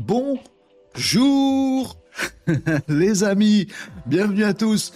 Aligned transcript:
Bonjour 0.00 1.96
les 2.88 3.22
amis, 3.22 3.68
bienvenue 4.06 4.44
à 4.44 4.54
tous. 4.54 4.94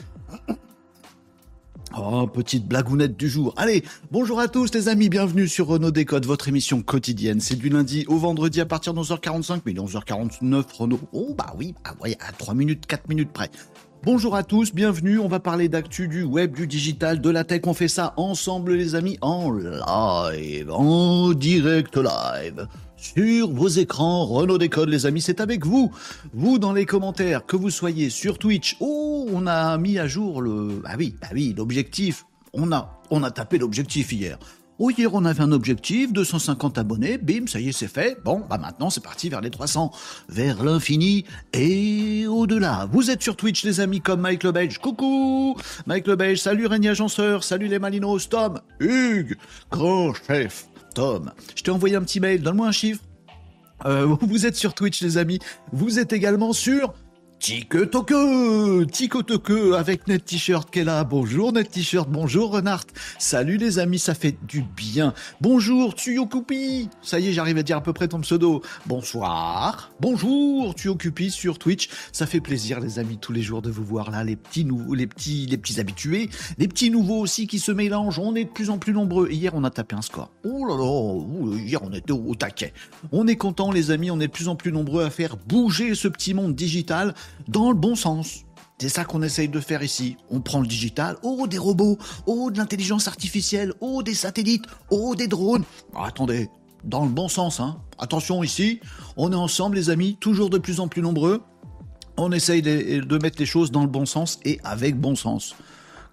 Oh, 1.94 2.26
petite 2.26 2.66
blagounette 2.66 3.14
du 3.14 3.28
jour. 3.28 3.52
Allez, 3.58 3.84
bonjour 4.10 4.40
à 4.40 4.48
tous 4.48 4.72
les 4.72 4.88
amis, 4.88 5.10
bienvenue 5.10 5.46
sur 5.46 5.66
Renault 5.66 5.90
Décode, 5.90 6.24
votre 6.24 6.48
émission 6.48 6.80
quotidienne. 6.80 7.40
C'est 7.40 7.56
du 7.56 7.68
lundi 7.68 8.06
au 8.08 8.16
vendredi 8.16 8.62
à 8.62 8.66
partir 8.66 8.94
de 8.94 9.00
11h45, 9.00 9.60
mais 9.66 9.74
11h49 9.74 10.64
Renault. 10.78 11.00
Oh 11.12 11.34
bah 11.36 11.54
oui, 11.58 11.74
ouais, 12.02 12.16
à 12.26 12.32
3 12.32 12.54
minutes, 12.54 12.86
4 12.86 13.06
minutes 13.10 13.30
près. 13.30 13.50
Bonjour 14.04 14.34
à 14.36 14.42
tous, 14.42 14.74
bienvenue, 14.74 15.18
on 15.18 15.28
va 15.28 15.40
parler 15.40 15.68
d'actu 15.68 16.08
du 16.08 16.24
web, 16.24 16.54
du 16.54 16.66
digital, 16.66 17.20
de 17.20 17.30
la 17.30 17.44
tech, 17.44 17.62
on 17.66 17.74
fait 17.74 17.88
ça 17.88 18.14
ensemble 18.16 18.74
les 18.74 18.94
amis, 18.94 19.18
en 19.20 19.50
live, 19.50 20.70
en 20.70 21.32
direct 21.32 21.96
live 21.96 22.66
sur 23.04 23.50
vos 23.50 23.68
écrans. 23.68 24.24
Renault 24.26 24.58
Décode, 24.58 24.88
les 24.88 25.06
amis, 25.06 25.20
c'est 25.20 25.40
avec 25.40 25.66
vous. 25.66 25.92
Vous 26.32 26.58
dans 26.58 26.72
les 26.72 26.86
commentaires, 26.86 27.44
que 27.44 27.56
vous 27.56 27.70
soyez 27.70 28.08
sur 28.10 28.38
Twitch. 28.38 28.76
Oh, 28.80 29.28
on 29.32 29.46
a 29.46 29.76
mis 29.78 29.98
à 29.98 30.08
jour 30.08 30.40
le. 30.40 30.82
Ah 30.84 30.94
oui, 30.98 31.14
bah 31.20 31.28
oui, 31.32 31.54
l'objectif. 31.56 32.24
On 32.52 32.72
a, 32.72 33.00
on 33.10 33.22
a 33.22 33.30
tapé 33.30 33.58
l'objectif 33.58 34.12
hier. 34.12 34.38
Oh, 34.80 34.90
hier, 34.90 35.14
on 35.14 35.24
avait 35.24 35.42
un 35.42 35.52
objectif, 35.52 36.12
250 36.12 36.78
abonnés, 36.78 37.16
bim, 37.16 37.46
ça 37.46 37.60
y 37.60 37.68
est, 37.68 37.72
c'est 37.72 37.86
fait. 37.86 38.18
Bon, 38.24 38.42
bah 38.50 38.58
maintenant, 38.58 38.90
c'est 38.90 39.02
parti 39.02 39.28
vers 39.28 39.40
les 39.40 39.50
300, 39.50 39.92
vers 40.28 40.64
l'infini 40.64 41.24
et 41.52 42.26
au-delà. 42.26 42.88
Vous 42.90 43.08
êtes 43.08 43.22
sur 43.22 43.36
Twitch, 43.36 43.64
les 43.64 43.78
amis, 43.78 44.00
comme 44.00 44.20
Mike 44.20 44.42
Le 44.42 44.50
Belge. 44.50 44.78
Coucou 44.78 45.56
Mike 45.86 46.08
Le 46.08 46.16
Belge, 46.16 46.40
salut 46.40 46.66
Régnier 46.66 46.88
Agenceur, 46.88 47.44
salut 47.44 47.68
les 47.68 47.78
Malinos, 47.78 48.28
Tom, 48.28 48.60
Hugues, 48.80 49.36
grand 49.70 50.12
chef, 50.26 50.66
Tom. 50.94 51.32
Je 51.54 51.62
t'ai 51.62 51.70
envoyé 51.70 51.96
un 51.96 52.02
petit 52.02 52.20
mail, 52.20 52.42
donne-moi 52.42 52.68
un 52.68 52.72
chiffre. 52.72 53.02
Euh, 53.84 54.06
vous 54.20 54.46
êtes 54.46 54.56
sur 54.56 54.74
Twitch, 54.74 55.02
les 55.02 55.18
amis. 55.18 55.38
Vous 55.72 55.98
êtes 55.98 56.12
également 56.12 56.52
sur 56.52 56.94
TikTok, 57.44 58.10
TikTok 58.90 59.50
avec 59.76 60.08
Net 60.08 60.24
T-shirt 60.24 60.74
est 60.78 60.82
là. 60.82 61.04
Bonjour 61.04 61.52
Net 61.52 61.70
T-shirt, 61.70 62.08
bonjour 62.08 62.52
Renard. 62.52 62.84
Salut 63.18 63.58
les 63.58 63.78
amis, 63.78 63.98
ça 63.98 64.14
fait 64.14 64.34
du 64.48 64.62
bien. 64.62 65.12
Bonjour 65.42 65.92
Tsuyokupi. 65.92 66.88
Ça 67.02 67.20
y 67.20 67.28
est, 67.28 67.32
j'arrive 67.34 67.58
à 67.58 67.62
dire 67.62 67.76
à 67.76 67.82
peu 67.82 67.92
près 67.92 68.08
ton 68.08 68.22
pseudo. 68.22 68.62
Bonsoir. 68.86 69.90
Bonjour 70.00 70.72
Tsuyokupi 70.72 71.30
sur 71.30 71.58
Twitch. 71.58 71.90
Ça 72.12 72.24
fait 72.24 72.40
plaisir 72.40 72.80
les 72.80 72.98
amis 72.98 73.18
tous 73.18 73.34
les 73.34 73.42
jours 73.42 73.60
de 73.60 73.70
vous 73.70 73.84
voir 73.84 74.10
là, 74.10 74.24
les 74.24 74.36
petits 74.36 74.64
nouveaux, 74.64 74.94
les 74.94 75.06
petits, 75.06 75.44
les 75.44 75.58
petits 75.58 75.78
habitués, 75.78 76.30
les 76.56 76.66
petits 76.66 76.88
nouveaux 76.88 77.20
aussi 77.20 77.46
qui 77.46 77.58
se 77.58 77.72
mélangent. 77.72 78.20
On 78.20 78.34
est 78.34 78.44
de 78.44 78.50
plus 78.50 78.70
en 78.70 78.78
plus 78.78 78.94
nombreux. 78.94 79.28
hier, 79.30 79.52
on 79.54 79.64
a 79.64 79.70
tapé 79.70 79.94
un 79.94 80.02
score. 80.02 80.32
Oh 80.44 80.64
là 80.64 80.78
là, 80.78 81.58
hier 81.58 81.82
on 81.82 81.92
était 81.92 82.12
au 82.12 82.34
taquet. 82.34 82.72
On 83.12 83.26
est 83.26 83.36
content 83.36 83.70
les 83.70 83.90
amis, 83.90 84.10
on 84.10 84.18
est 84.20 84.28
de 84.28 84.32
plus 84.32 84.48
en 84.48 84.56
plus 84.56 84.72
nombreux 84.72 85.04
à 85.04 85.10
faire 85.10 85.36
bouger 85.36 85.94
ce 85.94 86.08
petit 86.08 86.32
monde 86.32 86.54
digital 86.54 87.12
dans 87.48 87.70
le 87.70 87.76
bon 87.76 87.94
sens. 87.94 88.44
C'est 88.78 88.88
ça 88.88 89.04
qu'on 89.04 89.22
essaye 89.22 89.48
de 89.48 89.60
faire 89.60 89.82
ici. 89.82 90.16
On 90.30 90.40
prend 90.40 90.60
le 90.60 90.66
digital, 90.66 91.16
oh 91.22 91.46
des 91.46 91.58
robots, 91.58 91.96
oh 92.26 92.50
de 92.50 92.58
l'intelligence 92.58 93.08
artificielle, 93.08 93.72
oh 93.80 94.02
des 94.02 94.14
satellites, 94.14 94.64
oh 94.90 95.14
des 95.14 95.28
drones. 95.28 95.64
Attendez, 95.94 96.50
dans 96.82 97.04
le 97.04 97.10
bon 97.10 97.28
sens, 97.28 97.60
hein. 97.60 97.78
Attention 97.98 98.42
ici, 98.42 98.80
on 99.16 99.32
est 99.32 99.36
ensemble 99.36 99.76
les 99.76 99.90
amis, 99.90 100.16
toujours 100.20 100.50
de 100.50 100.58
plus 100.58 100.80
en 100.80 100.88
plus 100.88 101.02
nombreux. 101.02 101.42
On 102.16 102.32
essaye 102.32 102.62
de 102.62 103.18
mettre 103.18 103.38
les 103.38 103.46
choses 103.46 103.70
dans 103.70 103.82
le 103.82 103.88
bon 103.88 104.06
sens 104.06 104.38
et 104.44 104.60
avec 104.64 105.00
bon 105.00 105.16
sens 105.16 105.54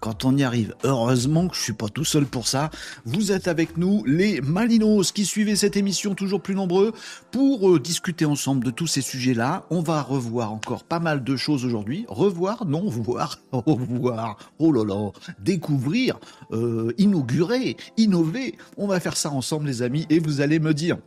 quand 0.02 0.24
on 0.24 0.36
y 0.36 0.42
arrive. 0.42 0.74
Heureusement 0.82 1.46
que 1.46 1.54
je 1.54 1.62
suis 1.62 1.72
pas 1.72 1.88
tout 1.88 2.04
seul 2.04 2.26
pour 2.26 2.48
ça. 2.48 2.70
Vous 3.04 3.30
êtes 3.30 3.46
avec 3.46 3.76
nous, 3.76 4.04
les 4.04 4.40
Malinos, 4.40 5.12
qui 5.12 5.24
suivez 5.24 5.54
cette 5.54 5.76
émission 5.76 6.16
toujours 6.16 6.42
plus 6.42 6.56
nombreux, 6.56 6.92
pour 7.30 7.70
euh, 7.70 7.78
discuter 7.78 8.24
ensemble 8.24 8.64
de 8.64 8.72
tous 8.72 8.88
ces 8.88 9.00
sujets-là. 9.00 9.64
On 9.70 9.80
va 9.80 10.02
revoir 10.02 10.52
encore 10.52 10.82
pas 10.82 10.98
mal 10.98 11.22
de 11.22 11.36
choses 11.36 11.64
aujourd'hui. 11.64 12.04
Revoir, 12.08 12.66
non, 12.66 12.82
voir, 12.88 13.38
revoir, 13.52 14.38
oh 14.58 14.72
là 14.72 14.84
là, 14.84 15.12
découvrir, 15.38 16.18
euh, 16.50 16.92
inaugurer, 16.98 17.76
innover. 17.96 18.56
On 18.76 18.88
va 18.88 18.98
faire 18.98 19.16
ça 19.16 19.30
ensemble, 19.30 19.66
les 19.66 19.82
amis, 19.82 20.06
et 20.10 20.18
vous 20.18 20.40
allez 20.40 20.58
me 20.58 20.74
dire 20.74 20.98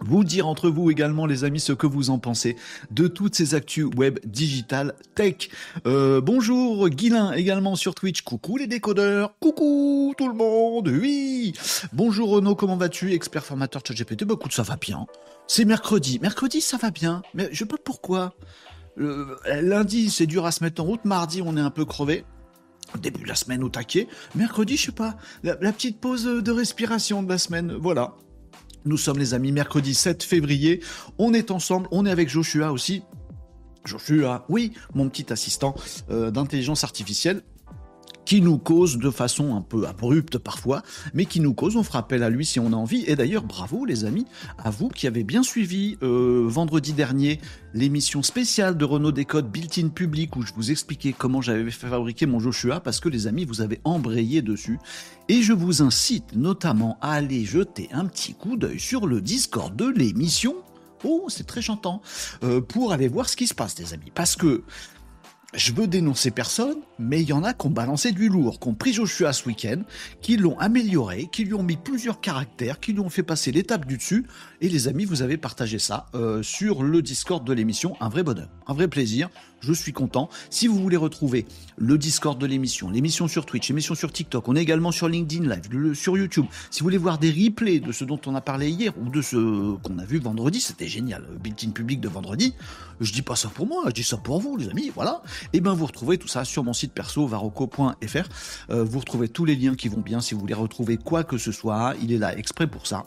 vous 0.00 0.24
dire 0.24 0.46
entre 0.46 0.68
vous 0.68 0.90
également 0.90 1.26
les 1.26 1.44
amis 1.44 1.60
ce 1.60 1.72
que 1.72 1.86
vous 1.86 2.10
en 2.10 2.18
pensez 2.18 2.56
de 2.90 3.06
toutes 3.06 3.34
ces 3.34 3.54
actus 3.54 3.86
web 3.96 4.18
digital 4.24 4.94
tech. 5.14 5.50
Euh, 5.86 6.20
bonjour 6.20 6.88
Guilin 6.88 7.32
également 7.32 7.76
sur 7.76 7.94
Twitch. 7.94 8.22
Coucou 8.22 8.56
les 8.56 8.66
décodeurs. 8.66 9.34
Coucou 9.40 10.14
tout 10.16 10.28
le 10.28 10.34
monde. 10.34 10.88
Oui. 10.88 11.52
Bonjour 11.92 12.30
Renaud, 12.30 12.54
comment 12.54 12.76
vas-tu? 12.76 13.12
Expert 13.12 13.44
formateur 13.44 13.82
ChatGPT. 13.86 14.24
Bah 14.24 14.34
écoute, 14.38 14.52
ça 14.52 14.62
va 14.62 14.76
bien. 14.76 15.06
C'est 15.46 15.64
mercredi. 15.64 16.18
Mercredi, 16.20 16.60
ça 16.60 16.76
va 16.76 16.90
bien. 16.90 17.22
Mais 17.34 17.48
je 17.52 17.58
sais 17.58 17.66
pas 17.66 17.76
pourquoi. 17.82 18.34
Euh, 18.98 19.36
lundi, 19.62 20.10
c'est 20.10 20.26
dur 20.26 20.46
à 20.46 20.52
se 20.52 20.62
mettre 20.62 20.82
en 20.82 20.84
route. 20.84 21.04
Mardi, 21.04 21.42
on 21.42 21.56
est 21.56 21.60
un 21.60 21.70
peu 21.70 21.84
crevé 21.84 22.24
début 22.98 23.22
de 23.22 23.28
la 23.28 23.34
semaine 23.34 23.62
au 23.62 23.68
taquet. 23.68 24.08
Mercredi, 24.34 24.76
je 24.76 24.86
sais 24.86 24.92
pas, 24.92 25.16
la, 25.42 25.54
petite 25.56 26.00
pause 26.00 26.24
de 26.24 26.52
respiration 26.52 27.22
de 27.22 27.28
la 27.28 27.38
semaine, 27.38 27.76
voilà. 27.78 28.14
Nous 28.84 28.96
sommes 28.96 29.18
les 29.18 29.34
amis, 29.34 29.52
mercredi 29.52 29.94
7 29.94 30.22
février. 30.22 30.80
On 31.18 31.34
est 31.34 31.50
ensemble, 31.50 31.86
on 31.90 32.06
est 32.06 32.10
avec 32.10 32.28
Joshua 32.28 32.72
aussi. 32.72 33.02
Joshua, 33.84 34.44
oui, 34.48 34.72
mon 34.94 35.08
petit 35.08 35.32
assistant 35.32 35.74
euh, 36.10 36.30
d'intelligence 36.30 36.84
artificielle 36.84 37.42
qui 38.30 38.42
nous 38.42 38.58
cause 38.58 38.96
de 38.96 39.10
façon 39.10 39.56
un 39.56 39.60
peu 39.60 39.88
abrupte 39.88 40.38
parfois, 40.38 40.84
mais 41.14 41.24
qui 41.24 41.40
nous 41.40 41.52
cause, 41.52 41.74
on 41.74 41.82
fera 41.82 41.98
appel 41.98 42.22
à 42.22 42.30
lui 42.30 42.46
si 42.46 42.60
on 42.60 42.72
a 42.72 42.76
envie. 42.76 43.02
Et 43.08 43.16
d'ailleurs, 43.16 43.42
bravo 43.42 43.84
les 43.84 44.04
amis, 44.04 44.24
à 44.56 44.70
vous 44.70 44.88
qui 44.88 45.08
avez 45.08 45.24
bien 45.24 45.42
suivi 45.42 45.98
euh, 46.04 46.44
vendredi 46.46 46.92
dernier 46.92 47.40
l'émission 47.74 48.22
spéciale 48.22 48.76
de 48.76 48.84
Renault 48.84 49.10
Décode 49.10 49.50
Built-in 49.50 49.88
Public 49.88 50.36
où 50.36 50.42
je 50.42 50.52
vous 50.54 50.70
expliquais 50.70 51.12
comment 51.12 51.42
j'avais 51.42 51.68
fait 51.72 51.88
fabriquer 51.88 52.26
mon 52.26 52.38
Joshua 52.38 52.78
parce 52.78 53.00
que 53.00 53.08
les 53.08 53.26
amis, 53.26 53.44
vous 53.44 53.62
avez 53.62 53.80
embrayé 53.82 54.42
dessus. 54.42 54.78
Et 55.28 55.42
je 55.42 55.52
vous 55.52 55.82
incite 55.82 56.36
notamment 56.36 56.98
à 57.00 57.14
aller 57.14 57.44
jeter 57.44 57.88
un 57.90 58.04
petit 58.04 58.34
coup 58.34 58.56
d'œil 58.56 58.78
sur 58.78 59.08
le 59.08 59.20
Discord 59.20 59.74
de 59.74 59.88
l'émission. 59.88 60.54
Oh, 61.02 61.24
c'est 61.26 61.48
très 61.48 61.62
chantant. 61.62 62.00
Euh, 62.44 62.60
pour 62.60 62.92
aller 62.92 63.08
voir 63.08 63.28
ce 63.28 63.34
qui 63.34 63.48
se 63.48 63.54
passe, 63.54 63.76
les 63.80 63.92
amis. 63.92 64.12
Parce 64.14 64.36
que 64.36 64.62
je 65.54 65.72
veux 65.72 65.86
dénoncer 65.86 66.30
personne, 66.30 66.78
mais 66.98 67.22
il 67.22 67.28
y 67.28 67.32
en 67.32 67.42
a 67.42 67.54
qui 67.54 67.66
ont 67.66 67.70
balancé 67.70 68.12
du 68.12 68.28
lourd, 68.28 68.60
qui 68.60 68.68
ont 68.68 68.74
pris 68.74 68.92
Joshua 68.92 69.32
ce 69.32 69.46
week-end, 69.46 69.82
qui 70.20 70.36
l'ont 70.36 70.58
amélioré, 70.58 71.28
qui 71.30 71.44
lui 71.44 71.54
ont 71.54 71.62
mis 71.62 71.76
plusieurs 71.76 72.20
caractères, 72.20 72.78
qui 72.78 72.92
lui 72.92 73.00
ont 73.00 73.10
fait 73.10 73.22
passer 73.22 73.50
l'étape 73.50 73.84
du 73.84 73.96
dessus. 73.96 74.26
Et 74.60 74.68
les 74.68 74.86
amis, 74.86 75.04
vous 75.04 75.22
avez 75.22 75.36
partagé 75.36 75.78
ça 75.78 76.06
euh, 76.14 76.42
sur 76.42 76.82
le 76.82 77.02
Discord 77.02 77.44
de 77.44 77.52
l'émission. 77.52 77.96
Un 78.00 78.08
vrai 78.08 78.22
bonheur, 78.22 78.48
un 78.66 78.74
vrai 78.74 78.86
plaisir 78.86 79.28
je 79.60 79.72
suis 79.72 79.92
content. 79.92 80.28
Si 80.50 80.66
vous 80.66 80.78
voulez 80.78 80.96
retrouver 80.96 81.46
le 81.76 81.98
Discord 81.98 82.38
de 82.38 82.46
l'émission, 82.46 82.90
l'émission 82.90 83.28
sur 83.28 83.46
Twitch, 83.46 83.68
l'émission 83.68 83.94
sur 83.94 84.12
TikTok, 84.12 84.48
on 84.48 84.56
est 84.56 84.62
également 84.62 84.92
sur 84.92 85.08
LinkedIn 85.08 85.48
Live, 85.48 85.94
sur 85.94 86.16
YouTube. 86.16 86.46
Si 86.70 86.80
vous 86.80 86.84
voulez 86.84 86.98
voir 86.98 87.18
des 87.18 87.30
replays 87.30 87.80
de 87.80 87.92
ce 87.92 88.04
dont 88.04 88.20
on 88.26 88.34
a 88.34 88.40
parlé 88.40 88.70
hier 88.70 88.92
ou 88.98 89.08
de 89.08 89.22
ce 89.22 89.76
qu'on 89.78 89.98
a 89.98 90.04
vu 90.04 90.18
vendredi, 90.18 90.60
c'était 90.60 90.88
génial, 90.88 91.24
built-in 91.42 91.70
public 91.70 92.00
de 92.00 92.08
vendredi. 92.08 92.54
Je 93.00 93.12
dis 93.12 93.22
pas 93.22 93.36
ça 93.36 93.48
pour 93.48 93.66
moi, 93.66 93.84
je 93.86 93.92
dis 93.92 94.04
ça 94.04 94.16
pour 94.16 94.40
vous, 94.40 94.56
les 94.56 94.68
amis, 94.68 94.90
voilà. 94.94 95.22
Et 95.52 95.58
eh 95.58 95.60
ben 95.60 95.72
vous 95.72 95.86
retrouvez 95.86 96.18
tout 96.18 96.28
ça 96.28 96.44
sur 96.44 96.64
mon 96.64 96.72
site 96.72 96.92
perso 96.92 97.26
varoco.fr. 97.26 98.28
Euh, 98.70 98.84
vous 98.84 98.98
retrouvez 98.98 99.28
tous 99.28 99.44
les 99.44 99.56
liens 99.56 99.74
qui 99.74 99.88
vont 99.88 100.00
bien 100.00 100.20
si 100.20 100.34
vous 100.34 100.40
voulez 100.40 100.54
retrouver 100.54 100.96
quoi 100.96 101.24
que 101.24 101.38
ce 101.38 101.52
soit. 101.52 101.94
Il 102.02 102.12
est 102.12 102.18
là 102.18 102.36
exprès 102.36 102.66
pour 102.66 102.86
ça. 102.86 103.04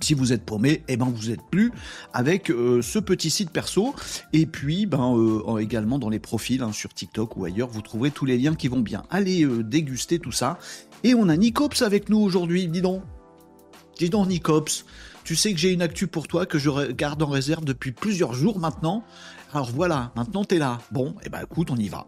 Si 0.00 0.14
vous 0.14 0.32
êtes 0.32 0.44
paumé, 0.44 0.82
eh 0.88 0.96
ben 0.96 1.06
vous 1.06 1.30
êtes 1.30 1.40
plus 1.50 1.72
avec 2.12 2.50
euh, 2.50 2.82
ce 2.82 2.98
petit 2.98 3.30
site 3.30 3.50
perso. 3.50 3.94
Et 4.32 4.46
puis, 4.46 4.86
ben 4.86 5.16
euh, 5.16 5.58
également 5.58 5.98
dans 5.98 6.10
les 6.10 6.18
profils 6.18 6.62
hein, 6.62 6.72
sur 6.72 6.92
TikTok 6.92 7.36
ou 7.36 7.44
ailleurs, 7.44 7.68
vous 7.68 7.80
trouverez 7.80 8.10
tous 8.10 8.26
les 8.26 8.36
liens 8.36 8.54
qui 8.54 8.68
vont 8.68 8.80
bien. 8.80 9.04
Allez 9.10 9.44
euh, 9.44 9.62
déguster 9.62 10.18
tout 10.18 10.32
ça. 10.32 10.58
Et 11.02 11.14
on 11.14 11.28
a 11.28 11.36
Nicops 11.36 11.82
avec 11.82 12.08
nous 12.08 12.18
aujourd'hui. 12.18 12.68
Dis 12.68 12.82
donc, 12.82 13.02
dis 13.98 14.10
donc 14.10 14.28
Nicops. 14.28 14.84
Tu 15.24 15.34
sais 15.34 15.52
que 15.52 15.58
j'ai 15.58 15.72
une 15.72 15.82
actu 15.82 16.06
pour 16.06 16.28
toi 16.28 16.46
que 16.46 16.58
je 16.58 16.92
garde 16.92 17.20
en 17.22 17.26
réserve 17.26 17.64
depuis 17.64 17.90
plusieurs 17.90 18.32
jours 18.32 18.60
maintenant. 18.60 19.02
Alors 19.52 19.70
voilà, 19.72 20.12
maintenant 20.14 20.44
t'es 20.44 20.58
là. 20.58 20.78
Bon, 20.92 21.16
eh 21.24 21.30
ben 21.30 21.40
écoute, 21.42 21.70
on 21.70 21.76
y 21.76 21.88
va 21.88 22.06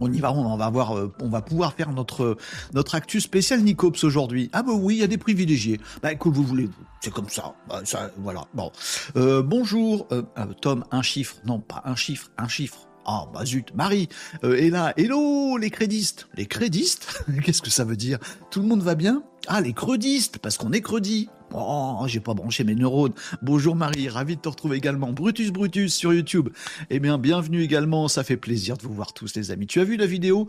on 0.00 0.12
y 0.12 0.18
va, 0.18 0.32
on 0.32 0.56
va 0.56 0.72
on 1.20 1.28
va 1.28 1.42
pouvoir 1.42 1.74
faire 1.74 1.92
notre 1.92 2.36
notre 2.72 2.94
actu 2.94 3.20
spécial 3.20 3.60
Nicops 3.60 4.02
aujourd'hui. 4.02 4.48
Ah 4.52 4.62
bah 4.62 4.72
oui, 4.72 4.96
il 4.96 5.00
y 5.00 5.04
a 5.04 5.06
des 5.06 5.18
privilégiés. 5.18 5.78
Bah 6.02 6.12
écoute, 6.12 6.34
vous 6.34 6.42
voulez, 6.42 6.68
c'est 7.00 7.12
comme 7.12 7.28
ça. 7.28 7.54
Bah, 7.68 7.82
ça 7.84 8.10
voilà. 8.18 8.46
Bon, 8.54 8.70
euh, 9.16 9.42
bonjour, 9.42 10.06
euh, 10.12 10.22
Tom, 10.60 10.84
un 10.90 11.02
chiffre, 11.02 11.36
non 11.44 11.60
pas 11.60 11.82
un 11.84 11.96
chiffre, 11.96 12.30
un 12.38 12.48
chiffre. 12.48 12.86
Ah 13.06 13.26
bah 13.32 13.44
zut, 13.46 13.74
Marie 13.74 14.08
là. 14.42 14.92
Hello 14.96 15.56
les 15.56 15.70
crédistes. 15.70 16.28
Les 16.34 16.46
crédistes? 16.46 17.24
Qu'est-ce 17.44 17.62
que 17.62 17.70
ça 17.70 17.84
veut 17.84 17.96
dire? 17.96 18.18
Tout 18.50 18.60
le 18.60 18.66
monde 18.66 18.82
va 18.82 18.94
bien? 18.94 19.22
Ah 19.48 19.60
les 19.60 19.72
credistes, 19.72 20.38
parce 20.38 20.58
qu'on 20.58 20.72
est 20.72 20.82
credit. 20.82 21.28
Oh, 21.52 22.04
j'ai 22.06 22.20
pas 22.20 22.34
branché 22.34 22.62
mes 22.62 22.74
neurones. 22.74 23.14
Bonjour 23.42 23.74
Marie, 23.74 24.08
ravi 24.08 24.36
de 24.36 24.40
te 24.40 24.48
retrouver 24.48 24.76
également. 24.76 25.12
Brutus 25.12 25.50
Brutus 25.50 25.94
sur 25.94 26.12
YouTube. 26.12 26.50
Eh 26.90 27.00
bien, 27.00 27.18
bienvenue 27.18 27.62
également, 27.62 28.06
ça 28.06 28.22
fait 28.22 28.36
plaisir 28.36 28.76
de 28.76 28.82
vous 28.82 28.92
voir 28.92 29.12
tous 29.12 29.34
les 29.34 29.50
amis. 29.50 29.66
Tu 29.66 29.80
as 29.80 29.84
vu 29.84 29.96
la 29.96 30.06
vidéo 30.06 30.46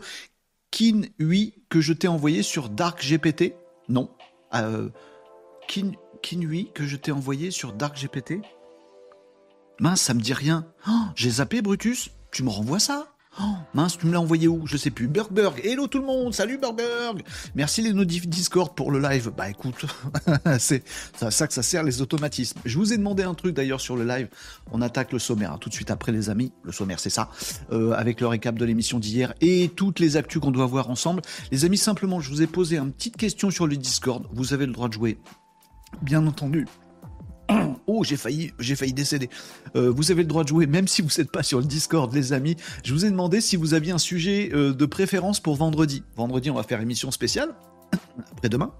Kin 0.70 1.02
8 1.18 1.54
que 1.68 1.80
je 1.80 1.92
t'ai 1.92 2.08
envoyée 2.08 2.42
sur 2.42 2.68
Dark 2.68 3.04
GPT 3.04 3.54
Non. 3.88 4.10
Euh, 4.54 4.90
Kin, 5.66 5.92
Kin 6.22 6.40
8 6.40 6.72
que 6.72 6.86
je 6.86 6.96
t'ai 6.96 7.12
envoyé 7.12 7.50
sur 7.50 7.72
Dark 7.72 8.00
GPT 8.00 8.34
Mince, 9.80 10.00
ça 10.00 10.14
me 10.14 10.20
dit 10.20 10.32
rien. 10.32 10.66
Oh, 10.88 10.92
j'ai 11.16 11.30
zappé, 11.30 11.62
Brutus. 11.62 12.10
Tu 12.30 12.44
me 12.44 12.50
renvoies 12.50 12.78
ça? 12.78 13.12
Oh, 13.40 13.54
mince, 13.72 13.96
tu 13.96 14.06
me 14.06 14.12
l'as 14.12 14.20
envoyé 14.20 14.46
où? 14.46 14.66
Je 14.66 14.76
sais 14.76 14.90
plus. 14.90 15.08
Burgberg, 15.08 15.58
hello 15.64 15.86
tout 15.86 15.98
le 15.98 16.04
monde, 16.04 16.34
salut 16.34 16.58
Burgberg 16.58 17.22
Merci 17.54 17.80
les 17.80 17.94
notifs 17.94 18.28
Discord 18.28 18.74
pour 18.74 18.92
le 18.92 19.00
live. 19.00 19.32
Bah 19.34 19.48
écoute, 19.48 19.86
c'est 20.58 20.84
ça, 21.16 21.30
ça, 21.30 21.46
que 21.46 21.54
ça 21.54 21.62
sert 21.62 21.82
les 21.82 22.02
automatismes. 22.02 22.60
Je 22.66 22.76
vous 22.76 22.92
ai 22.92 22.98
demandé 22.98 23.22
un 23.22 23.32
truc 23.32 23.54
d'ailleurs 23.54 23.80
sur 23.80 23.96
le 23.96 24.04
live. 24.04 24.28
On 24.70 24.82
attaque 24.82 25.12
le 25.12 25.18
sommaire 25.18 25.52
hein, 25.52 25.58
tout 25.58 25.70
de 25.70 25.74
suite 25.74 25.90
après 25.90 26.12
les 26.12 26.28
amis. 26.28 26.52
Le 26.62 26.72
sommaire 26.72 27.00
c'est 27.00 27.10
ça, 27.10 27.30
euh, 27.72 27.92
avec 27.92 28.20
le 28.20 28.26
récap 28.26 28.54
de 28.54 28.66
l'émission 28.66 28.98
d'hier 28.98 29.32
et 29.40 29.70
toutes 29.74 29.98
les 29.98 30.18
actus 30.18 30.42
qu'on 30.42 30.50
doit 30.50 30.66
voir 30.66 30.90
ensemble. 30.90 31.22
Les 31.50 31.64
amis, 31.64 31.78
simplement, 31.78 32.20
je 32.20 32.28
vous 32.28 32.42
ai 32.42 32.46
posé 32.46 32.76
une 32.76 32.92
petite 32.92 33.16
question 33.16 33.50
sur 33.50 33.66
le 33.66 33.76
Discord. 33.78 34.26
Vous 34.32 34.52
avez 34.52 34.66
le 34.66 34.72
droit 34.72 34.88
de 34.88 34.92
jouer, 34.92 35.16
bien 36.00 36.26
entendu. 36.26 36.66
Oh, 37.86 38.04
j'ai 38.04 38.16
failli, 38.16 38.52
j'ai 38.58 38.76
failli 38.76 38.92
décéder. 38.92 39.28
Euh, 39.76 39.90
vous 39.90 40.10
avez 40.12 40.22
le 40.22 40.28
droit 40.28 40.44
de 40.44 40.48
jouer, 40.48 40.66
même 40.66 40.86
si 40.86 41.02
vous 41.02 41.08
n'êtes 41.18 41.30
pas 41.30 41.42
sur 41.42 41.58
le 41.58 41.64
Discord, 41.64 42.12
les 42.14 42.32
amis. 42.32 42.56
Je 42.84 42.94
vous 42.94 43.04
ai 43.04 43.10
demandé 43.10 43.40
si 43.40 43.56
vous 43.56 43.74
aviez 43.74 43.92
un 43.92 43.98
sujet 43.98 44.50
euh, 44.54 44.72
de 44.72 44.86
préférence 44.86 45.40
pour 45.40 45.56
vendredi. 45.56 46.04
Vendredi, 46.16 46.48
on 46.50 46.54
va 46.54 46.62
faire 46.62 46.80
émission 46.80 47.10
spéciale. 47.10 47.54
Après-demain. 48.32 48.72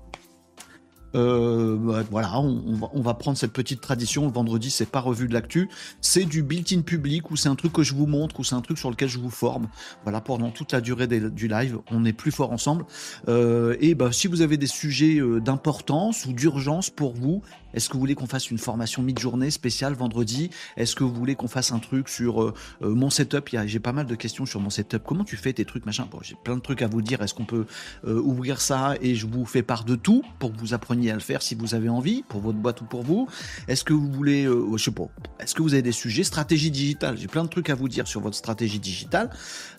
Euh, 1.15 1.77
voilà, 2.11 2.41
on, 2.41 3.01
va, 3.01 3.15
prendre 3.15 3.37
cette 3.37 3.53
petite 3.53 3.81
tradition. 3.81 4.27
Le 4.27 4.33
vendredi, 4.33 4.71
c'est 4.71 4.87
pas 4.87 5.01
revue 5.01 5.29
de 5.29 5.35
l'actu, 5.35 5.69
c'est 6.01 6.25
du 6.25 6.43
built-in 6.43 6.83
public 6.83 7.31
ou 7.31 7.37
c'est 7.37 7.49
un 7.49 7.55
truc 7.55 7.73
que 7.73 7.83
je 7.83 7.95
vous 7.95 8.07
montre 8.07 8.41
ou 8.41 8.45
c'est 8.45 8.55
un 8.55 8.61
truc 8.61 8.79
sur 8.79 8.91
lequel 8.91 9.09
je 9.09 9.19
vous 9.19 9.31
forme. 9.31 9.69
Voilà, 10.05 10.21
pendant 10.21 10.51
toute 10.51 10.73
la 10.73 10.81
durée 10.81 11.07
du 11.07 11.49
live, 11.49 11.79
on 11.91 12.05
est 12.05 12.13
plus 12.13 12.31
fort 12.31 12.53
ensemble. 12.53 12.85
Euh, 13.29 13.77
et 13.81 13.95
bah, 13.95 14.13
si 14.13 14.27
vous 14.27 14.43
avez 14.43 14.57
des 14.57 14.67
sujets 14.67 15.19
euh, 15.19 15.41
d'importance 15.41 16.27
ou 16.27 16.33
d'urgence 16.33 16.91
pour 16.91 17.15
vous, 17.15 17.43
est-ce 17.75 17.89
que 17.89 17.95
vous 17.95 18.01
voulez 18.01 18.15
qu'on 18.15 18.27
fasse 18.27 18.51
une 18.51 18.59
formation 18.59 19.03
mid-journée 19.03 19.51
spéciale 19.51 19.95
vendredi? 19.95 20.51
Est-ce 20.77 20.95
que 20.97 21.05
vous 21.05 21.15
voulez 21.15 21.35
qu'on 21.35 21.49
fasse 21.49 21.73
un 21.73 21.79
truc 21.79 22.09
sur 22.09 22.55
mon 22.81 23.11
setup? 23.11 23.51
J'ai 23.67 23.81
pas 23.81 23.93
mal 23.93 24.07
de 24.07 24.15
questions 24.15 24.47
sur 24.47 24.61
mon 24.61 24.71
setup. 24.71 25.03
Comment 25.05 25.25
tu 25.25 25.37
fais 25.37 25.53
tes 25.53 25.65
trucs, 25.65 25.87
machin? 25.87 26.07
Bon, 26.11 26.19
J'ai 26.23 26.37
plein 26.43 26.57
de 26.57 26.61
trucs 26.63 26.83
à 26.83 26.89
vous 26.89 27.03
dire. 27.03 27.23
Est-ce 27.23 27.35
qu'on 27.35 27.45
peut 27.45 27.67
ouvrir 28.05 28.61
ça? 28.61 28.95
Et 29.01 29.15
je 29.15 29.27
vous 29.27 29.45
fais 29.45 29.63
part 29.63 29.85
de 29.85 29.97
tout 29.97 30.23
pour 30.39 30.53
que 30.53 30.59
vous 30.59 30.75
appreniez 30.75 31.11
à 31.11 31.15
le 31.15 31.21
faire 31.21 31.43
si 31.43 31.55
vous 31.55 31.75
avez 31.75 31.89
envie, 31.89 32.23
pour 32.29 32.41
votre 32.41 32.59
boîte 32.59 32.81
ou 32.81 32.85
pour 32.85 33.03
vous. 33.03 33.29
Est-ce 33.69 33.85
que 33.85 33.93
vous 33.93 34.11
voulez, 34.11 34.45
euh, 34.45 34.77
je 34.77 34.85
sais 34.85 34.91
pas, 34.91 35.09
est-ce 35.41 35.55
que 35.55 35.63
vous 35.63 35.75
avez 35.75 35.83
des 35.83 35.93
sujets? 35.93 36.25
Stratégie 36.25 36.71
digitale 36.71 37.17
J'ai 37.19 37.29
plein 37.29 37.45
de 37.45 37.49
trucs 37.49 37.71
à 37.71 37.75
vous 37.75 37.89
dire 37.89 38.07
sur 38.07 38.21
votre 38.21 38.37
stratégie 38.37 38.79
digitale. 38.79 39.31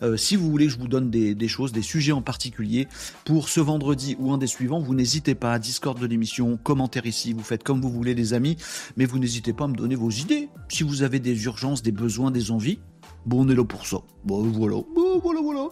Euh, 0.02 0.18
si 0.18 0.36
vous 0.36 0.50
voulez 0.50 0.70
je 0.70 0.78
vous 0.78 0.88
donne 0.88 1.10
des, 1.10 1.36
des, 1.36 1.48
choses, 1.48 1.72
des 1.72 1.82
sujets 1.82 2.12
en 2.12 2.22
particulier 2.22 2.88
pour 3.26 3.50
ce 3.50 3.60
vendredi 3.60 4.16
ou 4.20 4.32
un 4.32 4.38
des 4.38 4.48
suivants, 4.48 4.80
vous 4.80 4.96
n'hésitez 4.96 5.36
pas 5.36 5.54
à 5.54 5.60
Discord 5.60 6.00
de 6.00 6.06
l'émission, 6.06 6.58
commentaire 6.58 7.06
ici, 7.06 7.34
vous 7.34 7.44
faites 7.44 7.64
comme 7.64 7.82
vous 7.84 7.90
voulez 7.90 8.16
les 8.16 8.34
amis, 8.34 8.58
mais 8.96 9.06
vous 9.06 9.20
n'hésitez 9.20 9.54
pas 9.54 9.66
à 9.66 9.68
me 9.68 9.76
donner 9.76 9.96
vos 9.96 10.10
idées. 10.10 10.50
Si 10.70 10.84
vous 10.84 11.04
avez 11.04 11.20
des 11.20 11.46
urgences, 11.46 11.84
des 11.84 11.92
besoins, 11.92 12.32
des 12.32 12.52
envies, 12.52 12.80
Bon, 13.26 13.46
on 13.46 13.50
est 13.50 13.56
là 13.56 13.64
pour 13.64 13.88
ça. 13.88 13.98
Bon, 14.26 14.42
voilà. 14.44 14.82
Bon, 14.94 15.20
voilà, 15.20 15.40
voilà. 15.42 15.70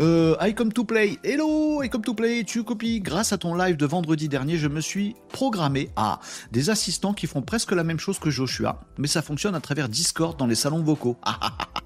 Euh, 0.00 0.36
I 0.40 0.54
come 0.54 0.72
to 0.72 0.84
play. 0.84 1.18
Hello, 1.22 1.82
I 1.82 1.90
come 1.90 2.02
to 2.02 2.14
play. 2.14 2.44
Tu 2.44 2.64
copies. 2.64 3.00
Grâce 3.00 3.32
à 3.34 3.38
ton 3.38 3.54
live 3.54 3.76
de 3.76 3.84
vendredi 3.84 4.28
dernier, 4.28 4.56
je 4.56 4.68
me 4.68 4.80
suis 4.80 5.14
programmé 5.30 5.90
à 5.96 6.20
des 6.50 6.70
assistants 6.70 7.12
qui 7.12 7.26
font 7.26 7.42
presque 7.42 7.72
la 7.72 7.84
même 7.84 7.98
chose 7.98 8.18
que 8.18 8.30
Joshua, 8.30 8.80
mais 8.96 9.08
ça 9.08 9.20
fonctionne 9.20 9.54
à 9.54 9.60
travers 9.60 9.90
Discord 9.90 10.38
dans 10.38 10.46
les 10.46 10.54
salons 10.54 10.82
vocaux. 10.82 11.16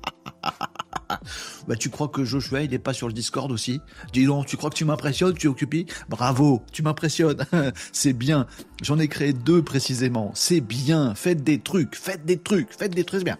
bah, 1.68 1.76
tu 1.76 1.90
crois 1.90 2.08
que 2.08 2.24
Joshua, 2.24 2.62
il 2.62 2.70
n'est 2.70 2.78
pas 2.78 2.92
sur 2.92 3.06
le 3.06 3.12
Discord 3.12 3.50
aussi? 3.50 3.80
Dis 4.12 4.26
donc, 4.26 4.46
tu 4.46 4.56
crois 4.56 4.70
que 4.70 4.76
tu 4.76 4.84
m'impressionnes, 4.84 5.34
tu 5.34 5.48
occupes 5.48 5.68
Bravo, 6.08 6.62
tu 6.72 6.82
m'impressionnes. 6.82 7.44
C'est 7.92 8.12
bien. 8.12 8.46
J'en 8.82 8.98
ai 8.98 9.08
créé 9.08 9.32
deux 9.32 9.62
précisément. 9.62 10.32
C'est 10.34 10.60
bien. 10.60 11.14
Faites 11.14 11.42
des 11.42 11.60
trucs, 11.60 11.94
faites 11.96 12.24
des 12.24 12.38
trucs, 12.38 12.72
faites 12.72 12.94
des 12.94 13.04
trucs 13.04 13.24
bien. 13.24 13.38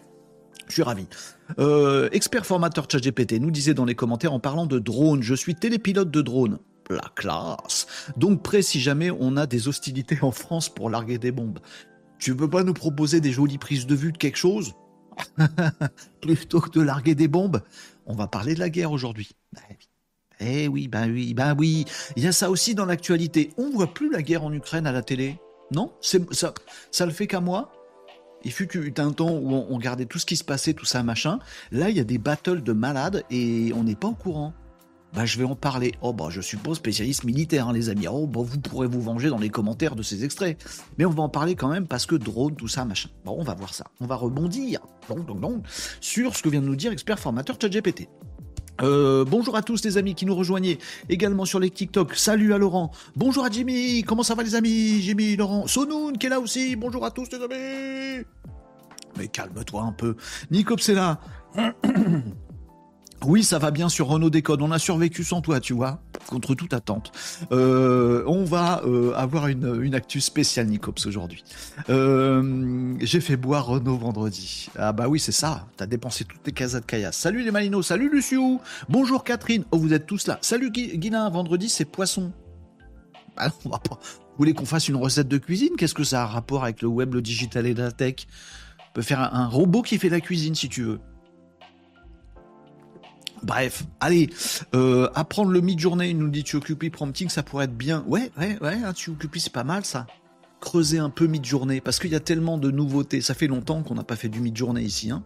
Je 0.69 0.75
suis 0.75 0.83
ravi. 0.83 1.07
Euh, 1.59 2.11
expert 2.13 2.45
formateur 2.45 2.87
ChatGPT 2.91 3.41
nous 3.41 3.51
disait 3.51 3.73
dans 3.73 3.87
les 3.87 3.95
commentaires 3.95 4.35
en 4.35 4.41
parlant 4.41 4.67
de 4.67 4.79
drone, 4.79 5.23
je 5.23 5.35
suis 5.35 5.55
télépilote 5.55 6.11
de 6.11 6.21
drone. 6.21 6.59
La 6.91 7.11
classe. 7.17 7.87
Donc 8.17 8.43
prêt 8.43 8.63
si 8.63 8.81
jamais 8.81 9.11
on 9.11 9.37
a 9.37 9.47
des 9.47 9.69
hostilités 9.69 10.19
en 10.23 10.31
France 10.31 10.69
pour 10.69 10.91
larguer 10.91 11.19
des 11.19 11.33
bombes. 11.33 11.59
Tu 12.19 12.33
veux 12.33 12.49
pas 12.49 12.65
nous 12.65 12.75
proposer 12.75 13.21
des 13.21 13.33
jolies 13.33 13.59
prises 13.59 13.87
de 13.87 13.95
vue 13.95 14.13
de 14.13 14.19
quelque 14.19 14.37
chose? 14.37 14.75
Plutôt 16.21 16.61
que 16.61 16.71
de 16.71 16.81
larguer 16.81 17.15
des 17.15 17.29
bombes 17.29 17.63
On 18.07 18.15
va 18.15 18.27
parler 18.27 18.55
de 18.55 18.61
la 18.61 18.71
guerre 18.71 18.93
aujourd'hui. 18.93 19.31
Eh 20.41 20.69
oui, 20.69 20.89
ben 20.89 21.11
oui, 21.11 21.35
ben 21.35 21.55
oui. 21.59 21.85
Il 22.17 22.23
y 22.23 22.29
a 22.29 22.33
ça 22.33 22.51
aussi 22.51 22.75
dans 22.75 22.87
l'actualité. 22.87 23.51
On 23.59 23.71
voit 23.71 23.93
plus 23.93 24.11
la 24.11 24.23
guerre 24.23 24.45
en 24.45 24.53
Ukraine 24.53 24.87
à 24.87 24.93
la 24.93 25.03
télé. 25.03 25.39
Non? 25.73 25.93
Ça, 26.01 26.55
ça 26.91 27.07
le 27.07 27.13
fait 27.13 27.27
qu'à 27.27 27.41
moi? 27.41 27.73
Il 28.45 28.53
fut 28.53 28.69
un 29.01 29.13
temps 29.13 29.31
où 29.31 29.53
on, 29.53 29.79
gardait 29.79 30.07
tout 30.07 30.21
ce 30.21 30.27
qui 30.27 30.37
se 30.37 30.45
passait, 30.45 30.73
tout 30.73 30.85
ça, 30.85 31.03
machin. 31.03 31.41
Là, 31.73 31.91
il 31.91 31.97
y 31.97 32.01
a 32.01 32.05
des 32.05 32.19
battles 32.19 32.63
de 32.63 32.73
malades 32.73 33.25
et 33.31 33.73
on 33.75 33.83
n'est 33.83 33.97
pas 33.97 34.09
au 34.09 34.15
courant. 34.15 34.55
Bah, 35.15 35.25
je 35.25 35.39
vais 35.39 35.45
en 35.45 35.57
parler. 35.57 35.95
Oh, 36.03 36.13
bah, 36.13 36.27
je 36.31 36.41
suppose 36.41 36.77
spécialiste 36.77 37.25
militaire, 37.25 37.69
hein, 37.69 37.73
les 37.73 37.89
amis. 37.89 38.07
Oh, 38.09 38.27
bah, 38.27 38.41
vous 38.43 38.59
pourrez 38.61 38.87
vous 38.87 39.01
venger 39.01 39.31
dans 39.31 39.39
les 39.39 39.49
commentaires 39.49 39.97
de 39.97 40.03
ces 40.03 40.25
extraits. 40.25 40.63
Mais 40.99 41.05
on 41.05 41.11
va 41.11 41.23
en 41.23 41.29
parler 41.29 41.55
quand 41.55 41.69
même 41.69 41.87
parce 41.87 42.07
que 42.07 42.15
drone, 42.15 42.55
tout 42.55 42.69
ça, 42.69 42.85
machin. 42.85 43.09
Bon, 43.25 43.37
on 43.39 43.43
va 43.43 43.55
voir 43.55 43.75
ça. 43.75 43.87
On 44.01 44.07
va 44.07 44.17
rebondir, 44.17 44.81
donc, 45.09 45.27
donc, 45.27 45.41
donc, 45.41 45.65
sur 46.01 46.37
ce 46.37 46.43
que 46.43 46.49
vient 46.49 46.61
de 46.61 46.67
nous 46.67 46.77
dire 46.77 46.93
expert 46.93 47.19
formateur 47.19 47.57
ChatGPT. 47.61 48.09
Euh, 48.81 49.25
bonjour 49.25 49.57
à 49.57 49.63
tous 49.63 49.85
les 49.85 49.99
amis 49.99 50.15
qui 50.15 50.25
nous 50.25 50.37
rejoignaient 50.37 50.79
également 51.09 51.45
sur 51.45 51.59
les 51.59 51.71
TikTok. 51.71 52.15
Salut 52.15 52.55
à 52.55 52.59
Laurent. 52.59 52.93
Bonjour 53.17 53.45
à 53.45 53.51
Jimmy. 53.51 54.05
Comment 54.05 54.23
ça 54.23 54.37
va 54.37 54.45
les 54.45 54.55
amis? 54.55 55.03
Jimmy, 55.03 55.37
Laurent. 55.37 55.67
Sonoun 55.67 56.17
qui 56.17 56.27
est 56.27 56.31
là 56.31 56.39
aussi. 56.39 56.77
Bonjour 56.77 57.05
à 57.05 57.11
tous 57.11 57.29
les 57.33 57.39
amis. 57.39 58.25
Mais 59.17 59.27
calme-toi 59.27 59.83
un 59.83 59.93
peu. 59.93 60.15
Nicops 60.51 60.89
est 60.89 60.95
là. 60.95 61.19
Oui, 63.27 63.43
ça 63.43 63.59
va 63.59 63.71
bien 63.71 63.89
sur 63.89 64.07
Renault 64.07 64.31
Décode. 64.31 64.63
On 64.63 64.71
a 64.71 64.79
survécu 64.79 65.25
sans 65.25 65.41
toi, 65.41 65.61
tu 65.61 65.73
vois, 65.73 66.01
contre 66.29 66.55
toute 66.55 66.73
attente. 66.73 67.13
Euh, 67.51 68.23
on 68.27 68.45
va 68.45 68.81
euh, 68.87 69.13
avoir 69.17 69.49
une, 69.49 69.83
une 69.83 70.01
spéciale 70.21 70.67
Nicops 70.69 71.05
aujourd'hui. 71.05 71.43
Euh, 71.91 72.95
j'ai 73.01 73.21
fait 73.21 73.37
boire 73.37 73.67
Renault 73.67 73.99
vendredi. 73.99 74.69
Ah 74.77 74.93
bah 74.93 75.09
oui, 75.09 75.19
c'est 75.19 75.33
ça. 75.33 75.67
T'as 75.77 75.87
dépensé 75.87 76.25
toutes 76.25 76.43
tes 76.43 76.53
casas 76.53 76.81
de 76.81 76.87
caillasse. 76.87 77.17
Salut 77.17 77.43
les 77.43 77.51
Malinos, 77.51 77.87
salut 77.87 78.09
Luciou. 78.11 78.61
Bonjour 78.89 79.25
Catherine. 79.25 79.65
Oh, 79.73 79.79
vous 79.79 79.93
êtes 79.93 80.07
tous 80.07 80.27
là. 80.27 80.39
Salut 80.41 80.71
Guilin, 80.71 81.29
vendredi 81.29 81.69
c'est 81.69 81.85
poisson. 81.85 82.33
Ah, 83.37 83.51
pas. 83.51 83.99
Vous 84.01 84.37
voulez 84.39 84.55
qu'on 84.55 84.67
fasse 84.67 84.89
une 84.89 84.97
recette 84.97 85.29
de 85.29 85.39
cuisine? 85.39 85.71
Qu'est-ce 85.77 85.95
que 85.95 86.05
ça 86.05 86.23
a 86.23 86.25
un 86.25 86.29
rapport 86.29 86.63
avec 86.63 86.83
le 86.83 86.89
web, 86.89 87.15
le 87.15 87.23
digital 87.23 87.67
et 87.67 87.75
la 87.75 87.91
tech? 87.91 88.27
On 88.91 88.93
peut 88.95 89.03
faire 89.03 89.35
un 89.35 89.49
robot 89.49 89.83
qui 89.83 89.99
fait 89.99 90.09
la 90.09 90.21
cuisine 90.21 90.55
si 90.55 90.69
tu 90.69 90.83
veux. 90.85 91.01
Bref, 93.43 93.85
allez, 94.01 94.31
euh, 94.75 95.09
apprendre 95.15 95.51
le 95.51 95.61
mid-journée, 95.61 96.11
il 96.11 96.19
nous 96.19 96.29
dit 96.29 96.45
tu 96.45 96.57
occupes, 96.57 96.91
prompting, 96.93 97.29
ça 97.29 97.43
pourrait 97.43 97.65
être 97.65 97.77
bien. 97.77 98.05
Ouais, 98.07 98.31
ouais, 98.39 98.59
ouais, 98.61 98.79
hein, 98.85 98.93
c'est 98.95 99.53
pas 99.53 99.65
mal 99.65 99.85
ça. 99.85 100.07
Creuser 100.61 100.99
un 100.99 101.11
peu 101.11 101.27
mid-journée, 101.27 101.81
parce 101.81 101.99
qu'il 101.99 102.11
y 102.11 102.17
a 102.17 102.21
tellement 102.21 102.59
de 102.59 102.71
nouveautés. 102.71 103.21
Ça 103.21 103.35
fait 103.35 103.47
longtemps 103.47 103.83
qu'on 103.83 103.95
n'a 103.95 104.05
pas 104.05 104.17
fait 104.17 104.29
du 104.29 104.41
mid-journée 104.41 104.83
ici, 104.83 105.11
hein. 105.11 105.25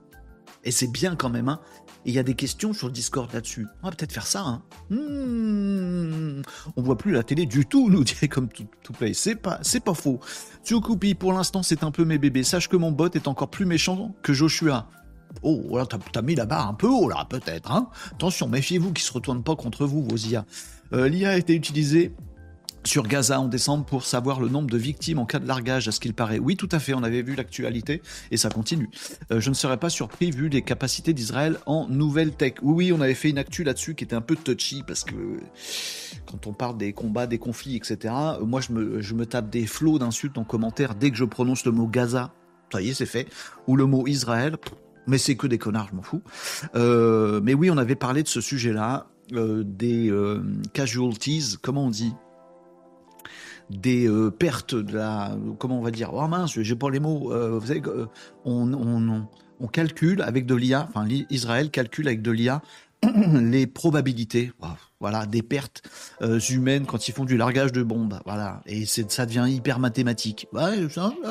Et 0.64 0.70
c'est 0.70 0.86
bien 0.86 1.16
quand 1.16 1.30
même, 1.30 1.48
hein. 1.48 1.60
Et 2.04 2.10
il 2.10 2.14
y 2.14 2.18
a 2.18 2.22
des 2.22 2.34
questions 2.34 2.72
sur 2.72 2.86
le 2.86 2.92
Discord 2.92 3.32
là-dessus. 3.32 3.66
On 3.82 3.88
va 3.88 3.96
peut-être 3.96 4.12
faire 4.12 4.26
ça, 4.26 4.42
hein. 4.42 4.62
Hmm. 4.90 6.42
on 6.76 6.82
voit 6.82 6.98
plus 6.98 7.12
la 7.12 7.22
télé 7.22 7.46
du 7.46 7.66
tout, 7.66 7.90
nous 7.90 8.04
dit 8.04 8.28
comme 8.28 8.48
tout, 8.48 8.66
tout 8.82 8.92
play. 8.92 9.14
C'est 9.14 9.36
pas, 9.36 9.58
c'est 9.62 9.80
pas 9.80 9.94
faux. 9.94 10.20
Tu 10.64 10.74
occupes, 10.74 11.18
pour 11.18 11.32
l'instant, 11.32 11.62
c'est 11.62 11.82
un 11.82 11.90
peu 11.90 12.04
mes 12.04 12.18
bébés. 12.18 12.44
Sache 12.44 12.68
que 12.68 12.76
mon 12.76 12.92
bot 12.92 13.10
est 13.14 13.26
encore 13.26 13.50
plus 13.50 13.66
méchant 13.66 14.14
que 14.22 14.32
Joshua. 14.32 14.88
Oh, 15.42 15.76
là, 15.76 15.86
t'as 15.86 16.22
mis 16.22 16.34
la 16.34 16.46
barre 16.46 16.68
un 16.68 16.74
peu 16.74 16.88
haut, 16.88 17.08
là, 17.08 17.26
peut-être. 17.28 17.70
Hein 17.70 17.88
Attention, 18.12 18.48
méfiez-vous 18.48 18.92
qu'il 18.92 19.04
se 19.04 19.12
retourne 19.12 19.42
pas 19.42 19.56
contre 19.56 19.86
vous, 19.86 20.02
vos 20.02 20.16
IA. 20.16 20.44
Euh, 20.92 21.08
L'IA 21.08 21.30
a 21.30 21.36
été 21.36 21.54
utilisée 21.54 22.12
sur 22.84 23.06
Gaza 23.06 23.40
en 23.40 23.48
décembre 23.48 23.84
pour 23.84 24.04
savoir 24.04 24.40
le 24.40 24.48
nombre 24.48 24.68
de 24.68 24.76
victimes 24.76 25.18
en 25.18 25.26
cas 25.26 25.38
de 25.38 25.46
largage, 25.46 25.88
à 25.88 25.92
ce 25.92 26.00
qu'il 26.00 26.14
paraît. 26.14 26.38
Oui, 26.38 26.56
tout 26.56 26.68
à 26.72 26.78
fait, 26.78 26.94
on 26.94 27.02
avait 27.02 27.22
vu 27.22 27.34
l'actualité 27.34 28.02
et 28.30 28.36
ça 28.36 28.50
continue. 28.50 28.90
Euh, 29.30 29.40
je 29.40 29.50
ne 29.50 29.54
serais 29.54 29.76
pas 29.76 29.90
surpris 29.90 30.30
vu 30.30 30.48
les 30.48 30.62
capacités 30.62 31.12
d'Israël 31.12 31.58
en 31.66 31.88
nouvelle 31.88 32.32
tech. 32.32 32.54
Oui, 32.62 32.86
oui, 32.86 32.92
on 32.92 33.00
avait 33.00 33.14
fait 33.14 33.30
une 33.30 33.38
actu 33.38 33.64
là-dessus 33.64 33.94
qui 33.94 34.04
était 34.04 34.16
un 34.16 34.20
peu 34.20 34.36
touchy 34.36 34.82
parce 34.86 35.04
que 35.04 35.14
quand 36.26 36.46
on 36.46 36.52
parle 36.52 36.76
des 36.76 36.92
combats, 36.92 37.26
des 37.26 37.38
conflits, 37.38 37.76
etc., 37.76 38.14
moi 38.40 38.60
je 38.60 38.72
me, 38.72 39.00
je 39.00 39.14
me 39.14 39.26
tape 39.26 39.50
des 39.50 39.66
flots 39.66 39.98
d'insultes 39.98 40.38
en 40.38 40.44
commentaire 40.44 40.94
dès 40.94 41.10
que 41.10 41.16
je 41.16 41.24
prononce 41.24 41.64
le 41.64 41.72
mot 41.72 41.86
Gaza. 41.86 42.32
Ça 42.72 42.80
y 42.80 42.90
est, 42.90 42.94
c'est 42.94 43.06
fait. 43.06 43.28
Ou 43.66 43.76
le 43.76 43.86
mot 43.86 44.06
Israël 44.06 44.56
mais 45.06 45.18
c'est 45.18 45.36
que 45.36 45.46
des 45.46 45.58
connards, 45.58 45.88
je 45.90 45.96
m'en 45.96 46.02
fous. 46.02 46.22
Euh, 46.74 47.40
mais 47.42 47.54
oui, 47.54 47.70
on 47.70 47.78
avait 47.78 47.96
parlé 47.96 48.22
de 48.22 48.28
ce 48.28 48.40
sujet-là, 48.40 49.06
euh, 49.32 49.62
des 49.64 50.10
euh, 50.10 50.42
casualties, 50.72 51.56
comment 51.60 51.86
on 51.86 51.90
dit? 51.90 52.14
Des 53.70 54.08
pertes 54.38 54.74
de 54.74 54.94
la. 54.94 55.34
Comment 55.58 55.78
on 55.78 55.82
va 55.82 55.90
dire? 55.90 56.12
Oh 56.12 56.28
mince, 56.28 56.60
j'ai 56.60 56.76
pas 56.76 56.90
les 56.90 57.00
mots. 57.00 57.32
vous 57.58 57.66
savez, 57.66 57.80
on, 58.44 59.26
calcule 59.72 60.20
avec 60.20 60.44
de 60.44 60.54
l'IA, 60.54 60.88
enfin, 60.90 61.08
Israël 61.30 61.70
calcule 61.70 62.08
avec 62.08 62.20
de 62.20 62.30
l'IA 62.32 62.60
les 63.34 63.66
probabilités. 63.66 64.52
Voilà, 65.00 65.24
des 65.24 65.42
pertes 65.42 65.82
humaines 66.50 66.84
quand 66.84 67.08
ils 67.08 67.12
font 67.12 67.24
du 67.24 67.38
largage 67.38 67.72
de 67.72 67.82
bombes. 67.82 68.20
Voilà, 68.26 68.60
et 68.66 68.84
ça 68.84 69.24
devient 69.24 69.46
hyper 69.48 69.78
mathématique. 69.78 70.48
Là, 70.52 70.72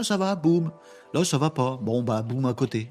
ça 0.02 0.18
va, 0.18 0.36
boum. 0.36 0.72
Là, 1.14 1.24
ça 1.24 1.38
va 1.38 1.52
pas. 1.52 1.78
Bon, 1.80 2.02
bah, 2.02 2.24
boum 2.24 2.48
à 2.48 2.56
côté. 2.56 2.90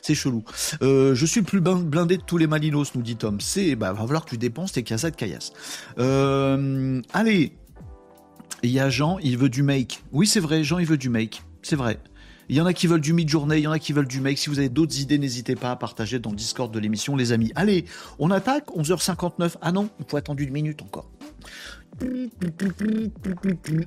C'est 0.00 0.14
chelou. 0.14 0.44
Euh, 0.82 1.14
je 1.14 1.26
suis 1.26 1.40
le 1.40 1.46
plus 1.46 1.60
blindé 1.60 2.16
de 2.16 2.22
tous 2.22 2.38
les 2.38 2.46
Malinos, 2.46 2.94
nous 2.94 3.02
dit 3.02 3.16
Tom. 3.16 3.40
C'est, 3.40 3.76
bah, 3.76 3.92
va 3.92 4.02
falloir 4.02 4.24
que 4.24 4.30
tu 4.30 4.38
dépenses 4.38 4.72
tes 4.72 4.82
cassettes 4.82 5.16
caillasse. 5.16 5.52
Euh, 5.98 7.00
allez. 7.12 7.52
Il 8.62 8.70
y 8.70 8.78
a 8.78 8.90
Jean, 8.90 9.18
il 9.18 9.36
veut 9.36 9.48
du 9.48 9.62
make. 9.62 10.02
Oui, 10.12 10.26
c'est 10.26 10.38
vrai, 10.38 10.62
Jean, 10.62 10.78
il 10.78 10.86
veut 10.86 10.96
du 10.96 11.08
make. 11.08 11.42
C'est 11.62 11.74
vrai. 11.74 11.98
Il 12.48 12.56
y 12.56 12.60
en 12.60 12.66
a 12.66 12.72
qui 12.72 12.86
veulent 12.86 13.00
du 13.00 13.12
mid-journée, 13.12 13.58
il 13.58 13.62
y 13.62 13.66
en 13.66 13.72
a 13.72 13.78
qui 13.78 13.92
veulent 13.92 14.06
du 14.06 14.20
make. 14.20 14.38
Si 14.38 14.50
vous 14.50 14.58
avez 14.58 14.68
d'autres 14.68 15.00
idées, 15.00 15.18
n'hésitez 15.18 15.56
pas 15.56 15.70
à 15.70 15.76
partager 15.76 16.18
dans 16.18 16.30
le 16.30 16.36
Discord 16.36 16.72
de 16.72 16.78
l'émission, 16.78 17.16
les 17.16 17.32
amis. 17.32 17.50
Allez, 17.54 17.86
on 18.18 18.30
attaque, 18.30 18.66
11h59. 18.76 19.56
Ah 19.62 19.72
non, 19.72 19.90
il 19.98 20.04
faut 20.06 20.16
attendre 20.16 20.40
une 20.40 20.50
minute 20.50 20.82
encore. 20.82 21.10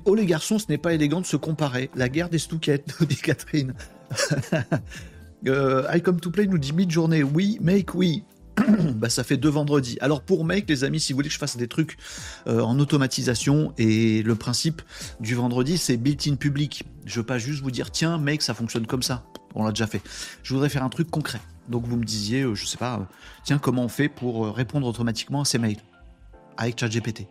Oh 0.04 0.14
les 0.14 0.26
garçons, 0.26 0.58
ce 0.58 0.66
n'est 0.68 0.78
pas 0.78 0.94
élégant 0.94 1.20
de 1.20 1.26
se 1.26 1.36
comparer. 1.36 1.90
La 1.94 2.08
guerre 2.08 2.28
des 2.28 2.38
stouquettes, 2.38 2.94
dit 3.08 3.16
Catherine. 3.16 3.74
euh, 5.46 5.86
I 5.92 6.00
come 6.02 6.20
to 6.20 6.30
play 6.30 6.46
nous 6.46 6.58
dit 6.58 6.72
mid-journée. 6.72 7.22
Oui, 7.22 7.58
make, 7.60 7.94
oui. 7.94 8.24
bah, 8.94 9.08
ça 9.08 9.24
fait 9.24 9.36
deux 9.36 9.48
vendredis. 9.48 9.98
Alors 10.00 10.22
pour 10.22 10.44
Make, 10.44 10.68
les 10.68 10.84
amis, 10.84 11.00
si 11.00 11.12
vous 11.12 11.18
voulez 11.18 11.28
que 11.28 11.34
je 11.34 11.38
fasse 11.38 11.56
des 11.56 11.68
trucs 11.68 11.96
euh, 12.46 12.60
en 12.60 12.78
automatisation, 12.78 13.72
et 13.78 14.22
le 14.22 14.34
principe 14.34 14.82
du 15.20 15.34
vendredi, 15.34 15.78
c'est 15.78 15.96
built-in 15.96 16.36
public. 16.36 16.84
Je 17.04 17.20
veux 17.20 17.26
pas 17.26 17.38
juste 17.38 17.62
vous 17.62 17.70
dire, 17.70 17.90
tiens, 17.90 18.18
Make, 18.18 18.42
ça 18.42 18.54
fonctionne 18.54 18.86
comme 18.86 19.02
ça. 19.02 19.24
On 19.54 19.64
l'a 19.64 19.70
déjà 19.70 19.86
fait. 19.86 20.02
Je 20.42 20.52
voudrais 20.54 20.68
faire 20.68 20.84
un 20.84 20.88
truc 20.88 21.10
concret. 21.10 21.40
Donc 21.68 21.86
vous 21.86 21.96
me 21.96 22.04
disiez, 22.04 22.42
euh, 22.42 22.54
je 22.54 22.66
sais 22.66 22.78
pas, 22.78 22.96
euh, 22.96 23.04
tiens, 23.44 23.58
comment 23.58 23.84
on 23.84 23.88
fait 23.88 24.08
pour 24.08 24.54
répondre 24.54 24.86
automatiquement 24.86 25.42
à 25.42 25.44
ces 25.44 25.58
mails? 25.58 25.80
Avec 26.56 26.80
ChatGPT 26.80 27.26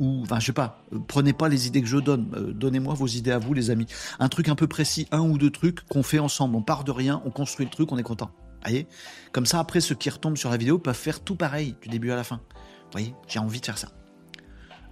ou 0.00 0.22
enfin 0.22 0.40
je 0.40 0.46
sais 0.46 0.52
pas, 0.52 0.84
prenez 1.06 1.32
pas 1.32 1.48
les 1.48 1.66
idées 1.66 1.82
que 1.82 1.88
je 1.88 1.98
donne, 1.98 2.52
donnez-moi 2.54 2.94
vos 2.94 3.06
idées 3.06 3.32
à 3.32 3.38
vous 3.38 3.54
les 3.54 3.70
amis. 3.70 3.86
Un 4.18 4.28
truc 4.28 4.48
un 4.48 4.54
peu 4.54 4.66
précis, 4.66 5.06
un 5.10 5.20
ou 5.20 5.38
deux 5.38 5.50
trucs 5.50 5.86
qu'on 5.88 6.02
fait 6.02 6.18
ensemble, 6.18 6.56
on 6.56 6.62
part 6.62 6.84
de 6.84 6.92
rien, 6.92 7.22
on 7.24 7.30
construit 7.30 7.64
le 7.66 7.70
truc, 7.70 7.92
on 7.92 7.98
est 7.98 8.02
content 8.02 8.30
voyez? 8.64 8.86
Comme 9.32 9.46
ça, 9.46 9.60
après, 9.60 9.80
ceux 9.80 9.94
qui 9.94 10.10
retombent 10.10 10.36
sur 10.36 10.50
la 10.50 10.56
vidéo 10.56 10.78
peuvent 10.78 10.94
faire 10.94 11.20
tout 11.20 11.36
pareil, 11.36 11.76
du 11.82 11.88
début 11.88 12.10
à 12.10 12.16
la 12.16 12.24
fin. 12.24 12.36
Vous 12.36 12.92
voyez? 12.92 13.14
J'ai 13.28 13.38
envie 13.38 13.60
de 13.60 13.66
faire 13.66 13.78
ça. 13.78 13.88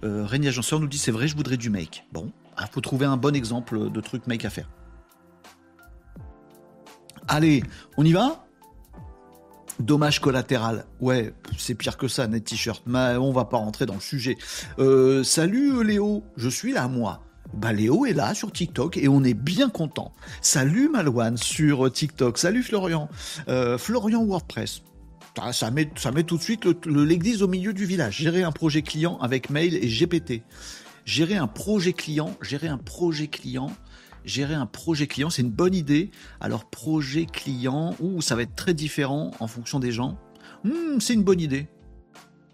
Euh, 0.03 0.27
Agenceur 0.27 0.79
nous 0.79 0.87
dit 0.87 0.97
c'est 0.97 1.11
vrai, 1.11 1.27
je 1.27 1.35
voudrais 1.35 1.57
du 1.57 1.69
make. 1.69 2.05
Bon, 2.11 2.25
il 2.27 2.51
ah, 2.57 2.67
faut 2.67 2.81
trouver 2.81 3.05
un 3.05 3.17
bon 3.17 3.35
exemple 3.35 3.89
de 3.89 4.01
truc 4.01 4.27
make 4.27 4.45
à 4.45 4.49
faire. 4.49 4.69
Allez, 7.27 7.63
on 7.97 8.03
y 8.03 8.11
va? 8.11 8.45
Dommage 9.83 10.21
collatéral. 10.21 10.85
Ouais, 11.01 11.33
c'est 11.57 11.75
pire 11.75 11.97
que 11.97 12.07
ça, 12.07 12.25
net 12.27 12.45
t-shirt. 12.45 12.83
Mais 12.85 13.17
on 13.17 13.33
va 13.33 13.43
pas 13.43 13.57
rentrer 13.57 13.85
dans 13.85 13.95
le 13.95 13.99
sujet. 13.99 14.37
Euh, 14.79 15.25
salut 15.25 15.83
Léo, 15.83 16.23
je 16.37 16.47
suis 16.47 16.71
là 16.71 16.87
moi 16.87 17.21
bah 17.53 17.71
Léo 17.71 18.05
est 18.05 18.13
là 18.13 18.33
sur 18.33 18.51
TikTok 18.51 18.97
et 18.97 19.07
on 19.07 19.23
est 19.23 19.35
bien 19.35 19.69
content. 19.69 20.11
Salut 20.41 20.89
Malouane 20.89 21.37
sur 21.37 21.91
TikTok. 21.91 22.39
Salut 22.39 22.63
Florian. 22.63 23.09
Euh, 23.47 23.77
Florian 23.77 24.25
WordPress. 24.25 24.81
Ça, 25.51 25.69
met, 25.69 25.89
ça 25.95 26.11
met 26.11 26.23
tout 26.23 26.37
de 26.37 26.41
suite 26.41 26.65
l'église 26.85 27.43
au 27.43 27.47
milieu 27.47 27.73
du 27.73 27.85
village. 27.85 28.17
Gérer 28.17 28.43
un 28.43 28.51
projet 28.51 28.81
client 28.81 29.19
avec 29.19 29.49
mail 29.49 29.75
et 29.75 29.87
GPT. 29.87 30.41
Gérer 31.05 31.35
un 31.35 31.47
projet 31.47 31.93
client, 31.93 32.35
gérer 32.41 32.69
un 32.69 32.77
projet 32.77 33.27
client, 33.27 33.71
gérer 34.25 34.53
un 34.53 34.65
projet 34.65 35.07
client, 35.07 35.29
c'est 35.29 35.41
une 35.41 35.51
bonne 35.51 35.75
idée. 35.75 36.11
Alors 36.39 36.65
projet 36.65 37.25
client, 37.25 37.95
ou 37.99 38.21
ça 38.21 38.35
va 38.35 38.43
être 38.43 38.55
très 38.55 38.73
différent 38.73 39.31
en 39.39 39.47
fonction 39.47 39.79
des 39.79 39.91
gens. 39.91 40.17
Hmm, 40.63 40.99
c'est 40.99 41.13
une 41.13 41.23
bonne 41.23 41.41
idée. 41.41 41.67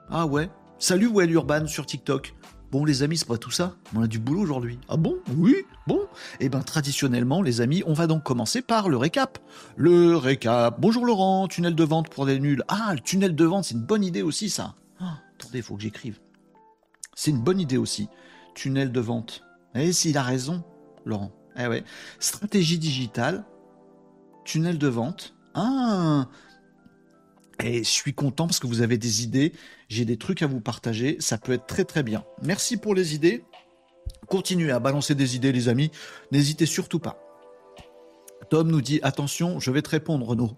Ah 0.10 0.26
ouais. 0.26 0.50
Salut 0.80 1.10
Well 1.14 1.32
Urban 1.32 1.68
sur 1.68 1.86
TikTok. 1.86 2.34
Bon, 2.72 2.86
les 2.86 3.02
amis, 3.02 3.18
c'est 3.18 3.28
pas 3.28 3.38
tout 3.38 3.50
ça. 3.50 3.76
On 3.96 4.02
a 4.04 4.08
du 4.08 4.20
boulot 4.20 4.42
aujourd'hui. 4.42 4.78
Ah 4.90 4.98
bon? 4.98 5.18
Oui 5.36 5.56
Bon 5.88 6.02
Eh 6.40 6.50
ben, 6.50 6.62
traditionnellement, 6.62 7.42
les 7.42 7.62
amis, 7.62 7.82
on 7.88 7.94
va 7.94 8.06
donc 8.06 8.24
commencer 8.24 8.62
par 8.62 8.90
le 8.90 8.98
récap. 8.98 9.40
Le 9.76 10.16
récap. 10.16 10.80
Bonjour 10.80 11.04
Laurent, 11.04 11.48
tunnel 11.48 11.74
de 11.74 11.84
vente 11.84 12.10
pour 12.10 12.26
les 12.26 12.40
nuls. 12.40 12.64
Ah, 12.68 12.92
le 12.94 13.00
tunnel 13.00 13.36
de 13.36 13.46
vente, 13.46 13.66
c'est 13.66 13.74
une 13.74 13.86
bonne 13.86 14.04
idée 14.04 14.22
aussi, 14.22 14.52
ça. 14.52 14.76
Ah, 15.00 15.18
attendez, 15.36 15.60
il 15.60 15.64
faut 15.64 15.76
que 15.76 15.82
j'écrive. 15.82 16.20
C'est 17.16 17.32
une 17.32 17.42
bonne 17.42 17.60
idée 17.60 17.78
aussi. 17.78 18.08
Tunnel 18.54 18.92
de 18.92 19.00
vente. 19.00 19.44
Eh, 19.74 19.92
s'il 19.92 20.18
a 20.18 20.24
raison, 20.24 20.64
Laurent. 21.06 21.32
Eh. 21.60 21.84
Stratégie 22.20 22.80
digitale. 22.80 23.46
Tunnel 24.46 24.78
de 24.78 24.88
vente. 24.88 25.36
Ah 25.54 26.28
et 27.62 27.80
je 27.80 27.90
suis 27.90 28.14
content 28.14 28.48
parce 28.48 28.60
que 28.60 28.68
vous 28.68 28.82
avez 28.82 28.98
des 28.98 29.24
idées, 29.24 29.54
j'ai 29.90 30.06
des 30.06 30.18
trucs 30.18 30.42
à 30.42 30.48
vous 30.48 30.62
partager, 30.62 31.18
ça 31.20 31.38
peut 31.38 31.52
être 31.52 31.68
très 31.68 31.84
très 31.84 32.04
bien. 32.04 32.24
Merci 32.42 32.78
pour 32.78 32.96
les 32.96 33.16
idées. 33.16 33.44
Continuez 34.28 34.72
à 34.72 34.80
balancer 34.80 35.16
des 35.16 35.36
idées 35.36 35.52
les 35.52 35.68
amis, 35.70 35.92
n'hésitez 36.32 36.66
surtout 36.66 37.00
pas. 37.00 37.20
Tom 38.50 38.70
nous 38.70 38.82
dit 38.82 39.00
attention, 39.04 39.60
je 39.60 39.72
vais 39.72 39.82
te 39.82 39.90
répondre 39.90 40.26
Renaud. 40.26 40.52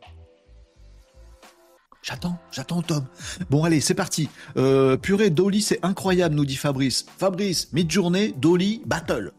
J'attends, 2.03 2.39
j'attends 2.51 2.81
Tom. 2.81 3.05
Bon 3.50 3.63
allez, 3.63 3.79
c'est 3.79 3.93
parti. 3.93 4.29
Euh, 4.58 4.98
purée, 4.98 5.29
Dolly, 5.29 5.62
c'est 5.62 5.84
incroyable, 5.84 6.36
nous 6.36 6.46
dit 6.46 6.55
Fabrice. 6.55 7.05
Fabrice, 7.17 7.72
mid-journée, 7.74 8.34
Dolly, 8.38 8.81
battle. 8.86 9.34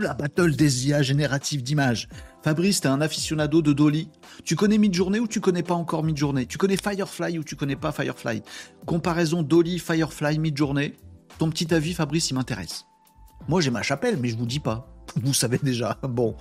La 0.00 0.14
battle 0.14 0.56
des 0.56 0.88
IA 0.88 1.02
génératives 1.02 1.62
d'images. 1.62 2.08
Fabrice, 2.42 2.80
t'es 2.80 2.88
un 2.88 3.00
aficionado 3.00 3.62
de 3.62 3.72
Dolly. 3.72 4.08
Tu 4.44 4.56
connais 4.56 4.78
Midjourney 4.78 5.20
ou 5.20 5.26
tu 5.26 5.40
connais 5.40 5.62
pas 5.62 5.74
encore 5.74 6.02
Midjourney? 6.02 6.46
Tu 6.46 6.58
connais 6.58 6.76
Firefly 6.76 7.38
ou 7.38 7.44
tu 7.44 7.56
connais 7.56 7.76
pas 7.76 7.92
Firefly? 7.92 8.42
Comparaison 8.86 9.42
Dolly, 9.42 9.78
Firefly, 9.78 10.38
Midjourney. 10.38 10.94
Ton 11.38 11.50
petit 11.50 11.72
avis, 11.74 11.94
Fabrice, 11.94 12.30
il 12.30 12.34
m'intéresse. 12.34 12.86
Moi, 13.48 13.60
j'ai 13.60 13.70
ma 13.70 13.82
chapelle, 13.82 14.18
mais 14.20 14.28
je 14.28 14.36
vous 14.36 14.46
dis 14.46 14.60
pas. 14.60 14.86
Vous 15.16 15.34
savez 15.34 15.58
déjà. 15.62 15.98
Bon. 16.02 16.36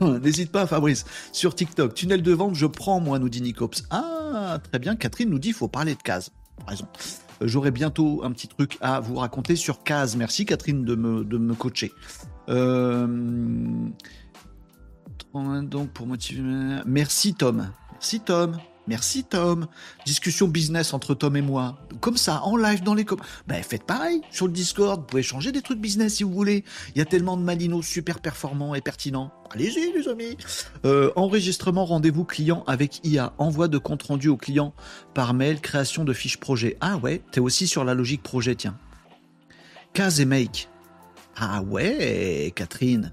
N'hésite 0.00 0.50
pas, 0.52 0.66
Fabrice. 0.66 1.04
Sur 1.32 1.54
TikTok, 1.54 1.94
tunnel 1.94 2.22
de 2.22 2.32
vente, 2.32 2.54
je 2.54 2.66
prends, 2.66 3.00
moi, 3.00 3.18
nous 3.18 3.28
dit 3.28 3.42
Nicops. 3.42 3.84
Ah, 3.90 4.58
très 4.62 4.78
bien. 4.78 4.96
Catherine 4.96 5.30
nous 5.30 5.38
dit, 5.38 5.52
faut 5.52 5.68
parler 5.68 5.94
de 5.94 6.02
case. 6.02 6.30
Raison. 6.66 6.86
J'aurai 7.40 7.70
bientôt 7.70 8.22
un 8.24 8.32
petit 8.32 8.48
truc 8.48 8.78
à 8.80 9.00
vous 9.00 9.16
raconter 9.16 9.56
sur 9.56 9.82
case. 9.82 10.16
Merci, 10.16 10.44
Catherine, 10.46 10.84
de 10.84 10.94
me, 10.94 11.24
de 11.24 11.38
me 11.38 11.54
coacher. 11.54 11.92
Euh, 12.48 13.06
donc 15.34 15.90
pour 15.90 16.06
motiver. 16.06 16.80
Merci 16.86 17.34
Tom. 17.34 17.70
Merci 17.92 18.20
Tom. 18.20 18.56
Merci 18.88 19.22
Tom. 19.22 19.66
Discussion 20.06 20.48
business 20.48 20.94
entre 20.94 21.14
Tom 21.14 21.36
et 21.36 21.42
moi. 21.42 21.78
Comme 22.00 22.16
ça, 22.16 22.42
en 22.42 22.56
live 22.56 22.82
dans 22.82 22.94
les 22.94 23.04
com. 23.04 23.18
Ben 23.46 23.62
faites 23.62 23.84
pareil 23.84 24.22
sur 24.30 24.46
le 24.46 24.52
Discord. 24.52 25.00
Vous 25.00 25.06
pouvez 25.06 25.22
changer 25.22 25.52
des 25.52 25.60
trucs 25.60 25.78
business 25.78 26.14
si 26.14 26.24
vous 26.24 26.32
voulez. 26.32 26.64
Il 26.94 26.98
y 26.98 27.02
a 27.02 27.04
tellement 27.04 27.36
de 27.36 27.42
malinos 27.42 27.86
super 27.86 28.20
performants 28.20 28.74
et 28.74 28.80
pertinents. 28.80 29.30
Allez-y 29.50 29.92
les 29.92 30.08
amis. 30.08 30.38
Euh, 30.86 31.12
enregistrement 31.16 31.84
rendez-vous 31.84 32.24
client 32.24 32.64
avec 32.66 33.06
IA. 33.06 33.34
Envoi 33.36 33.68
de 33.68 33.76
compte 33.76 34.04
rendu 34.04 34.28
au 34.28 34.38
client 34.38 34.72
par 35.12 35.34
mail. 35.34 35.60
Création 35.60 36.04
de 36.04 36.14
fiches 36.14 36.38
projet. 36.38 36.78
Ah 36.80 36.96
ouais, 36.96 37.20
t'es 37.30 37.40
aussi 37.40 37.66
sur 37.66 37.84
la 37.84 37.92
logique 37.92 38.22
projet 38.22 38.54
tiens. 38.54 38.78
Case 39.92 40.20
et 40.20 40.24
make. 40.24 40.70
Ah 41.36 41.60
ouais, 41.62 42.52
Catherine. 42.56 43.12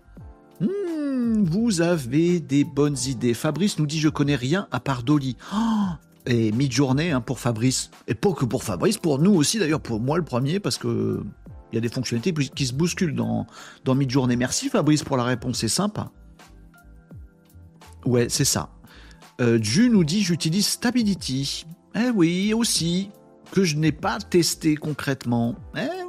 Vous 1.43 1.81
avez 1.81 2.39
des 2.39 2.63
bonnes 2.63 2.97
idées. 3.07 3.33
Fabrice 3.33 3.79
nous 3.79 3.85
dit 3.85 3.99
je 3.99 4.09
connais 4.09 4.35
rien 4.35 4.67
à 4.71 4.79
part 4.79 5.03
Dolly. 5.03 5.37
Oh, 5.53 5.57
et 6.25 6.51
mi-journée 6.51 7.11
hein, 7.11 7.21
pour 7.21 7.39
Fabrice. 7.39 7.91
Et 8.07 8.15
pas 8.15 8.33
que 8.33 8.45
pour 8.45 8.63
Fabrice, 8.63 8.97
pour 8.97 9.19
nous 9.19 9.33
aussi 9.33 9.59
d'ailleurs, 9.59 9.81
pour 9.81 9.99
moi 9.99 10.17
le 10.17 10.23
premier, 10.23 10.59
parce 10.59 10.77
que 10.77 11.23
il 11.71 11.75
y 11.75 11.77
a 11.77 11.81
des 11.81 11.89
fonctionnalités 11.89 12.33
qui 12.33 12.67
se 12.67 12.73
bousculent 12.73 13.15
dans, 13.15 13.47
dans 13.83 13.95
mid-journée. 13.95 14.35
Merci 14.35 14.69
Fabrice 14.69 15.03
pour 15.03 15.17
la 15.17 15.23
réponse, 15.23 15.57
c'est 15.57 15.67
sympa. 15.67 16.11
Ouais, 18.05 18.27
c'est 18.29 18.45
ça. 18.45 18.69
Euh, 19.41 19.61
Ju 19.61 19.89
nous 19.89 20.03
dit 20.03 20.21
j'utilise 20.21 20.67
Stability. 20.67 21.65
Eh 21.95 22.09
oui, 22.11 22.53
aussi, 22.53 23.09
que 23.51 23.63
je 23.63 23.75
n'ai 23.75 23.91
pas 23.91 24.19
testé 24.19 24.75
concrètement. 24.75 25.55
Eh 25.75 26.04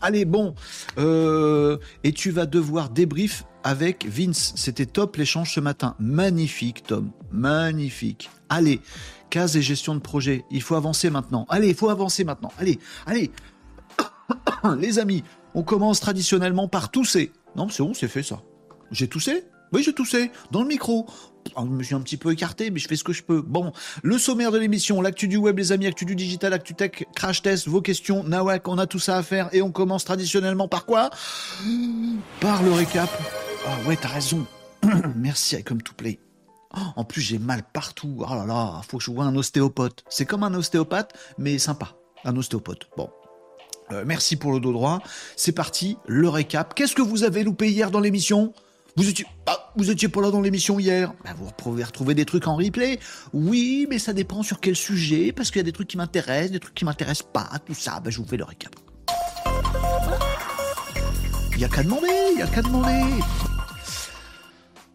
Allez, 0.00 0.24
bon. 0.24 0.54
Euh, 0.98 1.78
et 2.02 2.12
tu 2.12 2.30
vas 2.30 2.46
devoir 2.46 2.90
débrief 2.90 3.44
avec 3.62 4.06
Vince. 4.06 4.52
C'était 4.56 4.86
top 4.86 5.16
l'échange 5.16 5.52
ce 5.52 5.60
matin. 5.60 5.96
Magnifique, 5.98 6.84
Tom. 6.84 7.10
Magnifique. 7.32 8.30
Allez, 8.48 8.80
case 9.30 9.56
et 9.56 9.62
gestion 9.62 9.94
de 9.94 10.00
projet. 10.00 10.44
Il 10.50 10.62
faut 10.62 10.74
avancer 10.74 11.10
maintenant. 11.10 11.46
Allez, 11.48 11.68
il 11.68 11.74
faut 11.74 11.88
avancer 11.88 12.24
maintenant. 12.24 12.52
Allez, 12.58 12.78
allez. 13.06 13.30
Les 14.78 14.98
amis, 14.98 15.22
on 15.54 15.62
commence 15.62 16.00
traditionnellement 16.00 16.68
par 16.68 16.90
tousser. 16.90 17.32
Non, 17.56 17.68
c'est 17.68 17.82
bon, 17.82 17.94
c'est 17.94 18.08
fait 18.08 18.22
ça. 18.22 18.42
J'ai 18.90 19.08
toussé? 19.08 19.44
Oui, 19.72 19.82
j'ai 19.82 19.92
toussé. 19.92 20.30
Dans 20.50 20.62
le 20.62 20.68
micro. 20.68 21.06
Je 21.56 21.62
me 21.62 21.82
suis 21.82 21.94
un 21.94 22.00
petit 22.00 22.16
peu 22.16 22.32
écarté, 22.32 22.70
mais 22.70 22.78
je 22.78 22.88
fais 22.88 22.96
ce 22.96 23.04
que 23.04 23.12
je 23.12 23.22
peux. 23.22 23.40
Bon, 23.40 23.72
le 24.02 24.18
sommaire 24.18 24.52
de 24.52 24.58
l'émission, 24.58 25.00
l'actu 25.00 25.28
du 25.28 25.36
web, 25.36 25.58
les 25.58 25.72
amis, 25.72 25.86
actu 25.86 26.04
du 26.04 26.16
digital, 26.16 26.52
actu 26.52 26.74
tech, 26.74 27.04
crash 27.14 27.42
test, 27.42 27.68
vos 27.68 27.82
questions, 27.82 28.24
Nawak, 28.24 28.66
on 28.68 28.78
a 28.78 28.86
tout 28.86 28.98
ça 28.98 29.16
à 29.16 29.22
faire 29.22 29.48
et 29.52 29.62
on 29.62 29.70
commence 29.70 30.04
traditionnellement 30.04 30.68
par 30.68 30.86
quoi? 30.86 31.10
Par 32.40 32.62
le 32.62 32.72
récap. 32.72 33.10
Ah 33.66 33.88
ouais, 33.88 33.96
t'as 33.96 34.08
raison. 34.08 34.46
Merci, 35.16 35.56
I 35.56 35.64
come 35.64 35.82
to 35.82 35.92
play. 35.94 36.18
Oh, 36.76 36.80
en 36.96 37.04
plus, 37.04 37.20
j'ai 37.20 37.38
mal 37.38 37.62
partout. 37.72 38.16
Oh 38.18 38.34
là 38.34 38.44
là, 38.46 38.80
faut 38.88 38.98
que 38.98 39.04
je 39.04 39.10
vois 39.10 39.24
un 39.24 39.36
ostéopathe. 39.36 40.04
C'est 40.08 40.26
comme 40.26 40.42
un 40.42 40.54
ostéopathe, 40.54 41.12
mais 41.38 41.58
sympa. 41.58 41.94
Un 42.24 42.36
ostéopathe. 42.36 42.88
Bon. 42.96 43.10
Euh, 43.92 44.02
merci 44.06 44.36
pour 44.36 44.52
le 44.52 44.60
dos 44.60 44.72
droit. 44.72 45.00
C'est 45.36 45.52
parti, 45.52 45.98
le 46.06 46.28
récap. 46.28 46.74
Qu'est-ce 46.74 46.94
que 46.94 47.02
vous 47.02 47.22
avez 47.22 47.44
loupé 47.44 47.70
hier 47.70 47.90
dans 47.90 48.00
l'émission? 48.00 48.52
Vous 48.96 49.08
étiez, 49.08 49.26
ah, 49.46 49.72
vous 49.74 49.90
étiez 49.90 50.08
pas 50.08 50.20
là 50.20 50.30
dans 50.30 50.40
l'émission 50.40 50.78
hier 50.78 51.12
bah, 51.24 51.30
Vous 51.36 51.50
pouvez 51.56 51.82
retrouver 51.82 52.14
des 52.14 52.24
trucs 52.24 52.46
en 52.46 52.54
replay 52.54 53.00
Oui, 53.32 53.88
mais 53.90 53.98
ça 53.98 54.12
dépend 54.12 54.44
sur 54.44 54.60
quel 54.60 54.76
sujet, 54.76 55.32
parce 55.32 55.50
qu'il 55.50 55.58
y 55.58 55.60
a 55.60 55.64
des 55.64 55.72
trucs 55.72 55.88
qui 55.88 55.96
m'intéressent, 55.96 56.52
des 56.52 56.60
trucs 56.60 56.74
qui 56.74 56.84
m'intéressent 56.84 57.28
pas, 57.32 57.48
tout 57.66 57.74
ça. 57.74 57.98
Bah, 57.98 58.10
je 58.10 58.18
vous 58.18 58.26
fais 58.26 58.36
le 58.36 58.44
récap. 58.44 58.72
Il 61.52 61.60
y 61.60 61.64
a 61.64 61.68
qu'à 61.68 61.82
demander, 61.82 62.06
il 62.34 62.38
y 62.38 62.42
a 62.42 62.46
qu'à 62.46 62.62
demander. 62.62 63.20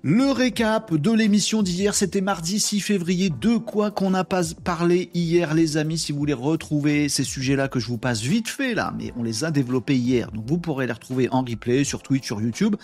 Le 0.02 0.32
récap 0.32 0.96
de 0.96 1.12
l'émission 1.12 1.62
d'hier, 1.62 1.94
c'était 1.94 2.22
mardi 2.22 2.62
6 2.62 2.80
février. 2.80 3.30
De 3.30 3.58
quoi 3.58 3.92
qu'on 3.92 4.12
n'a 4.12 4.24
pas 4.24 4.44
parlé 4.64 5.10
hier, 5.14 5.54
les 5.54 5.76
amis, 5.76 5.98
si 5.98 6.14
vous 6.14 6.20
voulez 6.20 6.32
retrouver 6.32 7.10
ces 7.10 7.26
sujets-là 7.26 7.68
que 7.68 7.82
je 7.82 7.88
vous 7.88 7.98
passe 7.98 8.22
vite 8.22 8.48
fait 8.48 8.74
là, 8.74 8.94
mais 8.98 9.12
on 9.18 9.24
les 9.24 9.44
a 9.44 9.52
développés 9.52 9.98
hier, 9.98 10.32
donc 10.32 10.46
vous 10.48 10.58
pourrez 10.58 10.88
les 10.88 10.94
retrouver 10.94 11.28
en 11.32 11.42
replay 11.42 11.84
sur 11.84 12.02
Twitch, 12.02 12.26
sur 12.26 12.42
YouTube. 12.42 12.78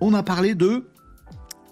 On 0.00 0.12
a 0.12 0.24
parlé 0.24 0.56
de 0.56 0.88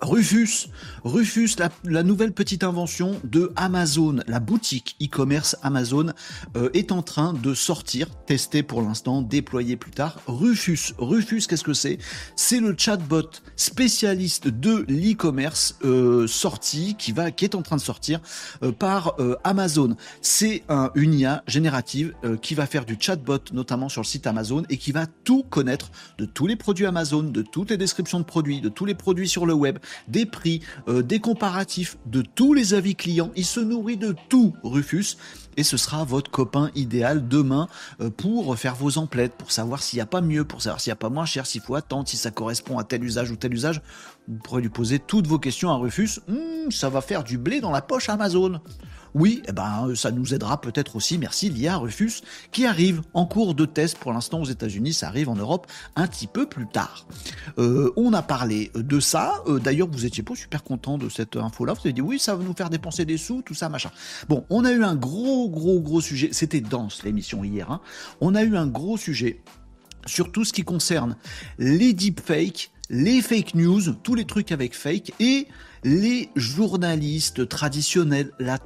Rufus, 0.01 0.69
Rufus, 1.05 1.57
la, 1.85 2.03
nouvelle 2.03 2.33
petite 2.33 2.63
invention 2.63 3.21
de 3.25 3.53
Amazon, 3.57 4.17
la 4.27 4.41
boutique 4.41 4.97
e-commerce 5.03 5.57
Amazon 5.63 6.13
euh, 6.57 6.69
est 6.75 6.93
en 6.93 7.03
train 7.03 7.33
de 7.33 7.55
sortir, 7.55 8.09
testé 8.27 8.63
pour 8.63 8.83
l'instant, 8.83 9.23
déployé 9.23 9.77
plus 9.77 9.93
tard. 9.93 10.21
Rufus, 10.27 10.95
Rufus, 10.99 11.43
qu'est-ce 11.49 11.65
que 11.65 11.73
c'est? 11.73 11.99
C'est 12.37 12.61
le 12.61 12.75
chatbot 12.77 13.31
spécialiste 13.57 14.49
de 14.49 14.85
l'e-commerce 14.89 15.79
euh, 15.85 16.27
sorti, 16.27 16.97
qui 16.99 17.13
va, 17.13 17.31
qui 17.31 17.45
est 17.45 17.55
en 17.55 17.63
train 17.63 17.77
de 17.77 17.81
sortir 17.81 18.21
euh, 18.63 18.73
par 18.73 19.17
Amazon. 19.45 19.97
C'est 20.21 20.65
un, 20.69 20.91
une 20.95 21.15
IA 21.15 21.43
générative 21.47 22.15
qui 22.43 22.55
va 22.55 22.67
faire 22.67 22.85
du 22.85 22.97
chatbot, 22.99 23.39
notamment 23.53 23.89
sur 23.89 24.03
le 24.03 24.07
site 24.07 24.27
Amazon, 24.27 24.65
et 24.69 24.77
qui 24.77 24.93
va 24.93 25.07
tout 25.07 25.45
connaître 25.45 25.91
de 26.19 26.25
tous 26.25 26.47
les 26.47 26.57
produits 26.57 26.87
Amazon, 26.87 27.23
de 27.23 27.43
toutes 27.43 27.71
les 27.71 27.77
descriptions 27.77 28.19
de 28.19 28.25
produits, 28.25 28.61
de 28.61 28.69
tous 28.69 28.85
les 28.85 28.95
produits 28.95 29.29
sur 29.29 29.47
le 29.47 29.55
web, 29.55 29.79
des 30.09 30.27
prix, 30.27 30.61
euh, 30.89 31.03
des 31.03 31.21
comparatifs, 31.21 31.97
de 32.07 32.23
tous 32.23 32.55
les 32.55 32.75
avis 32.75 32.95
clients. 32.95 33.31
Il 33.37 33.45
se 33.45 33.61
nourrit 33.61 33.97
de 33.97 34.15
tout, 34.29 34.55
Rufus. 34.63 35.17
Et 35.57 35.63
ce 35.63 35.77
sera 35.77 36.05
votre 36.05 36.31
copain 36.31 36.71
idéal 36.75 37.29
demain 37.29 37.69
euh, 38.01 38.11
pour 38.11 38.57
faire 38.59 38.75
vos 38.75 38.99
emplettes, 38.99 39.35
pour 39.35 39.53
savoir 39.53 39.83
s'il 39.83 39.99
n'y 39.99 40.03
a 40.03 40.07
pas 40.07 40.21
mieux, 40.21 40.45
pour 40.45 40.63
savoir 40.63 40.81
s'il 40.81 40.91
n'y 40.91 40.95
a 40.95 40.97
pas 40.97 41.11
moins 41.11 41.27
cher, 41.27 41.47
s'il 41.47 41.61
faut 41.61 41.77
attendre, 41.77 42.09
si 42.09 42.17
ça 42.17 42.31
correspond 42.31 42.79
à 42.79 42.85
tel 42.85 43.05
usage 43.05 43.31
ou 43.31 43.37
tel 43.37 43.55
usage. 43.55 43.81
Vous 44.27 44.39
pourrez 44.39 44.63
lui 44.63 44.69
poser 44.69 44.99
toutes 44.99 45.27
vos 45.27 45.39
questions 45.39 45.71
à 45.71 45.77
Rufus. 45.77 46.21
Hmm, 46.27 46.71
ça 46.71 46.89
va 46.89 47.01
faire 47.01 47.23
du 47.23 47.39
blé 47.39 47.61
dans 47.61 47.71
la 47.71 47.83
poche 47.83 48.09
Amazon. 48.09 48.61
Oui, 49.15 49.43
eh 49.47 49.53
ben, 49.53 49.95
ça 49.95 50.11
nous 50.11 50.35
aidera 50.35 50.61
peut-être 50.61 50.97
aussi, 50.97 51.19
merci, 51.19 51.49
l'IA 51.49 51.77
Rufus, 51.77 52.23
qui 52.51 52.67
arrive 52.67 53.03
en 53.15 53.27
cours 53.27 53.55
de 53.55 53.65
test 53.65 53.97
pour 53.99 54.13
l'instant 54.13 54.41
aux 54.41 54.47
États-Unis, 54.47 54.93
ça 54.93 55.07
arrive 55.07 55.29
en 55.29 55.37
Europe 55.37 55.69
un 55.95 56.09
petit 56.09 56.27
peu 56.27 56.47
plus 56.47 56.67
tard. 56.67 57.07
Euh, 57.59 57.93
on 57.97 58.13
a 58.13 58.23
parlé 58.23 58.73
de 58.75 58.99
ça, 58.99 59.35
euh, 59.47 59.61
d'ailleurs, 59.61 59.89
vous 59.89 60.05
étiez 60.05 60.25
pas 60.25 60.35
super 60.35 60.65
content 60.65 60.99
de 60.99 61.09
cette 61.09 61.37
info-là, 61.37 61.75
vous 61.75 61.81
avez 61.81 61.93
dit 61.93 62.01
oui, 62.01 62.19
ça 62.19 62.35
va 62.35 62.43
nous 62.43 62.55
faire 62.55 62.71
dépenser 62.71 63.05
des 63.05 63.17
sous, 63.17 63.43
tout 63.43 63.55
ça, 63.55 63.69
machin. 63.69 63.91
Bon, 64.29 64.45
on 64.51 64.65
a 64.65 64.73
eu 64.73 64.83
un 64.83 64.97
gros, 64.97 65.49
gros, 65.49 65.81
gros 65.81 66.01
sujet, 66.01 66.31
c'était 66.33 66.61
dense 66.61 67.05
l'émission 67.05 67.45
hier, 67.45 67.71
hein. 67.71 67.81
on 68.21 68.35
a 68.35 68.43
eu 68.43 68.57
un 68.57 68.67
gros 68.67 68.97
sujet 68.97 69.41
sur 70.07 70.33
tout 70.33 70.45
ce 70.45 70.53
qui 70.53 70.65
concerne 70.65 71.17
les 71.59 71.93
deepfakes, 71.93 72.71
les 72.91 73.23
fake 73.23 73.55
news, 73.55 73.93
tous 74.03 74.15
les 74.15 74.25
trucs 74.25 74.53
avec 74.53 74.75
fake 74.75 75.13
et 75.21 75.49
les 75.85 76.31
journalistes 76.35 77.47
traditionnels, 77.47 78.31
la, 78.39 78.59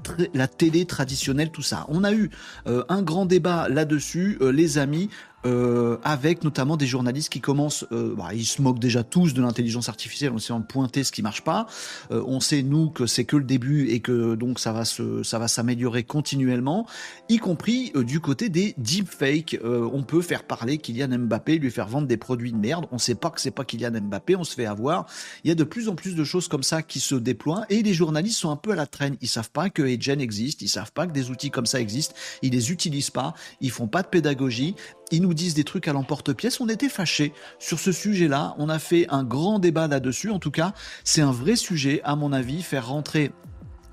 télé 0.49 0.87
traditionnelle, 0.87 1.51
tout 1.51 1.63
ça. 1.63 1.85
On 1.89 2.05
a 2.05 2.13
eu 2.13 2.31
euh, 2.67 2.85
un 2.89 3.03
grand 3.03 3.27
débat 3.27 3.69
là-dessus, 3.69 4.39
euh, 4.41 4.53
les 4.53 4.79
amis. 4.79 5.11
Euh, 5.47 5.99
avec 6.03 6.43
notamment 6.43 6.77
des 6.77 6.87
journalistes 6.87 7.29
qui 7.29 7.41
commencent, 7.41 7.87
euh, 7.93 8.15
bah, 8.17 8.31
ils 8.35 8.45
se 8.45 8.61
moquent 8.61 8.81
déjà 8.81 9.05
tous 9.05 9.35
de 9.35 9.41
l'intelligence 9.41 9.89
artificielle 9.89 10.33
en 10.33 10.37
essayant 10.37 10.59
de 10.59 10.67
pointer 10.67 11.05
ce 11.05 11.13
qui 11.13 11.23
marche 11.23 11.43
pas. 11.43 11.67
Euh, 12.11 12.23
on 12.27 12.41
sait 12.41 12.63
nous 12.63 12.91
que 12.91 13.07
c'est 13.07 13.25
que 13.25 13.37
le 13.37 13.45
début 13.45 13.89
et 13.89 14.01
que 14.01 14.35
donc 14.35 14.59
ça 14.59 14.73
va 14.73 14.85
se, 14.85 15.23
ça 15.23 15.39
va 15.39 15.47
s'améliorer 15.47 16.03
continuellement, 16.03 16.87
y 17.29 17.39
compris 17.39 17.93
du 17.95 18.21
côté 18.21 18.49
des 18.49 18.75
deepfakes. 18.79 19.59
on 19.63 20.03
peut 20.03 20.23
faire 20.23 20.43
parler 20.43 20.79
Kylian 20.79 21.19
Mbappé, 21.19 21.59
lui 21.59 21.71
faire 21.71 21.89
vendre 21.89 22.09
des 22.09 22.17
produits 22.17 22.53
de 22.53 22.59
merde. 22.59 22.87
On 22.91 22.99
sait 22.99 23.15
pas 23.15 23.31
que 23.31 23.41
c'est 23.41 23.51
pas 23.51 23.65
Kylian 23.65 23.93
Mbappé, 24.01 24.35
on 24.37 24.45
se 24.45 24.55
fait 24.55 24.67
avoir. 24.67 25.07
Il 25.45 25.49
y 25.49 25.51
a 25.53 25.55
de 25.55 25.65
plus 25.65 25.89
en 25.89 25.95
plus 25.95 26.17
de 26.17 26.25
choses 26.25 26.49
comme 26.49 26.63
ça 26.63 26.83
qui 26.83 27.01
se 27.01 27.15
déploient 27.15 27.65
et 27.71 27.83
les 27.83 27.95
journalistes 27.95 28.39
sont 28.39 28.51
un 28.51 28.57
peu 28.57 28.73
à 28.73 28.77
la 28.77 28.87
traîne. 28.87 29.17
Ils 29.21 29.29
savent 29.29 29.51
pas 29.51 29.71
que 29.71 29.83
Agent 29.83 30.19
existe, 30.19 30.63
ils 30.63 30.69
savent 30.69 30.93
pas 30.93 31.07
que 31.07 31.13
des 31.13 31.31
outils 31.31 31.51
comme 31.51 31.67
ça 31.67 31.81
existent, 31.81 32.15
ils 32.43 32.53
les 32.53 32.73
utilisent 32.73 33.11
pas, 33.11 33.35
ils 33.61 33.71
font 33.71 33.89
pas 33.89 34.03
de 34.03 34.09
pédagogie 34.09 34.75
ils 35.11 35.23
nous 35.23 35.35
disent 35.35 35.55
des 35.55 35.65
trucs 35.65 35.89
à 35.89 35.93
l'emporte-pièce. 35.93 36.61
On 36.61 36.69
était 36.69 36.89
fâchés 36.89 37.33
sur 37.59 37.79
ce 37.79 37.93
sujet-là. 37.93 38.55
On 38.59 38.69
a 38.69 38.79
fait 38.79 39.07
un 39.09 39.25
grand 39.25 39.59
débat 39.59 39.89
là-dessus. 39.89 40.31
En 40.31 40.39
tout 40.39 40.51
cas, 40.51 40.75
c'est 41.05 41.23
un 41.23 41.33
vrai 41.33 41.57
sujet, 41.57 42.01
à 42.05 42.17
mon 42.17 42.33
avis, 42.33 42.63
faire 42.63 42.89
rentrer 42.89 43.33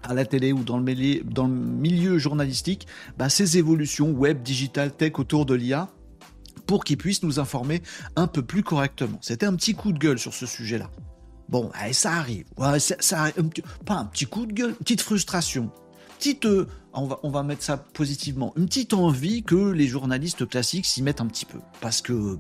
à 0.04 0.13
la 0.13 0.25
télé 0.25 0.51
ou 0.51 0.63
dans 0.63 0.78
le 0.78 1.54
milieu, 1.54 2.17
journalistique 2.17 2.88
bah, 3.17 3.30
ces 3.30 3.58
évolutions 3.58 4.12
web, 4.12 4.43
digital, 4.43 4.91
tech 4.91 5.17
autour 5.17 5.45
de 5.45 5.56
l'IA 5.56 5.89
pour 6.67 6.84
qu'ils 6.84 6.97
puissent 6.97 7.23
nous 7.23 7.39
informer 7.39 7.82
un 8.15 8.28
peu 8.28 8.43
plus 8.43 8.63
correctement. 8.63 9.17
C'était 9.21 9.45
un 9.45 9.56
petit 9.56 9.73
coup 9.73 9.91
de 9.91 9.99
gueule 9.99 10.19
sur 10.19 10.34
ce 10.34 10.45
sujet-là. 10.45 10.89
Bon, 11.49 11.71
ça 11.91 12.13
arrive. 12.13 12.45
ça, 12.80 13.32
pas 13.86 13.95
un 13.95 14.06
petit 14.06 14.25
coup 14.25 14.45
de 14.45 14.54
gueule, 14.54 14.73
petite 14.73 15.01
frustration 15.01 15.71
petite, 16.17 16.45
euh, 16.45 16.67
on, 16.95 17.05
va, 17.08 17.19
on 17.23 17.29
va 17.29 17.43
mettre 17.43 17.63
ça 17.63 17.77
positivement, 17.77 18.53
une 18.58 18.65
petite 18.65 18.93
envie 18.93 19.43
que 19.43 19.71
les 19.71 19.88
journalistes 19.88 20.47
classiques 20.47 20.86
s'y 20.86 21.01
mettent 21.01 21.21
un 21.21 21.27
petit 21.27 21.45
peu. 21.45 21.60
Parce 21.81 22.01
que 22.01 22.38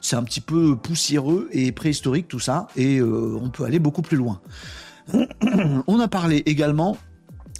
c'est 0.00 0.16
un 0.16 0.22
petit 0.22 0.40
peu 0.40 0.76
poussiéreux 0.76 1.48
et 1.52 1.72
préhistorique 1.72 2.28
tout 2.28 2.40
ça, 2.40 2.68
et 2.76 2.98
euh, 2.98 3.38
on 3.40 3.50
peut 3.50 3.64
aller 3.64 3.78
beaucoup 3.78 4.02
plus 4.02 4.16
loin. 4.16 4.40
on 5.86 6.00
a 6.00 6.08
parlé 6.08 6.42
également 6.46 6.96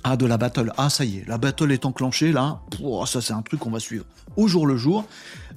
ah, 0.04 0.16
de 0.16 0.26
la 0.26 0.38
battle. 0.38 0.72
Ah, 0.76 0.90
ça 0.90 1.04
y 1.04 1.18
est, 1.18 1.28
la 1.28 1.38
battle 1.38 1.72
est 1.72 1.84
enclenchée 1.84 2.32
là. 2.32 2.60
ça, 3.06 3.20
c'est 3.20 3.32
un 3.32 3.42
truc 3.42 3.60
qu'on 3.60 3.70
va 3.70 3.80
suivre 3.80 4.04
au 4.36 4.46
jour 4.46 4.66
le 4.66 4.76
jour. 4.76 5.04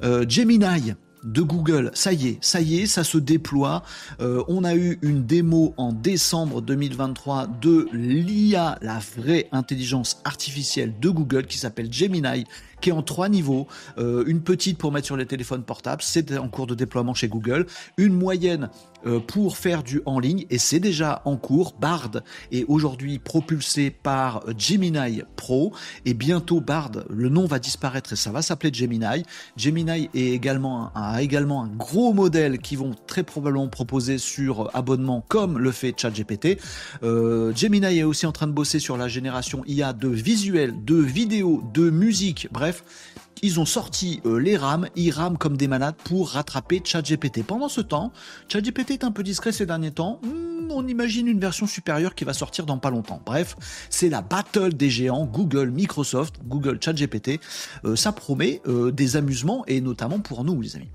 Euh, 0.03 0.25
Gemini, 0.27 0.93
de 1.23 1.41
Google. 1.41 1.91
Ça 1.93 2.13
y 2.13 2.27
est, 2.27 2.37
ça 2.41 2.61
y 2.61 2.81
est, 2.81 2.85
ça 2.85 3.03
se 3.03 3.17
déploie. 3.17 3.83
Euh, 4.21 4.43
on 4.47 4.63
a 4.63 4.75
eu 4.75 4.99
une 5.01 5.25
démo 5.25 5.73
en 5.77 5.91
décembre 5.91 6.61
2023 6.61 7.47
de 7.61 7.87
l'IA, 7.93 8.77
la 8.81 8.99
vraie 9.17 9.47
intelligence 9.51 10.21
artificielle 10.23 10.93
de 10.99 11.09
Google 11.09 11.45
qui 11.45 11.57
s'appelle 11.57 11.91
Gemini 11.91 12.45
qui 12.81 12.89
est 12.89 12.93
en 12.93 13.01
trois 13.01 13.29
niveaux. 13.29 13.67
Euh, 13.97 14.23
une 14.27 14.41
petite 14.41 14.77
pour 14.77 14.91
mettre 14.91 15.07
sur 15.07 15.17
les 15.17 15.25
téléphones 15.25 15.63
portables, 15.63 16.01
c'est 16.01 16.37
en 16.37 16.49
cours 16.49 16.67
de 16.67 16.75
déploiement 16.75 17.13
chez 17.13 17.27
Google. 17.27 17.65
Une 17.97 18.13
moyenne 18.13 18.69
euh, 19.05 19.19
pour 19.19 19.57
faire 19.57 19.81
du 19.83 20.01
en 20.05 20.19
ligne 20.19 20.45
et 20.49 20.57
c'est 20.57 20.79
déjà 20.79 21.21
en 21.25 21.37
cours. 21.37 21.75
Bard 21.79 22.11
est 22.51 22.65
aujourd'hui 22.67 23.19
propulsé 23.19 23.91
par 23.91 24.43
Gemini 24.57 25.21
Pro 25.35 25.73
et 26.05 26.13
bientôt 26.13 26.59
Bard, 26.59 26.91
le 27.09 27.29
nom 27.29 27.45
va 27.45 27.59
disparaître 27.59 28.13
et 28.13 28.15
ça 28.17 28.31
va 28.31 28.41
s'appeler 28.41 28.73
Gemini. 28.73 29.23
Gemini 29.55 30.09
est 30.13 30.31
également 30.31 30.91
a 30.95 31.21
également 31.21 31.63
un 31.63 31.67
gros 31.67 32.13
modèle 32.13 32.59
qui 32.59 32.75
vont 32.75 32.93
très 33.07 33.23
probablement 33.23 33.67
proposer 33.67 34.17
sur 34.17 34.69
abonnement 34.75 35.23
comme 35.27 35.57
le 35.59 35.71
fait 35.71 35.93
ChatGPT. 35.97 36.59
Euh, 37.03 37.53
Gemini 37.55 37.99
est 37.99 38.03
aussi 38.03 38.25
en 38.25 38.31
train 38.31 38.47
de 38.47 38.51
bosser 38.51 38.79
sur 38.79 38.97
la 38.97 39.07
génération 39.07 39.63
IA 39.65 39.93
de 39.93 40.09
visuels, 40.09 40.73
de 40.83 40.95
vidéos, 40.95 41.63
de 41.73 41.89
musique, 41.89 42.47
bref 42.51 42.68
ils 43.41 43.59
ont 43.59 43.65
sorti 43.65 44.21
euh, 44.25 44.37
les 44.37 44.57
rames, 44.57 44.87
ils 44.95 45.11
rament 45.11 45.37
comme 45.37 45.57
des 45.57 45.67
malades 45.67 45.95
pour 46.03 46.31
rattraper 46.31 46.81
ChatGPT. 46.83 47.43
Pendant 47.43 47.69
ce 47.69 47.81
temps, 47.81 48.11
ChatGPT 48.49 48.91
est 48.91 49.03
un 49.03 49.11
peu 49.11 49.23
discret 49.23 49.51
ces 49.51 49.65
derniers 49.65 49.91
temps. 49.91 50.19
Hmm, 50.23 50.71
on 50.71 50.87
imagine 50.87 51.27
une 51.27 51.39
version 51.39 51.65
supérieure 51.65 52.15
qui 52.15 52.25
va 52.25 52.33
sortir 52.33 52.65
dans 52.65 52.77
pas 52.77 52.89
longtemps. 52.89 53.21
Bref, 53.25 53.55
c'est 53.89 54.09
la 54.09 54.21
battle 54.21 54.73
des 54.73 54.89
géants 54.89 55.25
Google, 55.25 55.69
Microsoft, 55.71 56.35
Google, 56.45 56.79
ChatGPT. 56.83 57.39
Euh, 57.85 57.95
ça 57.95 58.11
promet 58.11 58.61
euh, 58.67 58.91
des 58.91 59.15
amusements 59.15 59.63
et 59.67 59.81
notamment 59.81 60.19
pour 60.19 60.43
nous, 60.43 60.61
les 60.61 60.75
amis. 60.75 60.91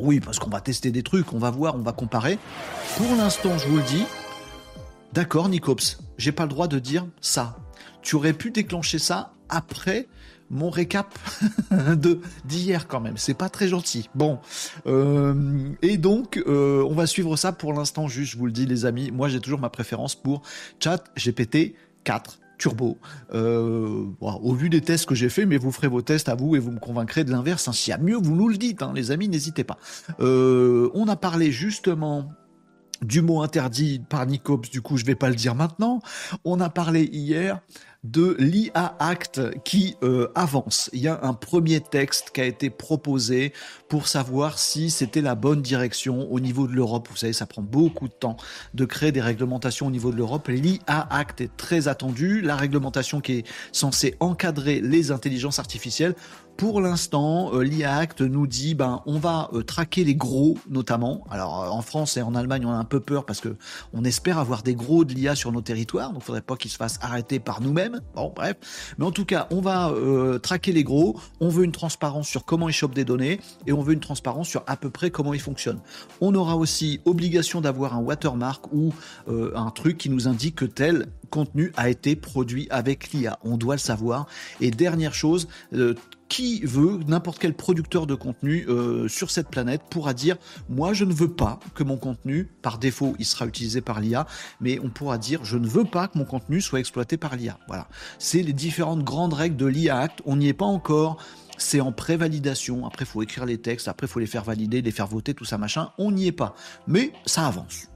oui, 0.00 0.20
parce 0.20 0.38
qu'on 0.38 0.50
va 0.50 0.60
tester 0.60 0.90
des 0.90 1.02
trucs, 1.02 1.32
on 1.32 1.38
va 1.38 1.50
voir, 1.50 1.74
on 1.74 1.82
va 1.82 1.92
comparer. 1.92 2.38
Pour 2.96 3.14
l'instant, 3.16 3.58
je 3.58 3.68
vous 3.68 3.76
le 3.76 3.82
dis. 3.82 4.04
D'accord, 5.12 5.48
Nicops, 5.48 5.98
j'ai 6.18 6.32
pas 6.32 6.44
le 6.44 6.50
droit 6.50 6.68
de 6.68 6.78
dire 6.78 7.06
ça. 7.20 7.56
Tu 8.02 8.16
aurais 8.16 8.32
pu 8.34 8.50
déclencher 8.50 8.98
ça 8.98 9.32
après 9.48 10.08
mon 10.50 10.70
récap 10.70 11.18
de 11.70 12.20
d'hier 12.44 12.88
quand 12.88 13.00
même. 13.00 13.16
C'est 13.16 13.34
pas 13.34 13.48
très 13.48 13.68
gentil. 13.68 14.08
Bon, 14.14 14.38
euh, 14.86 15.34
et 15.82 15.96
donc 15.96 16.42
euh, 16.46 16.82
on 16.88 16.94
va 16.94 17.06
suivre 17.06 17.36
ça 17.36 17.52
pour 17.52 17.72
l'instant. 17.72 18.08
Juste, 18.08 18.32
je 18.32 18.38
vous 18.38 18.46
le 18.46 18.52
dis, 18.52 18.66
les 18.66 18.86
amis. 18.86 19.10
Moi, 19.10 19.28
j'ai 19.28 19.40
toujours 19.40 19.60
ma 19.60 19.70
préférence 19.70 20.14
pour 20.14 20.42
Chat 20.80 21.04
GPT 21.16 21.74
4 22.04 22.38
turbo. 22.58 22.98
Euh, 23.34 24.06
au 24.20 24.52
vu 24.52 24.68
des 24.68 24.80
tests 24.80 25.06
que 25.06 25.14
j'ai 25.14 25.28
fait, 25.28 25.46
mais 25.46 25.58
vous 25.58 25.70
ferez 25.70 25.86
vos 25.86 26.02
tests 26.02 26.28
à 26.28 26.34
vous 26.34 26.56
et 26.56 26.58
vous 26.58 26.72
me 26.72 26.80
convaincrez 26.80 27.22
de 27.22 27.30
l'inverse. 27.30 27.68
Hein. 27.68 27.72
S'il 27.72 27.92
y 27.92 27.94
a 27.94 27.98
mieux, 27.98 28.16
vous 28.16 28.34
nous 28.34 28.48
le 28.48 28.56
dites, 28.56 28.82
hein, 28.82 28.92
les 28.94 29.12
amis, 29.12 29.28
n'hésitez 29.28 29.62
pas. 29.62 29.78
on 30.18 31.06
a 31.08 31.16
parlé 31.16 31.52
justement 31.52 32.32
du 33.02 33.22
mot 33.22 33.42
interdit 33.42 34.00
par 34.08 34.26
Nicops, 34.26 34.70
du 34.70 34.82
coup 34.82 34.96
je 34.96 35.04
vais 35.04 35.14
pas 35.14 35.28
le 35.28 35.34
dire 35.34 35.54
maintenant. 35.54 36.00
On 36.44 36.60
a 36.60 36.68
parlé 36.68 37.04
hier 37.12 37.60
de 38.04 38.36
l'IA 38.38 38.96
Act 39.00 39.40
qui 39.64 39.96
euh, 40.02 40.30
avance. 40.34 40.88
Il 40.92 41.00
y 41.00 41.08
a 41.08 41.18
un 41.22 41.34
premier 41.34 41.80
texte 41.80 42.30
qui 42.32 42.40
a 42.40 42.44
été 42.44 42.70
proposé 42.70 43.52
pour 43.88 44.06
savoir 44.06 44.58
si 44.58 44.90
c'était 44.90 45.20
la 45.20 45.34
bonne 45.34 45.62
direction 45.62 46.30
au 46.30 46.38
niveau 46.38 46.68
de 46.68 46.72
l'Europe. 46.72 47.08
Vous 47.10 47.16
savez, 47.16 47.32
ça 47.32 47.46
prend 47.46 47.62
beaucoup 47.62 48.06
de 48.06 48.12
temps 48.12 48.36
de 48.74 48.84
créer 48.84 49.10
des 49.10 49.20
réglementations 49.20 49.88
au 49.88 49.90
niveau 49.90 50.12
de 50.12 50.16
l'Europe. 50.16 50.46
L'IA 50.48 51.08
Act 51.10 51.40
est 51.40 51.56
très 51.56 51.88
attendu. 51.88 52.40
La 52.40 52.56
réglementation 52.56 53.20
qui 53.20 53.38
est 53.38 53.46
censée 53.72 54.14
encadrer 54.20 54.80
les 54.80 55.10
intelligences 55.10 55.58
artificielles 55.58 56.14
pour 56.58 56.80
l'instant, 56.80 57.54
euh, 57.54 57.62
l'IA 57.62 57.96
Act 57.96 58.20
nous 58.20 58.48
dit 58.48 58.74
ben 58.74 59.00
on 59.06 59.20
va 59.20 59.48
euh, 59.54 59.62
traquer 59.62 60.02
les 60.02 60.16
gros 60.16 60.58
notamment. 60.68 61.24
Alors 61.30 61.62
euh, 61.62 61.68
en 61.68 61.82
France 61.82 62.16
et 62.16 62.22
en 62.22 62.34
Allemagne, 62.34 62.66
on 62.66 62.72
a 62.72 62.76
un 62.76 62.84
peu 62.84 62.98
peur 62.98 63.24
parce 63.24 63.40
que 63.40 63.56
on 63.94 64.02
espère 64.02 64.38
avoir 64.38 64.64
des 64.64 64.74
gros 64.74 65.04
de 65.04 65.14
l'IA 65.14 65.36
sur 65.36 65.52
nos 65.52 65.60
territoires, 65.60 66.12
donc 66.12 66.24
faudrait 66.24 66.42
pas 66.42 66.56
qu'ils 66.56 66.72
se 66.72 66.76
fassent 66.76 66.98
arrêter 67.00 67.38
par 67.38 67.60
nous-mêmes. 67.60 68.00
Bon 68.16 68.32
bref, 68.34 68.56
mais 68.98 69.04
en 69.04 69.12
tout 69.12 69.24
cas, 69.24 69.46
on 69.52 69.60
va 69.60 69.92
traquer 70.42 70.72
les 70.72 70.82
gros. 70.82 71.18
On 71.40 71.48
veut 71.48 71.64
une 71.64 71.72
transparence 71.72 72.26
sur 72.26 72.44
comment 72.44 72.68
ils 72.68 72.72
chopent 72.72 72.94
des 72.94 73.04
données 73.04 73.38
et 73.68 73.72
on 73.72 73.80
veut 73.80 73.92
une 73.92 74.00
transparence 74.00 74.48
sur 74.48 74.64
à 74.66 74.76
peu 74.76 74.90
près 74.90 75.10
comment 75.10 75.34
ils 75.34 75.40
fonctionnent. 75.40 75.80
On 76.20 76.34
aura 76.34 76.56
aussi 76.56 77.00
obligation 77.04 77.60
d'avoir 77.60 77.94
un 77.94 78.00
watermark 78.00 78.64
ou 78.72 78.92
un 79.28 79.70
truc 79.70 79.96
qui 79.96 80.10
nous 80.10 80.26
indique 80.26 80.56
que 80.56 80.64
tel 80.64 81.06
contenu 81.30 81.72
a 81.76 81.88
été 81.88 82.16
produit 82.16 82.66
avec 82.70 83.12
l'IA. 83.12 83.38
On 83.44 83.56
doit 83.56 83.76
le 83.76 83.80
savoir. 83.80 84.26
Et 84.60 84.72
dernière 84.72 85.14
chose, 85.14 85.46
qui 86.28 86.60
veut, 86.60 87.00
n'importe 87.06 87.38
quel 87.38 87.54
producteur 87.54 88.06
de 88.06 88.14
contenu 88.14 88.66
euh, 88.68 89.08
sur 89.08 89.30
cette 89.30 89.48
planète 89.48 89.82
pourra 89.90 90.14
dire 90.14 90.36
moi 90.68 90.92
je 90.92 91.04
ne 91.04 91.12
veux 91.12 91.32
pas 91.32 91.58
que 91.74 91.82
mon 91.82 91.96
contenu, 91.96 92.44
par 92.62 92.78
défaut 92.78 93.14
il 93.18 93.24
sera 93.24 93.46
utilisé 93.46 93.80
par 93.80 94.00
l'IA, 94.00 94.26
mais 94.60 94.78
on 94.80 94.90
pourra 94.90 95.18
dire 95.18 95.44
je 95.44 95.56
ne 95.56 95.66
veux 95.66 95.84
pas 95.84 96.08
que 96.08 96.18
mon 96.18 96.24
contenu 96.24 96.60
soit 96.60 96.80
exploité 96.80 97.16
par 97.16 97.36
l'IA. 97.36 97.58
Voilà. 97.66 97.88
C'est 98.18 98.42
les 98.42 98.52
différentes 98.52 99.04
grandes 99.04 99.34
règles 99.34 99.56
de 99.56 99.66
l'IA 99.66 99.98
Act. 99.98 100.22
On 100.26 100.36
n'y 100.36 100.48
est 100.48 100.54
pas 100.54 100.66
encore. 100.66 101.18
C'est 101.56 101.80
en 101.80 101.92
prévalidation. 101.92 102.86
Après, 102.86 103.04
faut 103.04 103.22
écrire 103.22 103.44
les 103.44 103.58
textes. 103.58 103.88
Après, 103.88 104.06
faut 104.06 104.20
les 104.20 104.26
faire 104.26 104.44
valider, 104.44 104.80
les 104.80 104.92
faire 104.92 105.08
voter, 105.08 105.34
tout 105.34 105.44
ça, 105.44 105.58
machin. 105.58 105.90
On 105.98 106.12
n'y 106.12 106.28
est 106.28 106.32
pas. 106.32 106.54
Mais 106.86 107.12
ça 107.26 107.46
avance. 107.46 107.88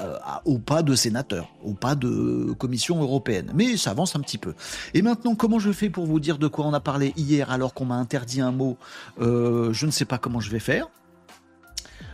Euh, 0.00 0.18
au 0.44 0.58
pas 0.58 0.82
de 0.82 0.94
sénateur, 0.94 1.48
au 1.64 1.72
pas 1.72 1.94
de 1.94 2.54
commission 2.58 3.00
européenne. 3.00 3.52
Mais 3.54 3.76
ça 3.76 3.90
avance 3.90 4.14
un 4.14 4.20
petit 4.20 4.36
peu. 4.36 4.54
Et 4.92 5.00
maintenant, 5.00 5.34
comment 5.34 5.58
je 5.58 5.72
fais 5.72 5.88
pour 5.88 6.06
vous 6.06 6.20
dire 6.20 6.38
de 6.38 6.46
quoi 6.46 6.66
on 6.66 6.74
a 6.74 6.80
parlé 6.80 7.14
hier 7.16 7.50
alors 7.50 7.72
qu'on 7.72 7.86
m'a 7.86 7.94
interdit 7.94 8.42
un 8.42 8.52
mot 8.52 8.76
euh, 9.20 9.72
Je 9.72 9.86
ne 9.86 9.90
sais 9.90 10.04
pas 10.04 10.18
comment 10.18 10.40
je 10.40 10.50
vais 10.50 10.58
faire. 10.58 10.88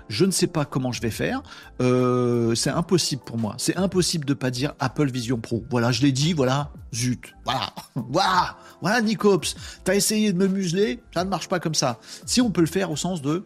Je 0.09 0.25
ne 0.25 0.31
sais 0.31 0.47
pas 0.47 0.65
comment 0.65 0.93
je 0.93 1.03
vais 1.03 1.11
faire. 1.11 1.43
Euh, 1.83 2.55
c'est 2.55 2.71
impossible 2.71 3.23
pour 3.25 3.39
moi. 3.39 3.55
C'est 3.59 3.77
impossible 3.77 4.25
de 4.25 4.35
pas 4.35 4.51
dire 4.51 4.75
Apple 4.79 5.11
Vision 5.11 5.39
Pro. 5.39 5.65
Voilà, 5.69 5.91
je 5.91 6.03
l'ai 6.03 6.13
dit. 6.13 6.33
Voilà, 6.33 6.71
zut. 6.95 7.35
Voilà, 7.45 7.73
voilà, 7.95 8.57
voilà, 8.81 9.03
Nicops. 9.03 9.57
T'as 9.85 9.97
essayé 9.97 10.33
de 10.33 10.39
me 10.39 10.47
museler. 10.47 11.03
Ça 11.13 11.25
ne 11.25 11.29
marche 11.29 11.49
pas 11.49 11.61
comme 11.61 11.75
ça. 11.75 11.99
Si 12.25 12.41
on 12.41 12.51
peut 12.51 12.63
le 12.63 12.69
faire 12.69 12.91
au 12.91 12.97
sens 12.97 13.21
de 13.21 13.45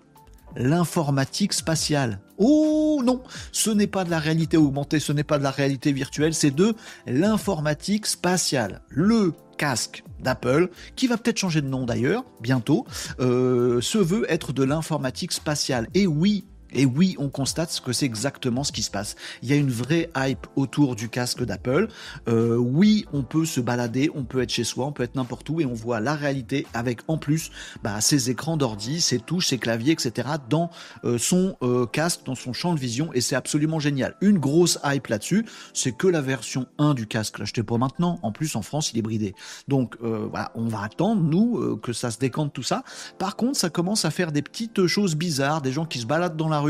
l'informatique 0.56 1.52
spatiale. 1.52 2.20
Oh 2.44 3.00
non, 3.04 3.22
ce 3.52 3.70
n'est 3.70 3.86
pas 3.86 4.02
de 4.02 4.10
la 4.10 4.18
réalité 4.18 4.56
augmentée, 4.56 4.98
ce 4.98 5.12
n'est 5.12 5.22
pas 5.22 5.38
de 5.38 5.44
la 5.44 5.52
réalité 5.52 5.92
virtuelle, 5.92 6.34
c'est 6.34 6.50
de 6.50 6.74
l'informatique 7.06 8.04
spatiale. 8.04 8.82
Le 8.88 9.32
casque 9.58 10.02
d'Apple, 10.18 10.68
qui 10.96 11.06
va 11.06 11.18
peut-être 11.18 11.38
changer 11.38 11.62
de 11.62 11.68
nom 11.68 11.84
d'ailleurs, 11.84 12.24
bientôt, 12.40 12.84
euh, 13.20 13.80
se 13.80 13.98
veut 13.98 14.26
être 14.28 14.52
de 14.52 14.64
l'informatique 14.64 15.30
spatiale. 15.30 15.86
Et 15.94 16.08
oui, 16.08 16.44
et 16.74 16.84
oui, 16.84 17.16
on 17.18 17.28
constate 17.28 17.72
que 17.84 17.92
c'est 17.92 18.06
exactement 18.06 18.64
ce 18.64 18.72
qui 18.72 18.82
se 18.82 18.90
passe. 18.90 19.16
Il 19.42 19.48
y 19.48 19.52
a 19.52 19.56
une 19.56 19.70
vraie 19.70 20.10
hype 20.16 20.46
autour 20.56 20.96
du 20.96 21.08
casque 21.08 21.44
d'Apple. 21.44 21.88
Euh, 22.28 22.56
oui, 22.56 23.06
on 23.12 23.22
peut 23.22 23.44
se 23.44 23.60
balader, 23.60 24.10
on 24.14 24.24
peut 24.24 24.42
être 24.42 24.50
chez 24.50 24.64
soi, 24.64 24.86
on 24.86 24.92
peut 24.92 25.02
être 25.02 25.14
n'importe 25.14 25.48
où 25.50 25.60
et 25.60 25.66
on 25.66 25.74
voit 25.74 26.00
la 26.00 26.14
réalité 26.14 26.66
avec 26.74 27.00
en 27.08 27.18
plus 27.18 27.50
bah, 27.82 28.00
ses 28.00 28.30
écrans 28.30 28.56
d'ordi, 28.56 29.00
ses 29.00 29.18
touches, 29.18 29.48
ses 29.48 29.58
claviers, 29.58 29.92
etc. 29.92 30.28
dans 30.48 30.70
euh, 31.04 31.18
son 31.18 31.56
euh, 31.62 31.86
casque, 31.86 32.20
dans 32.24 32.34
son 32.34 32.52
champ 32.52 32.74
de 32.74 32.80
vision 32.80 33.12
et 33.12 33.20
c'est 33.20 33.36
absolument 33.36 33.80
génial. 33.80 34.16
Une 34.20 34.38
grosse 34.38 34.78
hype 34.84 35.06
là-dessus, 35.06 35.46
c'est 35.74 35.92
que 35.92 36.06
la 36.06 36.20
version 36.20 36.66
1 36.78 36.94
du 36.94 37.06
casque. 37.06 37.38
L'achetez 37.38 37.62
pas 37.62 37.78
maintenant. 37.78 38.18
En 38.22 38.32
plus, 38.32 38.56
en 38.56 38.62
France, 38.62 38.92
il 38.92 38.98
est 38.98 39.02
bridé. 39.02 39.34
Donc 39.68 39.96
voilà, 40.00 40.52
on 40.54 40.66
va 40.66 40.82
attendre 40.82 41.22
nous 41.22 41.76
que 41.78 41.92
ça 41.92 42.10
se 42.10 42.18
décante 42.18 42.52
tout 42.52 42.62
ça. 42.62 42.84
Par 43.18 43.36
contre, 43.36 43.58
ça 43.58 43.70
commence 43.70 44.04
à 44.04 44.10
faire 44.10 44.32
des 44.32 44.42
petites 44.42 44.86
choses 44.86 45.16
bizarres, 45.16 45.62
des 45.62 45.72
gens 45.72 45.84
qui 45.84 45.98
se 45.98 46.06
baladent 46.06 46.36
dans 46.36 46.48
la 46.48 46.60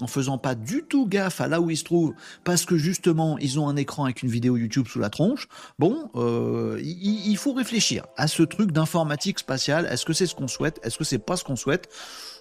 en 0.00 0.06
faisant 0.06 0.38
pas 0.38 0.54
du 0.54 0.82
tout 0.82 1.06
gaffe 1.06 1.40
à 1.40 1.48
là 1.48 1.60
où 1.60 1.70
ils 1.70 1.76
se 1.76 1.84
trouvent 1.84 2.14
parce 2.44 2.64
que 2.64 2.76
justement 2.76 3.38
ils 3.38 3.58
ont 3.58 3.68
un 3.68 3.76
écran 3.76 4.04
avec 4.04 4.22
une 4.22 4.28
vidéo 4.28 4.56
YouTube 4.56 4.86
sous 4.88 4.98
la 4.98 5.10
tronche. 5.10 5.48
Bon, 5.78 6.10
euh, 6.16 6.80
il, 6.82 7.36
faut 7.36 7.52
réfléchir 7.52 8.06
à 8.16 8.26
ce 8.26 8.42
truc 8.42 8.72
d'informatique 8.72 9.38
spatiale. 9.38 9.86
Est-ce 9.90 10.04
que 10.04 10.12
c'est 10.12 10.26
ce 10.26 10.34
qu'on 10.34 10.48
souhaite? 10.48 10.80
Est-ce 10.82 10.98
que 10.98 11.04
c'est 11.04 11.18
pas 11.18 11.36
ce 11.36 11.44
qu'on 11.44 11.56
souhaite? 11.56 11.88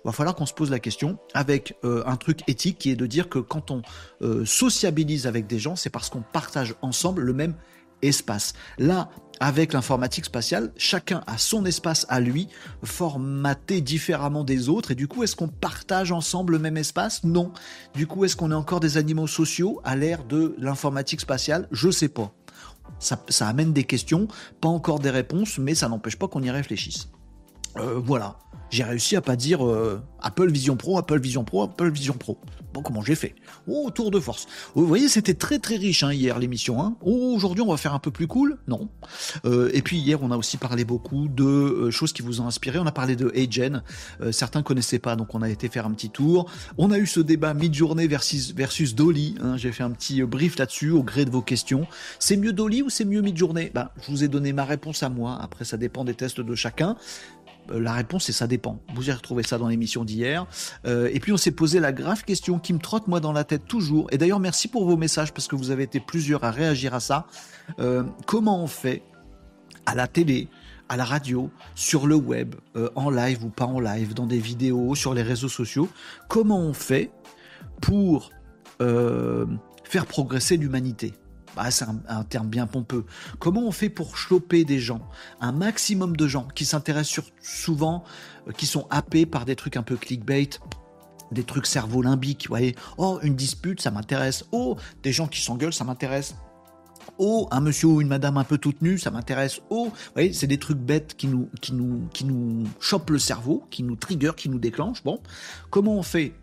Va 0.05 0.11
falloir 0.11 0.35
qu'on 0.35 0.45
se 0.45 0.53
pose 0.53 0.71
la 0.71 0.79
question 0.79 1.17
avec 1.33 1.75
euh, 1.83 2.03
un 2.05 2.17
truc 2.17 2.41
éthique 2.47 2.77
qui 2.77 2.91
est 2.91 2.95
de 2.95 3.05
dire 3.05 3.29
que 3.29 3.39
quand 3.39 3.71
on 3.71 3.81
euh, 4.21 4.45
sociabilise 4.45 5.27
avec 5.27 5.47
des 5.47 5.59
gens, 5.59 5.75
c'est 5.75 5.89
parce 5.89 6.09
qu'on 6.09 6.21
partage 6.21 6.75
ensemble 6.81 7.23
le 7.23 7.33
même 7.33 7.55
espace. 8.01 8.53
Là, 8.77 9.09
avec 9.39 9.73
l'informatique 9.73 10.25
spatiale, 10.25 10.71
chacun 10.77 11.21
a 11.27 11.37
son 11.37 11.65
espace 11.65 12.05
à 12.09 12.19
lui, 12.19 12.47
formaté 12.83 13.81
différemment 13.81 14.43
des 14.43 14.69
autres, 14.69 14.91
et 14.91 14.95
du 14.95 15.07
coup, 15.07 15.23
est-ce 15.23 15.35
qu'on 15.35 15.47
partage 15.47 16.11
ensemble 16.11 16.53
le 16.53 16.59
même 16.59 16.77
espace? 16.77 17.23
Non. 17.23 17.51
Du 17.93 18.07
coup, 18.07 18.25
est-ce 18.25 18.35
qu'on 18.35 18.51
est 18.51 18.55
encore 18.55 18.79
des 18.79 18.97
animaux 18.97 19.27
sociaux 19.27 19.81
à 19.83 19.95
l'ère 19.95 20.23
de 20.23 20.55
l'informatique 20.57 21.21
spatiale? 21.21 21.67
Je 21.71 21.89
sais 21.91 22.09
pas. 22.09 22.33
Ça, 22.99 23.47
amène 23.47 23.73
des 23.73 23.83
questions, 23.83 24.27
pas 24.59 24.69
encore 24.69 24.99
des 24.99 25.11
réponses, 25.11 25.59
mais 25.59 25.75
ça 25.75 25.87
n'empêche 25.87 26.15
pas 26.15 26.27
qu'on 26.27 26.41
y 26.41 26.49
réfléchisse. 26.49 27.09
Euh, 27.77 28.01
voilà 28.03 28.37
j'ai 28.69 28.83
réussi 28.83 29.15
à 29.15 29.21
pas 29.21 29.35
dire 29.35 29.65
euh, 29.65 30.01
Apple 30.21 30.51
Vision 30.51 30.75
Pro, 30.75 30.97
Apple 30.97 31.19
Vision 31.19 31.43
Pro, 31.43 31.63
Apple 31.63 31.89
Vision 31.89 32.13
Pro. 32.13 32.37
Bon, 32.73 32.81
comment 32.81 33.01
j'ai 33.01 33.15
fait? 33.15 33.33
Oh, 33.67 33.89
tour 33.91 34.11
de 34.11 34.19
force. 34.19 34.45
Vous 34.75 34.85
voyez, 34.85 35.07
c'était 35.07 35.33
très 35.33 35.57
très 35.57 35.77
riche 35.77 36.03
hein, 36.03 36.11
hier 36.11 36.37
l'émission. 36.37 36.81
Hein. 36.81 36.95
Oh, 37.01 37.33
aujourd'hui, 37.35 37.61
on 37.61 37.71
va 37.71 37.77
faire 37.77 37.93
un 37.93 37.99
peu 37.99 38.11
plus 38.11 38.27
cool? 38.27 38.57
Non. 38.67 38.89
Euh, 39.45 39.69
et 39.73 39.81
puis 39.81 39.97
hier, 39.97 40.21
on 40.21 40.31
a 40.31 40.37
aussi 40.37 40.57
parlé 40.57 40.83
beaucoup 40.83 41.27
de 41.27 41.43
euh, 41.43 41.91
choses 41.91 42.11
qui 42.11 42.21
vous 42.21 42.41
ont 42.41 42.47
inspiré. 42.47 42.77
On 42.77 42.85
a 42.85 42.91
parlé 42.91 43.15
de 43.15 43.31
Agen. 43.35 43.83
certains 44.31 44.63
connaissaient 44.63 44.99
pas, 44.99 45.15
donc 45.15 45.33
on 45.33 45.41
a 45.41 45.49
été 45.49 45.69
faire 45.69 45.85
un 45.85 45.91
petit 45.91 46.09
tour. 46.09 46.49
On 46.77 46.91
a 46.91 46.97
eu 46.97 47.07
ce 47.07 47.19
débat 47.19 47.53
mid-journée 47.53 48.07
versus, 48.07 48.53
versus 48.53 48.95
Dolly. 48.95 49.35
Hein. 49.41 49.57
J'ai 49.57 49.71
fait 49.71 49.83
un 49.83 49.91
petit 49.91 50.21
brief 50.23 50.57
là-dessus 50.57 50.91
au 50.91 51.03
gré 51.03 51.25
de 51.25 51.31
vos 51.31 51.41
questions. 51.41 51.87
C'est 52.19 52.37
mieux 52.37 52.53
Dolly 52.53 52.81
ou 52.81 52.89
c'est 52.89 53.05
mieux 53.05 53.21
mid-journée? 53.21 53.71
Ben, 53.73 53.89
Je 54.01 54.11
vous 54.11 54.23
ai 54.23 54.27
donné 54.27 54.51
ma 54.53 54.65
réponse 54.65 55.03
à 55.03 55.09
moi. 55.09 55.37
Après, 55.41 55.65
ça 55.65 55.77
dépend 55.77 56.03
des 56.03 56.13
tests 56.13 56.41
de 56.41 56.55
chacun. 56.55 56.97
Euh, 57.71 57.79
la 57.79 57.93
réponse, 57.93 58.25
c'est 58.25 58.31
ça 58.31 58.47
dépend. 58.47 58.79
Vous 58.95 59.09
avez 59.09 59.17
retrouvé 59.17 59.43
ça 59.43 59.57
dans 59.57 59.67
l'émission 59.67 60.03
d'hier. 60.03 60.45
Euh, 60.85 61.09
et 61.13 61.19
puis, 61.19 61.31
on 61.31 61.37
s'est 61.37 61.51
posé 61.51 61.79
la 61.79 61.91
grave 61.91 62.23
question 62.23 62.59
qui 62.59 62.73
me 62.73 62.79
trotte, 62.79 63.07
moi, 63.07 63.19
dans 63.19 63.33
la 63.33 63.43
tête 63.43 63.65
toujours. 63.67 64.07
Et 64.11 64.17
d'ailleurs, 64.17 64.39
merci 64.39 64.67
pour 64.67 64.85
vos 64.85 64.97
messages 64.97 65.33
parce 65.33 65.47
que 65.47 65.55
vous 65.55 65.71
avez 65.71 65.83
été 65.83 65.99
plusieurs 65.99 66.43
à 66.43 66.51
réagir 66.51 66.93
à 66.93 66.99
ça. 66.99 67.27
Euh, 67.79 68.03
comment 68.25 68.63
on 68.63 68.67
fait 68.67 69.03
à 69.85 69.95
la 69.95 70.07
télé, 70.07 70.49
à 70.89 70.97
la 70.97 71.05
radio, 71.05 71.49
sur 71.75 72.07
le 72.07 72.15
web, 72.15 72.55
en 72.95 73.09
live 73.09 73.43
ou 73.45 73.49
pas 73.49 73.65
en 73.65 73.79
live, 73.79 74.13
dans 74.13 74.25
des 74.25 74.39
vidéos, 74.39 74.95
sur 74.95 75.13
les 75.13 75.21
réseaux 75.21 75.49
sociaux, 75.49 75.89
comment 76.27 76.59
on 76.59 76.73
fait 76.73 77.09
pour 77.81 78.31
faire 78.79 80.05
progresser 80.05 80.57
l'humanité? 80.57 81.13
Bah, 81.57 81.71
c'est 81.71 81.85
un, 82.07 82.23
terme 82.23 82.47
bien 82.47 82.67
pompeux. 82.67 83.03
Comment 83.39 83.61
on 83.61 83.71
fait 83.71 83.89
pour 83.89 84.15
choper 84.15 84.63
des 84.63 84.77
gens, 84.77 85.01
un 85.41 85.51
maximum 85.51 86.15
de 86.15 86.27
gens 86.27 86.47
qui 86.53 86.65
s'intéressent 86.65 87.25
souvent, 87.41 88.03
euh, 88.47 88.51
qui 88.51 88.67
sont 88.67 88.85
happés 88.91 89.25
par 89.25 89.43
des 89.43 89.55
trucs 89.55 89.75
un 89.75 89.81
peu 89.81 89.97
clickbait, 89.97 90.49
des 91.31 91.43
trucs 91.43 91.65
cerveau 91.65 92.03
limbique, 92.03 92.43
vous 92.43 92.51
voyez. 92.51 92.75
Oh, 92.99 93.17
une 93.23 93.35
dispute, 93.35 93.81
ça 93.81 93.89
m'intéresse. 93.89 94.45
Oh, 94.51 94.77
des 95.01 95.11
gens 95.11 95.25
qui 95.25 95.41
s'engueulent, 95.41 95.73
ça 95.73 95.83
m'intéresse. 95.83 96.35
Oh, 97.17 97.47
un 97.49 97.59
monsieur 97.59 97.87
ou 97.87 98.01
une 98.01 98.07
madame 98.07 98.37
un 98.37 98.43
peu 98.43 98.59
toute 98.59 98.83
nue, 98.83 98.99
ça 98.99 99.09
m'intéresse. 99.09 99.59
Oh, 99.71 99.91
vous 100.15 100.23
c'est 100.33 100.45
des 100.45 100.59
trucs 100.59 100.77
bêtes 100.77 101.15
qui 101.17 101.25
nous, 101.25 101.49
qui 101.59 102.27
chopent 102.79 103.09
le 103.09 103.19
cerveau, 103.19 103.65
qui 103.71 103.81
nous 103.81 103.95
trigger, 103.95 104.33
qui 104.37 104.49
nous 104.49 104.59
déclenchent. 104.59 105.03
Bon, 105.03 105.19
comment 105.71 105.95
on 105.95 106.03
fait 106.03 106.35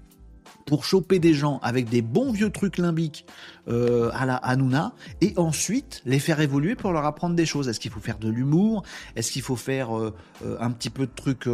pour 0.66 0.84
choper 0.84 1.18
des 1.18 1.34
gens 1.34 1.58
avec 1.62 1.88
des 1.88 2.02
bons 2.02 2.32
vieux 2.32 2.50
trucs 2.50 2.78
limbiques 2.78 3.26
euh, 3.68 4.10
à 4.12 4.26
la 4.26 4.36
Hanouna 4.36 4.92
et 5.20 5.32
ensuite 5.36 6.02
les 6.04 6.18
faire 6.18 6.40
évoluer 6.40 6.74
pour 6.74 6.92
leur 6.92 7.04
apprendre 7.04 7.34
des 7.34 7.46
choses. 7.46 7.68
Est-ce 7.68 7.80
qu'il 7.80 7.90
faut 7.90 8.00
faire 8.00 8.18
de 8.18 8.28
l'humour? 8.28 8.82
Est-ce 9.16 9.32
qu'il 9.32 9.42
faut 9.42 9.56
faire 9.56 9.96
euh, 9.96 10.14
euh, 10.44 10.56
un 10.60 10.70
petit 10.70 10.90
peu 10.90 11.06
de 11.06 11.12
trucs 11.14 11.48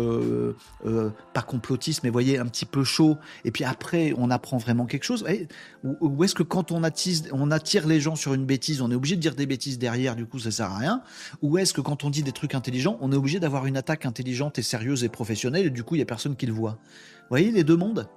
pas 1.33 1.43
complotistes 1.43 2.03
mais 2.03 2.11
voyez 2.11 2.39
un 2.39 2.47
petit 2.47 2.67
peu 2.67 2.85
chaud 2.85 3.17
et 3.45 3.51
puis 3.51 3.65
après 3.65 4.13
on 4.17 4.31
apprend 4.31 4.59
vraiment 4.59 4.87
quelque 4.87 5.05
chose? 5.05 5.25
Ou, 5.85 6.25
est-ce 6.25 6.35
que 6.35 6.43
quand 6.43 6.73
on 6.73 6.83
attire 6.83 7.87
les 7.87 8.01
gens 8.01 8.17
sur 8.17 8.35
une 8.35 8.45
bêtise, 8.45 8.83
on 8.83 8.91
est 8.91 8.95
obligé 8.95 9.17
de 9.17 9.21
dire 9.21 9.35
des 9.35 9.47
bêtises 9.47 9.79
derrière, 9.79 10.17
du 10.17 10.27
coup 10.27 10.39
ça 10.39 10.51
sert 10.51 10.71
à 10.71 10.79
rien? 10.79 11.03
Ou 11.43 11.59
est-ce 11.59 11.73
que 11.73 11.81
quand 11.81 12.05
on 12.05 12.11
dit 12.11 12.23
des 12.23 12.33
trucs 12.33 12.55
intelligents, 12.55 12.99
on 13.01 13.13
est 13.13 13.17
obligé 13.17 13.41
d'avoir 13.41 13.67
une 13.67 13.77
attaque 13.77 14.07
intelligente 14.07 14.59
et 14.59 14.63
sérieuse 14.63 15.05
et 15.05 15.09
professionnelle 15.09 15.67
et 15.67 15.71
du 15.71 15.85
coup 15.85 15.95
il 15.95 15.99
y 15.99 16.03
a 16.03 16.07
personne 16.07 16.37
qui 16.37 16.47
le 16.47 16.53
voit? 16.53 16.79
Vous 16.83 17.37
voyez 17.37 17.51
les 17.53 17.65
deux 17.65 17.77
mondes? 17.77 18.09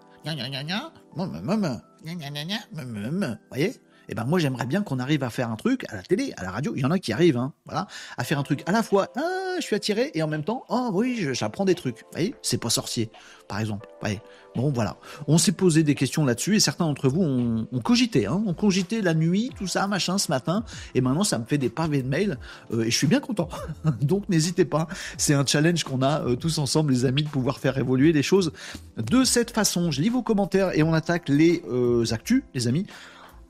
Vous 2.72 3.38
voyez? 3.50 3.82
Eh 4.10 4.16
ben 4.16 4.26
moi 4.26 4.40
j'aimerais 4.40 4.66
bien 4.66 4.82
qu'on 4.82 5.00
arrive 5.00 5.24
à 5.24 5.30
faire 5.30 5.50
un 5.50 5.56
truc 5.56 5.86
à 5.90 5.96
la 5.96 6.02
télé, 6.02 6.34
à 6.38 6.44
la 6.44 6.52
radio, 6.52 6.74
il 6.76 6.82
y 6.82 6.86
en 6.86 6.92
a 6.92 7.00
qui 7.00 7.14
arrivent, 7.14 7.38
hein, 7.38 7.54
voilà, 7.66 7.88
à 8.18 8.24
faire 8.24 8.40
un 8.40 8.44
truc 8.44 8.64
à 8.66 8.72
la 8.72 8.84
fois, 8.84 9.10
ah, 9.16 9.56
je 9.58 9.62
suis 9.62 9.76
attiré 9.76 10.12
et 10.14 10.24
en 10.24 10.28
même 10.28 10.44
temps, 10.44 10.64
oh 10.70 10.90
oui, 10.94 11.28
j'apprends 11.34 11.66
des 11.66 11.76
trucs. 11.76 12.00
Vous 12.00 12.12
voyez, 12.12 12.36
c'est 12.42 12.58
pas 12.58 12.70
sorcier, 12.70 13.10
par 13.48 13.60
exemple. 13.60 13.88
Vous 13.90 13.98
voyez. 14.02 14.22
Bon 14.56 14.70
voilà, 14.70 14.98
on 15.28 15.40
s'est 15.40 15.52
posé 15.52 15.82
des 15.82 15.96
questions 15.96 16.26
là-dessus 16.26 16.56
et 16.56 16.60
certains 16.60 16.86
d'entre 16.86 17.10
vous 17.10 17.24
ont, 17.24 17.80
cogité, 17.80 18.28
hein, 18.28 18.44
ont 18.46 18.54
cogité 18.54 19.02
la 19.02 19.16
nuit, 19.16 19.50
tout 19.58 19.66
ça, 19.66 19.88
machin, 19.88 20.20
ce 20.20 20.30
matin, 20.30 20.64
et 20.94 21.02
maintenant 21.02 21.24
ça 21.24 21.40
me 21.40 21.46
fait 21.46 21.58
des 21.58 21.70
pavés 21.70 22.04
de 22.04 22.08
mails 22.08 22.38
euh, 22.72 22.84
et 22.84 22.92
je 22.92 22.96
suis 22.96 23.08
bien 23.08 23.20
content. 23.20 23.50
Donc 24.02 24.30
n'hésitez 24.30 24.66
pas, 24.66 24.88
c'est 25.18 25.34
un 25.34 25.44
challenge 25.44 25.84
qu'on 25.84 26.04
a 26.04 26.22
euh, 26.22 26.36
tous 26.36 26.60
ensemble, 26.60 26.94
les 26.94 27.06
amis, 27.06 27.24
de 27.24 27.30
pouvoir 27.30 27.58
faire 27.58 27.80
évoluer 27.80 28.14
les 28.14 28.22
choses 28.22 28.52
de 28.98 29.24
cette 29.24 29.50
façon. 29.50 29.90
Je 29.90 30.02
lis 30.02 30.10
vos 30.10 30.22
commentaires 30.22 30.78
et 30.78 30.84
on 30.84 30.94
attaque 30.94 31.30
les 31.30 31.64
euh, 31.68 32.06
actus, 32.12 32.44
les 32.54 32.68
amis. 32.68 32.86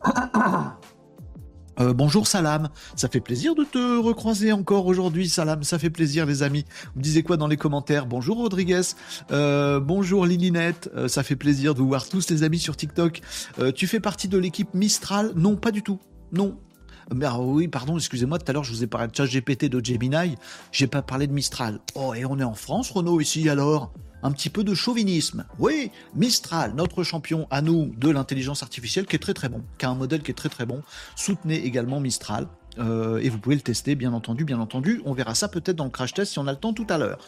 Euh, 1.80 1.92
bonjour 1.92 2.28
Salam, 2.28 2.70
ça 2.96 3.10
fait 3.10 3.20
plaisir 3.20 3.56
de 3.56 3.64
te 3.64 4.00
recroiser 4.00 4.52
encore 4.52 4.86
aujourd'hui 4.86 5.28
Salam, 5.28 5.64
ça 5.64 5.80
fait 5.80 5.90
plaisir 5.90 6.28
les 6.28 6.44
amis. 6.44 6.66
Vous 6.94 7.00
me 7.00 7.04
disiez 7.04 7.24
quoi 7.24 7.36
dans 7.36 7.48
les 7.48 7.58
commentaires? 7.58 8.06
Bonjour 8.06 8.38
Rodriguez, 8.38 8.82
euh, 9.32 9.80
bonjour 9.80 10.28
Lilinette, 10.28 10.92
euh, 10.96 11.08
ça 11.08 11.24
fait 11.24 11.36
plaisir 11.36 11.74
de 11.74 11.80
vous 11.80 11.88
voir 11.88 12.08
tous 12.08 12.30
les 12.30 12.44
amis 12.44 12.60
sur 12.60 12.78
TikTok. 12.78 13.22
tu 13.74 13.88
fais 13.88 14.00
partie 14.00 14.28
de 14.28 14.38
l'équipe 14.38 14.72
Mistral? 14.76 15.32
Non, 15.36 15.56
pas 15.56 15.72
du 15.72 15.82
tout. 15.82 16.00
Non, 16.32 16.60
mais 17.12 17.26
ah 17.26 17.40
oui, 17.40 17.68
pardon, 17.68 17.98
excusez-moi, 17.98 18.38
tout 18.38 18.52
à 18.52 18.54
l'heure 18.54 18.64
je 18.64 18.72
vous 18.72 18.84
ai 18.84 18.88
parlé 18.88 19.08
de 19.08 19.16
ChatGPT 19.16 19.66
de 19.66 19.84
Gemini, 19.84 20.36
j'ai 20.72 20.86
pas 20.86 21.02
parlé 21.02 21.26
de 21.26 21.34
Mistral. 21.34 21.80
Oh, 21.96 22.14
et 22.14 22.24
on 22.24 22.38
est 22.38 22.44
en 22.44 22.54
France, 22.54 22.92
Renault, 22.92 23.20
ici 23.20 23.50
alors? 23.50 23.92
Un 24.24 24.32
petit 24.32 24.50
peu 24.50 24.64
de 24.64 24.74
chauvinisme. 24.74 25.46
Oui, 25.60 25.92
Mistral, 26.16 26.74
notre 26.76 27.04
champion 27.04 27.48
à 27.52 27.62
nous 27.62 27.94
de 27.98 28.10
l'intelligence 28.10 28.64
artificielle, 28.64 29.06
qui 29.06 29.16
est 29.16 29.20
très 29.20 29.34
très 29.34 29.50
bon, 29.50 29.62
qui 29.78 29.86
a 29.86 29.90
un 29.90 29.96
modèle 29.96 30.24
qui 30.24 30.32
est 30.32 30.36
très 30.36 30.50
très 30.50 30.66
bon. 30.66 30.82
Soutenez 31.16 31.64
également 31.64 32.00
Mistral. 32.00 32.48
Euh, 32.80 33.20
et 33.20 33.30
vous 33.30 33.38
pouvez 33.38 33.56
le 33.56 33.62
tester, 33.62 33.94
bien 33.94 34.14
entendu, 34.14 34.46
bien 34.46 34.60
entendu. 34.60 35.02
On 35.06 35.14
verra 35.14 35.36
ça 35.36 35.48
peut-être 35.48 35.76
dans 35.76 35.84
le 35.84 35.92
crash 35.92 36.14
test 36.14 36.32
si 36.32 36.40
on 36.40 36.48
a 36.48 36.52
le 36.52 36.58
temps 36.58 36.74
tout 36.74 36.88
à 36.90 36.98
l'heure. 36.98 37.20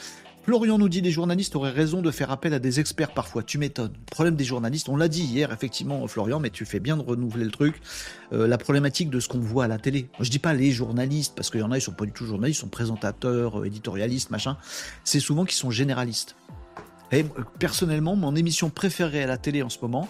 Florian 0.45 0.77
nous 0.77 0.89
dit 0.89 1.01
les 1.01 1.09
journalistes 1.09 1.55
auraient 1.55 1.71
raison 1.71 2.03
de 2.03 2.11
faire 2.11 2.29
appel 2.29 2.53
à 2.53 2.59
des 2.59 2.79
experts 2.79 3.15
parfois. 3.15 3.41
Tu 3.41 3.57
m'étonnes. 3.57 3.93
Problème 4.11 4.35
des 4.35 4.43
journalistes, 4.43 4.89
on 4.89 4.95
l'a 4.95 5.07
dit 5.07 5.23
hier 5.23 5.51
effectivement, 5.51 6.07
Florian, 6.07 6.39
mais 6.39 6.51
tu 6.51 6.65
fais 6.65 6.79
bien 6.79 6.97
de 6.97 7.01
renouveler 7.01 7.45
le 7.45 7.49
truc. 7.49 7.81
Euh, 8.31 8.47
la 8.47 8.59
problématique 8.59 9.09
de 9.09 9.19
ce 9.19 9.27
qu'on 9.27 9.39
voit 9.39 9.63
à 9.63 9.67
la 9.67 9.79
télé. 9.79 10.07
Moi, 10.19 10.23
je 10.23 10.29
dis 10.29 10.37
pas 10.37 10.53
les 10.53 10.71
journalistes 10.71 11.33
parce 11.35 11.49
qu'il 11.49 11.61
y 11.61 11.63
en 11.63 11.71
a 11.71 11.79
ils 11.79 11.81
sont 11.81 11.93
pas 11.93 12.05
du 12.05 12.11
tout 12.11 12.27
journalistes, 12.27 12.59
ils 12.59 12.61
sont 12.61 12.67
présentateurs, 12.67 13.61
euh, 13.61 13.65
éditorialistes, 13.65 14.29
machin. 14.29 14.55
C'est 15.03 15.19
souvent 15.19 15.45
qu'ils 15.45 15.57
sont 15.57 15.71
généralistes. 15.71 16.35
Et 17.11 17.25
personnellement, 17.59 18.15
mon 18.15 18.35
émission 18.35 18.69
préférée 18.69 19.23
à 19.23 19.27
la 19.27 19.37
télé 19.37 19.61
en 19.61 19.69
ce 19.69 19.79
moment, 19.81 20.07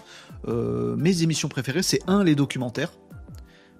euh, 0.48 0.96
mes 0.96 1.22
émissions 1.22 1.48
préférées, 1.48 1.82
c'est 1.82 2.00
un, 2.06 2.24
les 2.24 2.34
documentaires, 2.34 2.92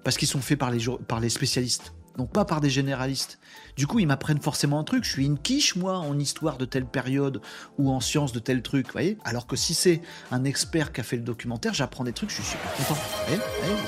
parce 0.03 0.17
qu'ils 0.17 0.27
sont 0.27 0.41
faits 0.41 0.59
par 0.59 0.71
les, 0.71 0.85
par 1.07 1.19
les 1.19 1.29
spécialistes, 1.29 1.93
donc 2.17 2.31
pas 2.31 2.45
par 2.45 2.61
des 2.61 2.69
généralistes. 2.69 3.39
Du 3.75 3.87
coup, 3.87 3.99
ils 3.99 4.07
m'apprennent 4.07 4.41
forcément 4.41 4.79
un 4.79 4.83
truc. 4.83 5.03
Je 5.03 5.11
suis 5.11 5.25
une 5.25 5.37
quiche, 5.37 5.75
moi, 5.75 5.97
en 5.97 6.17
histoire 6.17 6.57
de 6.57 6.65
telle 6.65 6.85
période 6.85 7.41
ou 7.77 7.91
en 7.91 7.99
science 7.99 8.31
de 8.31 8.39
tel 8.39 8.61
truc, 8.61 8.87
vous 8.87 8.93
voyez 8.93 9.17
Alors 9.23 9.47
que 9.47 9.55
si 9.55 9.73
c'est 9.73 10.01
un 10.31 10.43
expert 10.43 10.91
qui 10.93 11.01
a 11.01 11.03
fait 11.03 11.17
le 11.17 11.23
documentaire, 11.23 11.73
j'apprends 11.73 12.03
des 12.03 12.13
trucs, 12.13 12.29
je 12.29 12.35
suis 12.35 12.43
super 12.43 12.73
content. 12.75 12.95
Vous 12.95 13.35
voyez 13.35 13.41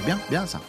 Bien, 0.05 0.19
bien 0.29 0.45
ça. 0.45 0.61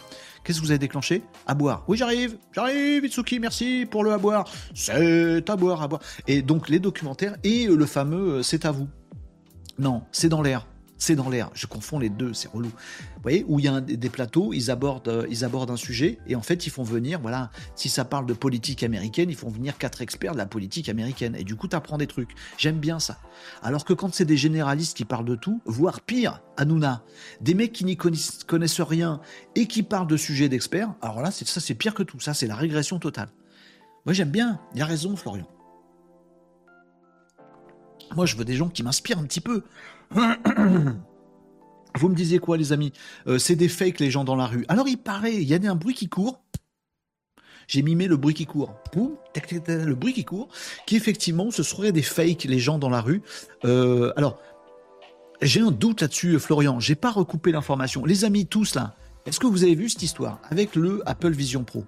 Qu'est-ce 0.43 0.59
que 0.59 0.65
vous 0.65 0.71
avez 0.71 0.79
déclenché 0.79 1.23
À 1.45 1.53
boire. 1.53 1.83
Oui, 1.87 1.97
j'arrive, 1.97 2.37
j'arrive, 2.51 3.05
Itsuki, 3.05 3.39
merci 3.39 3.85
pour 3.89 4.03
le 4.03 4.11
à 4.11 4.17
boire. 4.17 4.45
C'est 4.73 5.49
à 5.49 5.55
boire, 5.55 5.81
à 5.83 5.87
boire. 5.87 6.01
Et 6.27 6.41
donc 6.41 6.69
les 6.69 6.79
documentaires 6.79 7.37
et 7.43 7.67
le 7.67 7.85
fameux 7.85 8.39
euh, 8.39 8.43
c'est 8.43 8.65
à 8.65 8.71
vous. 8.71 8.87
Non, 9.77 10.03
c'est 10.11 10.29
dans 10.29 10.41
l'air 10.41 10.65
c'est 11.01 11.15
dans 11.15 11.29
l'air. 11.29 11.49
Je 11.55 11.65
confonds 11.65 11.97
les 11.97 12.09
deux, 12.09 12.31
c'est 12.33 12.47
relou. 12.47 12.69
Vous 12.69 13.21
voyez, 13.23 13.43
où 13.47 13.59
il 13.59 13.65
y 13.65 13.67
a 13.67 13.81
des 13.81 14.09
plateaux, 14.09 14.53
ils 14.53 14.69
abordent, 14.69 15.07
euh, 15.07 15.25
ils 15.31 15.43
abordent 15.43 15.71
un 15.71 15.75
sujet 15.75 16.19
et 16.27 16.35
en 16.35 16.43
fait, 16.43 16.67
ils 16.67 16.69
font 16.69 16.83
venir, 16.83 17.19
voilà, 17.19 17.49
si 17.75 17.89
ça 17.89 18.05
parle 18.05 18.27
de 18.27 18.33
politique 18.33 18.83
américaine, 18.83 19.31
ils 19.31 19.35
font 19.35 19.49
venir 19.49 19.79
quatre 19.79 20.03
experts 20.03 20.33
de 20.33 20.37
la 20.37 20.45
politique 20.45 20.89
américaine. 20.89 21.35
Et 21.35 21.43
du 21.43 21.55
coup, 21.55 21.67
tu 21.67 21.75
apprends 21.75 21.97
des 21.97 22.05
trucs. 22.05 22.29
J'aime 22.59 22.77
bien 22.77 22.99
ça. 22.99 23.17
Alors 23.63 23.83
que 23.83 23.93
quand 23.93 24.13
c'est 24.13 24.25
des 24.25 24.37
généralistes 24.37 24.95
qui 24.95 25.03
parlent 25.03 25.25
de 25.25 25.33
tout, 25.33 25.59
voire 25.65 26.01
pire, 26.01 26.43
Hanouna, 26.57 27.03
des 27.41 27.55
mecs 27.55 27.73
qui 27.73 27.83
n'y 27.83 27.97
connaissent, 27.97 28.81
rien 28.81 29.21
et 29.55 29.65
qui 29.65 29.81
parlent 29.81 30.07
de 30.07 30.17
sujets 30.17 30.49
d'experts, 30.49 30.93
alors 31.01 31.21
là, 31.21 31.31
ça, 31.31 31.59
c'est 31.59 31.75
pire 31.75 31.95
que 31.95 32.03
tout. 32.03 32.19
Ça, 32.19 32.35
c'est 32.35 32.47
la 32.47 32.55
régression 32.55 32.99
totale. 32.99 33.29
Moi, 34.05 34.13
j'aime 34.13 34.29
bien. 34.29 34.59
Il 34.75 34.81
a 34.83 34.85
raison, 34.85 35.15
Florian. 35.15 35.47
Moi, 38.15 38.27
je 38.27 38.35
veux 38.35 38.45
des 38.45 38.55
gens 38.55 38.69
qui 38.69 38.83
m'inspirent 38.83 39.17
un 39.17 39.23
petit 39.23 39.41
peu. 39.41 39.63
Vous 41.99 42.09
me 42.09 42.15
disiez 42.15 42.39
quoi, 42.39 42.57
les 42.57 42.71
amis? 42.73 42.93
Euh, 43.27 43.37
C'est 43.37 43.55
des 43.55 43.67
fakes, 43.67 43.99
les 43.99 44.11
gens 44.11 44.23
dans 44.23 44.35
la 44.35 44.47
rue. 44.47 44.65
Alors, 44.67 44.87
il 44.87 44.97
paraît, 44.97 45.35
il 45.35 45.43
y 45.43 45.53
a 45.53 45.71
un 45.71 45.75
bruit 45.75 45.93
qui 45.93 46.09
court. 46.09 46.43
J'ai 47.67 47.81
mimé 47.81 48.07
le 48.07 48.17
bruit 48.17 48.33
qui 48.33 48.45
court. 48.45 48.73
le 48.95 49.93
bruit 49.93 50.13
qui 50.13 50.25
court, 50.25 50.49
qui 50.85 50.95
effectivement, 50.95 51.51
ce 51.51 51.63
serait 51.63 51.91
des 51.91 52.01
fakes, 52.01 52.43
les 52.43 52.59
gens 52.59 52.79
dans 52.79 52.89
la 52.89 53.01
rue. 53.01 53.21
Euh, 53.65 54.11
alors, 54.17 54.39
j'ai 55.41 55.61
un 55.61 55.71
doute 55.71 56.01
là-dessus, 56.01 56.39
Florian. 56.39 56.79
J'ai 56.79 56.95
pas 56.95 57.11
recoupé 57.11 57.51
l'information. 57.51 58.05
Les 58.05 58.25
amis, 58.25 58.45
tous 58.45 58.75
là, 58.75 58.95
est-ce 59.25 59.39
que 59.39 59.47
vous 59.47 59.63
avez 59.63 59.75
vu 59.75 59.89
cette 59.89 60.03
histoire 60.03 60.39
avec 60.49 60.75
le 60.75 61.01
Apple 61.05 61.31
Vision 61.31 61.63
Pro 61.63 61.85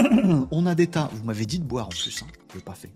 On 0.50 0.66
a 0.66 0.74
des 0.74 0.86
tas. 0.88 1.10
Vous 1.12 1.24
m'avez 1.24 1.46
dit 1.46 1.58
de 1.58 1.64
boire 1.64 1.86
en 1.86 1.90
plus. 1.90 2.22
Hein. 2.22 2.26
Je 2.50 2.56
l'ai 2.56 2.64
pas 2.64 2.74
fait. 2.74 2.92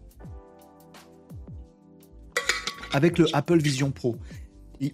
Avec 2.92 3.18
le 3.18 3.26
Apple 3.34 3.58
Vision 3.58 3.90
Pro 3.90 4.16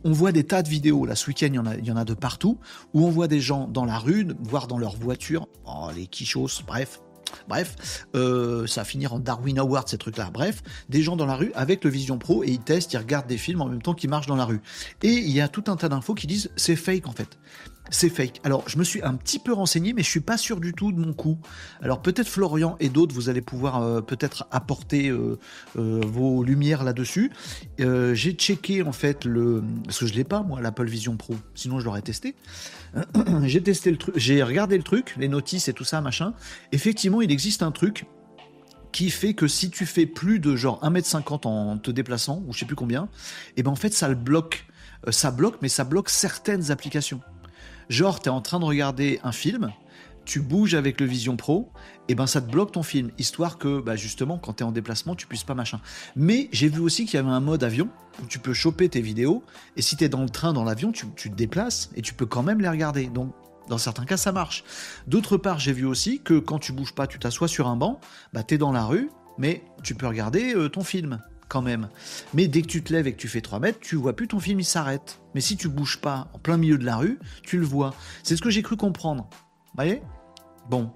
on 0.04 0.12
voit 0.12 0.32
des 0.32 0.44
tas 0.44 0.62
de 0.62 0.68
vidéos, 0.68 1.06
là, 1.06 1.16
ce 1.16 1.26
week-end, 1.26 1.48
il 1.48 1.86
y, 1.86 1.90
en 1.90 1.96
a, 1.96 2.04
de 2.04 2.14
partout, 2.14 2.58
où 2.94 3.06
on 3.06 3.10
voit 3.10 3.28
des 3.28 3.40
gens 3.40 3.66
dans 3.66 3.84
la 3.84 3.98
rue, 3.98 4.28
voire 4.40 4.66
dans 4.66 4.78
leur 4.78 4.96
voiture, 4.96 5.48
oh, 5.66 5.88
les 5.94 6.06
quichos, 6.06 6.62
bref, 6.66 7.00
Bref, 7.48 8.06
euh, 8.14 8.66
ça 8.66 8.80
va 8.80 8.84
finir 8.84 9.12
en 9.12 9.18
Darwin 9.18 9.58
Award, 9.58 9.88
ces 9.88 9.98
trucs-là. 9.98 10.30
Bref, 10.32 10.62
des 10.88 11.02
gens 11.02 11.16
dans 11.16 11.26
la 11.26 11.36
rue 11.36 11.52
avec 11.54 11.84
le 11.84 11.90
Vision 11.90 12.18
Pro 12.18 12.42
et 12.42 12.48
ils 12.48 12.58
testent, 12.58 12.92
ils 12.92 12.98
regardent 12.98 13.28
des 13.28 13.38
films 13.38 13.60
en 13.60 13.66
même 13.66 13.82
temps 13.82 13.94
qu'ils 13.94 14.10
marchent 14.10 14.26
dans 14.26 14.36
la 14.36 14.44
rue. 14.44 14.60
Et 15.02 15.12
il 15.12 15.30
y 15.30 15.40
a 15.40 15.48
tout 15.48 15.64
un 15.68 15.76
tas 15.76 15.88
d'infos 15.88 16.14
qui 16.14 16.26
disent 16.26 16.50
c'est 16.56 16.76
fake 16.76 17.06
en 17.06 17.12
fait 17.12 17.38
c'est 17.90 18.08
fake. 18.08 18.40
Alors, 18.44 18.68
je 18.68 18.78
me 18.78 18.84
suis 18.84 19.02
un 19.02 19.14
petit 19.14 19.38
peu 19.38 19.52
renseigné, 19.52 19.92
mais 19.92 20.02
je 20.02 20.08
suis 20.08 20.20
pas 20.20 20.36
sûr 20.36 20.60
du 20.60 20.72
tout 20.72 20.92
de 20.92 20.98
mon 20.98 21.12
coup. 21.12 21.38
Alors, 21.82 22.00
peut-être 22.00 22.28
Florian 22.28 22.76
et 22.80 22.88
d'autres, 22.88 23.14
vous 23.14 23.28
allez 23.28 23.40
pouvoir 23.40 23.82
euh, 23.82 24.00
peut-être 24.00 24.46
apporter 24.50 25.08
euh, 25.08 25.38
euh, 25.76 26.00
vos 26.06 26.44
lumières 26.44 26.84
là-dessus. 26.84 27.30
j'ai 27.78 28.32
checké 28.32 28.82
en 28.82 28.92
fait 28.92 29.24
le, 29.24 29.62
parce 29.84 29.98
que 29.98 30.06
je 30.06 30.14
l'ai 30.14 30.24
pas 30.24 30.42
moi, 30.42 30.60
l'Apple 30.60 30.86
Vision 30.86 31.16
Pro. 31.16 31.34
Sinon, 31.54 31.80
je 31.80 31.84
l'aurais 31.84 32.02
testé. 32.02 32.36
j'ai 33.44 33.62
testé 33.62 33.90
le 33.90 33.96
truc, 33.96 34.14
j'ai 34.16 34.42
regardé 34.42 34.76
le 34.76 34.82
truc, 34.82 35.14
les 35.18 35.28
notices 35.28 35.68
et 35.68 35.72
tout 35.72 35.84
ça, 35.84 36.00
machin. 36.00 36.34
Effectivement, 36.72 37.20
il 37.20 37.30
existe 37.30 37.62
un 37.62 37.72
truc 37.72 38.06
qui 38.92 39.10
fait 39.10 39.34
que 39.34 39.46
si 39.46 39.70
tu 39.70 39.86
fais 39.86 40.06
plus 40.06 40.40
de 40.40 40.56
genre 40.56 40.82
1m50 40.82 41.46
en 41.46 41.78
te 41.78 41.90
déplaçant, 41.90 42.42
ou 42.46 42.52
je 42.52 42.60
sais 42.60 42.66
plus 42.66 42.76
combien, 42.76 43.04
et 43.04 43.08
eh 43.58 43.62
ben 43.62 43.70
en 43.70 43.76
fait 43.76 43.92
ça 43.92 44.08
le 44.08 44.16
bloque. 44.16 44.66
ça 45.10 45.30
bloque, 45.30 45.58
mais 45.62 45.68
ça 45.68 45.84
bloque 45.84 46.10
certaines 46.10 46.72
applications. 46.72 47.20
Genre, 47.90 48.20
tu 48.20 48.28
es 48.28 48.32
en 48.32 48.40
train 48.40 48.60
de 48.60 48.64
regarder 48.64 49.18
un 49.24 49.32
film, 49.32 49.72
tu 50.24 50.38
bouges 50.38 50.74
avec 50.74 51.00
le 51.00 51.06
Vision 51.06 51.36
Pro, 51.36 51.72
et 52.06 52.14
ben 52.14 52.28
ça 52.28 52.40
te 52.40 52.48
bloque 52.48 52.70
ton 52.70 52.84
film, 52.84 53.10
histoire 53.18 53.58
que 53.58 53.80
bah, 53.80 53.96
justement 53.96 54.38
quand 54.38 54.52
tu 54.52 54.62
es 54.62 54.66
en 54.66 54.70
déplacement, 54.70 55.16
tu 55.16 55.26
puisses 55.26 55.42
pas 55.42 55.56
machin. 55.56 55.80
Mais 56.14 56.48
j'ai 56.52 56.68
vu 56.68 56.78
aussi 56.78 57.04
qu'il 57.04 57.14
y 57.14 57.18
avait 57.18 57.28
un 57.28 57.40
mode 57.40 57.64
avion 57.64 57.88
où 58.22 58.26
tu 58.26 58.38
peux 58.38 58.52
choper 58.52 58.88
tes 58.88 59.00
vidéos, 59.00 59.42
et 59.76 59.82
si 59.82 59.96
tu 59.96 60.04
es 60.04 60.08
dans 60.08 60.22
le 60.22 60.28
train, 60.28 60.52
dans 60.52 60.62
l'avion, 60.62 60.92
tu, 60.92 61.08
te 61.08 61.28
déplaces 61.34 61.90
et 61.96 62.00
tu 62.00 62.14
peux 62.14 62.26
quand 62.26 62.44
même 62.44 62.60
les 62.60 62.68
regarder. 62.68 63.08
Donc 63.08 63.34
dans 63.68 63.78
certains 63.78 64.04
cas, 64.04 64.16
ça 64.16 64.30
marche. 64.30 64.62
D'autre 65.08 65.36
part, 65.36 65.58
j'ai 65.58 65.72
vu 65.72 65.84
aussi 65.84 66.20
que 66.20 66.38
quand 66.38 66.60
tu 66.60 66.72
bouges 66.72 66.94
pas, 66.94 67.08
tu 67.08 67.18
t'assois 67.18 67.48
sur 67.48 67.66
un 67.66 67.74
banc, 67.74 67.98
bah, 68.32 68.44
tu 68.44 68.54
es 68.54 68.58
dans 68.58 68.70
la 68.70 68.84
rue, 68.84 69.10
mais 69.36 69.64
tu 69.82 69.96
peux 69.96 70.06
regarder 70.06 70.54
euh, 70.54 70.68
ton 70.68 70.84
film 70.84 71.20
quand 71.50 71.60
même. 71.60 71.90
Mais 72.32 72.48
dès 72.48 72.62
que 72.62 72.68
tu 72.68 72.82
te 72.82 72.92
lèves 72.92 73.06
et 73.06 73.12
que 73.12 73.18
tu 73.18 73.28
fais 73.28 73.42
3 73.42 73.60
mètres, 73.60 73.80
tu 73.80 73.96
vois 73.96 74.16
plus 74.16 74.28
ton 74.28 74.40
film, 74.40 74.60
il 74.60 74.64
s'arrête. 74.64 75.20
Mais 75.34 75.42
si 75.42 75.58
tu 75.58 75.68
bouges 75.68 76.00
pas 76.00 76.28
en 76.32 76.38
plein 76.38 76.56
milieu 76.56 76.78
de 76.78 76.86
la 76.86 76.96
rue, 76.96 77.18
tu 77.42 77.58
le 77.58 77.66
vois. 77.66 77.94
C'est 78.22 78.36
ce 78.36 78.42
que 78.42 78.48
j'ai 78.48 78.62
cru 78.62 78.76
comprendre. 78.76 79.28
Vous 79.30 79.76
voyez? 79.76 80.00
Bon. 80.70 80.90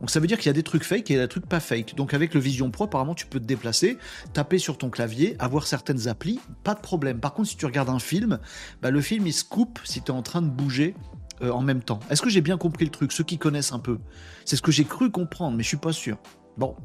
Donc 0.00 0.10
ça 0.10 0.20
veut 0.20 0.26
dire 0.26 0.38
qu'il 0.38 0.46
y 0.46 0.50
a 0.50 0.54
des 0.54 0.62
trucs 0.62 0.84
fake 0.84 1.10
et 1.10 1.16
des 1.16 1.28
trucs 1.28 1.46
pas 1.46 1.60
fake. 1.60 1.94
Donc 1.96 2.14
avec 2.14 2.34
le 2.34 2.40
Vision 2.40 2.70
Pro, 2.70 2.84
apparemment, 2.84 3.14
tu 3.14 3.26
peux 3.26 3.40
te 3.40 3.44
déplacer, 3.44 3.98
taper 4.32 4.58
sur 4.58 4.78
ton 4.78 4.90
clavier, 4.90 5.36
avoir 5.38 5.66
certaines 5.66 6.08
applis, 6.08 6.40
pas 6.62 6.74
de 6.74 6.80
problème. 6.80 7.20
Par 7.20 7.34
contre, 7.34 7.48
si 7.48 7.56
tu 7.56 7.66
regardes 7.66 7.90
un 7.90 7.98
film, 7.98 8.38
bah, 8.80 8.90
le 8.90 9.00
film 9.00 9.26
il 9.26 9.32
se 9.32 9.44
coupe 9.44 9.80
si 9.84 10.00
tu 10.00 10.12
es 10.12 10.14
en 10.14 10.22
train 10.22 10.40
de 10.40 10.48
bouger 10.48 10.94
euh, 11.42 11.50
en 11.50 11.62
même 11.62 11.82
temps. 11.82 12.00
Est-ce 12.10 12.22
que 12.22 12.30
j'ai 12.30 12.40
bien 12.40 12.58
compris 12.58 12.84
le 12.84 12.90
truc? 12.90 13.12
Ceux 13.12 13.24
qui 13.24 13.38
connaissent 13.38 13.72
un 13.72 13.80
peu. 13.80 13.98
C'est 14.44 14.56
ce 14.56 14.62
que 14.62 14.72
j'ai 14.72 14.84
cru 14.84 15.10
comprendre, 15.10 15.56
mais 15.56 15.64
je 15.64 15.68
suis 15.68 15.76
pas 15.76 15.92
sûr. 15.92 16.18
Bon, 16.56 16.76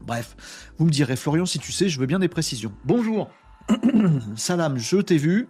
Bref, 0.00 0.36
vous 0.78 0.86
me 0.86 0.90
direz, 0.90 1.16
Florian, 1.16 1.46
si 1.46 1.58
tu 1.58 1.72
sais, 1.72 1.88
je 1.88 2.00
veux 2.00 2.06
bien 2.06 2.18
des 2.18 2.28
précisions. 2.28 2.72
Bonjour, 2.84 3.30
Salam, 4.36 4.78
je 4.78 4.96
t'ai 4.98 5.18
vu. 5.18 5.48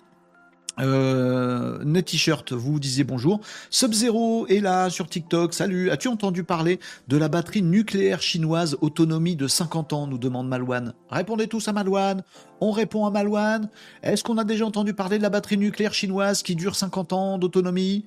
Euh, 0.81 1.83
Net 1.85 2.07
T-shirt, 2.07 2.53
vous 2.53 2.79
disiez 2.79 3.05
bonjour. 3.05 3.41
Sub-Zero 3.71 4.47
est 4.47 4.61
là 4.61 4.91
sur 4.91 5.09
TikTok. 5.09 5.53
Salut. 5.55 5.91
As-tu 5.91 6.09
entendu 6.09 6.45
parler 6.45 6.79
de 7.09 7.17
la 7.17 7.29
batterie 7.29 7.63
nucléaire 7.63 8.23
chinoise 8.23 8.77
autonomie 8.81 9.35
de 9.37 9.49
50 9.49 9.93
ans 9.93 10.07
nous 10.07 10.19
demande 10.19 10.49
Malouane. 10.49 10.95
Répondez 11.11 11.49
tous 11.49 11.67
à 11.69 11.73
Malouane. 11.73 12.23
On 12.61 12.71
répond 12.71 13.07
à 13.07 13.11
Malouane. 13.11 13.69
Est-ce 14.03 14.23
qu'on 14.23 14.39
a 14.39 14.45
déjà 14.45 14.67
entendu 14.67 14.95
parler 14.95 15.19
de 15.19 15.23
la 15.23 15.31
batterie 15.31 15.59
nucléaire 15.59 15.95
chinoise 15.95 16.43
qui 16.43 16.55
dure 16.55 16.77
50 16.77 17.13
ans 17.13 17.39
d'autonomie? 17.39 18.05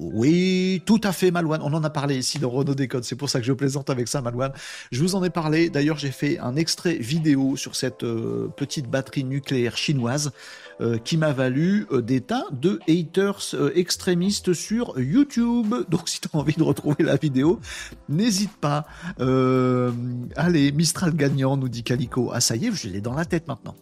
Oui, 0.00 0.82
tout 0.86 1.00
à 1.04 1.12
fait, 1.12 1.30
Malouane. 1.30 1.60
On 1.62 1.74
en 1.74 1.84
a 1.84 1.90
parlé 1.90 2.16
ici 2.16 2.38
dans 2.38 2.48
Renault 2.48 2.74
Décode. 2.74 3.04
C'est 3.04 3.16
pour 3.16 3.28
ça 3.28 3.38
que 3.38 3.44
je 3.44 3.52
plaisante 3.52 3.90
avec 3.90 4.08
ça, 4.08 4.22
Malouane. 4.22 4.52
Je 4.90 5.02
vous 5.02 5.14
en 5.14 5.22
ai 5.22 5.28
parlé. 5.28 5.68
D'ailleurs, 5.68 5.98
j'ai 5.98 6.10
fait 6.10 6.38
un 6.38 6.56
extrait 6.56 6.94
vidéo 6.94 7.54
sur 7.56 7.76
cette 7.76 8.02
euh, 8.02 8.48
petite 8.56 8.88
batterie 8.88 9.24
nucléaire 9.24 9.76
chinoise 9.76 10.32
euh, 10.80 10.96
qui 10.96 11.18
m'a 11.18 11.34
valu 11.34 11.86
euh, 11.92 12.00
des 12.00 12.22
tas 12.22 12.46
de 12.50 12.80
haters 12.88 13.54
extrémistes 13.74 14.54
sur 14.54 14.98
YouTube. 14.98 15.74
Donc, 15.90 16.08
si 16.08 16.18
tu 16.18 16.28
as 16.32 16.36
envie 16.38 16.54
de 16.54 16.62
retrouver 16.62 17.04
la 17.04 17.16
vidéo, 17.16 17.60
n'hésite 18.08 18.56
pas. 18.56 18.86
allez, 19.18 20.72
Mistral 20.72 21.14
gagnant, 21.14 21.58
nous 21.58 21.68
dit 21.68 21.82
Calico. 21.82 22.30
Ah, 22.32 22.40
ça 22.40 22.56
y 22.56 22.64
est, 22.66 22.72
je 22.72 22.88
l'ai 22.88 23.02
dans 23.02 23.14
la 23.14 23.26
tête 23.26 23.48
maintenant. 23.48 23.74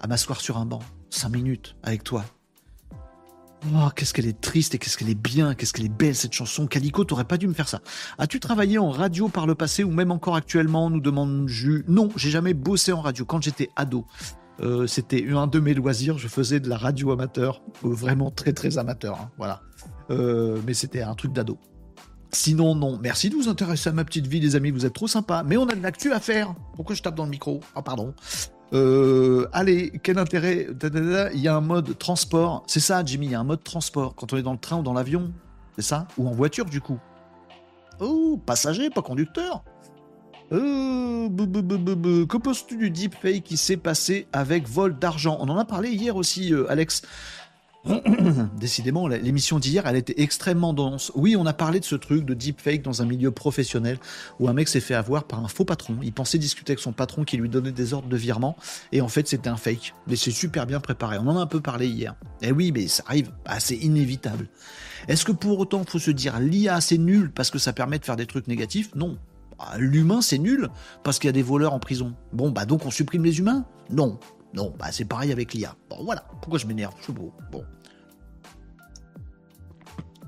À 0.00 0.06
m'asseoir 0.06 0.40
sur 0.40 0.56
un 0.56 0.64
banc, 0.64 0.80
5 1.10 1.28
minutes 1.28 1.76
avec 1.82 2.02
toi, 2.02 2.24
Oh, 3.74 3.88
qu'est-ce 3.94 4.14
qu'elle 4.14 4.26
est 4.26 4.40
triste 4.40 4.74
et 4.74 4.78
qu'est-ce 4.78 4.96
qu'elle 4.96 5.10
est 5.10 5.20
bien, 5.20 5.54
qu'est-ce 5.54 5.72
qu'elle 5.72 5.86
est 5.86 5.88
belle 5.88 6.14
cette 6.14 6.32
chanson. 6.32 6.66
Calico, 6.66 7.04
t'aurais 7.04 7.24
pas 7.24 7.36
dû 7.36 7.48
me 7.48 7.54
faire 7.54 7.68
ça. 7.68 7.80
As-tu 8.18 8.38
travaillé 8.40 8.78
en 8.78 8.90
radio 8.90 9.28
par 9.28 9.46
le 9.46 9.54
passé 9.54 9.82
ou 9.82 9.90
même 9.90 10.12
encore 10.12 10.36
actuellement 10.36 10.90
nous 10.90 11.00
demande 11.00 11.48
Jus. 11.48 11.84
Non, 11.88 12.08
j'ai 12.16 12.30
jamais 12.30 12.54
bossé 12.54 12.92
en 12.92 13.00
radio. 13.00 13.24
Quand 13.24 13.42
j'étais 13.42 13.70
ado, 13.74 14.06
euh, 14.60 14.86
c'était 14.86 15.26
un 15.30 15.48
de 15.48 15.58
mes 15.58 15.74
loisirs. 15.74 16.18
Je 16.18 16.28
faisais 16.28 16.60
de 16.60 16.68
la 16.68 16.76
radio 16.76 17.10
amateur, 17.10 17.62
euh, 17.84 17.88
vraiment 17.88 18.30
très 18.30 18.52
très 18.52 18.78
amateur. 18.78 19.20
Hein, 19.20 19.30
voilà. 19.38 19.62
Euh, 20.10 20.60
mais 20.66 20.74
c'était 20.74 21.02
un 21.02 21.14
truc 21.14 21.32
d'ado. 21.32 21.58
Sinon, 22.30 22.74
non. 22.74 22.98
Merci 23.02 23.28
de 23.28 23.34
vous 23.34 23.48
intéresser 23.48 23.88
à 23.88 23.92
ma 23.92 24.04
petite 24.04 24.26
vie, 24.26 24.40
les 24.40 24.54
amis. 24.54 24.70
Vous 24.70 24.86
êtes 24.86 24.92
trop 24.92 25.08
sympas. 25.08 25.42
Mais 25.42 25.56
on 25.56 25.66
a 25.68 25.74
de 25.74 25.82
l'actu 25.82 26.12
à 26.12 26.20
faire. 26.20 26.54
Pourquoi 26.76 26.94
je 26.94 27.02
tape 27.02 27.16
dans 27.16 27.24
le 27.24 27.30
micro? 27.30 27.60
Ah, 27.74 27.82
pardon. 27.82 28.14
Euh, 28.72 29.48
allez, 29.52 29.92
quel 30.02 30.18
intérêt 30.18 30.66
Il 31.34 31.40
y 31.40 31.48
a 31.48 31.56
un 31.56 31.60
mode 31.60 31.96
transport. 31.98 32.64
C'est 32.66 32.80
ça, 32.80 33.04
Jimmy, 33.04 33.26
il 33.26 33.32
y 33.32 33.34
a 33.34 33.40
un 33.40 33.44
mode 33.44 33.64
transport 33.64 34.14
quand 34.14 34.32
on 34.32 34.36
est 34.36 34.42
dans 34.42 34.52
le 34.52 34.58
train 34.58 34.78
ou 34.78 34.82
dans 34.82 34.92
l'avion. 34.92 35.32
C'est 35.76 35.82
ça? 35.82 36.06
Ou 36.18 36.28
en 36.28 36.32
voiture, 36.32 36.66
du 36.66 36.80
coup? 36.80 36.98
Oh, 38.00 38.40
passager, 38.44 38.90
pas 38.90 39.02
conducteur. 39.02 39.64
Euh, 40.50 41.28
que 41.28 42.36
penses-tu 42.36 42.76
du 42.76 42.90
deepfake 42.90 43.44
qui 43.44 43.56
s'est 43.56 43.76
passé 43.76 44.26
avec 44.32 44.68
vol 44.68 44.98
d'argent? 44.98 45.36
On 45.40 45.48
en 45.48 45.58
a 45.58 45.64
parlé 45.64 45.90
hier 45.90 46.16
aussi, 46.16 46.52
euh, 46.52 46.70
Alex. 46.70 47.02
Décidément, 48.58 49.06
l'émission 49.06 49.58
d'hier, 49.58 49.86
elle 49.86 49.96
était 49.96 50.20
extrêmement 50.20 50.72
dense. 50.72 51.12
Oui, 51.14 51.36
on 51.36 51.46
a 51.46 51.52
parlé 51.52 51.80
de 51.80 51.84
ce 51.84 51.94
truc 51.94 52.24
de 52.24 52.34
deepfake 52.34 52.82
dans 52.82 53.02
un 53.02 53.06
milieu 53.06 53.30
professionnel 53.30 53.98
où 54.40 54.48
un 54.48 54.52
mec 54.52 54.68
s'est 54.68 54.80
fait 54.80 54.94
avoir 54.94 55.24
par 55.24 55.42
un 55.44 55.48
faux 55.48 55.64
patron. 55.64 55.96
Il 56.02 56.12
pensait 56.12 56.38
discuter 56.38 56.72
avec 56.72 56.80
son 56.80 56.92
patron 56.92 57.24
qui 57.24 57.36
lui 57.36 57.48
donnait 57.48 57.72
des 57.72 57.94
ordres 57.94 58.08
de 58.08 58.16
virement 58.16 58.56
et 58.92 59.00
en 59.00 59.08
fait 59.08 59.28
c'était 59.28 59.48
un 59.48 59.56
fake. 59.56 59.94
Mais 60.06 60.16
c'est 60.16 60.30
super 60.30 60.66
bien 60.66 60.80
préparé. 60.80 61.18
On 61.18 61.28
en 61.28 61.38
a 61.38 61.40
un 61.40 61.46
peu 61.46 61.60
parlé 61.60 61.86
hier. 61.86 62.14
Eh 62.42 62.52
oui, 62.52 62.72
mais 62.72 62.88
ça 62.88 63.04
arrive, 63.06 63.30
bah, 63.44 63.60
c'est 63.60 63.76
inévitable. 63.76 64.48
Est-ce 65.06 65.24
que 65.24 65.32
pour 65.32 65.58
autant 65.58 65.82
il 65.84 65.90
faut 65.90 65.98
se 65.98 66.10
dire 66.10 66.38
l'IA 66.40 66.80
c'est 66.80 66.98
nul 66.98 67.30
parce 67.30 67.50
que 67.50 67.58
ça 67.58 67.72
permet 67.72 67.98
de 67.98 68.04
faire 68.04 68.16
des 68.16 68.26
trucs 68.26 68.48
négatifs? 68.48 68.94
Non. 68.96 69.18
Bah, 69.58 69.76
l'humain 69.78 70.20
c'est 70.20 70.38
nul 70.38 70.68
parce 71.04 71.18
qu'il 71.18 71.28
y 71.28 71.30
a 71.30 71.32
des 71.32 71.42
voleurs 71.42 71.74
en 71.74 71.78
prison. 71.78 72.14
Bon, 72.32 72.50
bah 72.50 72.66
donc 72.66 72.84
on 72.86 72.90
supprime 72.90 73.24
les 73.24 73.38
humains? 73.38 73.64
Non. 73.90 74.18
Non, 74.54 74.74
bah 74.78 74.92
c'est 74.92 75.04
pareil 75.04 75.32
avec 75.32 75.54
l'IA. 75.54 75.76
Bon, 75.90 76.04
voilà. 76.04 76.24
Pourquoi 76.40 76.58
je 76.58 76.66
m'énerve? 76.66 76.94
Je 76.98 77.04
suis 77.04 77.12
beau. 77.12 77.32
Bon. 77.52 77.64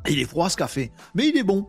Il 0.09 0.19
est 0.19 0.25
froid 0.25 0.49
ce 0.49 0.57
café, 0.57 0.93
mais 1.15 1.29
il 1.29 1.37
est 1.37 1.43
bon. 1.43 1.67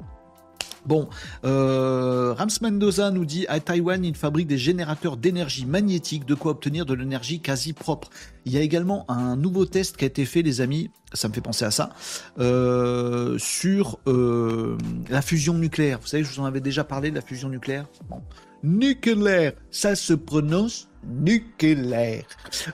Bon, 0.85 1.09
euh, 1.45 2.33
Rams 2.33 2.49
Mendoza 2.61 3.11
nous 3.11 3.25
dit 3.25 3.45
à 3.47 3.59
Taïwan, 3.59 4.03
il 4.03 4.15
fabrique 4.15 4.47
des 4.47 4.57
générateurs 4.57 5.15
d'énergie 5.15 5.65
magnétique, 5.65 6.25
de 6.25 6.33
quoi 6.33 6.51
obtenir 6.53 6.87
de 6.87 6.95
l'énergie 6.95 7.39
quasi 7.39 7.73
propre. 7.73 8.09
Il 8.45 8.51
y 8.51 8.57
a 8.57 8.61
également 8.61 9.05
un 9.09 9.35
nouveau 9.35 9.65
test 9.65 9.95
qui 9.95 10.05
a 10.05 10.07
été 10.07 10.25
fait, 10.25 10.41
les 10.41 10.59
amis, 10.59 10.89
ça 11.13 11.27
me 11.27 11.33
fait 11.33 11.41
penser 11.41 11.65
à 11.65 11.71
ça, 11.71 11.91
euh, 12.39 13.37
sur 13.37 13.99
euh, 14.07 14.75
la 15.09 15.21
fusion 15.21 15.53
nucléaire. 15.53 15.99
Vous 16.01 16.07
savez, 16.07 16.23
je 16.23 16.33
vous 16.33 16.39
en 16.39 16.45
avais 16.45 16.61
déjà 16.61 16.83
parlé 16.83 17.11
de 17.11 17.15
la 17.15 17.21
fusion 17.21 17.49
nucléaire. 17.49 17.85
Bon. 18.09 18.21
Nucléaire, 18.63 19.53
ça 19.69 19.95
se 19.95 20.13
prononce 20.13 20.87
nucléaire. 21.03 22.25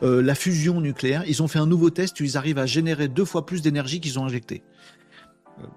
Euh, 0.03 0.21
la 0.21 0.35
fusion 0.35 0.81
nucléaire, 0.81 1.23
ils 1.27 1.41
ont 1.41 1.47
fait 1.47 1.59
un 1.59 1.67
nouveau 1.67 1.89
test 1.89 2.19
ils 2.19 2.37
arrivent 2.37 2.57
à 2.57 2.65
générer 2.65 3.07
deux 3.07 3.25
fois 3.25 3.45
plus 3.45 3.61
d'énergie 3.61 3.99
qu'ils 3.99 4.19
ont 4.19 4.25
injecté. 4.25 4.63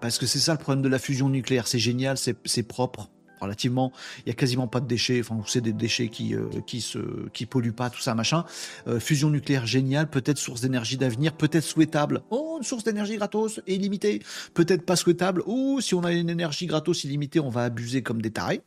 Parce 0.00 0.18
que 0.18 0.26
c'est 0.26 0.38
ça 0.38 0.52
le 0.52 0.58
problème 0.58 0.82
de 0.82 0.88
la 0.88 0.98
fusion 0.98 1.28
nucléaire. 1.28 1.66
C'est 1.66 1.78
génial, 1.78 2.16
c'est 2.18 2.62
propre. 2.62 3.08
Relativement, 3.40 3.90
il 4.18 4.28
y 4.28 4.30
a 4.30 4.34
quasiment 4.34 4.68
pas 4.68 4.80
de 4.80 4.86
déchets. 4.86 5.20
Enfin, 5.20 5.40
c'est 5.46 5.62
des 5.62 5.72
déchets 5.72 6.08
qui 6.08 6.34
euh, 6.34 6.48
qui 6.66 6.86
qui 7.32 7.46
polluent 7.46 7.72
pas, 7.72 7.88
tout 7.88 8.00
ça, 8.00 8.14
machin. 8.14 8.44
Euh, 8.86 9.00
fusion 9.00 9.30
nucléaire 9.30 9.66
génial, 9.66 10.10
peut-être 10.10 10.36
source 10.36 10.60
d'énergie 10.60 10.98
d'avenir, 10.98 11.32
peut-être 11.32 11.64
souhaitable. 11.64 12.20
Oh, 12.28 12.56
une 12.58 12.64
source 12.64 12.84
d'énergie 12.84 13.16
gratos 13.16 13.62
et 13.66 13.76
illimitée. 13.76 14.20
Peut-être 14.52 14.84
pas 14.84 14.96
souhaitable. 14.96 15.42
Ou 15.46 15.80
si 15.80 15.94
on 15.94 16.04
a 16.04 16.12
une 16.12 16.28
énergie 16.28 16.66
gratos 16.66 17.04
illimitée, 17.04 17.40
on 17.40 17.48
va 17.48 17.64
abuser 17.64 18.02
comme 18.02 18.20
des 18.20 18.30
tarés. 18.30 18.60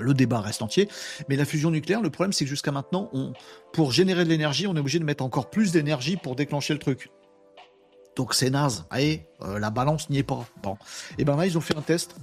Le 0.00 0.14
débat 0.14 0.40
reste 0.40 0.62
entier, 0.62 0.88
mais 1.28 1.36
la 1.36 1.44
fusion 1.44 1.70
nucléaire, 1.70 2.02
le 2.02 2.10
problème 2.10 2.32
c'est 2.32 2.44
que 2.44 2.50
jusqu'à 2.50 2.72
maintenant, 2.72 3.10
pour 3.72 3.92
générer 3.92 4.24
de 4.24 4.28
l'énergie, 4.28 4.66
on 4.66 4.76
est 4.76 4.80
obligé 4.80 4.98
de 4.98 5.04
mettre 5.04 5.24
encore 5.24 5.50
plus 5.50 5.72
d'énergie 5.72 6.16
pour 6.16 6.36
déclencher 6.36 6.74
le 6.74 6.78
truc. 6.78 7.10
Donc 8.16 8.34
c'est 8.34 8.50
naze. 8.50 8.84
Allez, 8.90 9.26
euh, 9.42 9.58
la 9.58 9.70
balance 9.70 10.10
n'y 10.10 10.18
est 10.18 10.24
pas. 10.24 10.44
Bon. 10.62 10.76
Et 11.18 11.24
ben 11.24 11.36
là, 11.36 11.46
ils 11.46 11.56
ont 11.56 11.60
fait 11.60 11.76
un 11.76 11.82
test. 11.82 12.16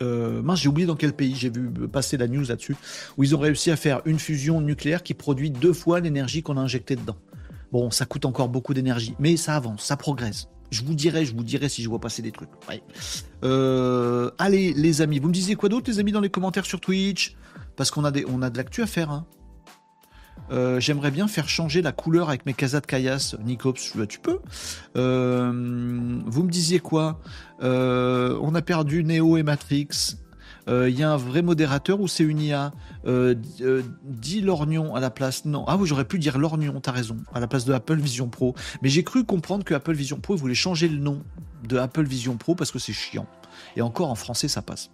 Euh, 0.00 0.42
mince, 0.42 0.60
j'ai 0.60 0.68
oublié 0.68 0.86
dans 0.86 0.96
quel 0.96 1.12
pays, 1.12 1.34
j'ai 1.34 1.50
vu 1.50 1.70
passer 1.88 2.16
la 2.16 2.28
news 2.28 2.44
là-dessus, 2.44 2.76
où 3.16 3.24
ils 3.24 3.34
ont 3.34 3.38
réussi 3.38 3.70
à 3.70 3.76
faire 3.76 4.00
une 4.04 4.18
fusion 4.18 4.60
nucléaire 4.60 5.02
qui 5.02 5.14
produit 5.14 5.50
deux 5.50 5.72
fois 5.72 6.00
l'énergie 6.00 6.42
qu'on 6.42 6.56
a 6.56 6.60
injectée 6.60 6.96
dedans. 6.96 7.16
Bon, 7.72 7.90
ça 7.90 8.06
coûte 8.06 8.24
encore 8.24 8.48
beaucoup 8.48 8.74
d'énergie, 8.74 9.14
mais 9.18 9.36
ça 9.36 9.56
avance, 9.56 9.82
ça 9.82 9.96
progresse. 9.96 10.48
Je 10.70 10.82
vous 10.84 10.94
dirai, 10.94 11.24
je 11.24 11.34
vous 11.34 11.44
dirai 11.44 11.68
si 11.68 11.82
je 11.82 11.88
vois 11.88 12.00
passer 12.00 12.22
des 12.22 12.32
trucs. 12.32 12.48
Euh, 13.44 14.30
allez, 14.38 14.72
les 14.72 15.00
amis, 15.00 15.18
vous 15.18 15.28
me 15.28 15.32
disiez 15.32 15.54
quoi 15.54 15.68
d'autre, 15.68 15.90
les 15.90 15.98
amis, 15.98 16.12
dans 16.12 16.20
les 16.20 16.30
commentaires 16.30 16.66
sur 16.66 16.80
Twitch? 16.80 17.36
Parce 17.76 17.90
qu'on 17.90 18.04
a, 18.04 18.10
des, 18.10 18.24
on 18.28 18.42
a 18.42 18.50
de 18.50 18.56
l'actu 18.56 18.82
à 18.82 18.86
faire. 18.86 19.10
Hein. 19.10 19.26
Euh, 20.50 20.80
j'aimerais 20.80 21.10
bien 21.10 21.28
faire 21.28 21.48
changer 21.48 21.82
la 21.82 21.92
couleur 21.92 22.28
avec 22.28 22.46
mes 22.46 22.54
casas 22.54 22.80
de 22.80 22.86
caillasse. 22.86 23.36
Nicops, 23.44 23.96
tu 24.08 24.18
peux. 24.18 24.38
Euh, 24.96 25.50
vous 26.26 26.42
me 26.42 26.50
disiez 26.50 26.80
quoi? 26.80 27.20
On 27.60 28.54
a 28.54 28.62
perdu 28.62 29.04
Neo 29.04 29.36
et 29.36 29.42
Matrix. 29.42 29.88
Il 30.68 30.98
y 30.98 31.02
a 31.02 31.12
un 31.12 31.16
vrai 31.16 31.42
modérateur 31.42 32.00
ou 32.00 32.08
c'est 32.08 32.24
une 32.24 32.40
IA 32.40 32.72
Dis 33.04 34.40
l'ornion 34.40 34.94
à 34.94 35.00
la 35.00 35.10
place. 35.10 35.44
Non. 35.44 35.64
Ah 35.66 35.76
oui, 35.76 35.86
j'aurais 35.86 36.04
pu 36.04 36.18
dire 36.18 36.38
l'ornion, 36.38 36.80
t'as 36.80 36.92
raison, 36.92 37.16
à 37.32 37.40
la 37.40 37.46
place 37.46 37.64
de 37.64 37.72
Apple 37.72 37.96
Vision 37.96 38.28
Pro. 38.28 38.54
Mais 38.82 38.88
j'ai 38.88 39.04
cru 39.04 39.24
comprendre 39.24 39.64
que 39.64 39.74
Apple 39.74 39.94
Vision 39.94 40.18
Pro 40.18 40.36
voulait 40.36 40.54
changer 40.54 40.88
le 40.88 40.98
nom 40.98 41.22
de 41.64 41.76
Apple 41.76 42.04
Vision 42.04 42.36
Pro 42.36 42.54
parce 42.54 42.70
que 42.70 42.78
c'est 42.78 42.92
chiant. 42.92 43.26
Et 43.76 43.82
encore 43.82 44.10
en 44.10 44.14
français, 44.14 44.48
ça 44.48 44.62
passe. 44.62 44.90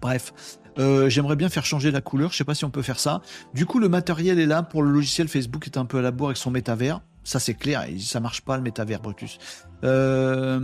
Bref, 0.00 0.32
euh, 0.78 1.08
j'aimerais 1.08 1.36
bien 1.36 1.48
faire 1.48 1.64
changer 1.64 1.90
la 1.90 2.00
couleur. 2.00 2.32
Je 2.32 2.36
sais 2.36 2.44
pas 2.44 2.54
si 2.54 2.64
on 2.64 2.70
peut 2.70 2.82
faire 2.82 2.98
ça. 2.98 3.22
Du 3.54 3.66
coup, 3.66 3.78
le 3.78 3.88
matériel 3.88 4.38
est 4.38 4.46
là 4.46 4.62
pour 4.62 4.82
le 4.82 4.90
logiciel 4.90 5.28
Facebook 5.28 5.66
est 5.66 5.76
un 5.76 5.84
peu 5.84 5.98
à 5.98 6.02
la 6.02 6.10
bourre 6.10 6.28
avec 6.28 6.38
son 6.38 6.50
métavers. 6.50 7.00
Ça 7.24 7.38
c'est 7.38 7.54
clair, 7.54 7.86
ça 8.00 8.20
marche 8.20 8.40
pas 8.40 8.56
le 8.56 8.62
métavers 8.62 9.00
Brutus. 9.00 9.38
Euh, 9.84 10.60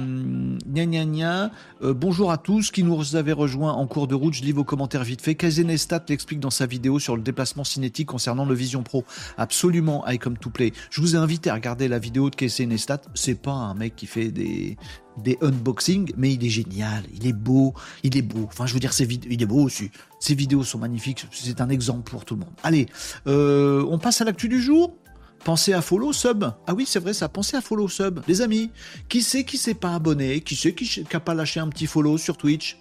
gna 0.66 0.86
gna 0.86 1.04
gna. 1.04 1.50
Euh, 1.82 1.92
bonjour 1.92 2.30
à 2.30 2.38
tous 2.38 2.70
qui 2.70 2.82
nous 2.82 3.16
avez 3.16 3.32
rejoints 3.32 3.72
en 3.72 3.86
cours 3.86 4.06
de 4.06 4.14
route. 4.14 4.34
Je 4.34 4.42
lis 4.42 4.52
vos 4.52 4.64
commentaires 4.64 5.04
vite 5.04 5.22
fait. 5.22 5.34
Kazenestat 5.34 6.04
l'explique 6.08 6.40
dans 6.40 6.50
sa 6.50 6.66
vidéo 6.66 6.98
sur 6.98 7.16
le 7.16 7.22
déplacement 7.22 7.64
cinétique 7.64 8.08
concernant 8.08 8.44
le 8.44 8.54
Vision 8.54 8.82
Pro. 8.82 9.04
Absolument, 9.36 10.04
I 10.08 10.18
come 10.18 10.36
to 10.36 10.50
play. 10.50 10.72
Je 10.90 11.00
vous 11.00 11.14
ai 11.14 11.18
invité 11.18 11.50
à 11.50 11.54
regarder 11.54 11.88
la 11.88 11.98
vidéo 11.98 12.30
de 12.30 12.36
Kazenestat. 12.36 13.02
C'est 13.14 13.40
pas 13.40 13.52
un 13.52 13.74
mec 13.74 13.96
qui 13.96 14.06
fait 14.06 14.30
des 14.30 14.76
des 15.22 15.36
unboxings, 15.42 16.12
mais 16.16 16.32
il 16.32 16.46
est 16.46 16.50
génial, 16.50 17.02
il 17.12 17.26
est 17.26 17.32
beau, 17.32 17.74
il 18.04 18.16
est 18.16 18.22
beau. 18.22 18.44
Enfin, 18.46 18.66
je 18.66 18.74
veux 18.74 18.80
dire, 18.80 18.92
ses 18.92 19.04
il 19.04 19.42
est 19.42 19.46
beau 19.46 19.62
aussi. 19.62 19.90
Ses 20.20 20.36
vidéos 20.36 20.62
sont 20.62 20.78
magnifiques, 20.78 21.26
c'est 21.32 21.60
un 21.60 21.68
exemple 21.68 22.08
pour 22.08 22.24
tout 22.24 22.34
le 22.34 22.40
monde. 22.40 22.54
Allez, 22.62 22.86
euh, 23.26 23.84
on 23.90 23.98
passe 23.98 24.20
à 24.20 24.24
l'actu 24.24 24.48
du 24.48 24.60
jour. 24.62 24.96
Pensez 25.44 25.72
à 25.72 25.80
follow 25.80 26.12
sub. 26.12 26.44
Ah 26.66 26.74
oui, 26.74 26.84
c'est 26.86 26.98
vrai 26.98 27.14
ça. 27.14 27.28
Pensez 27.28 27.56
à 27.56 27.60
follow 27.60 27.88
sub. 27.88 28.20
Les 28.28 28.42
amis, 28.42 28.70
qui 29.08 29.22
sait 29.22 29.44
qui 29.44 29.56
s'est 29.56 29.74
pas 29.74 29.94
abonné 29.94 30.40
Qui 30.40 30.56
sait 30.56 30.74
qui 30.74 31.04
n'a 31.12 31.20
pas 31.20 31.34
lâché 31.34 31.60
un 31.60 31.68
petit 31.68 31.86
follow 31.86 32.18
sur 32.18 32.36
Twitch? 32.36 32.78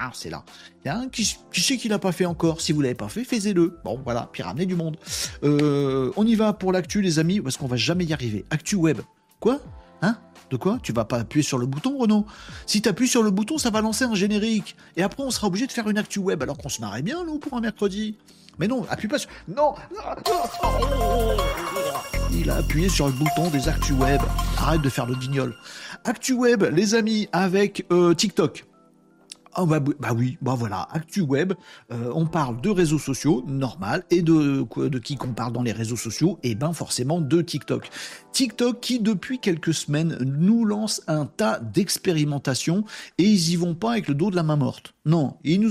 Ah, 0.00 0.10
c'est 0.14 0.30
là. 0.30 0.44
A 0.86 0.96
un 0.96 1.08
qui, 1.08 1.24
sait 1.24 1.76
qu'il 1.76 1.90
n'a 1.90 1.98
pas 1.98 2.12
fait 2.12 2.24
encore? 2.24 2.60
Si 2.60 2.72
vous 2.72 2.80
l'avez 2.80 2.94
pas 2.94 3.08
fait, 3.08 3.24
faites-le. 3.24 3.78
Bon, 3.84 4.00
voilà, 4.02 4.28
puis 4.32 4.42
ramenez 4.42 4.64
du 4.64 4.74
monde. 4.74 4.96
Euh, 5.42 6.12
on 6.16 6.26
y 6.26 6.34
va 6.34 6.54
pour 6.54 6.72
l'actu, 6.72 7.02
les 7.02 7.18
amis, 7.18 7.40
parce 7.40 7.58
qu'on 7.58 7.66
va 7.66 7.76
jamais 7.76 8.04
y 8.04 8.12
arriver. 8.14 8.44
Actu 8.50 8.76
web. 8.76 9.00
Quoi? 9.38 9.60
Hein? 10.00 10.16
De 10.50 10.56
quoi? 10.56 10.78
Tu 10.82 10.92
vas 10.92 11.04
pas 11.04 11.18
appuyer 11.18 11.42
sur 11.42 11.58
le 11.58 11.66
bouton, 11.66 11.98
Renaud? 11.98 12.24
Si 12.64 12.80
tu 12.80 12.88
appuies 12.88 13.08
sur 13.08 13.22
le 13.22 13.30
bouton, 13.30 13.58
ça 13.58 13.68
va 13.68 13.82
lancer 13.82 14.04
un 14.04 14.14
générique. 14.14 14.76
Et 14.96 15.02
après, 15.02 15.22
on 15.22 15.30
sera 15.30 15.48
obligé 15.48 15.66
de 15.66 15.72
faire 15.72 15.90
une 15.90 15.98
actu 15.98 16.20
web, 16.20 16.42
alors 16.42 16.56
qu'on 16.56 16.70
se 16.70 16.80
marrait 16.80 17.02
bien, 17.02 17.24
nous, 17.24 17.38
pour 17.38 17.54
un 17.54 17.60
mercredi. 17.60 18.16
Mais 18.58 18.66
non, 18.66 18.84
appuie 18.90 19.08
pas 19.08 19.18
sur. 19.18 19.30
Non 19.46 19.74
Il 22.32 22.46
là, 22.46 22.56
appuyez 22.56 22.88
sur 22.88 23.06
le 23.06 23.12
bouton 23.12 23.50
des 23.50 23.68
Actu 23.68 23.92
Web. 23.92 24.20
Arrête 24.58 24.82
de 24.82 24.88
faire 24.88 25.06
le 25.06 25.14
guignol. 25.14 25.54
Actu 26.04 26.32
Web, 26.32 26.64
les 26.72 26.94
amis, 26.94 27.28
avec 27.32 27.86
euh, 27.92 28.14
TikTok. 28.14 28.64
Ah 29.54 29.64
bah, 29.64 29.80
bah, 29.80 30.10
oui, 30.16 30.38
bah 30.40 30.54
voilà, 30.56 30.88
Actu 30.92 31.20
Web, 31.20 31.54
euh, 31.90 32.12
on 32.14 32.26
parle 32.26 32.60
de 32.60 32.70
réseaux 32.70 32.98
sociaux, 32.98 33.44
normal, 33.46 34.04
et 34.10 34.22
de, 34.22 34.66
qui 34.98 35.16
qu'on 35.16 35.32
parle 35.32 35.52
dans 35.52 35.62
les 35.62 35.72
réseaux 35.72 35.96
sociaux 35.96 36.38
Et 36.42 36.54
ben 36.54 36.72
forcément 36.72 37.20
de 37.20 37.42
TikTok. 37.42 37.88
TikTok 38.32 38.80
qui 38.80 39.00
depuis 39.00 39.38
quelques 39.38 39.74
semaines 39.74 40.18
nous 40.20 40.64
lance 40.64 41.02
un 41.06 41.26
tas 41.26 41.58
d'expérimentations 41.60 42.84
et 43.16 43.24
ils 43.24 43.50
y 43.50 43.56
vont 43.56 43.74
pas 43.74 43.92
avec 43.92 44.08
le 44.08 44.14
dos 44.14 44.30
de 44.30 44.36
la 44.36 44.42
main 44.42 44.56
morte. 44.56 44.94
Non, 45.04 45.36
ils 45.42 45.62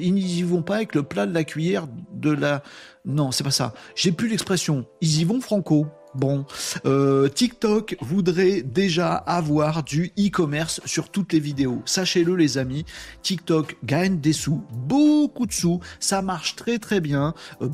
ils 0.00 0.12
n'y 0.12 0.42
vont 0.42 0.62
pas 0.62 0.76
avec 0.76 0.94
le 0.94 1.02
plat 1.02 1.26
de 1.26 1.32
la 1.32 1.44
cuillère 1.44 1.86
de 2.12 2.30
la... 2.30 2.62
Non, 3.04 3.30
c'est 3.30 3.44
pas 3.44 3.50
ça. 3.50 3.72
J'ai 3.94 4.12
plus 4.12 4.28
l'expression. 4.28 4.84
Ils 5.00 5.20
y 5.20 5.24
vont 5.24 5.40
franco. 5.40 5.86
Bon, 6.14 6.44
euh, 6.86 7.28
TikTok 7.28 7.96
voudrait 8.00 8.62
déjà 8.62 9.14
avoir 9.14 9.84
du 9.84 10.12
e-commerce 10.18 10.80
sur 10.84 11.08
toutes 11.08 11.32
les 11.32 11.38
vidéos. 11.38 11.82
Sachez-le 11.84 12.34
les 12.34 12.58
amis, 12.58 12.84
TikTok 13.22 13.76
gagne 13.84 14.18
des 14.18 14.32
sous, 14.32 14.64
beaucoup 14.72 15.46
de 15.46 15.52
sous, 15.52 15.78
ça 16.00 16.20
marche 16.20 16.56
très 16.56 16.80
très 16.80 17.00
bien. 17.00 17.32
Euh, 17.62 17.68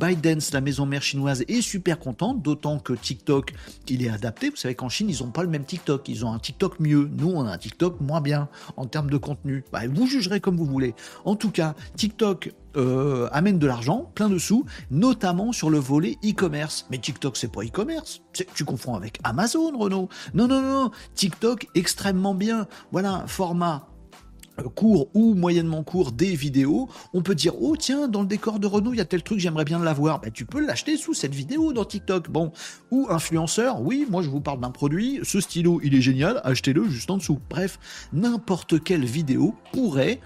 la 0.53 0.61
maison 0.61 0.85
mère 0.85 1.03
chinoise, 1.03 1.45
est 1.49 1.63
super 1.63 1.99
contente, 1.99 2.43
d'autant 2.43 2.79
que 2.79 2.93
TikTok, 2.93 3.55
il 3.89 4.05
est 4.05 4.11
adapté. 4.11 4.51
Vous 4.51 4.57
savez 4.57 4.75
qu'en 4.75 4.91
Chine, 4.91 5.09
ils 5.09 5.25
n'ont 5.25 5.31
pas 5.31 5.43
le 5.43 5.49
même 5.49 5.65
TikTok, 5.65 6.07
ils 6.09 6.25
ont 6.25 6.33
un 6.33 6.39
TikTok 6.39 6.79
mieux. 6.79 7.09
Nous, 7.17 7.31
on 7.31 7.47
a 7.47 7.53
un 7.53 7.59
TikTok 7.59 8.01
moins 8.01 8.21
bien 8.21 8.49
en 8.77 8.85
termes 8.85 9.09
de 9.09 9.17
contenu. 9.17 9.65
Bah, 9.73 9.81
vous 9.89 10.07
jugerez 10.07 10.41
comme 10.41 10.57
vous 10.57 10.67
voulez. 10.67 10.95
En 11.25 11.37
tout 11.37 11.51
cas, 11.51 11.75
TikTok 11.97 12.53
euh, 12.77 13.29
amène 13.33 13.59
de 13.59 13.67
l'argent, 13.67 14.11
plein 14.15 14.29
de 14.29 14.39
sous, 14.39 14.65
notamment 14.91 15.53
sur 15.53 15.71
le 15.71 15.79
volet 15.79 16.17
e-commerce. 16.25 16.87
Mais 16.91 16.99
TikTok, 16.99 17.37
c'est 17.37 17.51
pas 17.51 17.63
e-commerce. 17.63 18.23
Tu 18.55 18.65
confonds 18.65 18.95
avec 18.95 19.19
Amazon, 19.25 19.77
Renault. 19.77 20.09
Non, 20.35 20.49
non, 20.49 20.63
non. 20.63 20.91
TikTok, 21.15 21.69
extrêmement 21.75 22.35
bien. 22.35 22.67
Voilà, 22.93 23.25
format 23.27 23.89
euh, 24.59 24.69
court 24.75 25.09
ou 25.15 25.35
moyennement 25.35 25.83
court 25.83 26.13
des 26.13 26.35
vidéos, 26.35 26.89
on 27.13 27.23
peut 27.23 27.35
dire 27.35 27.53
oh 27.61 27.77
tiens 27.77 28.09
dans 28.09 28.23
le 28.23 28.27
décor 28.27 28.59
de 28.59 28.67
Renault 28.67 28.93
il 28.93 28.99
y 28.99 29.01
a 29.01 29.05
tel 29.05 29.23
truc 29.23 29.39
j'aimerais 29.39 29.65
bien 29.65 29.79
l'avoir, 29.79 30.21
ben, 30.21 30.31
tu 30.31 30.47
peux 30.47 30.65
l'acheter 30.65 30.97
sous 30.97 31.15
cette 31.15 31.35
vidéo 31.35 31.73
dans 31.73 31.85
TikTok. 31.85 32.31
Bon 32.31 32.53
ou 32.91 33.07
influenceur, 33.11 33.83
oui 33.83 34.07
moi 34.09 34.23
je 34.23 34.31
vous 34.31 34.41
parle 34.41 34.61
d'un 34.61 34.71
produit, 34.71 35.21
ce 35.23 35.41
stylo 35.41 35.81
il 35.83 35.95
est 35.95 36.01
génial, 36.01 36.41
achetez-le 36.45 36.89
juste 36.89 37.11
en 37.11 37.19
dessous. 37.19 37.39
Bref 37.51 37.79
n'importe 38.13 38.83
quelle 38.83 39.05
vidéo 39.05 39.55
pourrait 39.73 40.21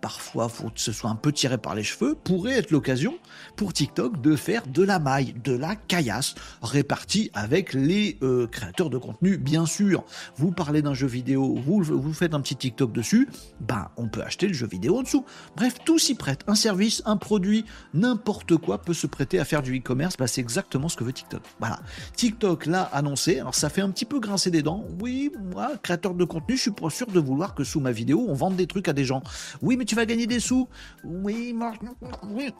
parfois 0.00 0.48
faut 0.48 0.70
que 0.70 0.80
ce 0.80 0.92
soit 0.92 1.10
un 1.10 1.16
peu 1.16 1.32
tiré 1.32 1.58
par 1.58 1.74
les 1.74 1.82
cheveux, 1.82 2.14
pourrait 2.14 2.58
être 2.58 2.70
l'occasion 2.70 3.14
pour 3.56 3.72
TikTok 3.72 4.20
de 4.20 4.36
faire 4.36 4.66
de 4.66 4.82
la 4.82 4.98
maille, 4.98 5.34
de 5.44 5.52
la 5.52 5.76
caillasse, 5.76 6.34
répartie 6.62 7.30
avec 7.34 7.72
les 7.72 8.18
euh, 8.22 8.46
créateurs 8.46 8.90
de 8.90 8.98
contenu, 8.98 9.38
bien 9.38 9.66
sûr. 9.66 10.04
Vous 10.36 10.52
parlez 10.52 10.82
d'un 10.82 10.94
jeu 10.94 11.06
vidéo, 11.06 11.54
vous, 11.56 11.82
vous 11.82 12.12
faites 12.12 12.34
un 12.34 12.40
petit 12.40 12.56
TikTok 12.56 12.92
dessus, 12.92 13.28
ben 13.60 13.88
on 13.96 14.08
peut 14.08 14.22
acheter 14.22 14.48
le 14.48 14.54
jeu 14.54 14.66
vidéo 14.66 14.98
en 14.98 15.02
dessous. 15.02 15.24
Bref, 15.56 15.76
tout 15.84 15.98
s'y 15.98 16.14
prête. 16.14 16.42
Un 16.46 16.54
service, 16.54 17.02
un 17.06 17.16
produit, 17.16 17.64
n'importe 17.94 18.56
quoi 18.56 18.82
peut 18.82 18.94
se 18.94 19.06
prêter 19.06 19.38
à 19.38 19.44
faire 19.44 19.62
du 19.62 19.76
e-commerce, 19.78 20.16
ben, 20.16 20.26
c'est 20.26 20.40
exactement 20.40 20.88
ce 20.88 20.96
que 20.96 21.04
veut 21.04 21.12
TikTok. 21.12 21.42
Voilà. 21.58 21.80
TikTok 22.14 22.66
l'a 22.66 22.82
annoncé, 22.82 23.40
alors 23.40 23.54
ça 23.54 23.68
fait 23.68 23.80
un 23.80 23.90
petit 23.90 24.04
peu 24.04 24.20
grincer 24.20 24.50
des 24.50 24.62
dents. 24.62 24.84
Oui, 25.00 25.30
moi, 25.52 25.72
créateur 25.82 26.14
de 26.14 26.24
contenu, 26.24 26.56
je 26.56 26.62
suis 26.62 26.70
pas 26.70 26.90
sûr 26.90 27.06
de 27.06 27.20
vouloir 27.20 27.54
que 27.54 27.64
sous 27.64 27.80
ma 27.80 27.92
vidéo, 27.92 28.26
on 28.28 28.34
vende 28.34 28.56
des 28.56 28.66
trucs 28.66 28.88
à 28.88 28.92
des 28.92 29.04
gens. 29.04 29.22
Oui, 29.62 29.76
mais 29.76 29.85
tu 29.86 29.94
va 29.94 30.06
gagner 30.06 30.26
des 30.26 30.40
sous. 30.40 30.68
Oui. 31.04 31.54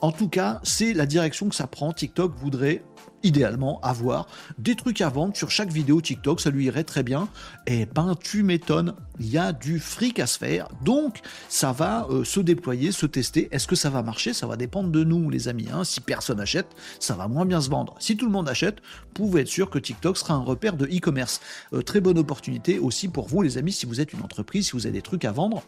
En 0.00 0.12
tout 0.12 0.28
cas, 0.28 0.60
c'est 0.62 0.94
la 0.94 1.06
direction 1.06 1.48
que 1.48 1.54
ça 1.54 1.66
prend. 1.66 1.92
TikTok 1.92 2.34
voudrait 2.36 2.82
idéalement 3.22 3.80
avoir 3.80 4.28
des 4.58 4.76
trucs 4.76 5.00
à 5.00 5.08
vendre 5.08 5.36
sur 5.36 5.50
chaque 5.50 5.70
vidéo 5.70 6.00
TikTok, 6.00 6.40
ça 6.40 6.50
lui 6.50 6.66
irait 6.66 6.84
très 6.84 7.02
bien. 7.02 7.28
Et 7.66 7.82
eh 7.82 7.86
ben 7.86 8.14
tu 8.20 8.42
m'étonnes, 8.42 8.94
il 9.18 9.28
y 9.28 9.38
a 9.38 9.52
du 9.52 9.78
fric 9.80 10.18
à 10.20 10.26
se 10.26 10.38
faire, 10.38 10.68
donc 10.84 11.20
ça 11.48 11.72
va 11.72 12.06
euh, 12.10 12.24
se 12.24 12.40
déployer, 12.40 12.92
se 12.92 13.06
tester. 13.06 13.48
Est-ce 13.50 13.66
que 13.66 13.76
ça 13.76 13.90
va 13.90 14.02
marcher? 14.02 14.32
Ça 14.32 14.46
va 14.46 14.56
dépendre 14.56 14.90
de 14.90 15.02
nous 15.04 15.28
les 15.30 15.48
amis. 15.48 15.68
Hein. 15.72 15.84
Si 15.84 16.00
personne 16.00 16.40
achète, 16.40 16.68
ça 17.00 17.14
va 17.14 17.28
moins 17.28 17.46
bien 17.46 17.60
se 17.60 17.68
vendre. 17.68 17.94
Si 17.98 18.16
tout 18.16 18.26
le 18.26 18.32
monde 18.32 18.48
achète, 18.48 18.76
vous 18.80 19.26
pouvez 19.26 19.42
être 19.42 19.48
sûr 19.48 19.70
que 19.70 19.78
TikTok 19.78 20.16
sera 20.16 20.34
un 20.34 20.42
repère 20.42 20.76
de 20.76 20.86
e-commerce. 20.86 21.40
Euh, 21.72 21.82
très 21.82 22.00
bonne 22.00 22.18
opportunité 22.18 22.78
aussi 22.78 23.08
pour 23.08 23.26
vous 23.26 23.42
les 23.42 23.58
amis 23.58 23.72
si 23.72 23.86
vous 23.86 24.00
êtes 24.00 24.12
une 24.12 24.22
entreprise, 24.22 24.66
si 24.66 24.72
vous 24.72 24.86
avez 24.86 24.94
des 24.94 25.02
trucs 25.02 25.24
à 25.24 25.32
vendre 25.32 25.62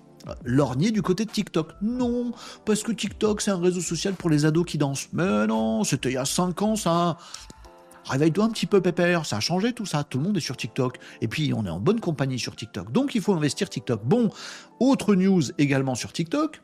lorgner 0.45 0.91
du 0.91 1.03
côté 1.03 1.25
de 1.25 1.31
TikTok. 1.31 1.73
Non, 1.83 2.33
parce 2.65 2.83
que 2.83 2.93
TikTok, 2.93 3.41
c'est 3.41 3.51
un 3.51 3.61
réseau 3.61 3.81
social 3.81 4.15
pour 4.15 4.31
les 4.31 4.45
ados 4.45 4.65
qui 4.67 4.79
dansent. 4.79 5.09
Mais 5.13 5.47
non, 5.47 5.85
c'était 5.85 6.11
il 6.11 6.15
y 6.15 6.19
a 6.19 6.25
5 6.25 6.63
ans, 6.63 6.77
ça. 6.77 7.17
Réveille-toi 8.05 8.45
un 8.45 8.51
petit 8.51 8.67
peu, 8.67 8.81
Pépère. 8.81 9.27
Ça 9.27 9.37
a 9.37 9.41
changé 9.41 9.73
tout 9.73 9.87
ça. 9.87 10.03
Tout 10.05 10.19
le 10.19 10.25
monde 10.25 10.37
est 10.37 10.41
sur 10.41 10.57
TikTok. 10.57 10.99
Et 11.21 11.29
puis, 11.29 11.53
on 11.55 11.67
est 11.67 11.71
en 11.71 11.81
bonne 11.81 12.01
compagnie 12.01 12.39
sur 12.39 12.57
TikTok. 12.57 12.91
Donc, 12.93 13.15
il 13.15 13.21
faut 13.21 13.35
investir 13.35 13.69
TikTok. 13.69 14.03
Bon, 14.05 14.31
autre 14.81 15.15
news 15.15 15.43
également 15.59 15.95
sur 15.95 16.13
TikTok. 16.13 16.63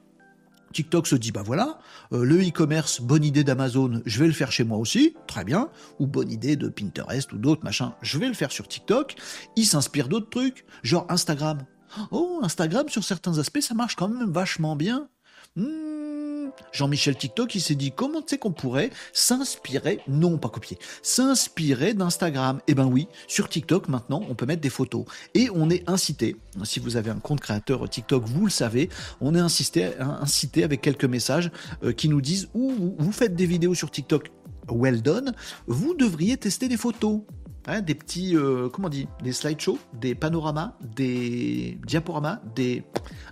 TikTok 0.72 1.06
se 1.06 1.14
dit, 1.14 1.30
bah 1.30 1.42
voilà, 1.44 1.78
euh, 2.12 2.24
le 2.24 2.42
e-commerce, 2.42 3.00
bonne 3.00 3.24
idée 3.24 3.44
d'Amazon, 3.44 4.02
je 4.04 4.18
vais 4.18 4.26
le 4.26 4.32
faire 4.32 4.50
chez 4.50 4.64
moi 4.64 4.76
aussi, 4.76 5.14
très 5.28 5.44
bien, 5.44 5.68
ou 6.00 6.08
bonne 6.08 6.32
idée 6.32 6.56
de 6.56 6.68
Pinterest 6.68 7.32
ou 7.32 7.38
d'autres 7.38 7.62
machins, 7.62 7.92
je 8.02 8.18
vais 8.18 8.26
le 8.26 8.34
faire 8.34 8.50
sur 8.50 8.66
TikTok. 8.66 9.14
Il 9.54 9.66
s'inspire 9.66 10.08
d'autres 10.08 10.30
trucs, 10.30 10.64
genre 10.82 11.06
Instagram. 11.08 11.64
Oh, 12.10 12.40
Instagram, 12.42 12.88
sur 12.88 13.04
certains 13.04 13.38
aspects, 13.38 13.60
ça 13.60 13.74
marche 13.74 13.96
quand 13.96 14.08
même 14.08 14.30
vachement 14.30 14.76
bien. 14.76 15.08
Hmm, 15.56 16.48
Jean-Michel 16.72 17.16
TikTok, 17.16 17.54
il 17.54 17.60
s'est 17.60 17.74
dit 17.74 17.92
comment 17.92 18.20
tu 18.20 18.30
sais 18.30 18.38
qu'on 18.38 18.52
pourrait 18.52 18.90
s'inspirer, 19.12 20.00
non 20.08 20.38
pas 20.38 20.48
copier, 20.48 20.78
s'inspirer 21.02 21.94
d'Instagram? 21.94 22.60
Eh 22.66 22.74
ben 22.74 22.86
oui, 22.86 23.06
sur 23.28 23.48
TikTok 23.48 23.88
maintenant, 23.88 24.22
on 24.28 24.34
peut 24.34 24.46
mettre 24.46 24.62
des 24.62 24.70
photos 24.70 25.04
et 25.34 25.48
on 25.54 25.70
est 25.70 25.88
incité. 25.88 26.36
Si 26.64 26.80
vous 26.80 26.96
avez 26.96 27.10
un 27.10 27.20
compte 27.20 27.40
créateur 27.40 27.88
TikTok, 27.88 28.24
vous 28.24 28.46
le 28.46 28.50
savez, 28.50 28.88
on 29.20 29.34
est 29.34 29.40
incité, 29.40 30.64
avec 30.64 30.80
quelques 30.80 31.04
messages 31.04 31.50
euh, 31.84 31.92
qui 31.92 32.08
nous 32.08 32.20
disent 32.20 32.48
ou 32.54 32.96
vous 32.98 33.12
faites 33.12 33.34
des 33.34 33.46
vidéos 33.46 33.74
sur 33.74 33.90
TikTok, 33.90 34.30
well 34.68 35.02
done, 35.02 35.34
vous 35.66 35.94
devriez 35.94 36.36
tester 36.36 36.68
des 36.68 36.76
photos. 36.76 37.20
Hein, 37.66 37.80
des 37.80 37.94
petits, 37.94 38.36
euh, 38.36 38.68
comment 38.68 38.88
on 38.88 38.90
dit, 38.90 39.08
des 39.22 39.32
slideshows, 39.32 39.78
des 39.98 40.14
panoramas, 40.14 40.74
des 40.82 41.78
diaporamas, 41.86 42.40
des, 42.54 42.84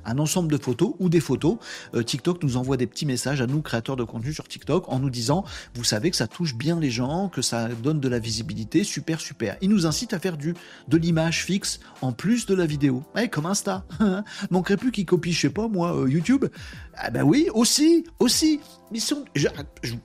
un 0.06 0.18
ensemble 0.18 0.50
de 0.50 0.56
photos 0.56 0.94
ou 1.00 1.10
des 1.10 1.20
photos. 1.20 1.58
Euh, 1.94 2.02
TikTok 2.02 2.42
nous 2.42 2.56
envoie 2.56 2.78
des 2.78 2.86
petits 2.86 3.04
messages 3.04 3.42
à 3.42 3.46
nous, 3.46 3.60
créateurs 3.60 3.96
de 3.96 4.04
contenu 4.04 4.32
sur 4.32 4.48
TikTok, 4.48 4.88
en 4.88 5.00
nous 5.00 5.10
disant, 5.10 5.44
vous 5.74 5.84
savez 5.84 6.10
que 6.10 6.16
ça 6.16 6.28
touche 6.28 6.54
bien 6.54 6.80
les 6.80 6.90
gens, 6.90 7.28
que 7.28 7.42
ça 7.42 7.68
donne 7.68 8.00
de 8.00 8.08
la 8.08 8.18
visibilité, 8.18 8.84
super, 8.84 9.20
super. 9.20 9.58
Il 9.60 9.68
nous 9.68 9.86
incite 9.86 10.14
à 10.14 10.18
faire 10.18 10.38
du, 10.38 10.54
de 10.88 10.96
l'image 10.96 11.44
fixe 11.44 11.80
en 12.00 12.12
plus 12.12 12.46
de 12.46 12.54
la 12.54 12.64
vidéo. 12.64 13.02
Ouais, 13.14 13.28
comme 13.28 13.44
Insta. 13.44 13.84
Manquerait 14.50 14.78
plus 14.78 14.92
qu'il 14.92 15.04
copie, 15.04 15.32
je 15.32 15.40
sais 15.40 15.50
pas, 15.50 15.68
moi, 15.68 15.94
euh, 15.94 16.08
YouTube. 16.08 16.46
Ah 16.95 17.11
ben 17.11 17.22
oui, 17.22 17.49
aussi, 17.55 18.05
aussi. 18.18 18.61
Mais 18.90 18.99
je, 19.34 19.47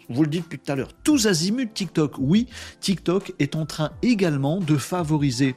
vous 0.10 0.24
le 0.24 0.30
dis 0.30 0.40
depuis 0.40 0.60
tout 0.60 0.72
à 0.72 0.76
l'heure, 0.76 0.94
tous 1.04 1.28
azimuts 1.28 1.74
TikTok. 1.74 2.16
Oui, 2.20 2.48
TikTok 2.80 3.34
est 3.40 3.56
en 3.56 3.66
train 3.66 3.92
également 4.02 4.60
de 4.60 4.78
favoriser 4.78 5.56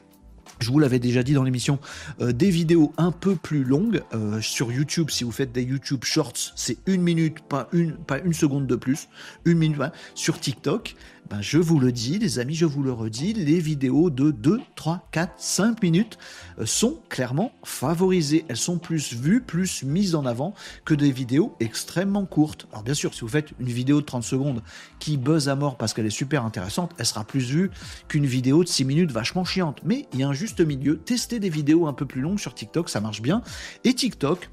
je 0.59 0.69
vous 0.69 0.79
l'avais 0.79 0.99
déjà 0.99 1.23
dit 1.23 1.33
dans 1.33 1.43
l'émission, 1.43 1.79
euh, 2.21 2.31
des 2.31 2.51
vidéos 2.51 2.93
un 2.97 3.11
peu 3.11 3.35
plus 3.35 3.63
longues 3.63 4.03
euh, 4.13 4.39
sur 4.41 4.71
YouTube. 4.71 5.09
Si 5.09 5.23
vous 5.23 5.31
faites 5.31 5.51
des 5.51 5.63
YouTube 5.63 6.03
Shorts, 6.03 6.53
c'est 6.55 6.77
une 6.85 7.01
minute, 7.01 7.39
pas 7.41 7.67
une, 7.73 7.95
pas 7.95 8.19
une 8.19 8.33
seconde 8.33 8.67
de 8.67 8.75
plus, 8.75 9.07
une 9.45 9.57
minute. 9.57 9.81
Sur 10.13 10.39
TikTok, 10.39 10.95
ben, 11.31 11.39
je 11.39 11.59
vous 11.59 11.79
le 11.79 11.93
dis, 11.93 12.19
les 12.19 12.39
amis, 12.39 12.55
je 12.55 12.65
vous 12.65 12.83
le 12.83 12.91
redis, 12.91 13.31
les 13.31 13.61
vidéos 13.61 14.09
de 14.09 14.31
2, 14.31 14.59
3, 14.75 15.07
4, 15.11 15.31
5 15.37 15.81
minutes 15.81 16.17
euh, 16.59 16.65
sont 16.65 16.99
clairement 17.07 17.53
favorisées. 17.63 18.43
Elles 18.49 18.57
sont 18.57 18.77
plus 18.77 19.13
vues, 19.13 19.39
plus 19.39 19.83
mises 19.83 20.13
en 20.13 20.25
avant 20.25 20.53
que 20.83 20.93
des 20.93 21.09
vidéos 21.09 21.55
extrêmement 21.61 22.25
courtes. 22.25 22.67
Alors 22.73 22.83
bien 22.83 22.93
sûr, 22.93 23.13
si 23.13 23.21
vous 23.21 23.29
faites 23.29 23.53
une 23.61 23.69
vidéo 23.69 24.01
de 24.01 24.05
30 24.05 24.23
secondes 24.23 24.61
qui 24.99 25.15
buzz 25.15 25.47
à 25.47 25.55
mort 25.55 25.77
parce 25.77 25.93
qu'elle 25.93 26.05
est 26.05 26.09
super 26.09 26.43
intéressante, 26.43 26.91
elle 26.97 27.05
sera 27.05 27.23
plus 27.23 27.49
vue 27.49 27.71
qu'une 28.09 28.25
vidéo 28.25 28.65
de 28.65 28.67
6 28.67 28.83
minutes 28.83 29.11
vachement 29.13 29.45
chiante. 29.45 29.79
Mais 29.85 30.09
il 30.11 30.19
y 30.19 30.23
a 30.23 30.27
un 30.27 30.33
juste 30.33 30.59
milieu. 30.59 30.97
Testez 30.97 31.39
des 31.39 31.49
vidéos 31.49 31.87
un 31.87 31.93
peu 31.93 32.05
plus 32.05 32.19
longues 32.19 32.39
sur 32.39 32.53
TikTok, 32.53 32.89
ça 32.89 32.99
marche 32.99 33.21
bien. 33.21 33.41
Et 33.85 33.93
TikTok, 33.93 34.49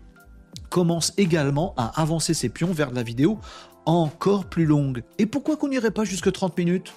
commence 0.70 1.12
également 1.16 1.74
à 1.76 2.00
avancer 2.00 2.34
ses 2.34 2.48
pions 2.48 2.72
vers 2.72 2.90
de 2.90 2.96
la 2.96 3.02
vidéo 3.02 3.38
encore 3.88 4.44
plus 4.44 4.66
longue. 4.66 5.02
Et 5.18 5.26
pourquoi 5.26 5.56
qu'on 5.56 5.68
n'irait 5.68 5.90
pas 5.90 6.04
jusque 6.04 6.30
30 6.30 6.56
minutes? 6.58 6.92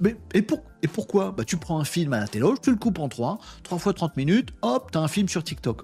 Mais, 0.00 0.16
et, 0.32 0.42
pour, 0.42 0.62
et 0.82 0.88
pourquoi? 0.88 1.32
Bah, 1.32 1.44
Tu 1.44 1.56
prends 1.56 1.78
un 1.78 1.84
film 1.84 2.12
à 2.12 2.20
la 2.20 2.28
télé, 2.28 2.46
tu 2.62 2.70
le 2.70 2.76
coupes 2.76 2.98
en 2.98 3.08
3, 3.08 3.38
3 3.64 3.78
fois 3.78 3.92
30 3.92 4.16
minutes, 4.16 4.50
hop, 4.62 4.90
t'as 4.90 5.00
un 5.00 5.08
film 5.08 5.28
sur 5.28 5.42
TikTok. 5.44 5.82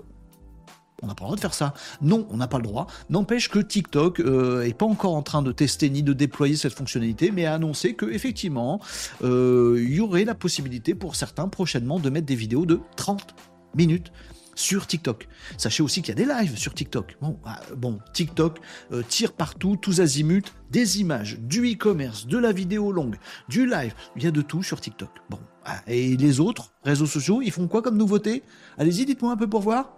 On 1.03 1.09
n'a 1.09 1.17
pas 1.17 1.25
le 1.25 1.27
droit 1.27 1.37
de 1.37 1.41
faire 1.41 1.55
ça. 1.55 1.75
Non, 2.01 2.29
on 2.31 2.37
n'a 2.37 2.47
pas 2.47 2.59
le 2.59 2.63
droit. 2.63 2.87
N'empêche 3.11 3.49
que 3.49 3.59
TikTok 3.59 4.21
n'est 4.21 4.25
euh, 4.25 4.73
pas 4.73 4.87
encore 4.87 5.17
en 5.17 5.23
train 5.23 5.43
de 5.43 5.51
tester 5.51 5.91
ni 5.91 6.05
de 6.05 6.13
déployer 6.13 6.55
cette 6.55 6.75
fonctionnalité, 6.75 7.33
mais 7.33 7.45
a 7.45 7.55
annoncé 7.55 7.95
que 7.95 8.07
effectivement, 8.07 8.81
euh, 9.25 9.83
il 9.83 9.95
y 9.95 10.01
aurait 10.01 10.25
la 10.25 10.37
possibilité 10.37 10.95
pour 10.95 11.17
certains 11.17 11.49
prochainement 11.49 11.99
de 11.99 12.09
mettre 12.09 12.27
des 12.27 12.37
vidéos 12.37 12.67
de 12.67 12.79
30 12.95 13.35
minutes 13.75 14.13
sur 14.55 14.87
TikTok. 14.87 15.29
Sachez 15.57 15.83
aussi 15.83 16.03
qu'il 16.03 16.19
y 16.19 16.23
a 16.23 16.27
des 16.27 16.31
lives 16.31 16.57
sur 16.57 16.75
TikTok. 16.75 17.17
Bon, 17.21 17.39
ah, 17.45 17.61
bon 17.77 17.99
TikTok 18.13 18.61
euh, 18.93 19.03
tire 19.03 19.33
partout, 19.33 19.77
tous 19.77 20.01
azimuts, 20.01 20.53
des 20.71 21.01
images, 21.01 21.39
du 21.41 21.73
e-commerce, 21.73 22.27
de 22.27 22.39
la 22.39 22.53
vidéo 22.53 22.93
longue, 22.93 23.17
du 23.49 23.67
live. 23.67 23.95
Il 24.17 24.25
y 24.25 24.27
a 24.27 24.31
de 24.31 24.43
tout 24.43 24.63
sur 24.63 24.81
TikTok. 24.81 25.11
Bon, 25.31 25.39
Ah, 25.65 25.81
et 25.87 26.17
les 26.17 26.41
autres 26.41 26.73
réseaux 26.85 27.07
sociaux, 27.07 27.41
ils 27.43 27.53
font 27.53 27.69
quoi 27.69 27.83
comme 27.83 27.97
nouveauté? 27.97 28.43
Allez-y, 28.79 29.05
dites-moi 29.07 29.33
un 29.33 29.37
peu 29.37 29.49
pour 29.49 29.61
voir. 29.61 29.97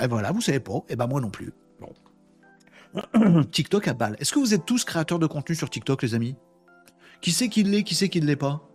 Et 0.00 0.06
voilà, 0.06 0.32
vous 0.32 0.40
savez 0.40 0.60
pas. 0.60 0.76
Et 0.88 0.92
eh 0.92 0.96
ben 0.96 1.06
moi 1.06 1.20
non 1.20 1.30
plus. 1.30 1.52
TikTok 3.52 3.88
à 3.88 3.94
balle. 3.94 4.16
Est-ce 4.18 4.32
que 4.32 4.38
vous 4.38 4.54
êtes 4.54 4.64
tous 4.64 4.84
créateurs 4.84 5.18
de 5.18 5.26
contenu 5.26 5.54
sur 5.54 5.70
TikTok, 5.70 6.02
les 6.02 6.14
amis? 6.14 6.36
Qui 7.20 7.32
sait 7.32 7.48
qui 7.48 7.62
l'est, 7.62 7.82
qui 7.82 7.94
sait 7.94 8.08
qui 8.08 8.20
ne 8.20 8.26
l'est 8.26 8.36
pas? 8.36 8.68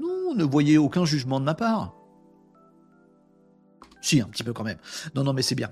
Non, 0.00 0.34
ne 0.34 0.44
voyez 0.44 0.78
aucun 0.78 1.04
jugement 1.04 1.40
de 1.40 1.44
ma 1.44 1.54
part. 1.54 1.94
Si, 4.02 4.20
un 4.20 4.26
petit 4.26 4.42
peu 4.42 4.52
quand 4.52 4.64
même. 4.64 4.78
Non, 5.14 5.24
non, 5.24 5.32
mais 5.32 5.42
c'est 5.42 5.54
bien. 5.54 5.70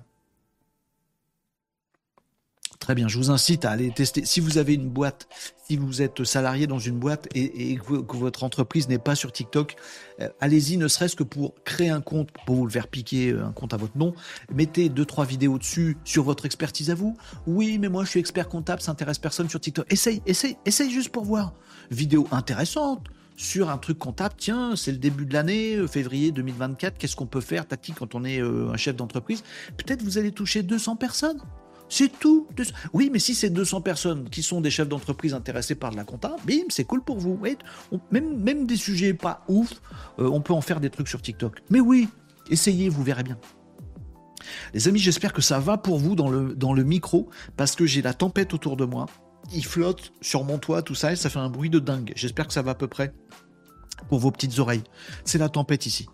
Très 2.78 2.94
bien, 2.94 3.08
je 3.08 3.18
vous 3.18 3.30
incite 3.30 3.66
à 3.66 3.72
aller 3.72 3.90
tester. 3.90 4.24
Si 4.24 4.40
vous 4.40 4.56
avez 4.56 4.72
une 4.72 4.88
boîte, 4.88 5.28
si 5.66 5.76
vous 5.76 6.00
êtes 6.00 6.24
salarié 6.24 6.66
dans 6.66 6.78
une 6.78 6.98
boîte 6.98 7.28
et, 7.34 7.76
que, 7.76 8.16
votre 8.16 8.42
entreprise 8.42 8.88
n'est 8.88 8.98
pas 8.98 9.14
sur 9.14 9.32
TikTok, 9.32 9.76
euh, 10.20 10.30
allez-y, 10.40 10.78
ne 10.78 10.88
serait-ce 10.88 11.14
que 11.14 11.22
pour 11.22 11.54
créer 11.64 11.90
un 11.90 12.00
compte, 12.00 12.30
pour 12.46 12.56
vous 12.56 12.64
le 12.64 12.72
faire 12.72 12.88
piquer 12.88 13.32
euh, 13.32 13.44
un 13.44 13.52
compte 13.52 13.74
à 13.74 13.76
votre 13.76 13.98
nom. 13.98 14.14
Mettez 14.50 14.88
deux, 14.88 15.04
trois 15.04 15.26
vidéos 15.26 15.58
dessus 15.58 15.98
sur 16.04 16.24
votre 16.24 16.46
expertise 16.46 16.90
à 16.90 16.94
vous. 16.94 17.18
Oui, 17.46 17.76
mais 17.78 17.90
moi 17.90 18.04
je 18.04 18.10
suis 18.10 18.20
expert 18.20 18.48
comptable, 18.48 18.80
ça 18.80 18.92
intéresse 18.92 19.18
personne 19.18 19.50
sur 19.50 19.60
TikTok. 19.60 19.84
Essaye, 19.92 20.22
essaye, 20.24 20.56
essaye 20.64 20.90
juste 20.90 21.10
pour 21.10 21.24
voir. 21.24 21.52
Vidéo 21.90 22.26
intéressante 22.32 23.06
sur 23.40 23.70
un 23.70 23.78
truc 23.78 23.98
comptable. 23.98 24.34
Tiens, 24.36 24.76
c'est 24.76 24.92
le 24.92 24.98
début 24.98 25.24
de 25.24 25.32
l'année, 25.32 25.76
euh, 25.76 25.86
février 25.86 26.30
2024. 26.30 26.98
Qu'est-ce 26.98 27.16
qu'on 27.16 27.26
peut 27.26 27.40
faire, 27.40 27.66
tactique, 27.66 27.96
quand 27.98 28.14
on 28.14 28.24
est 28.24 28.40
un 28.40 28.76
chef 28.76 28.96
d'entreprise? 28.96 29.42
Peut-être 29.76 30.02
vous 30.02 30.18
allez 30.18 30.32
toucher 30.32 30.62
200 30.62 30.96
personnes. 30.96 31.40
C'est 31.88 32.08
tout. 32.20 32.46
Oui, 32.92 33.10
mais 33.12 33.18
si 33.18 33.34
c'est 33.34 33.50
200 33.50 33.80
personnes 33.80 34.30
qui 34.30 34.42
sont 34.42 34.60
des 34.60 34.70
chefs 34.70 34.88
d'entreprise 34.88 35.34
intéressés 35.34 35.74
par 35.74 35.90
de 35.90 35.96
la 35.96 36.04
compta, 36.04 36.36
bim, 36.46 36.62
c'est 36.68 36.84
cool 36.84 37.02
pour 37.02 37.18
vous. 37.18 37.38
même, 38.12 38.40
même 38.40 38.66
des 38.66 38.76
sujets 38.76 39.12
pas 39.12 39.42
ouf, 39.48 39.72
euh, 40.20 40.28
on 40.28 40.40
peut 40.40 40.52
en 40.52 40.60
faire 40.60 40.78
des 40.78 40.90
trucs 40.90 41.08
sur 41.08 41.20
TikTok. 41.20 41.62
Mais 41.68 41.80
oui, 41.80 42.08
essayez, 42.48 42.88
vous 42.88 43.02
verrez 43.02 43.24
bien. 43.24 43.38
Les 44.72 44.86
amis, 44.86 45.00
j'espère 45.00 45.32
que 45.32 45.42
ça 45.42 45.58
va 45.58 45.78
pour 45.78 45.98
vous 45.98 46.14
dans 46.14 46.30
le, 46.30 46.54
dans 46.54 46.72
le 46.72 46.84
micro, 46.84 47.28
parce 47.56 47.74
que 47.74 47.86
j'ai 47.86 48.02
la 48.02 48.14
tempête 48.14 48.54
autour 48.54 48.76
de 48.76 48.84
moi. 48.84 49.06
Il 49.52 49.64
flotte 49.64 50.12
sur 50.20 50.44
mon 50.44 50.58
toit, 50.58 50.82
tout 50.82 50.94
ça, 50.94 51.12
et 51.12 51.16
ça 51.16 51.28
fait 51.30 51.38
un 51.38 51.50
bruit 51.50 51.70
de 51.70 51.78
dingue. 51.78 52.12
J'espère 52.16 52.46
que 52.46 52.52
ça 52.52 52.62
va 52.62 52.72
à 52.72 52.74
peu 52.74 52.88
près 52.88 53.12
pour 54.08 54.18
vos 54.18 54.30
petites 54.30 54.58
oreilles. 54.58 54.84
C'est 55.24 55.38
la 55.38 55.48
tempête 55.48 55.86
ici. 55.86 56.06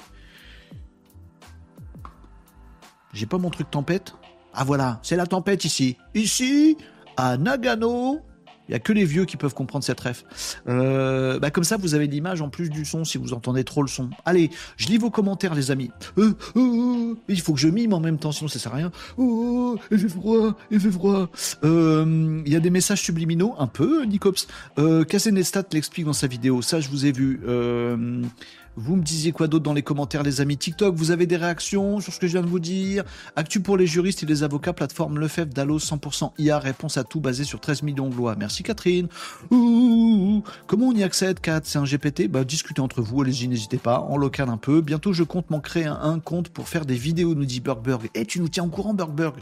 J'ai 3.12 3.26
pas 3.26 3.38
mon 3.38 3.50
truc 3.50 3.70
tempête? 3.70 4.14
Ah 4.52 4.64
voilà, 4.64 5.00
c'est 5.02 5.16
la 5.16 5.26
tempête 5.26 5.64
ici. 5.64 5.96
Ici, 6.14 6.76
à 7.16 7.36
Nagano, 7.36 8.20
il 8.68 8.72
n'y 8.72 8.76
a 8.76 8.78
que 8.78 8.92
les 8.92 9.04
vieux 9.04 9.24
qui 9.24 9.36
peuvent 9.36 9.54
comprendre 9.54 9.84
cette 9.84 10.00
ref. 10.00 10.24
Euh, 10.68 11.38
bah 11.38 11.50
comme 11.50 11.64
ça, 11.64 11.76
vous 11.76 11.94
avez 11.94 12.06
l'image 12.06 12.40
en 12.40 12.48
plus 12.48 12.70
du 12.70 12.84
son 12.84 13.04
si 13.04 13.18
vous 13.18 13.32
entendez 13.32 13.64
trop 13.64 13.82
le 13.82 13.88
son. 13.88 14.10
Allez, 14.24 14.50
je 14.76 14.86
lis 14.88 14.98
vos 14.98 15.10
commentaires, 15.10 15.54
les 15.54 15.70
amis. 15.70 15.90
Euh, 16.18 16.34
euh, 16.56 17.14
il 17.28 17.40
faut 17.40 17.54
que 17.54 17.60
je 17.60 17.68
mime 17.68 17.92
en 17.92 18.00
même 18.00 18.18
temps, 18.18 18.32
sinon 18.32 18.48
ça 18.48 18.58
sert 18.58 18.72
à 18.72 18.76
rien. 18.76 18.92
Oh, 19.16 19.76
il 19.90 19.98
fait 19.98 20.08
froid, 20.08 20.56
il 20.70 20.80
fait 20.80 20.90
froid. 20.90 21.28
Il 21.62 22.52
y 22.52 22.56
a 22.56 22.60
des 22.60 22.70
messages 22.70 23.02
subliminaux, 23.02 23.54
un 23.58 23.66
peu, 23.66 24.04
Nicops. 24.04 24.46
Euh, 24.78 25.04
Nestat 25.32 25.64
l'explique 25.72 26.06
dans 26.06 26.12
sa 26.12 26.26
vidéo. 26.26 26.62
Ça, 26.62 26.80
je 26.80 26.88
vous 26.88 27.06
ai 27.06 27.12
vu. 27.12 27.40
Vous 28.78 28.94
me 28.94 29.02
disiez 29.02 29.32
quoi 29.32 29.48
d'autre 29.48 29.64
dans 29.64 29.72
les 29.72 29.82
commentaires, 29.82 30.22
les 30.22 30.42
amis 30.42 30.58
TikTok? 30.58 30.94
Vous 30.94 31.10
avez 31.10 31.26
des 31.26 31.38
réactions 31.38 31.98
sur 32.00 32.12
ce 32.12 32.20
que 32.20 32.26
je 32.26 32.32
viens 32.32 32.42
de 32.42 32.46
vous 32.46 32.58
dire? 32.58 33.04
Actu 33.34 33.60
pour 33.60 33.78
les 33.78 33.86
juristes 33.86 34.22
et 34.22 34.26
les 34.26 34.42
avocats, 34.42 34.74
plateforme 34.74 35.18
Lefebvre, 35.18 35.50
Dallo, 35.54 35.78
100% 35.78 36.32
IA, 36.38 36.58
réponse 36.58 36.98
à 36.98 37.04
tout 37.04 37.18
basé 37.18 37.44
sur 37.44 37.58
13 37.58 37.82
millions 37.82 38.10
de 38.10 38.14
lois. 38.14 38.36
Merci 38.38 38.62
Catherine. 38.62 39.08
comment 39.48 40.88
on 40.88 40.92
y 40.92 41.02
accède, 41.02 41.40
Kat 41.40 41.62
C'est 41.64 41.78
un 41.78 41.84
GPT 41.84 42.28
bah, 42.28 42.44
Discutez 42.44 42.82
entre 42.82 43.00
vous, 43.00 43.22
allez-y, 43.22 43.48
n'hésitez 43.48 43.78
pas, 43.78 44.06
on 44.10 44.18
local 44.18 44.50
un 44.50 44.58
peu. 44.58 44.82
Bientôt, 44.82 45.14
je 45.14 45.22
compte 45.22 45.48
m'en 45.48 45.60
créer 45.60 45.86
un, 45.86 46.18
compte 46.18 46.50
pour 46.50 46.68
faire 46.68 46.84
des 46.84 46.96
vidéos, 46.96 47.34
nous 47.34 47.46
dit 47.46 47.60
Burgberg. 47.60 48.10
Eh, 48.14 48.26
tu 48.26 48.40
nous 48.40 48.48
tiens 48.48 48.64
au 48.64 48.68
courant, 48.68 48.92
Burgberg? 48.92 49.36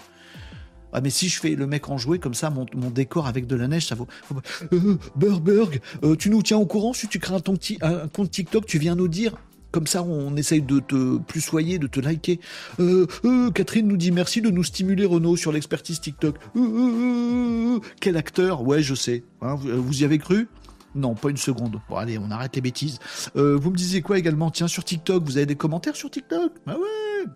Ah 0.95 1.01
mais 1.01 1.11
si 1.11 1.29
je 1.29 1.41
fais 1.41 1.57
le 1.57 1.67
mec 1.67 1.91
en 1.91 1.99
jouet 1.99 2.21
comme 2.21 2.35
ça, 2.35 2.51
mon, 2.51 2.67
décor 2.91 3.27
avec 3.27 3.49
de 3.49 3.57
la 3.57 3.67
neige, 3.67 3.87
ça 3.87 3.97
vaut. 3.97 4.07
Euh, 4.73 4.97
Burberg, 5.17 5.81
euh, 6.05 6.15
tu 6.15 6.31
nous 6.31 6.43
tiens 6.43 6.57
au 6.57 6.67
courant 6.67 6.93
si 6.93 7.09
tu 7.09 7.19
crées 7.19 7.35
un, 7.35 7.43
un, 7.83 8.09
compte 8.09 8.31
TikTok, 8.31 8.65
tu 8.65 8.79
viens 8.79 8.95
nous 8.95 9.09
dire. 9.09 9.35
Comme 9.73 9.89
ça, 9.89 10.05
on 10.05 10.37
essaye 10.37 10.63
de 10.63 10.79
te 10.79 11.19
plus 11.19 11.41
soyer, 11.41 11.81
de 11.81 11.89
te 11.89 11.99
liker. 11.99 12.39
Euh, 12.79 13.07
Catherine 13.51 13.89
nous 13.89 13.97
dit 13.97 14.13
merci 14.13 14.41
de 14.41 14.49
nous 14.49 14.63
stimuler, 14.63 15.05
Renault, 15.05 15.37
sur 15.37 15.51
l'expertise 15.51 16.01
TikTok. 16.01 16.37
quel 18.01 18.17
acteur? 18.17 18.63
Ouais, 18.63 18.81
je 18.81 18.95
sais. 18.95 19.25
Hein, 19.43 19.57
vous, 19.57 20.01
y 20.01 20.05
avez 20.05 20.19
cru? 20.19 20.47
Non, 20.95 21.17
pas 21.17 21.31
une 21.31 21.37
seconde. 21.37 21.81
Bon, 21.89 21.97
allez, 21.97 22.19
on 22.19 22.31
arrête 22.31 22.55
les 22.55 22.63
bêtises. 22.63 23.01
vous 23.35 23.71
me 23.71 23.77
disiez 23.77 24.01
quoi 24.01 24.17
également? 24.17 24.53
Tiens, 24.53 24.69
sur 24.69 24.85
TikTok, 24.85 25.25
vous 25.25 25.39
avez 25.39 25.47
des 25.47 25.57
commentaires 25.57 25.97
sur 25.97 26.09
TikTok? 26.09 26.53
Bah 26.65 26.77
ouais 26.77 27.33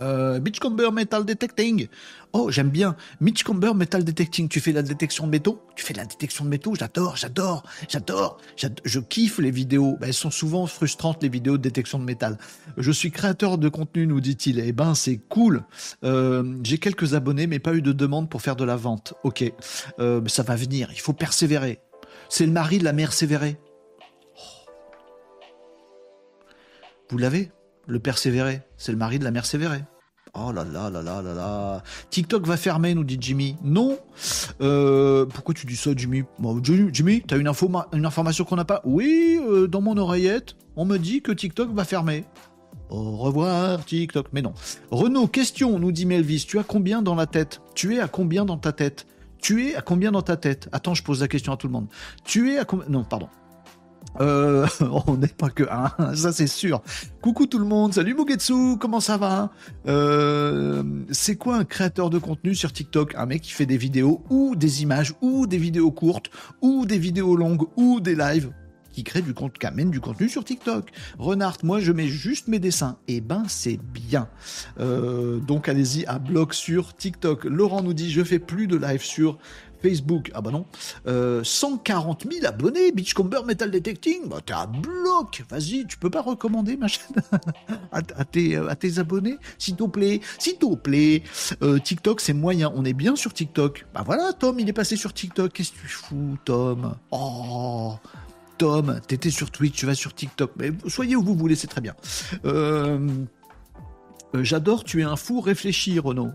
euh, 0.00 0.38
Beachcomber 0.38 0.90
Metal 0.92 1.24
Detecting. 1.24 1.88
Oh, 2.32 2.50
j'aime 2.50 2.70
bien. 2.70 2.96
Beachcomber 3.20 3.72
Metal 3.74 4.04
Detecting. 4.04 4.48
Tu 4.48 4.60
fais 4.60 4.72
la 4.72 4.82
détection 4.82 5.26
de 5.26 5.30
métaux? 5.30 5.62
Tu 5.76 5.84
fais 5.84 5.94
la 5.94 6.04
détection 6.04 6.44
de 6.44 6.50
métaux 6.50 6.74
J'adore, 6.74 7.16
j'adore, 7.16 7.64
j'adore. 7.88 8.38
Je 8.84 9.00
kiffe 9.00 9.38
les 9.38 9.50
vidéos. 9.50 9.96
Ben, 10.00 10.08
elles 10.08 10.14
sont 10.14 10.30
souvent 10.30 10.66
frustrantes, 10.66 11.22
les 11.22 11.28
vidéos 11.28 11.56
de 11.56 11.62
détection 11.62 11.98
de 11.98 12.04
métal. 12.04 12.38
Je 12.76 12.92
suis 12.92 13.10
créateur 13.10 13.58
de 13.58 13.68
contenu, 13.68 14.06
nous 14.06 14.20
dit-il. 14.20 14.60
Eh 14.60 14.72
ben, 14.72 14.94
c'est 14.94 15.18
cool. 15.28 15.64
Euh, 16.04 16.56
j'ai 16.62 16.78
quelques 16.78 17.14
abonnés, 17.14 17.46
mais 17.46 17.58
pas 17.58 17.74
eu 17.74 17.82
de 17.82 17.92
demande 17.92 18.28
pour 18.28 18.42
faire 18.42 18.56
de 18.56 18.64
la 18.64 18.76
vente. 18.76 19.14
Ok. 19.24 19.44
Euh, 19.98 20.20
mais 20.20 20.28
ça 20.28 20.42
va 20.42 20.54
venir. 20.54 20.90
Il 20.92 21.00
faut 21.00 21.12
persévérer. 21.12 21.80
C'est 22.28 22.46
le 22.46 22.52
mari 22.52 22.78
de 22.78 22.84
la 22.84 22.92
mère 22.92 23.12
sévérée. 23.12 23.58
Oh. 24.36 24.70
Vous 27.10 27.18
l'avez? 27.18 27.50
Le 27.88 27.98
persévérer. 27.98 28.62
C'est 28.76 28.92
le 28.92 28.98
mari 28.98 29.18
de 29.18 29.24
la 29.24 29.32
mère 29.32 29.46
sévérée. 29.46 29.82
Oh 30.34 30.52
là 30.52 30.62
là 30.62 30.90
là 30.90 31.02
là 31.02 31.22
là 31.22 31.34
là. 31.34 31.82
TikTok 32.10 32.46
va 32.46 32.56
fermer, 32.56 32.94
nous 32.94 33.02
dit 33.02 33.16
Jimmy. 33.18 33.56
Non. 33.64 33.98
Euh, 34.60 35.26
pourquoi 35.26 35.54
tu 35.54 35.66
dis 35.66 35.74
ça, 35.74 35.90
Jimmy? 35.96 36.22
Jimmy, 36.92 37.22
t'as 37.26 37.38
une, 37.38 37.50
une 37.92 38.06
information 38.06 38.44
qu'on 38.44 38.56
n'a 38.56 38.64
pas? 38.64 38.82
Oui, 38.84 39.40
euh, 39.42 39.66
dans 39.66 39.80
mon 39.80 39.96
oreillette, 39.96 40.54
on 40.76 40.84
me 40.84 40.98
dit 40.98 41.22
que 41.22 41.32
TikTok 41.32 41.72
va 41.72 41.84
fermer. 41.84 42.24
Au 42.90 43.16
revoir, 43.16 43.84
TikTok. 43.84 44.28
Mais 44.32 44.42
non. 44.42 44.52
Renaud, 44.90 45.26
question, 45.26 45.78
nous 45.78 45.92
dit 45.92 46.06
Melvis. 46.06 46.44
Tu 46.46 46.58
as 46.58 46.62
combien 46.62 47.02
dans 47.02 47.14
la 47.14 47.26
tête? 47.26 47.60
Tu 47.74 47.96
es 47.96 48.00
à 48.00 48.08
combien 48.08 48.44
dans 48.44 48.58
ta 48.58 48.72
tête? 48.72 49.06
Tu 49.40 49.68
es 49.68 49.74
à 49.76 49.82
combien 49.82 50.12
dans 50.12 50.22
ta 50.22 50.36
tête? 50.36 50.68
Attends, 50.72 50.94
je 50.94 51.02
pose 51.02 51.20
la 51.20 51.28
question 51.28 51.52
à 51.52 51.56
tout 51.56 51.66
le 51.66 51.72
monde. 51.72 51.86
Tu 52.24 52.52
es 52.52 52.58
à 52.58 52.64
combien 52.64 52.86
Non, 52.88 53.04
pardon. 53.04 53.28
Euh, 54.20 54.66
on 55.06 55.16
n'est 55.16 55.28
pas 55.28 55.50
que 55.50 55.64
un, 55.70 56.14
ça 56.14 56.32
c'est 56.32 56.46
sûr. 56.46 56.82
Coucou 57.20 57.46
tout 57.46 57.58
le 57.58 57.64
monde, 57.64 57.94
salut 57.94 58.14
Mugetsu, 58.14 58.76
comment 58.78 59.00
ça 59.00 59.16
va? 59.16 59.50
Euh, 59.86 60.82
C'est 61.10 61.36
quoi 61.36 61.56
un 61.56 61.64
créateur 61.64 62.10
de 62.10 62.18
contenu 62.18 62.54
sur 62.54 62.72
TikTok? 62.72 63.14
Un 63.14 63.26
mec 63.26 63.42
qui 63.42 63.52
fait 63.52 63.66
des 63.66 63.76
vidéos 63.76 64.22
ou 64.30 64.56
des 64.56 64.82
images 64.82 65.14
ou 65.20 65.46
des 65.46 65.58
vidéos 65.58 65.90
courtes 65.90 66.30
ou 66.62 66.86
des 66.86 66.98
vidéos 66.98 67.36
longues 67.36 67.66
ou 67.76 68.00
des 68.00 68.14
lives 68.14 68.50
qui 68.98 69.04
crée 69.04 69.22
du 69.22 69.32
contenu, 69.32 69.58
qui 69.60 69.66
amène 69.66 69.90
du 69.90 70.00
contenu 70.00 70.28
sur 70.28 70.44
TikTok. 70.44 70.90
Renard, 71.20 71.58
moi 71.62 71.78
je 71.78 71.92
mets 71.92 72.08
juste 72.08 72.48
mes 72.48 72.58
dessins. 72.58 72.98
Eh 73.06 73.20
ben 73.20 73.44
c'est 73.46 73.78
bien. 73.78 74.28
Euh, 74.80 75.38
donc 75.38 75.68
allez-y 75.68 76.04
à 76.06 76.18
blog 76.18 76.52
sur 76.52 76.96
TikTok. 76.96 77.44
Laurent 77.44 77.82
nous 77.82 77.94
dit 77.94 78.10
je 78.10 78.24
fais 78.24 78.40
plus 78.40 78.66
de 78.66 78.76
live 78.76 79.02
sur 79.02 79.38
Facebook, 79.80 80.30
ah 80.34 80.40
bah 80.40 80.50
non. 80.50 80.66
140 81.42 82.26
euh, 82.26 82.30
000 82.30 82.46
abonnés, 82.46 82.92
Beachcomber 82.92 83.40
Metal 83.46 83.70
Detecting, 83.70 84.28
bah 84.28 84.38
t'es 84.44 84.52
à 84.52 84.66
bloc. 84.66 85.44
Vas-y, 85.48 85.86
tu 85.86 85.98
peux 85.98 86.10
pas 86.10 86.22
recommander 86.22 86.76
ma 86.76 86.88
chaîne 86.88 87.16
à, 87.92 88.02
tes, 88.24 88.56
à, 88.56 88.74
tes, 88.76 88.98
abonnés, 88.98 89.38
s'il 89.58 89.76
te 89.76 89.84
plaît, 89.84 90.20
s'il 90.38 90.56
te 90.56 90.74
plaît. 90.74 91.22
Euh, 91.62 91.78
TikTok, 91.78 92.20
c'est 92.20 92.32
moyen. 92.32 92.72
On 92.74 92.84
est 92.84 92.92
bien 92.92 93.16
sur 93.16 93.32
TikTok. 93.32 93.86
Bah 93.94 94.02
voilà, 94.04 94.32
Tom, 94.32 94.58
il 94.58 94.68
est 94.68 94.72
passé 94.72 94.96
sur 94.96 95.12
TikTok. 95.12 95.52
Qu'est-ce 95.52 95.72
que 95.72 95.80
tu 95.80 95.88
fous, 95.88 96.36
Tom? 96.44 96.96
Oh, 97.10 97.94
Tom, 98.58 99.00
t'étais 99.06 99.30
sur 99.30 99.50
Twitch, 99.50 99.76
tu 99.76 99.86
vas 99.86 99.94
sur 99.94 100.14
TikTok. 100.14 100.52
Mais 100.56 100.72
soyez 100.88 101.16
où 101.16 101.22
vous 101.22 101.34
voulez, 101.34 101.54
c'est 101.54 101.68
très 101.68 101.80
bien. 101.80 101.94
Euh, 102.44 103.08
j'adore, 104.34 104.84
tu 104.84 105.00
es 105.00 105.04
un 105.04 105.16
fou 105.16 105.40
réfléchi, 105.40 105.98
Renaud. 105.98 106.30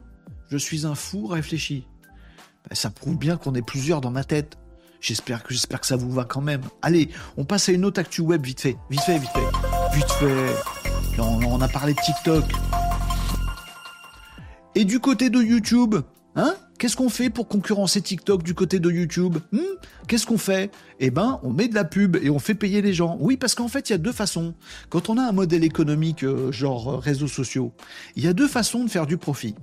Je 0.50 0.58
suis 0.58 0.86
un 0.86 0.96
fou 0.96 1.28
réfléchi. 1.28 1.88
Ben, 2.70 2.76
ça 2.76 2.90
prouve 2.90 3.18
bien 3.18 3.38
qu'on 3.38 3.54
est 3.56 3.62
plusieurs 3.62 4.02
dans 4.02 4.12
ma 4.12 4.24
tête. 4.24 4.58
J'espère 5.02 5.44
que, 5.44 5.54
j'espère 5.54 5.82
que 5.82 5.88
ça 5.88 5.98
vous 5.98 6.12
va 6.12 6.24
quand 6.24 6.42
même. 6.42 6.62
Allez, 6.82 7.10
on 7.36 7.44
passe 7.44 7.68
à 7.68 7.74
une 7.74 7.84
autre 7.84 8.00
actu 8.00 8.22
web 8.22 8.46
vite 8.46 8.62
fait. 8.62 8.78
Vite 8.90 9.02
fait, 9.02 9.20
vite 9.20 9.32
fait. 9.34 9.96
Vite 9.96 10.12
fait. 10.12 11.20
On, 11.20 11.62
a 11.62 11.68
parlé 11.68 11.94
de 11.94 12.00
TikTok. 12.00 12.46
Et 14.76 14.86
du 14.86 15.00
côté 15.00 15.30
de 15.30 15.42
YouTube, 15.42 15.96
hein? 16.36 16.56
Qu'est-ce 16.80 16.96
qu'on 16.98 17.10
fait 17.10 17.30
pour 17.30 17.48
concurrencer 17.48 18.02
TikTok 18.02 18.44
du 18.44 18.54
côté 18.54 18.80
de 18.80 18.90
YouTube? 18.90 19.38
Hmm? 19.52 19.60
Qu'est-ce 20.08 20.26
qu'on 20.26 20.38
fait? 20.38 20.72
Eh 21.00 21.12
ben, 21.12 21.40
on 21.44 21.54
met 21.54 21.68
de 21.68 21.76
la 21.76 21.86
pub 21.86 22.18
et 22.18 22.30
on 22.30 22.40
fait 22.40 22.56
payer 22.56 22.82
les 22.82 22.94
gens. 22.94 23.16
Oui, 23.20 23.38
parce 23.38 23.56
qu'en 23.56 23.68
fait, 23.68 23.90
il 23.90 23.94
y 23.94 23.96
a 23.96 24.00
deux 24.00 24.12
façons. 24.12 24.54
Quand 24.90 25.10
on 25.10 25.18
a 25.18 25.22
un 25.22 25.32
modèle 25.32 25.64
économique 25.64 26.24
euh, 26.24 26.52
genre 26.52 26.94
euh, 26.94 26.98
réseaux 26.98 27.28
sociaux, 27.28 27.74
il 28.16 28.24
y 28.24 28.28
a 28.28 28.34
deux 28.34 28.48
façons 28.48 28.84
de 28.84 28.90
faire 28.90 29.06
du 29.06 29.18
profit. 29.18 29.56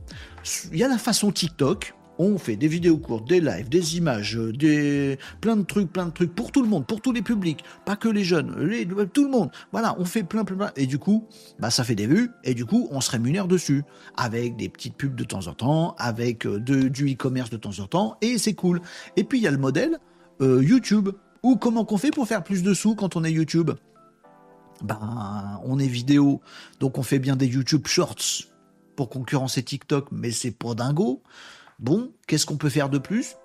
Il 0.72 0.78
y 0.78 0.84
a 0.84 0.88
la 0.88 0.96
façon 0.98 1.30
TikTok, 1.32 1.94
On 2.22 2.36
fait 2.36 2.56
des 2.56 2.68
vidéos 2.68 2.98
courtes, 2.98 3.26
des 3.26 3.40
lives, 3.40 3.70
des 3.70 3.96
images, 3.96 4.36
euh, 4.36 4.52
des 4.52 5.18
plein 5.40 5.56
de 5.56 5.62
trucs, 5.62 5.90
plein 5.90 6.04
de 6.04 6.10
trucs 6.10 6.34
pour 6.34 6.52
tout 6.52 6.60
le 6.60 6.68
monde, 6.68 6.86
pour 6.86 7.00
tous 7.00 7.12
les 7.12 7.22
publics, 7.22 7.64
pas 7.86 7.96
que 7.96 8.08
les 8.08 8.24
jeunes, 8.24 8.54
les... 8.60 8.86
tout 9.06 9.24
le 9.24 9.30
monde. 9.30 9.50
Voilà, 9.72 9.96
on 9.98 10.04
fait 10.04 10.22
plein, 10.22 10.44
plein, 10.44 10.56
plein. 10.58 10.70
Et 10.76 10.86
du 10.86 10.98
coup, 10.98 11.26
bah 11.60 11.70
ça 11.70 11.82
fait 11.82 11.94
des 11.94 12.06
vues 12.06 12.28
et 12.44 12.52
du 12.52 12.66
coup, 12.66 12.88
on 12.90 13.00
se 13.00 13.10
rémunère 13.10 13.48
dessus 13.48 13.84
avec 14.18 14.56
des 14.56 14.68
petites 14.68 14.98
pubs 14.98 15.14
de 15.14 15.24
temps 15.24 15.46
en 15.46 15.54
temps, 15.54 15.94
avec 15.96 16.44
euh, 16.44 16.60
de, 16.60 16.88
du 16.88 17.10
e-commerce 17.10 17.48
de 17.48 17.56
temps 17.56 17.78
en 17.78 17.86
temps 17.86 18.18
et 18.20 18.36
c'est 18.36 18.52
cool. 18.52 18.82
Et 19.16 19.24
puis 19.24 19.38
il 19.38 19.42
y 19.42 19.48
a 19.48 19.50
le 19.50 19.56
modèle 19.56 19.96
euh, 20.42 20.62
YouTube 20.62 21.08
ou 21.42 21.56
comment 21.56 21.86
qu'on 21.86 21.96
fait 21.96 22.10
pour 22.10 22.28
faire 22.28 22.44
plus 22.44 22.62
de 22.62 22.74
sous 22.74 22.94
quand 22.94 23.16
on 23.16 23.24
est 23.24 23.32
YouTube? 23.32 23.70
Ben, 24.84 25.58
on 25.64 25.78
est 25.78 25.86
vidéo, 25.86 26.42
donc 26.80 26.98
on 26.98 27.02
fait 27.02 27.18
bien 27.18 27.36
des 27.36 27.46
YouTube 27.46 27.86
Shorts 27.86 28.44
pour 28.94 29.08
concurrencer 29.08 29.62
TikTok, 29.62 30.08
mais 30.12 30.32
c'est 30.32 30.50
pour 30.50 30.74
dingo. 30.74 31.22
Bon, 31.80 32.12
qu'est-ce 32.26 32.44
qu'on 32.44 32.58
peut 32.58 32.68
faire 32.68 32.90
de 32.90 32.98
plus? 32.98 33.36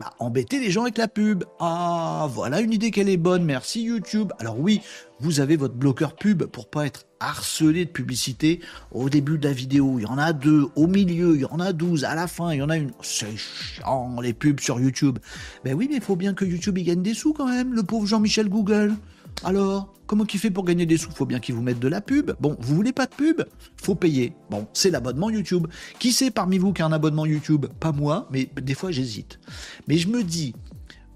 Bah, 0.00 0.14
Embêter 0.18 0.58
les 0.58 0.70
gens 0.70 0.84
avec 0.84 0.96
la 0.96 1.08
pub. 1.08 1.44
Ah, 1.60 2.26
voilà 2.32 2.62
une 2.62 2.72
idée 2.72 2.90
qu'elle 2.90 3.10
est 3.10 3.18
bonne, 3.18 3.44
merci 3.44 3.82
YouTube. 3.82 4.32
Alors 4.38 4.58
oui, 4.58 4.80
vous 5.20 5.40
avez 5.40 5.56
votre 5.56 5.74
bloqueur 5.74 6.16
pub 6.16 6.44
pour 6.44 6.70
pas 6.70 6.86
être 6.86 7.04
harcelé 7.20 7.84
de 7.84 7.90
publicité 7.90 8.60
au 8.92 9.10
début 9.10 9.36
de 9.36 9.46
la 9.46 9.52
vidéo. 9.52 9.98
Il 9.98 10.04
y 10.04 10.06
en 10.06 10.16
a 10.16 10.32
deux, 10.32 10.68
au 10.74 10.86
milieu, 10.86 11.34
il 11.34 11.42
y 11.42 11.44
en 11.44 11.60
a 11.60 11.74
douze, 11.74 12.04
à 12.04 12.14
la 12.14 12.28
fin, 12.28 12.50
il 12.54 12.60
y 12.60 12.62
en 12.62 12.70
a 12.70 12.78
une. 12.78 12.92
C'est 13.02 13.36
chiant, 13.36 14.18
les 14.22 14.32
pubs 14.32 14.60
sur 14.60 14.80
YouTube. 14.80 15.18
Ben 15.66 15.74
oui, 15.74 15.86
mais 15.90 15.96
il 15.96 16.02
faut 16.02 16.16
bien 16.16 16.32
que 16.32 16.46
YouTube 16.46 16.78
y 16.78 16.82
gagne 16.82 17.02
des 17.02 17.12
sous 17.12 17.34
quand 17.34 17.46
même, 17.46 17.74
le 17.74 17.82
pauvre 17.82 18.06
Jean-Michel 18.06 18.48
Google. 18.48 18.94
Alors, 19.42 19.92
comment 20.06 20.24
qu'il 20.24 20.40
fait 20.40 20.50
pour 20.50 20.64
gagner 20.64 20.86
des 20.86 20.96
sous? 20.96 21.10
Faut 21.10 21.26
bien 21.26 21.40
qu'il 21.40 21.54
vous 21.54 21.62
mette 21.62 21.80
de 21.80 21.88
la 21.88 22.00
pub. 22.00 22.32
Bon, 22.40 22.56
vous 22.60 22.74
voulez 22.74 22.92
pas 22.92 23.06
de 23.06 23.14
pub? 23.14 23.42
Faut 23.82 23.94
payer. 23.94 24.32
Bon, 24.50 24.66
c'est 24.72 24.90
l'abonnement 24.90 25.30
YouTube. 25.30 25.66
Qui 25.98 26.12
sait 26.12 26.30
parmi 26.30 26.58
vous 26.58 26.72
qui 26.72 26.82
a 26.82 26.86
un 26.86 26.92
abonnement 26.92 27.26
YouTube? 27.26 27.66
Pas 27.80 27.92
moi, 27.92 28.28
mais 28.30 28.48
des 28.60 28.74
fois 28.74 28.90
j'hésite. 28.90 29.40
Mais 29.88 29.98
je 29.98 30.08
me 30.08 30.22
dis, 30.22 30.54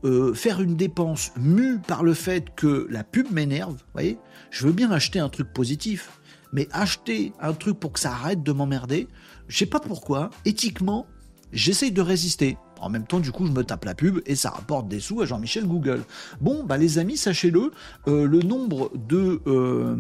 euh, 0.05 0.35
faire 0.35 0.61
une 0.61 0.77
dépense 0.77 1.33
mue 1.37 1.79
par 1.79 2.03
le 2.03 2.14
fait 2.14 2.55
que 2.55 2.87
la 2.91 3.05
pub 3.05 3.31
m'énerve, 3.33 3.75
vous 3.75 3.93
voyez? 3.95 4.19
Je 4.51 4.66
veux 4.66 4.73
bien 4.73 4.91
acheter 4.91 5.19
un 5.19 5.29
truc 5.29 5.53
positif, 5.53 6.21
mais 6.53 6.69
acheter 6.73 7.33
un 7.41 7.53
truc 7.53 7.79
pour 7.79 7.93
que 7.93 8.01
ça 8.01 8.12
arrête 8.12 8.43
de 8.43 8.53
m'emmerder, 8.53 9.09
je 9.49 9.59
sais 9.59 9.66
pas 9.66 9.81
pourquoi, 9.81 10.31
éthiquement, 10.45 11.07
j'essaye 11.53 11.93
de 11.93 12.01
résister. 12.01 12.57
En 12.81 12.91
même 12.91 13.07
temps, 13.07 13.20
du 13.20 13.33
coup, 13.33 13.47
je 13.47 13.53
me 13.53 13.64
tape 13.64 13.85
la 13.85 13.95
pub 13.95 14.20
et 14.26 14.35
ça 14.35 14.51
rapporte 14.51 14.89
des 14.89 15.01
sous 15.01 15.20
à 15.20 15.26
Jean-Michel 15.26 15.66
Google. 15.66 16.03
Bon, 16.41 16.64
bah 16.64 16.76
les 16.76 16.99
amis, 16.99 17.16
sachez-le, 17.16 17.72
euh, 18.07 18.26
le 18.26 18.41
nombre 18.41 18.91
de... 18.95 19.41
Euh, 19.47 19.97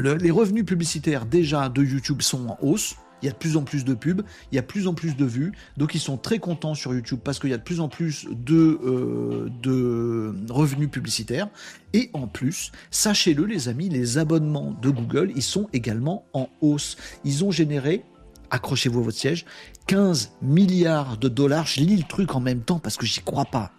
les 0.00 0.30
revenus 0.30 0.64
publicitaires 0.64 1.26
déjà 1.26 1.68
de 1.68 1.82
YouTube 1.82 2.22
sont 2.22 2.48
en 2.48 2.58
hausse. 2.62 2.96
Il 3.22 3.26
y 3.26 3.28
a 3.28 3.32
de 3.32 3.36
plus 3.36 3.56
en 3.56 3.62
plus 3.62 3.84
de 3.84 3.94
pubs, 3.94 4.22
il 4.50 4.56
y 4.56 4.58
a 4.58 4.62
de 4.62 4.66
plus 4.66 4.88
en 4.88 4.94
plus 4.94 5.14
de 5.16 5.24
vues, 5.24 5.52
donc 5.76 5.94
ils 5.94 6.00
sont 6.00 6.16
très 6.16 6.40
contents 6.40 6.74
sur 6.74 6.92
YouTube 6.92 7.20
parce 7.22 7.38
qu'il 7.38 7.50
y 7.50 7.54
a 7.54 7.58
de 7.58 7.62
plus 7.62 7.78
en 7.78 7.88
plus 7.88 8.26
de, 8.32 8.80
euh, 8.84 9.48
de 9.62 10.34
revenus 10.50 10.90
publicitaires. 10.90 11.48
Et 11.92 12.10
en 12.14 12.26
plus, 12.26 12.72
sachez-le 12.90 13.44
les 13.44 13.68
amis, 13.68 13.88
les 13.88 14.18
abonnements 14.18 14.76
de 14.82 14.90
Google, 14.90 15.30
ils 15.36 15.42
sont 15.42 15.68
également 15.72 16.24
en 16.32 16.48
hausse. 16.60 16.96
Ils 17.24 17.44
ont 17.44 17.52
généré 17.52 18.04
accrochez-vous 18.52 19.00
à 19.00 19.02
votre 19.02 19.18
siège, 19.18 19.46
15 19.86 20.32
milliards 20.42 21.16
de 21.16 21.28
dollars. 21.28 21.66
Je 21.66 21.80
lis 21.80 21.96
le 21.96 22.04
truc 22.04 22.34
en 22.34 22.40
même 22.40 22.60
temps 22.60 22.78
parce 22.78 22.96
que 22.96 23.06
j'y 23.06 23.20
crois 23.20 23.44
pas. 23.44 23.72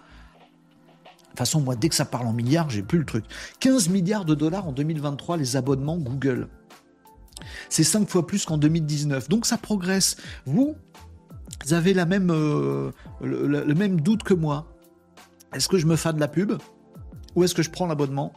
De 1.05 1.29
toute 1.29 1.39
façon, 1.39 1.61
moi, 1.61 1.75
dès 1.75 1.89
que 1.89 1.95
ça 1.95 2.05
parle 2.05 2.27
en 2.27 2.33
milliards, 2.33 2.69
j'ai 2.69 2.83
plus 2.83 2.99
le 2.99 3.05
truc. 3.05 3.25
15 3.59 3.89
milliards 3.89 4.25
de 4.25 4.35
dollars 4.35 4.67
en 4.67 4.71
2023, 4.71 5.37
les 5.37 5.55
abonnements 5.55 5.97
Google. 5.97 6.47
C'est 7.69 7.83
5 7.83 8.07
fois 8.07 8.27
plus 8.27 8.45
qu'en 8.45 8.57
2019. 8.57 9.29
Donc 9.29 9.45
ça 9.45 9.57
progresse. 9.57 10.17
Vous, 10.45 10.75
avez 11.71 11.93
la 11.93 12.05
même, 12.05 12.29
euh, 12.31 12.91
le, 13.21 13.73
même 13.73 14.01
doute 14.01 14.23
que 14.23 14.33
moi. 14.33 14.67
Est-ce 15.55 15.67
que 15.67 15.77
je 15.77 15.87
me 15.87 15.95
fais 15.95 16.13
de 16.13 16.19
la 16.19 16.27
pub 16.27 16.53
ou 17.35 17.43
est-ce 17.43 17.55
que 17.55 17.63
je 17.63 17.69
prends 17.69 17.87
l'abonnement 17.87 18.33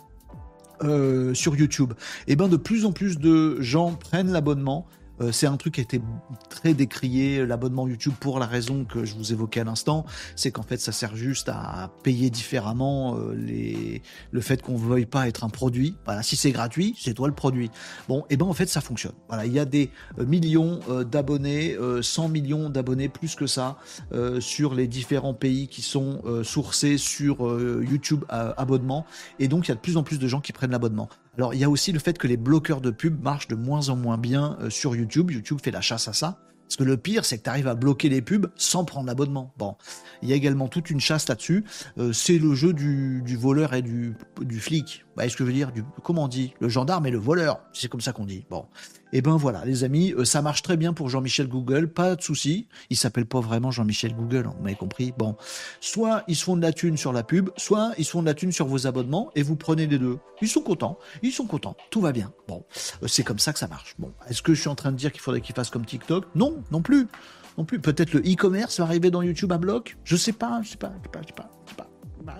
euh, 0.82 1.34
sur 1.34 1.56
YouTube? 1.56 1.92
Eh 2.28 2.36
bien, 2.36 2.48
de 2.48 2.56
plus 2.56 2.84
en 2.84 2.92
plus 2.92 3.18
de 3.18 3.60
gens 3.60 3.92
prennent 3.92 4.30
l'abonnement 4.30 4.86
euh, 5.20 5.32
c'est 5.32 5.46
un 5.46 5.56
truc 5.56 5.74
qui 5.74 5.80
a 5.80 5.82
été 5.82 6.00
très 6.48 6.74
décrié, 6.74 7.44
l'abonnement 7.46 7.88
YouTube, 7.88 8.14
pour 8.18 8.38
la 8.38 8.46
raison 8.46 8.84
que 8.84 9.04
je 9.04 9.14
vous 9.14 9.32
évoquais 9.32 9.60
à 9.60 9.64
l'instant, 9.64 10.04
c'est 10.34 10.50
qu'en 10.50 10.62
fait 10.62 10.78
ça 10.78 10.92
sert 10.92 11.16
juste 11.16 11.48
à 11.48 11.90
payer 12.02 12.30
différemment 12.30 13.16
euh, 13.18 14.00
le 14.30 14.40
fait 14.40 14.62
qu'on 14.62 14.74
ne 14.74 14.78
veuille 14.78 15.06
pas 15.06 15.28
être 15.28 15.44
un 15.44 15.48
produit. 15.48 15.96
Voilà, 16.04 16.22
si 16.22 16.36
c'est 16.36 16.52
gratuit, 16.52 16.94
c'est 16.98 17.14
toi 17.14 17.28
le 17.28 17.34
produit. 17.34 17.70
Bon, 18.08 18.20
et 18.22 18.34
eh 18.34 18.36
ben 18.36 18.46
en 18.46 18.52
fait 18.52 18.68
ça 18.68 18.80
fonctionne. 18.80 19.14
Voilà, 19.28 19.46
il 19.46 19.52
y 19.52 19.58
a 19.58 19.64
des 19.64 19.90
euh, 20.18 20.26
millions 20.26 20.80
d'abonnés, 21.10 21.76
100 22.00 22.28
millions 22.28 22.70
d'abonnés 22.70 23.08
plus 23.08 23.34
que 23.34 23.46
ça 23.46 23.78
sur 24.40 24.74
les 24.74 24.86
différents 24.86 25.34
pays 25.34 25.68
qui 25.68 25.82
sont 25.82 26.22
sourcés 26.42 26.98
sur 26.98 27.38
YouTube 27.82 28.24
abonnement, 28.30 29.06
et 29.38 29.48
donc 29.48 29.66
il 29.66 29.70
y 29.70 29.72
a 29.72 29.74
de 29.74 29.80
plus 29.80 29.96
en 29.96 30.02
plus 30.02 30.18
de 30.18 30.28
gens 30.28 30.40
qui 30.40 30.52
prennent 30.52 30.70
l'abonnement. 30.70 31.08
Alors 31.36 31.54
il 31.54 31.60
y 31.60 31.64
a 31.64 31.70
aussi 31.70 31.92
le 31.92 31.98
fait 31.98 32.16
que 32.18 32.26
les 32.26 32.36
bloqueurs 32.36 32.80
de 32.80 32.90
pub 32.90 33.22
marchent 33.22 33.48
de 33.48 33.56
moins 33.56 33.88
en 33.88 33.96
moins 33.96 34.18
bien 34.18 34.56
euh, 34.60 34.70
sur 34.70 34.96
YouTube. 34.96 35.30
YouTube 35.30 35.58
fait 35.62 35.70
la 35.70 35.80
chasse 35.80 36.08
à 36.08 36.12
ça. 36.12 36.38
Parce 36.66 36.76
que 36.76 36.84
le 36.84 36.96
pire, 36.96 37.24
c'est 37.24 37.38
que 37.38 37.48
tu 37.48 37.68
à 37.68 37.74
bloquer 37.76 38.08
les 38.08 38.22
pubs 38.22 38.50
sans 38.56 38.84
prendre 38.84 39.06
l'abonnement. 39.06 39.54
Bon, 39.56 39.76
il 40.20 40.28
y 40.28 40.32
a 40.32 40.36
également 40.36 40.66
toute 40.66 40.90
une 40.90 40.98
chasse 40.98 41.28
là-dessus. 41.28 41.64
Euh, 41.96 42.12
c'est 42.12 42.38
le 42.38 42.54
jeu 42.54 42.72
du, 42.72 43.36
voleur 43.36 43.72
et 43.74 43.82
du, 43.82 44.16
du 44.40 44.58
flic. 44.58 45.05
Vous 45.16 45.20
voyez 45.20 45.30
ce 45.30 45.36
que 45.38 45.44
je 45.44 45.48
veux 45.48 45.54
dire 45.54 45.72
du, 45.72 45.82
Comment 46.02 46.24
on 46.24 46.28
dit 46.28 46.52
Le 46.60 46.68
gendarme 46.68 47.06
et 47.06 47.10
le 47.10 47.16
voleur? 47.16 47.60
C'est 47.72 47.88
comme 47.88 48.02
ça 48.02 48.12
qu'on 48.12 48.26
dit. 48.26 48.44
Bon. 48.50 48.66
Et 49.14 49.18
eh 49.18 49.22
ben 49.22 49.34
voilà, 49.38 49.64
les 49.64 49.82
amis, 49.82 50.12
euh, 50.12 50.26
ça 50.26 50.42
marche 50.42 50.60
très 50.60 50.76
bien 50.76 50.92
pour 50.92 51.08
Jean-Michel 51.08 51.48
Google, 51.48 51.88
pas 51.88 52.16
de 52.16 52.20
souci. 52.20 52.68
Il 52.90 52.98
s'appelle 52.98 53.24
pas 53.24 53.40
vraiment 53.40 53.70
Jean-Michel 53.70 54.14
Google, 54.14 54.46
vous 54.54 54.62
m'avez 54.62 54.74
compris. 54.74 55.14
Bon, 55.16 55.36
soit 55.80 56.22
ils 56.28 56.36
se 56.36 56.44
font 56.44 56.54
de 56.54 56.60
la 56.60 56.74
thune 56.74 56.98
sur 56.98 57.14
la 57.14 57.22
pub, 57.22 57.48
soit 57.56 57.92
ils 57.96 58.04
se 58.04 58.10
font 58.10 58.20
de 58.20 58.26
la 58.26 58.34
thune 58.34 58.52
sur 58.52 58.66
vos 58.66 58.86
abonnements 58.86 59.30
et 59.34 59.42
vous 59.42 59.56
prenez 59.56 59.86
les 59.86 59.98
deux. 59.98 60.18
Ils 60.42 60.48
sont 60.48 60.60
contents, 60.60 60.98
ils 61.22 61.32
sont 61.32 61.46
contents, 61.46 61.76
tout 61.88 62.02
va 62.02 62.12
bien. 62.12 62.30
Bon, 62.46 62.66
euh, 63.02 63.06
c'est 63.08 63.22
comme 63.22 63.38
ça 63.38 63.54
que 63.54 63.58
ça 63.58 63.68
marche. 63.68 63.94
Bon, 63.98 64.12
est-ce 64.28 64.42
que 64.42 64.52
je 64.52 64.60
suis 64.60 64.68
en 64.68 64.74
train 64.74 64.92
de 64.92 64.98
dire 64.98 65.12
qu'il 65.12 65.22
faudrait 65.22 65.40
qu'ils 65.40 65.54
fassent 65.54 65.70
comme 65.70 65.86
TikTok? 65.86 66.26
Non, 66.34 66.62
non 66.70 66.82
plus, 66.82 67.06
non 67.56 67.64
plus. 67.64 67.80
Peut-être 67.80 68.12
le 68.12 68.20
e-commerce 68.20 68.80
va 68.80 68.84
arriver 68.84 69.10
dans 69.10 69.22
YouTube 69.22 69.50
à 69.50 69.56
bloc? 69.56 69.96
Je 70.04 70.16
sais 70.16 70.32
pas, 70.32 70.60
je 70.62 70.70
sais 70.70 70.76
pas, 70.76 70.92
je 70.98 71.04
sais 71.04 71.10
pas, 71.10 71.22
je 71.22 71.28
sais 71.28 71.32
pas, 71.32 71.55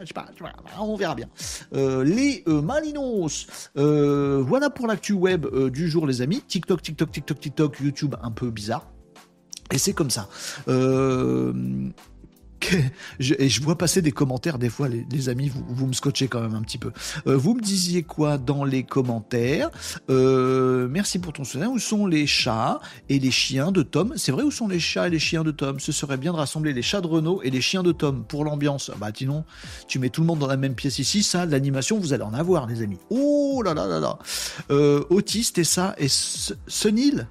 je 0.01 0.07
sais 0.07 0.15
pas. 0.15 0.27
Bah, 0.41 0.53
on 0.81 0.97
verra 0.97 1.15
bien. 1.15 1.29
Euh, 1.75 2.05
les 2.05 2.43
euh, 2.49 2.61
Malinos. 2.61 3.47
Euh, 3.77 4.43
voilà 4.47 4.71
pour 4.71 4.87
l'actu 4.87 5.13
web 5.13 5.47
du 5.71 5.89
jour, 5.89 6.07
les 6.07 6.23
amis. 6.23 6.43
TikTok, 6.43 6.83
TikTok, 6.83 7.11
TikTok, 7.11 7.41
TikTok, 7.41 7.81
YouTube 7.81 8.15
un 8.23 8.31
peu 8.31 8.51
bizarre. 8.51 8.87
Et 9.73 9.79
c'est 9.79 9.93
comme 9.93 10.11
ça 10.11 10.29
je, 13.21 13.35
et 13.39 13.49
je 13.49 13.63
vois 13.63 13.77
passer 13.77 14.03
des 14.03 14.13
commentaires 14.13 14.59
des 14.59 14.71
fois, 14.71 14.89
les, 14.89 15.29
amis, 15.29 15.49
vous, 15.49 15.65
vous, 15.69 15.87
me 15.87 15.93
scotchez 15.93 16.29
quand 16.29 16.41
même 16.41 16.55
un 16.55 16.63
petit 16.63 16.79
peu. 16.79 16.93
Euh, 17.27 17.37
vous 17.37 17.55
me 17.55 17.61
disiez 17.61 18.03
quoi 18.03 18.39
dans 18.39 18.65
les 18.65 18.83
commentaires? 18.83 19.71
Euh, 20.11 20.89
Merci 20.89 21.19
pour 21.19 21.33
ton 21.33 21.45
soutien. 21.45 21.69
Où 21.69 21.79
sont 21.79 22.07
les 22.07 22.27
chats 22.27 22.81
et 23.09 23.19
les 23.19 23.31
chiens 23.31 23.73
de 23.73 23.83
Tom? 23.83 24.15
C'est 24.17 24.33
vrai, 24.33 24.43
où 24.43 24.51
sont 24.51 24.69
les 24.69 24.81
chats 24.81 25.09
et 25.09 25.11
les 25.11 25.19
chiens 25.19 25.45
de 25.45 25.51
Tom? 25.51 25.81
Ce 25.81 25.93
serait 25.93 26.17
bien 26.17 26.33
de 26.33 26.39
rassembler 26.39 26.73
les 26.73 26.83
chats 26.83 27.01
de 27.01 27.07
Renault 27.07 27.43
et 27.43 27.51
les 27.51 27.61
chiens 27.61 27.83
de 27.83 27.93
Tom 27.93 28.25
pour 28.25 28.45
l'ambiance. 28.45 28.91
Bah, 28.99 29.11
sinon, 29.15 29.45
tu 29.89 29.99
mets 29.99 30.11
tout 30.11 30.21
le 30.21 30.27
monde 30.27 30.39
dans 30.39 30.47
la 30.47 30.57
même 30.57 30.75
pièce 30.75 30.99
ici, 30.99 31.23
ça, 31.23 31.47
l'animation, 31.47 31.99
vous 31.99 32.13
allez 32.13 32.23
en 32.23 32.35
avoir, 32.35 32.67
les 32.67 32.83
amis. 32.83 32.99
Oh 33.11 33.63
là 33.65 33.75
là 33.75 33.87
là 33.87 34.01
là 34.01 34.19
euh, 34.71 35.05
Autiste 35.11 35.59
et 35.59 35.65
ça, 35.65 35.95
et 35.99 36.09
Sunil? 36.09 37.27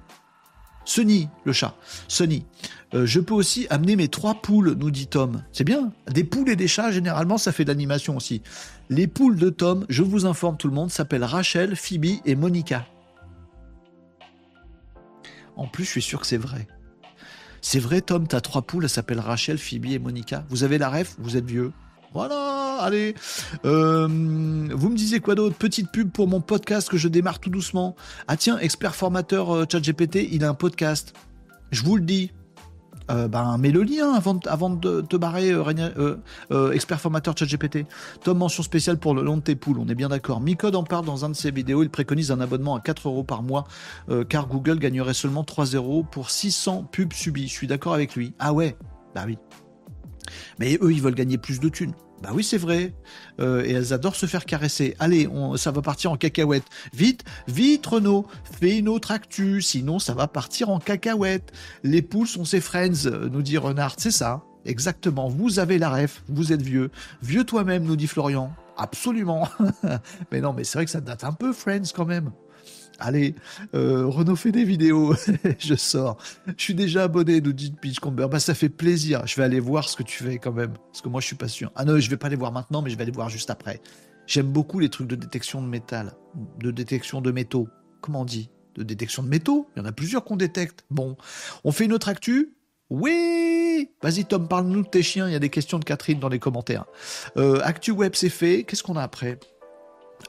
Sunny, 0.86 1.28
le 1.44 1.52
chat. 1.52 1.74
Sunny. 2.08 2.46
Euh, 2.94 3.04
je 3.04 3.20
peux 3.20 3.34
aussi 3.34 3.66
amener 3.68 3.96
mes 3.96 4.08
trois 4.08 4.34
poules, 4.34 4.76
nous 4.78 4.90
dit 4.90 5.08
Tom. 5.08 5.42
C'est 5.52 5.64
bien. 5.64 5.92
Des 6.08 6.24
poules 6.24 6.50
et 6.50 6.56
des 6.56 6.68
chats, 6.68 6.92
généralement, 6.92 7.38
ça 7.38 7.52
fait 7.52 7.64
de 7.64 7.70
l'animation 7.70 8.16
aussi. 8.16 8.42
Les 8.90 9.06
poules 9.06 9.36
de 9.36 9.50
Tom, 9.50 9.84
je 9.88 10.02
vous 10.02 10.26
informe 10.26 10.56
tout 10.56 10.68
le 10.68 10.74
monde, 10.74 10.90
s'appellent 10.90 11.24
Rachel, 11.24 11.74
Phoebe 11.74 12.20
et 12.24 12.36
Monica. 12.36 12.86
En 15.56 15.66
plus, 15.66 15.84
je 15.84 15.90
suis 15.90 16.02
sûr 16.02 16.20
que 16.20 16.26
c'est 16.26 16.36
vrai. 16.36 16.68
C'est 17.60 17.80
vrai, 17.80 18.00
Tom, 18.00 18.28
t'as 18.28 18.40
trois 18.40 18.62
poules, 18.62 18.84
elles 18.84 18.90
s'appellent 18.90 19.18
Rachel, 19.18 19.58
Phoebe 19.58 19.86
et 19.86 19.98
Monica. 19.98 20.44
Vous 20.50 20.62
avez 20.62 20.78
la 20.78 20.88
ref, 20.88 21.16
vous 21.18 21.36
êtes 21.36 21.46
vieux. 21.46 21.72
Voilà, 22.12 22.78
allez. 22.80 23.14
Euh, 23.64 24.06
vous 24.06 24.88
me 24.88 24.96
disiez 24.96 25.20
quoi 25.20 25.34
d'autre? 25.34 25.56
Petite 25.56 25.90
pub 25.90 26.10
pour 26.10 26.28
mon 26.28 26.40
podcast 26.40 26.88
que 26.88 26.96
je 26.96 27.08
démarre 27.08 27.40
tout 27.40 27.50
doucement. 27.50 27.96
Ah 28.28 28.36
tiens, 28.36 28.58
expert 28.58 28.94
formateur 28.94 29.54
euh, 29.54 29.64
ChatGPT, 29.70 30.28
il 30.30 30.44
a 30.44 30.48
un 30.48 30.54
podcast. 30.54 31.14
Je 31.72 31.82
vous 31.82 31.96
le 31.96 32.02
dis. 32.02 32.30
Euh, 33.10 33.28
ben, 33.28 33.56
mets 33.58 33.70
le 33.70 33.82
lien 33.82 34.12
avant, 34.12 34.34
de 34.70 35.00
te 35.00 35.16
barrer, 35.16 35.52
expert 36.72 37.00
formateur 37.00 37.36
ChatGPT. 37.36 37.86
Tom, 38.22 38.38
mention 38.38 38.62
spéciale 38.62 38.98
pour 38.98 39.14
le 39.14 39.22
long 39.22 39.36
de 39.36 39.42
tes 39.42 39.56
poules, 39.56 39.78
on 39.78 39.88
est 39.88 39.94
bien 39.94 40.08
d'accord. 40.08 40.40
Micode 40.40 40.74
en 40.76 40.84
parle 40.84 41.04
dans 41.04 41.24
un 41.24 41.30
de 41.30 41.34
ses 41.34 41.50
vidéos, 41.50 41.82
il 41.82 41.90
préconise 41.90 42.30
un 42.32 42.40
abonnement 42.40 42.74
à 42.74 42.80
4 42.80 43.08
euros 43.08 43.24
par 43.24 43.42
mois, 43.42 43.64
car 44.28 44.48
Google 44.48 44.78
gagnerait 44.78 45.14
seulement 45.14 45.44
3 45.44 45.66
euros 45.66 46.04
pour 46.04 46.30
600 46.30 46.88
pubs 46.90 47.12
subies. 47.12 47.48
Je 47.48 47.52
suis 47.52 47.66
d'accord 47.66 47.94
avec 47.94 48.16
lui. 48.16 48.34
Ah 48.38 48.52
ouais, 48.52 48.76
bah 49.14 49.24
oui. 49.26 49.38
Mais 50.58 50.78
eux, 50.80 50.92
ils 50.92 51.02
veulent 51.02 51.14
gagner 51.14 51.38
plus 51.38 51.60
de 51.60 51.68
thunes. 51.68 51.94
Bah 52.22 52.30
oui, 52.32 52.42
c'est 52.42 52.58
vrai. 52.58 52.94
Euh, 53.40 53.64
et 53.64 53.72
elles 53.72 53.92
adorent 53.92 54.16
se 54.16 54.26
faire 54.26 54.46
caresser. 54.46 54.96
Allez, 54.98 55.28
on, 55.28 55.56
ça 55.56 55.70
va 55.70 55.82
partir 55.82 56.12
en 56.12 56.16
cacahuète. 56.16 56.64
Vite, 56.94 57.24
vite, 57.46 57.84
Renaud, 57.86 58.26
fais 58.58 58.78
une 58.78 58.88
autre 58.88 59.10
actu, 59.10 59.60
sinon 59.60 59.98
ça 59.98 60.14
va 60.14 60.26
partir 60.26 60.70
en 60.70 60.78
cacahuète. 60.78 61.52
Les 61.82 62.02
poules 62.02 62.26
sont 62.26 62.44
ses 62.44 62.60
friends, 62.60 63.10
nous 63.30 63.42
dit 63.42 63.58
Renard. 63.58 63.96
C'est 63.98 64.10
ça, 64.10 64.42
exactement. 64.64 65.28
Vous 65.28 65.58
avez 65.58 65.78
la 65.78 65.90
ref, 65.90 66.22
vous 66.28 66.52
êtes 66.52 66.62
vieux. 66.62 66.90
Vieux 67.22 67.44
toi-même, 67.44 67.84
nous 67.84 67.96
dit 67.96 68.06
Florian. 68.06 68.52
Absolument. 68.78 69.48
mais 70.32 70.40
non, 70.40 70.52
mais 70.52 70.64
c'est 70.64 70.78
vrai 70.78 70.84
que 70.84 70.90
ça 70.90 71.00
date 71.00 71.24
un 71.24 71.32
peu, 71.32 71.52
Friends, 71.52 71.92
quand 71.94 72.06
même. 72.06 72.30
Allez, 72.98 73.34
euh, 73.74 74.06
Renaud 74.06 74.36
fait 74.36 74.52
des 74.52 74.64
vidéos, 74.64 75.14
je 75.58 75.74
sors. 75.74 76.16
Je 76.56 76.62
suis 76.62 76.74
déjà 76.74 77.04
abonné, 77.04 77.40
nous 77.40 77.52
dit 77.52 77.72
Pitchcomber. 77.72 78.26
Bah, 78.30 78.40
ça 78.40 78.54
fait 78.54 78.68
plaisir. 78.68 79.26
Je 79.26 79.36
vais 79.36 79.44
aller 79.44 79.60
voir 79.60 79.88
ce 79.88 79.96
que 79.96 80.02
tu 80.02 80.24
fais 80.24 80.38
quand 80.38 80.52
même. 80.52 80.72
Parce 80.90 81.02
que 81.02 81.08
moi, 81.08 81.20
je 81.20 81.26
suis 81.26 81.36
pas 81.36 81.48
sûr. 81.48 81.70
Ah 81.74 81.84
non, 81.84 81.98
je 81.98 82.08
vais 82.08 82.16
pas 82.16 82.28
les 82.28 82.36
voir 82.36 82.52
maintenant, 82.52 82.82
mais 82.82 82.90
je 82.90 82.96
vais 82.96 83.02
aller 83.02 83.12
voir 83.12 83.28
juste 83.28 83.50
après. 83.50 83.80
J'aime 84.26 84.46
beaucoup 84.46 84.78
les 84.78 84.88
trucs 84.88 85.06
de 85.06 85.14
détection 85.14 85.62
de 85.62 85.68
métal, 85.68 86.14
de 86.58 86.70
détection 86.70 87.20
de 87.20 87.30
métaux. 87.30 87.68
Comment 88.00 88.22
on 88.22 88.24
dit? 88.24 88.50
De 88.74 88.82
détection 88.82 89.22
de 89.22 89.28
métaux? 89.28 89.68
Il 89.76 89.80
y 89.80 89.82
en 89.82 89.86
a 89.86 89.92
plusieurs 89.92 90.24
qu'on 90.24 90.36
détecte. 90.36 90.84
Bon, 90.90 91.16
on 91.64 91.72
fait 91.72 91.84
une 91.84 91.92
autre 91.92 92.08
actu? 92.08 92.52
Oui 92.88 93.90
Vas-y 94.02 94.24
Tom, 94.24 94.46
parle-nous 94.48 94.82
de 94.82 94.88
tes 94.88 95.02
chiens, 95.02 95.28
il 95.28 95.32
y 95.32 95.36
a 95.36 95.40
des 95.40 95.50
questions 95.50 95.78
de 95.78 95.84
Catherine 95.84 96.20
dans 96.20 96.28
les 96.28 96.38
commentaires. 96.38 96.84
Euh, 97.36 97.60
actu 97.62 97.90
web, 97.90 98.12
c'est 98.14 98.28
fait. 98.28 98.64
Qu'est-ce 98.64 98.82
qu'on 98.82 98.96
a 98.96 99.02
après? 99.02 99.38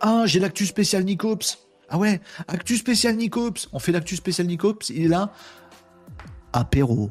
Ah, 0.01 0.23
j'ai 0.25 0.39
l'actu 0.39 0.65
spécial 0.65 1.03
Nicops. 1.03 1.66
Ah 1.89 1.97
ouais, 1.97 2.21
actu 2.47 2.75
spécial 2.77 3.15
Nicops. 3.15 3.69
On 3.71 3.79
fait 3.79 3.91
l'actu 3.91 4.15
spécial 4.15 4.47
Nicops, 4.47 4.89
il 4.89 5.05
est 5.05 5.07
là. 5.07 5.31
Apéro. 6.53 7.09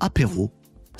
Apéro. 0.00 0.50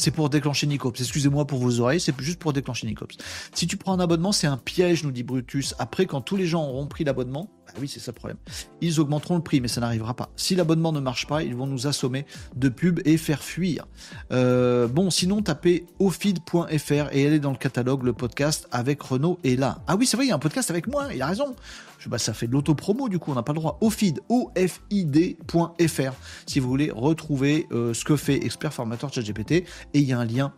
C'est 0.00 0.10
pour 0.10 0.30
déclencher 0.30 0.66
Nicops. 0.66 0.98
Excusez-moi 0.98 1.46
pour 1.46 1.58
vos 1.58 1.80
oreilles, 1.80 2.00
c'est 2.00 2.18
juste 2.22 2.38
pour 2.38 2.54
déclencher 2.54 2.86
Nicops. 2.86 3.18
Si 3.54 3.66
tu 3.66 3.76
prends 3.76 3.92
un 3.92 4.00
abonnement, 4.00 4.32
c'est 4.32 4.46
un 4.46 4.56
piège, 4.56 5.04
nous 5.04 5.12
dit 5.12 5.22
Brutus. 5.22 5.74
Après, 5.78 6.06
quand 6.06 6.22
tous 6.22 6.36
les 6.36 6.46
gens 6.46 6.64
auront 6.64 6.86
pris 6.86 7.04
l'abonnement, 7.04 7.50
bah 7.66 7.74
oui, 7.82 7.86
c'est 7.86 8.00
ça 8.00 8.12
le 8.12 8.16
problème. 8.16 8.38
Ils 8.80 8.98
augmenteront 8.98 9.36
le 9.36 9.42
prix, 9.42 9.60
mais 9.60 9.68
ça 9.68 9.82
n'arrivera 9.82 10.14
pas. 10.14 10.30
Si 10.36 10.56
l'abonnement 10.56 10.92
ne 10.92 11.00
marche 11.00 11.26
pas, 11.26 11.42
ils 11.42 11.54
vont 11.54 11.66
nous 11.66 11.86
assommer 11.86 12.24
de 12.56 12.70
pubs 12.70 13.00
et 13.04 13.18
faire 13.18 13.42
fuir. 13.42 13.86
Euh, 14.32 14.88
bon, 14.88 15.10
sinon, 15.10 15.42
tapez 15.42 15.84
ofid.fr 15.98 17.12
et 17.12 17.26
allez 17.26 17.38
dans 17.38 17.52
le 17.52 17.58
catalogue, 17.58 18.02
le 18.02 18.14
podcast 18.14 18.68
avec 18.72 19.02
Renault 19.02 19.38
est 19.44 19.56
là. 19.56 19.82
Ah 19.86 19.96
oui, 19.96 20.06
c'est 20.06 20.16
vrai, 20.16 20.24
il 20.24 20.30
y 20.30 20.32
a 20.32 20.36
un 20.36 20.40
podcast 20.40 20.70
avec 20.70 20.86
moi, 20.86 21.08
il 21.14 21.20
a 21.20 21.26
raison. 21.26 21.54
Je, 22.00 22.08
bah, 22.08 22.18
ça 22.18 22.32
fait 22.32 22.46
de 22.46 22.52
l'auto-promo, 22.52 23.10
du 23.10 23.18
coup, 23.18 23.30
on 23.30 23.34
n'a 23.34 23.42
pas 23.42 23.52
le 23.52 23.58
droit. 23.58 23.76
Ofid, 23.82 24.20
O-F-I-D.fr, 24.30 26.12
si 26.46 26.58
vous 26.58 26.68
voulez 26.68 26.90
retrouver 26.90 27.66
euh, 27.72 27.92
ce 27.92 28.04
que 28.04 28.16
fait 28.16 28.36
Expert 28.36 28.72
Formateur 28.72 29.12
ChatGPT. 29.12 29.52
Et 29.52 29.66
il 29.92 30.04
y 30.04 30.14
a 30.14 30.18
un 30.18 30.24
lien 30.24 30.54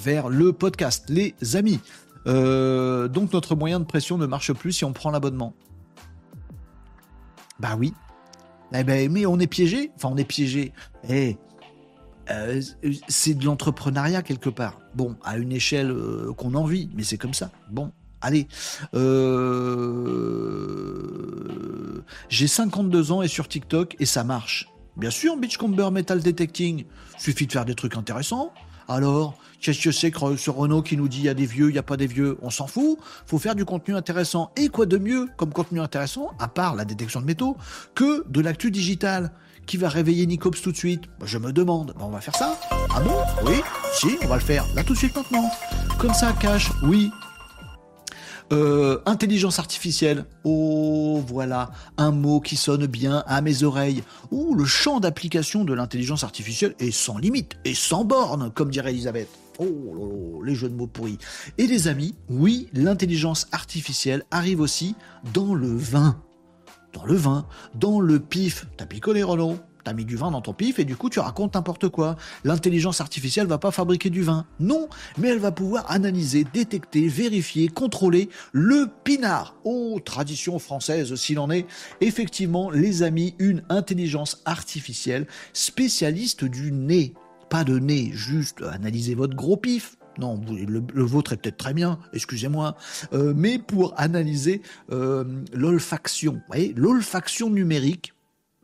vers 0.00 0.30
le 0.30 0.54
podcast, 0.54 1.10
les 1.10 1.34
amis. 1.54 1.78
Euh, 2.26 3.06
donc 3.06 3.34
notre 3.34 3.54
moyen 3.54 3.78
de 3.80 3.84
pression 3.84 4.16
ne 4.16 4.24
marche 4.24 4.52
plus 4.54 4.72
si 4.72 4.84
on 4.86 4.94
prend 4.94 5.10
l'abonnement. 5.10 5.52
Bah 7.60 7.76
oui. 7.78 7.92
Eh 8.74 8.82
ben, 8.82 9.12
mais 9.12 9.26
on 9.26 9.38
est 9.38 9.46
piégé. 9.46 9.92
Enfin, 9.96 10.08
on 10.10 10.16
est 10.16 10.24
piégé. 10.24 10.72
Eh, 11.08 11.36
euh, 12.30 12.62
c'est 13.08 13.34
de 13.34 13.44
l'entrepreneuriat 13.44 14.22
quelque 14.22 14.48
part. 14.48 14.80
Bon, 14.94 15.16
à 15.22 15.36
une 15.36 15.52
échelle 15.52 15.94
qu'on 16.38 16.54
envie, 16.54 16.88
mais 16.94 17.02
c'est 17.02 17.18
comme 17.18 17.34
ça. 17.34 17.50
Bon, 17.70 17.92
allez. 18.20 18.46
Euh, 18.94 19.02
j'ai 22.28 22.46
52 22.46 23.12
ans 23.12 23.22
et 23.22 23.28
sur 23.28 23.48
TikTok 23.48 23.96
et 23.98 24.06
ça 24.06 24.24
marche. 24.24 24.68
Bien 24.96 25.10
sûr, 25.10 25.36
Beachcomber 25.36 25.90
Metal 25.90 26.20
Detecting. 26.20 26.84
Suffit 27.18 27.46
de 27.46 27.52
faire 27.52 27.64
des 27.64 27.74
trucs 27.74 27.96
intéressants. 27.96 28.52
Alors, 28.88 29.36
Qu'est-ce 29.60 29.82
que 29.82 29.90
c'est 29.90 30.10
que 30.10 30.36
ce 30.36 30.50
Renault 30.50 30.82
qui 30.82 30.96
nous 30.96 31.08
dit 31.08 31.18
il 31.18 31.24
y 31.24 31.28
a 31.28 31.34
des 31.34 31.46
vieux, 31.46 31.70
il 31.70 31.72
n'y 31.72 31.78
a 31.78 31.82
pas 31.82 31.96
des 31.96 32.06
vieux? 32.06 32.38
On 32.42 32.50
s'en 32.50 32.66
fout. 32.66 32.98
faut 33.26 33.38
faire 33.38 33.54
du 33.54 33.64
contenu 33.64 33.96
intéressant. 33.96 34.50
Et 34.56 34.68
quoi 34.68 34.86
de 34.86 34.98
mieux 34.98 35.28
comme 35.36 35.52
contenu 35.52 35.80
intéressant, 35.80 36.32
à 36.38 36.48
part 36.48 36.74
la 36.74 36.84
détection 36.84 37.20
de 37.20 37.26
métaux, 37.26 37.56
que 37.94 38.24
de 38.28 38.40
l'actu 38.40 38.70
digital? 38.70 39.32
Qui 39.66 39.78
va 39.78 39.88
réveiller 39.88 40.26
Nicops 40.26 40.62
tout 40.62 40.70
de 40.70 40.76
suite? 40.76 41.02
Je 41.24 41.38
me 41.38 41.52
demande. 41.52 41.92
On 41.98 42.10
va 42.10 42.20
faire 42.20 42.36
ça 42.36 42.56
Ah 42.94 43.00
bon? 43.00 43.16
Oui? 43.44 43.56
Si, 43.94 44.16
on 44.22 44.28
va 44.28 44.36
le 44.36 44.40
faire. 44.40 44.64
Là 44.76 44.84
tout 44.84 44.92
de 44.92 44.98
suite 44.98 45.16
maintenant. 45.16 45.50
Comme 45.98 46.14
ça, 46.14 46.32
cache. 46.34 46.70
Oui, 46.84 47.10
euh, 48.52 49.00
intelligence 49.06 49.58
artificielle. 49.58 50.24
Oh, 50.44 51.22
voilà, 51.26 51.70
un 51.96 52.12
mot 52.12 52.40
qui 52.40 52.56
sonne 52.56 52.86
bien 52.86 53.24
à 53.26 53.40
mes 53.40 53.62
oreilles. 53.62 54.02
Ouh, 54.30 54.54
le 54.54 54.64
champ 54.64 55.00
d'application 55.00 55.64
de 55.64 55.74
l'intelligence 55.74 56.24
artificielle 56.24 56.74
est 56.78 56.90
sans 56.90 57.18
limite 57.18 57.56
et 57.64 57.74
sans 57.74 58.04
borne, 58.04 58.50
comme 58.52 58.70
dirait 58.70 58.90
Elisabeth. 58.90 59.28
Oh, 59.58 60.42
les 60.44 60.54
jeux 60.54 60.68
de 60.68 60.74
mots 60.74 60.86
pourris. 60.86 61.18
Et 61.58 61.66
les 61.66 61.88
amis, 61.88 62.14
oui, 62.28 62.68
l'intelligence 62.72 63.48
artificielle 63.52 64.22
arrive 64.30 64.60
aussi 64.60 64.94
dans 65.32 65.54
le 65.54 65.74
vin. 65.74 66.20
Dans 66.92 67.04
le 67.04 67.14
vin, 67.14 67.46
dans 67.74 68.00
le 68.00 68.20
pif. 68.20 68.66
T'as 68.76 68.86
picolé, 68.86 69.22
Renaud? 69.22 69.56
T'as 69.86 69.92
mis 69.92 70.04
du 70.04 70.16
vin 70.16 70.32
dans 70.32 70.40
ton 70.40 70.52
pif 70.52 70.80
et 70.80 70.84
du 70.84 70.96
coup 70.96 71.10
tu 71.10 71.20
racontes 71.20 71.54
n'importe 71.54 71.88
quoi. 71.88 72.16
L'intelligence 72.42 73.00
artificielle 73.00 73.46
va 73.46 73.58
pas 73.58 73.70
fabriquer 73.70 74.10
du 74.10 74.22
vin. 74.22 74.44
Non, 74.58 74.88
mais 75.16 75.28
elle 75.28 75.38
va 75.38 75.52
pouvoir 75.52 75.88
analyser, 75.88 76.44
détecter, 76.52 77.06
vérifier, 77.06 77.68
contrôler 77.68 78.28
le 78.50 78.88
pinard. 79.04 79.54
Oh, 79.62 80.00
tradition 80.04 80.58
française 80.58 81.14
s'il 81.14 81.38
en 81.38 81.52
est. 81.52 81.68
Effectivement, 82.00 82.68
les 82.68 83.04
amis, 83.04 83.36
une 83.38 83.62
intelligence 83.68 84.42
artificielle 84.44 85.28
spécialiste 85.52 86.44
du 86.44 86.72
nez 86.72 87.14
pas 87.48 87.62
de 87.62 87.78
nez, 87.78 88.10
juste 88.12 88.62
analyser 88.62 89.14
votre 89.14 89.36
gros 89.36 89.56
pif. 89.56 89.96
Non, 90.18 90.40
le, 90.50 91.04
vôtre 91.04 91.34
est 91.34 91.36
peut-être 91.36 91.58
très 91.58 91.74
bien, 91.74 92.00
excusez-moi, 92.12 92.74
euh, 93.12 93.34
mais 93.36 93.58
pour 93.60 93.94
analyser 94.00 94.62
euh, 94.90 95.22
l'olfaction. 95.52 96.32
Vous 96.32 96.40
voyez, 96.48 96.74
l'olfaction 96.76 97.50
numérique, 97.50 98.14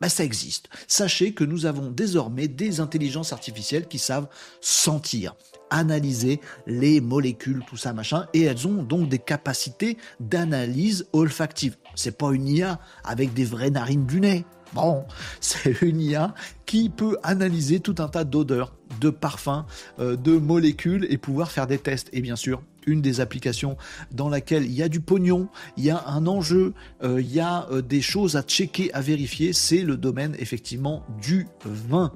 bah, 0.03 0.09
ça 0.09 0.25
existe. 0.25 0.67
Sachez 0.85 1.33
que 1.33 1.45
nous 1.45 1.65
avons 1.65 1.89
désormais 1.89 2.49
des 2.49 2.81
intelligences 2.81 3.31
artificielles 3.31 3.87
qui 3.87 3.99
savent 3.99 4.27
sentir, 4.59 5.33
analyser 5.69 6.41
les 6.67 6.99
molécules, 6.99 7.63
tout 7.65 7.77
ça, 7.77 7.93
machin, 7.93 8.27
et 8.33 8.41
elles 8.41 8.67
ont 8.67 8.83
donc 8.83 9.07
des 9.07 9.17
capacités 9.17 9.97
d'analyse 10.19 11.07
olfactive. 11.13 11.77
C'est 11.95 12.17
pas 12.17 12.33
une 12.33 12.49
IA 12.49 12.81
avec 13.05 13.33
des 13.33 13.45
vraies 13.45 13.69
narines 13.69 14.05
du 14.05 14.19
nez. 14.19 14.43
Bon, 14.73 15.05
c'est 15.39 15.81
une 15.81 16.01
IA 16.01 16.33
qui 16.65 16.89
peut 16.89 17.17
analyser 17.23 17.79
tout 17.79 17.95
un 17.99 18.09
tas 18.09 18.25
d'odeurs, 18.25 18.75
de 18.99 19.09
parfums, 19.09 19.63
euh, 19.99 20.17
de 20.17 20.33
molécules 20.33 21.07
et 21.11 21.17
pouvoir 21.17 21.49
faire 21.49 21.65
des 21.65 21.77
tests. 21.77 22.09
Et 22.11 22.19
bien 22.19 22.35
sûr, 22.35 22.61
une 22.87 23.01
des 23.01 23.19
applications 23.19 23.77
dans 24.11 24.29
laquelle 24.29 24.65
il 24.65 24.73
y 24.73 24.83
a 24.83 24.89
du 24.89 25.01
pognon, 25.01 25.47
il 25.77 25.85
y 25.85 25.89
a 25.89 26.07
un 26.07 26.27
enjeu, 26.27 26.73
euh, 27.03 27.21
il 27.21 27.31
y 27.31 27.39
a 27.39 27.67
euh, 27.71 27.81
des 27.81 28.01
choses 28.01 28.35
à 28.35 28.41
checker, 28.41 28.93
à 28.93 29.01
vérifier, 29.01 29.53
c'est 29.53 29.81
le 29.81 29.97
domaine 29.97 30.35
effectivement 30.39 31.05
du 31.21 31.47
vin. 31.65 32.11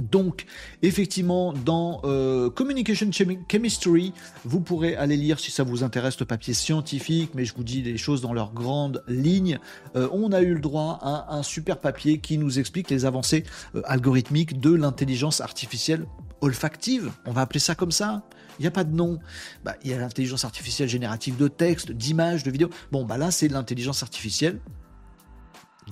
Donc, 0.00 0.46
effectivement, 0.82 1.52
dans 1.52 2.00
euh, 2.02 2.50
Communication 2.50 3.08
Chemistry, 3.12 4.12
vous 4.44 4.60
pourrez 4.60 4.96
aller 4.96 5.16
lire 5.16 5.38
si 5.38 5.52
ça 5.52 5.62
vous 5.62 5.84
intéresse 5.84 6.18
le 6.18 6.26
papier 6.26 6.52
scientifique, 6.52 7.30
mais 7.34 7.44
je 7.44 7.54
vous 7.54 7.62
dis 7.62 7.80
les 7.80 7.96
choses 7.96 8.20
dans 8.20 8.32
leurs 8.32 8.52
grandes 8.52 9.04
lignes. 9.06 9.60
On 9.94 10.32
a 10.32 10.42
eu 10.42 10.54
le 10.54 10.60
droit 10.60 10.98
à 11.00 11.36
un 11.36 11.44
super 11.44 11.78
papier 11.78 12.18
qui 12.18 12.38
nous 12.38 12.58
explique 12.58 12.90
les 12.90 13.04
avancées 13.04 13.44
algorithmiques 13.84 14.58
de 14.58 14.74
l'intelligence 14.74 15.40
artificielle 15.40 16.06
olfactive. 16.40 17.12
On 17.24 17.30
va 17.30 17.42
appeler 17.42 17.60
ça 17.60 17.76
comme 17.76 17.92
ça. 17.92 18.24
Il 18.58 18.62
n'y 18.62 18.68
a 18.68 18.70
pas 18.70 18.84
de 18.84 18.94
nom. 18.94 19.18
Bah, 19.64 19.76
il 19.82 19.90
y 19.90 19.94
a 19.94 19.98
l'intelligence 19.98 20.44
artificielle 20.44 20.88
générative 20.88 21.36
de 21.36 21.48
texte, 21.48 21.92
d'images, 21.92 22.42
de 22.42 22.50
vidéos. 22.50 22.70
Bon, 22.92 23.04
bah 23.04 23.18
là, 23.18 23.30
c'est 23.30 23.48
l'intelligence 23.48 24.02
artificielle 24.02 24.60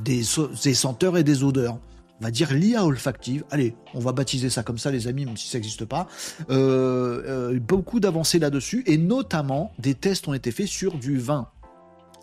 des 0.00 0.22
senteurs 0.22 1.18
et 1.18 1.24
des 1.24 1.44
odeurs 1.44 1.78
on 2.22 2.26
va 2.26 2.30
dire 2.30 2.54
l'IA 2.54 2.86
olfactive. 2.86 3.42
Allez, 3.50 3.74
on 3.94 3.98
va 3.98 4.12
baptiser 4.12 4.48
ça 4.48 4.62
comme 4.62 4.78
ça, 4.78 4.92
les 4.92 5.08
amis, 5.08 5.26
même 5.26 5.36
si 5.36 5.48
ça 5.48 5.58
n'existe 5.58 5.84
pas. 5.84 6.06
Euh, 6.50 7.50
euh, 7.52 7.58
beaucoup 7.58 7.98
d'avancées 7.98 8.38
là-dessus, 8.38 8.84
et 8.86 8.96
notamment 8.96 9.72
des 9.80 9.96
tests 9.96 10.28
ont 10.28 10.32
été 10.32 10.52
faits 10.52 10.68
sur 10.68 10.96
du 10.98 11.18
vin. 11.18 11.48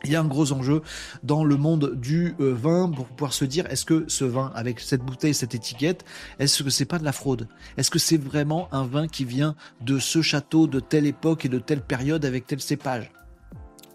Il 0.05 0.11
y 0.11 0.15
a 0.15 0.21
un 0.21 0.25
gros 0.25 0.53
enjeu 0.53 0.81
dans 1.23 1.43
le 1.43 1.57
monde 1.57 1.95
du 1.95 2.35
euh, 2.39 2.53
vin 2.53 2.89
pour 2.89 3.05
pouvoir 3.05 3.33
se 3.33 3.43
dire 3.43 3.65
est-ce 3.67 3.85
que 3.85 4.05
ce 4.07 4.23
vin 4.23 4.51
avec 4.55 4.79
cette 4.79 5.01
bouteille, 5.01 5.33
cette 5.33 5.55
étiquette, 5.55 6.05
est-ce 6.39 6.63
que 6.63 6.69
c'est 6.69 6.85
pas 6.85 6.99
de 6.99 7.03
la 7.03 7.11
fraude? 7.11 7.47
Est-ce 7.77 7.91
que 7.91 7.99
c'est 7.99 8.17
vraiment 8.17 8.69
un 8.71 8.85
vin 8.85 9.07
qui 9.07 9.25
vient 9.25 9.55
de 9.81 9.99
ce 9.99 10.21
château 10.21 10.67
de 10.67 10.79
telle 10.79 11.05
époque 11.05 11.45
et 11.45 11.49
de 11.49 11.59
telle 11.59 11.81
période 11.81 12.23
avec 12.23 12.47
tel 12.47 12.61
cépage? 12.61 13.11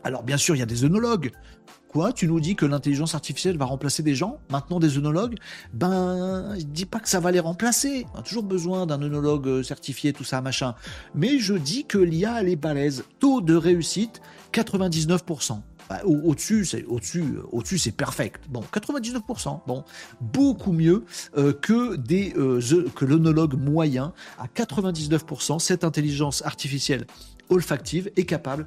Alors 0.03 0.23
bien 0.23 0.37
sûr, 0.37 0.55
il 0.55 0.59
y 0.59 0.63
a 0.63 0.67
des 0.67 0.85
œnologues 0.85 1.33
Quoi? 1.95 2.13
Tu 2.13 2.27
nous 2.27 2.41
dis 2.41 2.57
que 2.57 2.67
l'intelligence 2.67 3.15
artificielle 3.15 3.57
va 3.57 3.67
remplacer 3.67 4.03
des 4.03 4.17
gens, 4.17 4.41
maintenant 4.51 4.81
des 4.81 4.99
œnologues? 4.99 5.37
Ben, 5.73 6.57
je 6.59 6.65
dis 6.65 6.87
pas 6.87 6.99
que 6.99 7.09
ça 7.09 7.21
va 7.21 7.31
les 7.31 7.39
remplacer. 7.39 8.05
On 8.15 8.19
a 8.19 8.23
toujours 8.23 8.43
besoin 8.43 8.85
d'un 8.85 9.01
œnologue 9.01 9.47
euh, 9.47 9.63
certifié, 9.63 10.13
tout 10.13 10.25
ça, 10.25 10.41
machin. 10.41 10.75
Mais 11.15 11.39
je 11.39 11.55
dis 11.55 11.85
que 11.85 11.99
l'IA, 11.99 12.41
elle 12.41 12.49
est 12.49 12.57
balèze. 12.57 13.05
Taux 13.21 13.41
de 13.41 13.55
réussite, 13.55 14.21
99%. 14.53 15.61
Bah, 15.89 16.01
au-dessus, 16.05 16.65
c'est 16.65 16.85
au-dessus, 16.85 17.25
au-dessus, 17.53 17.79
c'est 17.79 17.93
perfect. 17.93 18.45
Bon, 18.49 18.63
99%. 18.73 19.61
Bon, 19.67 19.85
beaucoup 20.21 20.73
mieux 20.73 21.05
euh, 21.37 21.53
que 21.53 21.97
des 21.97 22.33
euh, 22.37 22.61
que 22.95 23.05
l'onologue 23.05 23.55
moyen 23.55 24.13
à 24.39 24.47
99%. 24.47 25.59
Cette 25.59 25.85
intelligence 25.85 26.43
artificielle 26.45 27.07
olfactive 27.51 28.11
est 28.17 28.25
capable 28.25 28.67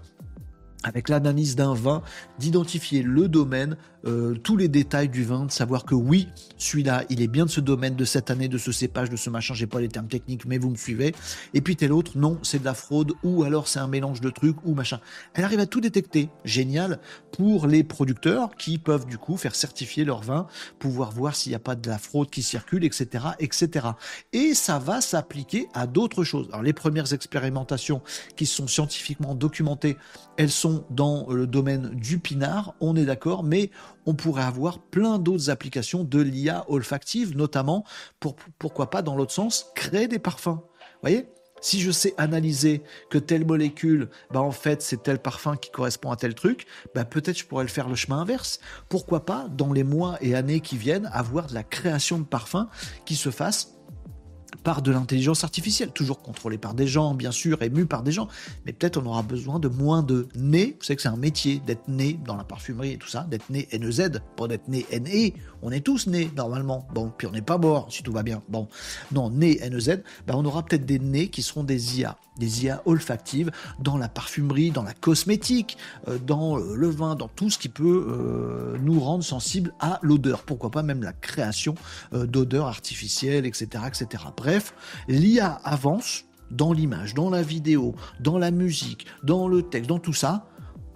avec 0.84 1.10
l'analyse 1.10 1.56
d'un 1.56 1.74
vin, 1.74 2.04
d'identifier 2.40 3.02
le 3.02 3.28
domaine, 3.28 3.78
euh, 4.08 4.36
tous 4.36 4.58
les 4.58 4.68
détails 4.68 5.10
du 5.10 5.24
vin, 5.24 5.46
de 5.46 5.52
savoir 5.52 5.84
que 5.84 5.96
oui, 5.96 6.30
celui-là, 6.58 7.04
il 7.10 7.22
est 7.22 7.28
bien 7.28 7.46
de 7.46 7.50
ce 7.50 7.60
domaine, 7.60 7.96
de 7.96 8.06
cette 8.06 8.32
année, 8.32 8.48
de 8.48 8.58
ce 8.58 8.72
cépage, 8.72 9.10
de 9.10 9.16
ce 9.16 9.30
machin, 9.30 9.54
j'ai 9.54 9.68
pas 9.68 9.82
les 9.82 9.90
termes 9.90 10.08
techniques, 10.08 10.46
mais 10.46 10.58
vous 10.58 10.70
me 10.70 10.76
suivez. 10.76 11.14
Et 11.54 11.62
puis 11.62 11.76
tel 11.76 11.92
autre, 11.92 12.18
non, 12.18 12.40
c'est 12.42 12.60
de 12.60 12.66
la 12.66 12.74
fraude, 12.74 13.14
ou 13.24 13.44
alors 13.44 13.68
c'est 13.68 13.80
un 13.80 13.88
mélange 13.88 14.22
de 14.22 14.30
trucs, 14.30 14.58
ou 14.66 14.74
machin. 14.74 15.00
Elle 15.34 15.44
arrive 15.44 15.60
à 15.60 15.66
tout 15.66 15.82
détecter. 15.82 16.30
Génial 16.46 17.00
pour 17.32 17.68
les 17.68 17.84
producteurs 17.84 18.56
qui 18.56 18.78
peuvent 18.78 19.06
du 19.06 19.18
coup 19.18 19.38
faire 19.38 19.56
certifier 19.56 20.06
leur 20.06 20.22
vin, 20.22 20.48
pouvoir 20.80 21.12
voir 21.12 21.36
s'il 21.36 21.52
n'y 21.52 21.56
a 21.56 21.60
pas 21.60 21.76
de 21.76 21.90
la 21.90 21.98
fraude 21.98 22.30
qui 22.30 22.42
circule, 22.42 22.84
etc., 22.84 23.26
etc. 23.40 23.88
Et 24.34 24.54
ça 24.54 24.80
va 24.80 25.02
s'appliquer 25.02 25.68
à 25.74 25.86
d'autres 25.86 26.24
choses. 26.24 26.48
Alors 26.50 26.64
les 26.64 26.74
premières 26.74 27.14
expérimentations 27.14 28.02
qui 28.36 28.46
sont 28.46 28.68
scientifiquement 28.68 29.36
documentées, 29.36 29.98
elles 30.38 30.52
sont 30.52 30.86
dans 30.90 31.28
le 31.30 31.48
domaine 31.48 31.90
du 31.90 32.20
pinard, 32.20 32.76
on 32.80 32.96
est 32.96 33.06
d'accord, 33.06 33.44
mais 33.44 33.72
on 34.08 34.16
pourrait 34.16 34.44
avoir 34.44 34.80
plein 34.80 35.20
d'autres 35.20 35.52
applications 35.52 36.04
de 36.04 36.20
l'IA 36.20 36.66
olfactive, 36.70 37.38
notamment 37.38 37.84
pour, 38.20 38.36
pourquoi 38.58 38.90
pas, 38.90 39.04
dans 39.04 39.16
l'autre 39.16 39.34
sens, 39.34 39.68
créer 39.76 40.08
des 40.08 40.18
parfums. 40.18 40.58
Vous 40.58 41.02
voyez? 41.04 41.30
Si 41.60 41.82
je 41.82 41.90
sais 41.90 42.14
analyser 42.18 42.84
que 43.10 43.18
telle 43.18 43.46
molécule, 43.46 44.10
bah 44.32 44.42
en 44.42 44.52
fait 44.52 44.84
c'est 44.84 45.02
tel 45.02 45.18
parfum 45.18 45.58
qui 45.58 45.72
correspond 45.72 46.12
à 46.12 46.16
tel 46.16 46.36
truc, 46.36 46.68
bah 46.94 47.04
peut-être 47.04 47.40
je 47.40 47.46
pourrais 47.46 47.64
le 47.64 47.70
faire 47.70 47.90
le 47.90 47.96
chemin 47.96 48.20
inverse. 48.20 48.60
Pourquoi 48.90 49.26
pas 49.26 49.48
dans 49.50 49.74
les 49.74 49.84
mois 49.84 50.18
et 50.22 50.36
années 50.36 50.60
qui 50.60 50.78
viennent 50.78 51.10
avoir 51.12 51.48
de 51.48 51.56
la 51.56 51.64
création 51.64 52.20
de 52.20 52.26
parfums 52.26 52.68
qui 53.06 53.16
se 53.16 53.32
fasse 53.32 53.77
par 54.64 54.82
de 54.82 54.92
l'intelligence 54.92 55.44
artificielle, 55.44 55.92
toujours 55.92 56.22
contrôlée 56.22 56.58
par 56.58 56.74
des 56.74 56.88
gens, 56.88 57.14
bien 57.14 57.32
sûr, 57.32 57.62
émue 57.62 57.86
par 57.86 58.04
des 58.04 58.12
gens, 58.12 58.28
mais 58.66 58.74
peut-être 58.74 58.98
on 58.98 59.06
aura 59.06 59.24
besoin 59.24 59.60
de 59.60 59.68
moins 59.68 60.04
de 60.04 60.28
nez. 60.36 60.76
Vous 60.80 60.86
savez 60.86 60.96
que 60.96 61.02
c'est 61.02 61.08
un 61.08 61.18
métier 61.18 61.62
d'être 61.66 61.88
né 61.88 62.20
dans 62.26 62.36
la 62.36 62.44
parfumerie 62.44 62.94
et 62.94 62.98
tout 62.98 63.08
ça, 63.08 63.26
d'être 63.30 63.50
né 63.50 63.68
NEZ, 63.72 64.12
pas 64.36 64.48
d'être 64.48 64.68
né 64.68 64.86
NE. 64.92 65.32
On 65.62 65.72
est 65.72 65.82
tous 65.82 66.08
nés 66.08 66.30
normalement. 66.36 66.88
Bon, 66.94 67.12
puis 67.18 67.28
on 67.28 67.32
n'est 67.32 67.42
pas 67.42 67.58
mort 67.58 67.88
si 67.90 68.04
tout 68.04 68.12
va 68.12 68.24
bien. 68.24 68.42
Bon, 68.50 68.68
non, 69.12 69.30
né 69.30 69.60
NEZ, 69.70 70.02
ben 70.26 70.36
on 70.36 70.46
aura 70.46 70.64
peut-être 70.64 70.86
des 70.86 71.00
nez 71.00 71.30
qui 71.30 71.42
seront 71.42 71.64
des 71.64 72.00
IA, 72.00 72.18
des 72.38 72.66
IA 72.66 72.82
olfactives 72.86 73.52
dans 73.80 73.98
la 73.98 74.10
parfumerie, 74.10 74.72
dans 74.72 74.84
la 74.84 74.94
cosmétique, 74.94 75.78
euh, 76.08 76.18
dans 76.20 76.60
euh, 76.60 76.76
le 76.76 76.90
vin, 76.90 77.16
dans 77.16 77.28
tout 77.28 77.50
ce 77.50 77.58
qui 77.58 77.70
peut 77.70 78.06
euh, 78.08 78.78
nous 78.82 79.00
rendre 79.00 79.24
sensibles 79.24 79.74
à 79.80 80.00
l'odeur. 80.02 80.44
Pourquoi 80.44 80.72
pas 80.72 80.84
même 80.84 81.04
la 81.04 81.14
création 81.14 81.76
d'odeurs 82.12 82.68
artificielles, 82.68 83.46
etc., 83.46 83.84
etc. 83.88 84.24
Bref, 84.36 84.47
l'IA 85.08 85.60
avance 85.64 86.26
dans 86.52 86.74
l'image, 86.74 87.14
dans 87.14 87.30
la 87.30 87.42
vidéo, 87.42 87.96
dans 88.20 88.38
la 88.38 88.52
musique, 88.52 89.06
dans 89.24 89.48
le 89.48 89.64
texte, 89.64 89.90
dans 89.90 90.00
tout 90.00 90.14
ça. 90.14 90.48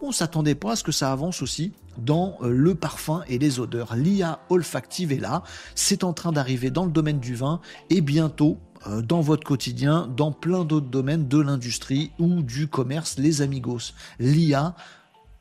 On 0.01 0.11
s'attendait 0.11 0.55
pas 0.55 0.71
à 0.71 0.75
ce 0.75 0.83
que 0.83 0.91
ça 0.91 1.11
avance 1.11 1.41
aussi 1.41 1.73
dans 1.97 2.37
euh, 2.41 2.49
le 2.49 2.75
parfum 2.75 3.23
et 3.27 3.37
les 3.37 3.59
odeurs. 3.59 3.95
L'IA 3.95 4.39
olfactive 4.49 5.11
est 5.11 5.19
là, 5.19 5.43
c'est 5.75 6.03
en 6.03 6.13
train 6.13 6.31
d'arriver 6.31 6.71
dans 6.71 6.85
le 6.85 6.91
domaine 6.91 7.19
du 7.19 7.35
vin 7.35 7.61
et 7.89 8.01
bientôt 8.01 8.57
euh, 8.87 9.01
dans 9.01 9.21
votre 9.21 9.43
quotidien, 9.43 10.07
dans 10.07 10.31
plein 10.31 10.63
d'autres 10.63 10.89
domaines 10.89 11.27
de 11.27 11.39
l'industrie 11.39 12.11
ou 12.17 12.41
du 12.41 12.67
commerce, 12.67 13.17
les 13.17 13.41
amigos. 13.41 13.93
L'IA 14.19 14.75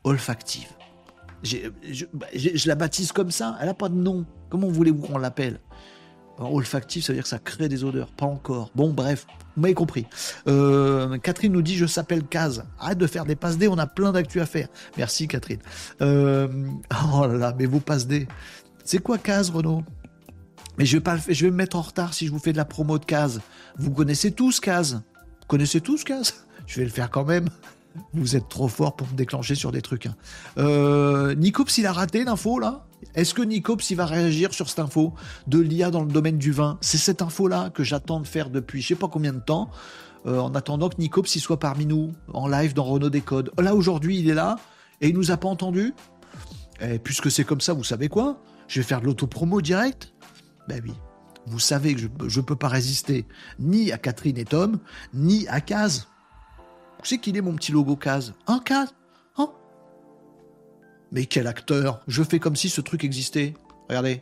olfactive. 0.03 0.67
Bah, 2.13 2.27
je, 2.35 2.67
la 2.67 2.75
baptise 2.75 3.11
comme 3.11 3.31
ça, 3.31 3.57
elle 3.59 3.67
n'a 3.67 3.73
pas 3.73 3.89
de 3.89 3.95
nom. 3.95 4.25
Comment 4.49 4.67
voulez-vous 4.67 5.01
qu'on 5.01 5.17
l'appelle? 5.17 5.59
Olfactif, 6.45 7.05
ça 7.05 7.13
veut 7.13 7.17
dire 7.17 7.23
que 7.23 7.29
ça 7.29 7.39
crée 7.39 7.69
des 7.69 7.83
odeurs. 7.83 8.07
Pas 8.11 8.25
encore. 8.25 8.71
Bon, 8.75 8.91
bref, 8.91 9.25
vous 9.55 9.61
m'avez 9.61 9.73
compris. 9.73 10.05
Euh, 10.47 11.17
Catherine 11.19 11.51
nous 11.51 11.61
dit 11.61 11.75
Je 11.75 11.85
s'appelle 11.85 12.23
Caz. 12.23 12.63
Arrête 12.79 12.97
de 12.97 13.07
faire 13.07 13.25
des 13.25 13.35
passes 13.35 13.57
D, 13.57 13.67
on 13.67 13.77
a 13.77 13.87
plein 13.87 14.11
d'actu 14.11 14.39
à 14.41 14.45
faire. 14.45 14.67
Merci, 14.97 15.27
Catherine. 15.27 15.59
Euh, 16.01 16.47
oh 17.13 17.27
là 17.27 17.33
là, 17.33 17.55
mais 17.57 17.65
vos 17.65 17.79
passes 17.79 18.07
D. 18.07 18.27
C'est 18.83 18.99
quoi 18.99 19.17
Caz, 19.17 19.49
Renaud? 19.49 19.83
Mais 20.77 20.85
je 20.85 20.97
vais, 20.97 21.01
pas, 21.01 21.17
je 21.27 21.45
vais 21.45 21.51
me 21.51 21.57
mettre 21.57 21.75
en 21.75 21.81
retard 21.81 22.13
si 22.13 22.25
je 22.25 22.31
vous 22.31 22.39
fais 22.39 22.53
de 22.53 22.57
la 22.57 22.65
promo 22.65 22.97
de 22.97 23.05
Caz. 23.05 23.41
Vous 23.77 23.91
connaissez 23.91 24.31
tous 24.31 24.59
Caz? 24.59 24.93
Vous 24.93 25.47
connaissez 25.47 25.81
tous 25.81 26.03
Caz? 26.03 26.33
Je 26.65 26.79
vais 26.79 26.85
le 26.85 26.91
faire 26.91 27.09
quand 27.09 27.25
même. 27.25 27.49
Vous 28.13 28.35
êtes 28.35 28.47
trop 28.49 28.67
fort 28.67 28.95
pour 28.95 29.07
me 29.07 29.15
déclencher 29.15 29.55
sur 29.55 29.71
des 29.71 29.81
trucs. 29.81 30.05
Hein. 30.05 30.15
Euh, 30.57 31.35
Nicops, 31.35 31.77
il 31.77 31.85
a 31.85 31.93
raté 31.93 32.23
l'info 32.23 32.59
là? 32.59 32.85
Est-ce 33.15 33.33
que 33.33 33.41
Nicops, 33.41 33.89
il 33.89 33.95
va 33.95 34.05
réagir 34.05 34.53
sur 34.53 34.69
cette 34.69 34.79
info 34.79 35.13
de 35.47 35.59
l'IA 35.59 35.91
dans 35.91 36.03
le 36.03 36.11
domaine 36.11 36.37
du 36.37 36.51
vin? 36.51 36.77
C'est 36.81 36.97
cette 36.97 37.21
info-là 37.21 37.69
que 37.71 37.83
j'attends 37.83 38.19
de 38.19 38.27
faire 38.27 38.49
depuis 38.49 38.81
je 38.81 38.89
sais 38.89 38.95
pas 38.95 39.07
combien 39.07 39.33
de 39.33 39.39
temps, 39.39 39.69
euh, 40.25 40.39
en 40.39 40.53
attendant 40.53 40.87
que 40.89 40.97
Nicops, 40.99 41.27
soit 41.27 41.59
parmi 41.59 41.85
nous, 41.85 42.11
en 42.33 42.47
live 42.47 42.73
dans 42.73 42.83
Renault 42.83 43.09
Décode. 43.09 43.51
Là, 43.57 43.75
aujourd'hui, 43.75 44.19
il 44.19 44.29
est 44.29 44.35
là, 44.35 44.57
et 45.01 45.09
il 45.09 45.15
nous 45.15 45.31
a 45.31 45.37
pas 45.37 45.49
entendu. 45.49 45.93
Et 46.79 46.99
puisque 46.99 47.31
c'est 47.31 47.43
comme 47.43 47.61
ça, 47.61 47.73
vous 47.73 47.83
savez 47.83 48.07
quoi? 48.07 48.41
Je 48.67 48.79
vais 48.79 48.85
faire 48.85 49.01
de 49.01 49.05
l'autopromo 49.05 49.61
direct 49.61 50.13
Ben 50.67 50.81
oui. 50.83 50.93
Vous 51.47 51.59
savez 51.59 51.95
que 51.95 52.01
je 52.27 52.39
ne 52.39 52.45
peux 52.45 52.55
pas 52.55 52.67
résister 52.67 53.25
ni 53.59 53.91
à 53.91 53.97
Catherine 53.97 54.37
et 54.37 54.45
Tom, 54.45 54.79
ni 55.13 55.47
à 55.47 55.59
Caz. 55.59 56.07
C'est 57.03 57.17
qu'il 57.17 57.37
est 57.37 57.41
mon 57.41 57.55
petit 57.55 57.71
logo 57.71 57.95
case 57.95 58.33
Un 58.47 58.59
case 58.59 58.93
Hein 59.37 59.49
Mais 61.11 61.25
quel 61.25 61.47
acteur 61.47 62.01
Je 62.07 62.23
fais 62.23 62.39
comme 62.39 62.55
si 62.55 62.69
ce 62.69 62.81
truc 62.81 63.03
existait. 63.03 63.53
Regardez. 63.89 64.21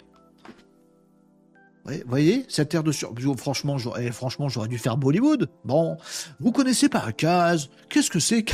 Vous 1.85 1.93
voyez, 2.07 2.45
cette 2.49 2.73
air 2.75 2.83
de 2.83 2.91
sur... 2.91 3.13
Franchement, 3.37 3.77
j'aurais, 3.77 4.07
eh, 4.07 4.11
franchement, 4.11 4.47
j'aurais 4.49 4.67
dû 4.67 4.77
faire 4.77 4.97
Bollywood. 4.97 5.49
Bon, 5.65 5.97
vous 6.39 6.51
connaissez 6.51 6.89
pas 6.89 7.11
case 7.11 7.69
Qu'est-ce 7.89 8.11
que 8.11 8.19
c'est 8.19 8.45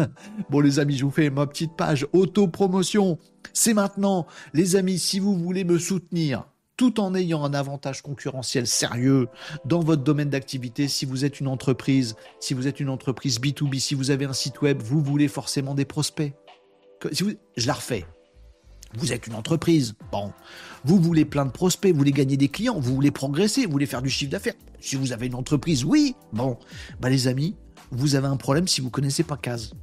Bon, 0.50 0.60
les 0.60 0.78
amis, 0.78 0.96
je 0.96 1.04
vous 1.04 1.10
fais 1.10 1.30
ma 1.30 1.46
petite 1.46 1.76
page 1.76 2.06
auto-promotion. 2.12 3.18
C'est 3.52 3.74
maintenant. 3.74 4.26
Les 4.54 4.76
amis, 4.76 4.98
si 4.98 5.18
vous 5.18 5.36
voulez 5.36 5.64
me 5.64 5.78
soutenir, 5.78 6.44
tout 6.80 6.98
en 6.98 7.14
ayant 7.14 7.44
un 7.44 7.52
avantage 7.52 8.00
concurrentiel 8.00 8.66
sérieux 8.66 9.28
dans 9.66 9.80
votre 9.80 10.02
domaine 10.02 10.30
d'activité. 10.30 10.88
Si 10.88 11.04
vous 11.04 11.26
êtes 11.26 11.38
une 11.38 11.46
entreprise, 11.46 12.16
si 12.38 12.54
vous 12.54 12.66
êtes 12.66 12.80
une 12.80 12.88
entreprise 12.88 13.38
B2B, 13.38 13.78
si 13.78 13.94
vous 13.94 14.10
avez 14.10 14.24
un 14.24 14.32
site 14.32 14.62
web, 14.62 14.80
vous 14.82 15.02
voulez 15.02 15.28
forcément 15.28 15.74
des 15.74 15.84
prospects. 15.84 16.32
Je 17.12 17.66
la 17.66 17.74
refais. 17.74 18.06
Vous 18.94 19.12
êtes 19.12 19.26
une 19.26 19.34
entreprise. 19.34 19.92
Bon, 20.10 20.32
vous 20.82 20.98
voulez 20.98 21.26
plein 21.26 21.44
de 21.44 21.50
prospects, 21.50 21.92
vous 21.92 21.98
voulez 21.98 22.12
gagner 22.12 22.38
des 22.38 22.48
clients, 22.48 22.80
vous 22.80 22.94
voulez 22.94 23.10
progresser, 23.10 23.66
vous 23.66 23.72
voulez 23.72 23.84
faire 23.84 24.00
du 24.00 24.08
chiffre 24.08 24.30
d'affaires. 24.30 24.54
Si 24.80 24.96
vous 24.96 25.12
avez 25.12 25.26
une 25.26 25.34
entreprise, 25.34 25.84
oui. 25.84 26.14
Bon, 26.32 26.56
bah 26.98 27.10
les 27.10 27.28
amis, 27.28 27.56
vous 27.90 28.14
avez 28.14 28.28
un 28.28 28.38
problème 28.38 28.66
si 28.66 28.80
vous 28.80 28.88
connaissez 28.88 29.22
pas 29.22 29.36
Case. 29.36 29.74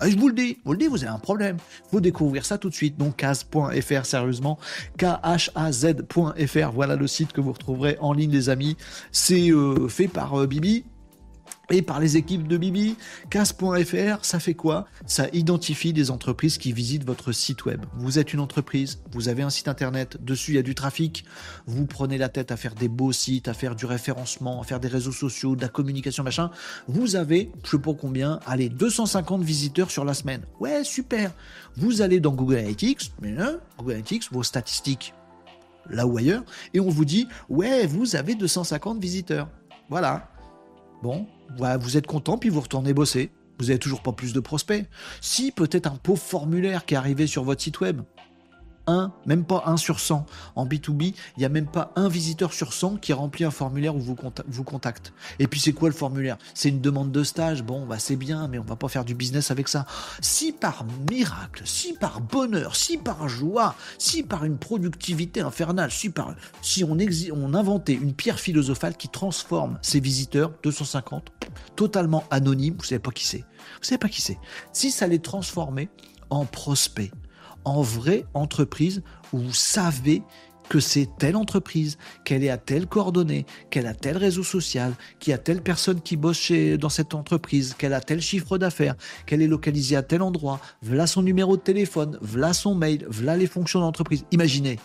Ah, 0.00 0.08
je 0.08 0.16
vous 0.16 0.28
le 0.28 0.34
dis, 0.34 0.58
vous 0.64 0.72
le 0.72 0.78
dis, 0.78 0.86
vous 0.86 1.02
avez 1.02 1.12
un 1.12 1.18
problème. 1.18 1.56
Faut 1.90 2.00
découvrir 2.00 2.44
ça 2.44 2.56
tout 2.58 2.70
de 2.70 2.74
suite. 2.74 2.96
Donc, 2.96 3.16
case.fr, 3.16 4.04
sérieusement. 4.04 4.58
K-H-A-Z.fr. 4.96 6.72
Voilà 6.72 6.96
le 6.96 7.06
site 7.06 7.32
que 7.32 7.40
vous 7.40 7.52
retrouverez 7.52 7.96
en 8.00 8.12
ligne, 8.12 8.30
les 8.30 8.48
amis. 8.48 8.76
C'est 9.10 9.50
euh, 9.50 9.88
fait 9.88 10.08
par 10.08 10.40
euh, 10.40 10.46
Bibi 10.46 10.84
et 11.70 11.82
par 11.82 12.00
les 12.00 12.16
équipes 12.16 12.48
de 12.48 12.56
Bibi. 12.56 12.96
Casse.fr, 13.30 14.24
ça 14.24 14.40
fait 14.40 14.54
quoi? 14.54 14.86
Ça 15.06 15.26
identifie 15.32 15.92
des 15.92 16.10
entreprises 16.10 16.58
qui 16.58 16.72
visitent 16.72 17.04
votre 17.04 17.32
site 17.32 17.64
web. 17.64 17.84
Vous 17.96 18.18
êtes 18.18 18.32
une 18.32 18.40
entreprise, 18.40 19.00
vous 19.12 19.28
avez 19.28 19.42
un 19.42 19.50
site 19.50 19.68
internet, 19.68 20.22
dessus 20.22 20.52
il 20.52 20.54
y 20.54 20.58
a 20.58 20.62
du 20.62 20.74
trafic, 20.74 21.24
vous 21.66 21.86
prenez 21.86 22.18
la 22.18 22.28
tête 22.28 22.52
à 22.52 22.56
faire 22.56 22.74
des 22.74 22.88
beaux 22.88 23.12
sites, 23.12 23.48
à 23.48 23.54
faire 23.54 23.74
du 23.74 23.86
référencement, 23.86 24.60
à 24.60 24.64
faire 24.64 24.80
des 24.80 24.88
réseaux 24.88 25.12
sociaux, 25.12 25.56
de 25.56 25.62
la 25.62 25.68
communication, 25.68 26.24
machin. 26.24 26.50
Vous 26.86 27.16
avez, 27.16 27.50
je 27.64 27.70
sais 27.70 27.78
pas 27.78 27.94
combien, 27.94 28.40
allez, 28.46 28.68
250 28.68 29.42
visiteurs 29.42 29.90
sur 29.90 30.04
la 30.04 30.14
semaine. 30.14 30.42
Ouais, 30.60 30.84
super. 30.84 31.32
Vous 31.76 32.02
allez 32.02 32.20
dans 32.20 32.32
Google 32.32 32.56
Analytics, 32.56 33.12
hein, 33.24 33.58
Google 33.76 33.92
Analytics, 33.92 34.32
vos 34.32 34.42
statistiques, 34.42 35.14
là 35.90 36.06
ou 36.06 36.18
ailleurs, 36.18 36.44
et 36.74 36.80
on 36.80 36.88
vous 36.88 37.04
dit, 37.04 37.28
ouais, 37.48 37.86
vous 37.86 38.16
avez 38.16 38.34
250 38.34 39.00
visiteurs. 39.00 39.48
Voilà. 39.88 40.30
Bon, 41.02 41.26
vous 41.80 41.96
êtes 41.96 42.06
content, 42.06 42.38
puis 42.38 42.48
vous 42.48 42.60
retournez 42.60 42.92
bosser. 42.92 43.30
Vous 43.58 43.66
n'avez 43.66 43.78
toujours 43.78 44.02
pas 44.02 44.12
plus 44.12 44.32
de 44.32 44.40
prospects. 44.40 44.86
Si, 45.20 45.50
peut-être 45.50 45.86
un 45.86 45.96
pauvre 45.96 46.22
formulaire 46.22 46.84
qui 46.84 46.94
est 46.94 46.96
arrivé 46.96 47.26
sur 47.26 47.42
votre 47.42 47.60
site 47.60 47.80
web. 47.80 48.02
Même 49.26 49.44
pas 49.44 49.64
un 49.66 49.76
sur 49.76 50.00
100. 50.00 50.26
En 50.56 50.66
B2B, 50.66 51.14
il 51.36 51.38
n'y 51.38 51.44
a 51.44 51.48
même 51.48 51.66
pas 51.66 51.92
un 51.96 52.08
visiteur 52.08 52.52
sur 52.52 52.72
100 52.72 52.96
qui 52.96 53.12
remplit 53.12 53.44
un 53.44 53.50
formulaire 53.50 53.94
ou 53.96 54.00
vous, 54.00 54.16
vous 54.46 54.64
contacte. 54.64 55.12
Et 55.38 55.46
puis 55.46 55.60
c'est 55.60 55.72
quoi 55.72 55.88
le 55.88 55.94
formulaire? 55.94 56.38
C'est 56.54 56.68
une 56.68 56.80
demande 56.80 57.12
de 57.12 57.22
stage. 57.22 57.62
Bon, 57.62 57.86
bah 57.86 57.98
c'est 57.98 58.16
bien, 58.16 58.48
mais 58.48 58.58
on 58.58 58.64
va 58.64 58.76
pas 58.76 58.88
faire 58.88 59.04
du 59.04 59.14
business 59.14 59.50
avec 59.50 59.68
ça. 59.68 59.86
Si 60.20 60.52
par 60.52 60.84
miracle, 61.10 61.62
si 61.64 61.92
par 61.94 62.20
bonheur, 62.20 62.76
si 62.76 62.96
par 62.98 63.28
joie, 63.28 63.74
si 63.98 64.22
par 64.22 64.44
une 64.44 64.58
productivité 64.58 65.40
infernale, 65.40 65.90
si 65.90 66.10
par 66.10 66.34
si 66.62 66.84
on, 66.84 66.96
on 67.32 67.54
inventait 67.54 67.94
une 67.94 68.14
pierre 68.14 68.40
philosophale 68.40 68.96
qui 68.96 69.08
transforme 69.08 69.78
ces 69.82 70.00
visiteurs 70.00 70.52
250 70.62 71.30
totalement 71.76 72.24
anonymes, 72.30 72.76
vous 72.78 72.84
savez 72.84 72.98
pas 72.98 73.10
qui 73.10 73.26
c'est. 73.26 73.44
Vous 73.80 73.82
savez 73.82 73.98
pas 73.98 74.08
qui 74.08 74.22
c'est. 74.22 74.38
Si 74.72 74.90
ça 74.90 75.06
les 75.06 75.20
transformait 75.20 75.88
en 76.30 76.44
prospects, 76.44 77.12
en 77.64 77.82
vraie 77.82 78.24
entreprise 78.34 79.02
où 79.32 79.38
vous 79.38 79.54
savez 79.54 80.22
que 80.68 80.80
c'est 80.80 81.08
telle 81.18 81.36
entreprise, 81.36 81.98
qu'elle 82.24 82.44
est 82.44 82.50
à 82.50 82.58
telle 82.58 82.86
coordonnée, 82.86 83.46
qu'elle 83.70 83.86
a 83.86 83.94
tel 83.94 84.16
réseau 84.16 84.42
social, 84.42 84.94
qu'il 85.18 85.30
y 85.30 85.34
a 85.34 85.38
telle 85.38 85.62
personne 85.62 86.00
qui 86.00 86.16
bosse 86.16 86.52
dans 86.78 86.88
cette 86.88 87.14
entreprise, 87.14 87.74
qu'elle 87.74 87.94
a 87.94 88.00
tel 88.00 88.20
chiffre 88.20 88.58
d'affaires, 88.58 88.94
qu'elle 89.26 89.42
est 89.42 89.46
localisée 89.46 89.96
à 89.96 90.02
tel 90.02 90.22
endroit, 90.22 90.60
voilà 90.82 91.06
son 91.06 91.22
numéro 91.22 91.56
de 91.56 91.62
téléphone, 91.62 92.18
voilà 92.20 92.52
son 92.52 92.74
mail, 92.74 93.06
voilà 93.08 93.36
les 93.36 93.46
fonctions 93.46 93.80
d'entreprise. 93.80 94.24
Imaginez, 94.30 94.78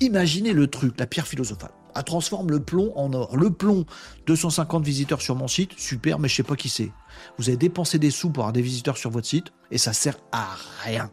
imaginez 0.00 0.52
le 0.52 0.66
truc, 0.66 0.98
la 0.98 1.06
pierre 1.06 1.26
philosophale. 1.26 1.70
Elle 1.96 2.04
transforme 2.04 2.50
le 2.50 2.60
plomb 2.60 2.92
en 2.96 3.12
or. 3.12 3.36
Le 3.36 3.50
plomb, 3.50 3.84
250 4.26 4.84
visiteurs 4.84 5.20
sur 5.20 5.34
mon 5.34 5.48
site, 5.48 5.72
super, 5.76 6.20
mais 6.20 6.28
je 6.28 6.36
sais 6.36 6.42
pas 6.44 6.54
qui 6.54 6.68
c'est. 6.68 6.92
Vous 7.36 7.48
avez 7.48 7.56
dépensé 7.56 7.98
des 7.98 8.10
sous 8.10 8.30
pour 8.30 8.44
avoir 8.44 8.52
des 8.52 8.62
visiteurs 8.62 8.96
sur 8.96 9.10
votre 9.10 9.26
site 9.26 9.46
et 9.72 9.78
ça 9.78 9.92
sert 9.92 10.16
à 10.30 10.56
rien. 10.84 11.10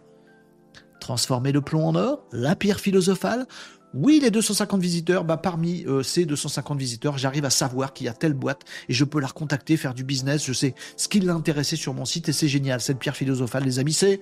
Transformer 1.07 1.53
le 1.53 1.61
plomb 1.61 1.87
en 1.87 1.95
or, 1.95 2.27
la 2.33 2.53
pierre 2.57 2.81
philosophale. 2.81 3.45
Oui, 3.93 4.19
les 4.21 4.29
250 4.29 4.81
visiteurs, 4.81 5.23
bah 5.23 5.37
parmi 5.37 5.85
euh, 5.85 6.03
ces 6.03 6.25
250 6.25 6.77
visiteurs, 6.77 7.17
j'arrive 7.17 7.45
à 7.45 7.49
savoir 7.49 7.93
qu'il 7.93 8.07
y 8.07 8.09
a 8.09 8.13
telle 8.13 8.33
boîte 8.33 8.63
et 8.89 8.93
je 8.93 9.05
peux 9.05 9.21
la 9.21 9.27
recontacter, 9.27 9.77
faire 9.77 9.93
du 9.93 10.03
business, 10.03 10.45
je 10.45 10.51
sais 10.51 10.75
ce 10.97 11.07
qui 11.07 11.21
l'a 11.21 11.33
intéressé 11.33 11.77
sur 11.77 11.93
mon 11.93 12.03
site 12.03 12.27
et 12.27 12.33
c'est 12.33 12.49
génial. 12.49 12.81
Cette 12.81 12.99
pierre 12.99 13.15
philosophale, 13.15 13.63
les 13.63 13.79
amis, 13.79 13.93
c'est 13.93 14.19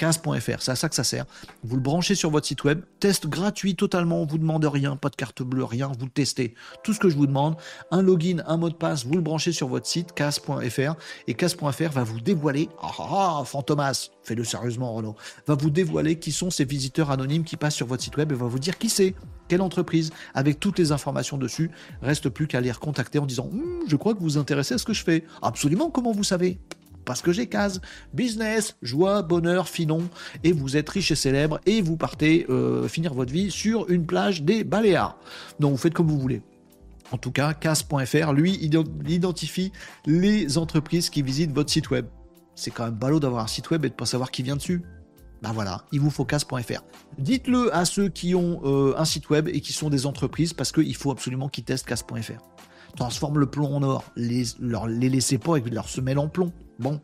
Case.fr, 0.00 0.62
c'est 0.62 0.70
à 0.70 0.76
ça 0.76 0.88
que 0.88 0.94
ça 0.94 1.04
sert. 1.04 1.26
Vous 1.62 1.76
le 1.76 1.82
branchez 1.82 2.14
sur 2.14 2.30
votre 2.30 2.46
site 2.46 2.64
web, 2.64 2.80
test 3.00 3.26
gratuit 3.26 3.76
totalement, 3.76 4.22
on 4.22 4.24
vous 4.24 4.38
demande 4.38 4.64
rien, 4.64 4.96
pas 4.96 5.10
de 5.10 5.16
carte 5.16 5.42
bleue, 5.42 5.62
rien, 5.62 5.92
vous 5.98 6.06
le 6.06 6.10
testez. 6.10 6.54
Tout 6.82 6.94
ce 6.94 6.98
que 6.98 7.10
je 7.10 7.16
vous 7.16 7.26
demande, 7.26 7.56
un 7.90 8.00
login, 8.00 8.42
un 8.46 8.56
mot 8.56 8.70
de 8.70 8.74
passe, 8.74 9.04
vous 9.04 9.12
le 9.12 9.20
branchez 9.20 9.52
sur 9.52 9.68
votre 9.68 9.86
site, 9.86 10.14
Case.fr, 10.14 10.94
et 11.26 11.34
Case.fr 11.34 11.90
va 11.92 12.02
vous 12.02 12.18
dévoiler, 12.18 12.70
ah, 12.80 12.92
ah, 12.98 13.38
ah 13.40 13.44
Fantomas, 13.44 14.08
fais-le 14.22 14.42
sérieusement 14.42 14.94
Renaud, 14.94 15.16
va 15.46 15.54
vous 15.54 15.68
dévoiler 15.68 16.18
qui 16.18 16.32
sont 16.32 16.48
ces 16.48 16.64
visiteurs 16.64 17.10
anonymes 17.10 17.44
qui 17.44 17.58
passent 17.58 17.74
sur 17.74 17.86
votre 17.86 18.02
site 18.02 18.16
web 18.16 18.32
et 18.32 18.34
va 18.34 18.46
vous 18.46 18.58
dire 18.58 18.78
qui 18.78 18.88
c'est, 18.88 19.14
quelle 19.48 19.60
entreprise, 19.60 20.12
avec 20.32 20.60
toutes 20.60 20.78
les 20.78 20.92
informations 20.92 21.36
dessus. 21.36 21.70
Reste 22.00 22.30
plus 22.30 22.46
qu'à 22.46 22.62
les 22.62 22.72
recontacter 22.72 23.18
en 23.18 23.26
disant, 23.26 23.50
hum, 23.52 23.80
je 23.86 23.96
crois 23.96 24.14
que 24.14 24.20
vous 24.20 24.24
vous 24.24 24.38
intéressez 24.38 24.72
à 24.72 24.78
ce 24.78 24.84
que 24.86 24.94
je 24.94 25.04
fais. 25.04 25.24
Absolument, 25.42 25.90
comment 25.90 26.12
vous 26.12 26.24
savez? 26.24 26.58
Parce 27.10 27.22
que 27.22 27.32
j'ai 27.32 27.48
case. 27.48 27.80
Business, 28.14 28.76
joie, 28.82 29.22
bonheur, 29.22 29.66
finon, 29.66 30.08
et 30.44 30.52
vous 30.52 30.76
êtes 30.76 30.88
riche 30.88 31.10
et 31.10 31.16
célèbre, 31.16 31.58
et 31.66 31.82
vous 31.82 31.96
partez 31.96 32.46
euh, 32.48 32.86
finir 32.86 33.14
votre 33.14 33.32
vie 33.32 33.50
sur 33.50 33.90
une 33.90 34.06
plage 34.06 34.44
des 34.44 34.62
Baléares. 34.62 35.18
Donc 35.58 35.72
vous 35.72 35.76
faites 35.76 35.92
comme 35.92 36.06
vous 36.06 36.20
voulez. 36.20 36.40
En 37.10 37.16
tout 37.16 37.32
cas, 37.32 37.52
case.fr, 37.52 38.32
lui, 38.32 38.54
identifie 38.54 39.72
les 40.06 40.56
entreprises 40.56 41.10
qui 41.10 41.22
visitent 41.22 41.50
votre 41.50 41.72
site 41.72 41.90
web. 41.90 42.06
C'est 42.54 42.70
quand 42.70 42.84
même 42.84 42.94
ballot 42.94 43.18
d'avoir 43.18 43.42
un 43.42 43.48
site 43.48 43.70
web 43.70 43.84
et 43.84 43.88
de 43.88 43.94
pas 43.94 44.06
savoir 44.06 44.30
qui 44.30 44.44
vient 44.44 44.54
dessus. 44.54 44.82
Ben 45.42 45.50
voilà, 45.50 45.84
il 45.90 45.98
vous 45.98 46.10
faut 46.10 46.24
case.fr. 46.24 46.84
Dites-le 47.18 47.74
à 47.74 47.84
ceux 47.86 48.08
qui 48.08 48.36
ont 48.36 48.60
euh, 48.62 48.94
un 48.96 49.04
site 49.04 49.30
web 49.30 49.48
et 49.48 49.60
qui 49.60 49.72
sont 49.72 49.90
des 49.90 50.06
entreprises 50.06 50.52
parce 50.52 50.70
qu'il 50.70 50.94
faut 50.94 51.10
absolument 51.10 51.48
qu'ils 51.48 51.64
testent 51.64 51.86
case.fr. 51.86 52.40
Transforme 52.96 53.38
le 53.38 53.46
plomb 53.46 53.74
en 53.74 53.82
or. 53.82 54.04
Les, 54.14 54.44
leur, 54.60 54.86
les 54.86 55.08
laissez 55.08 55.38
pas 55.38 55.52
avec 55.52 55.72
leur 55.72 55.88
semelle 55.88 56.18
en 56.18 56.28
plomb. 56.28 56.52
Bon, 56.80 57.00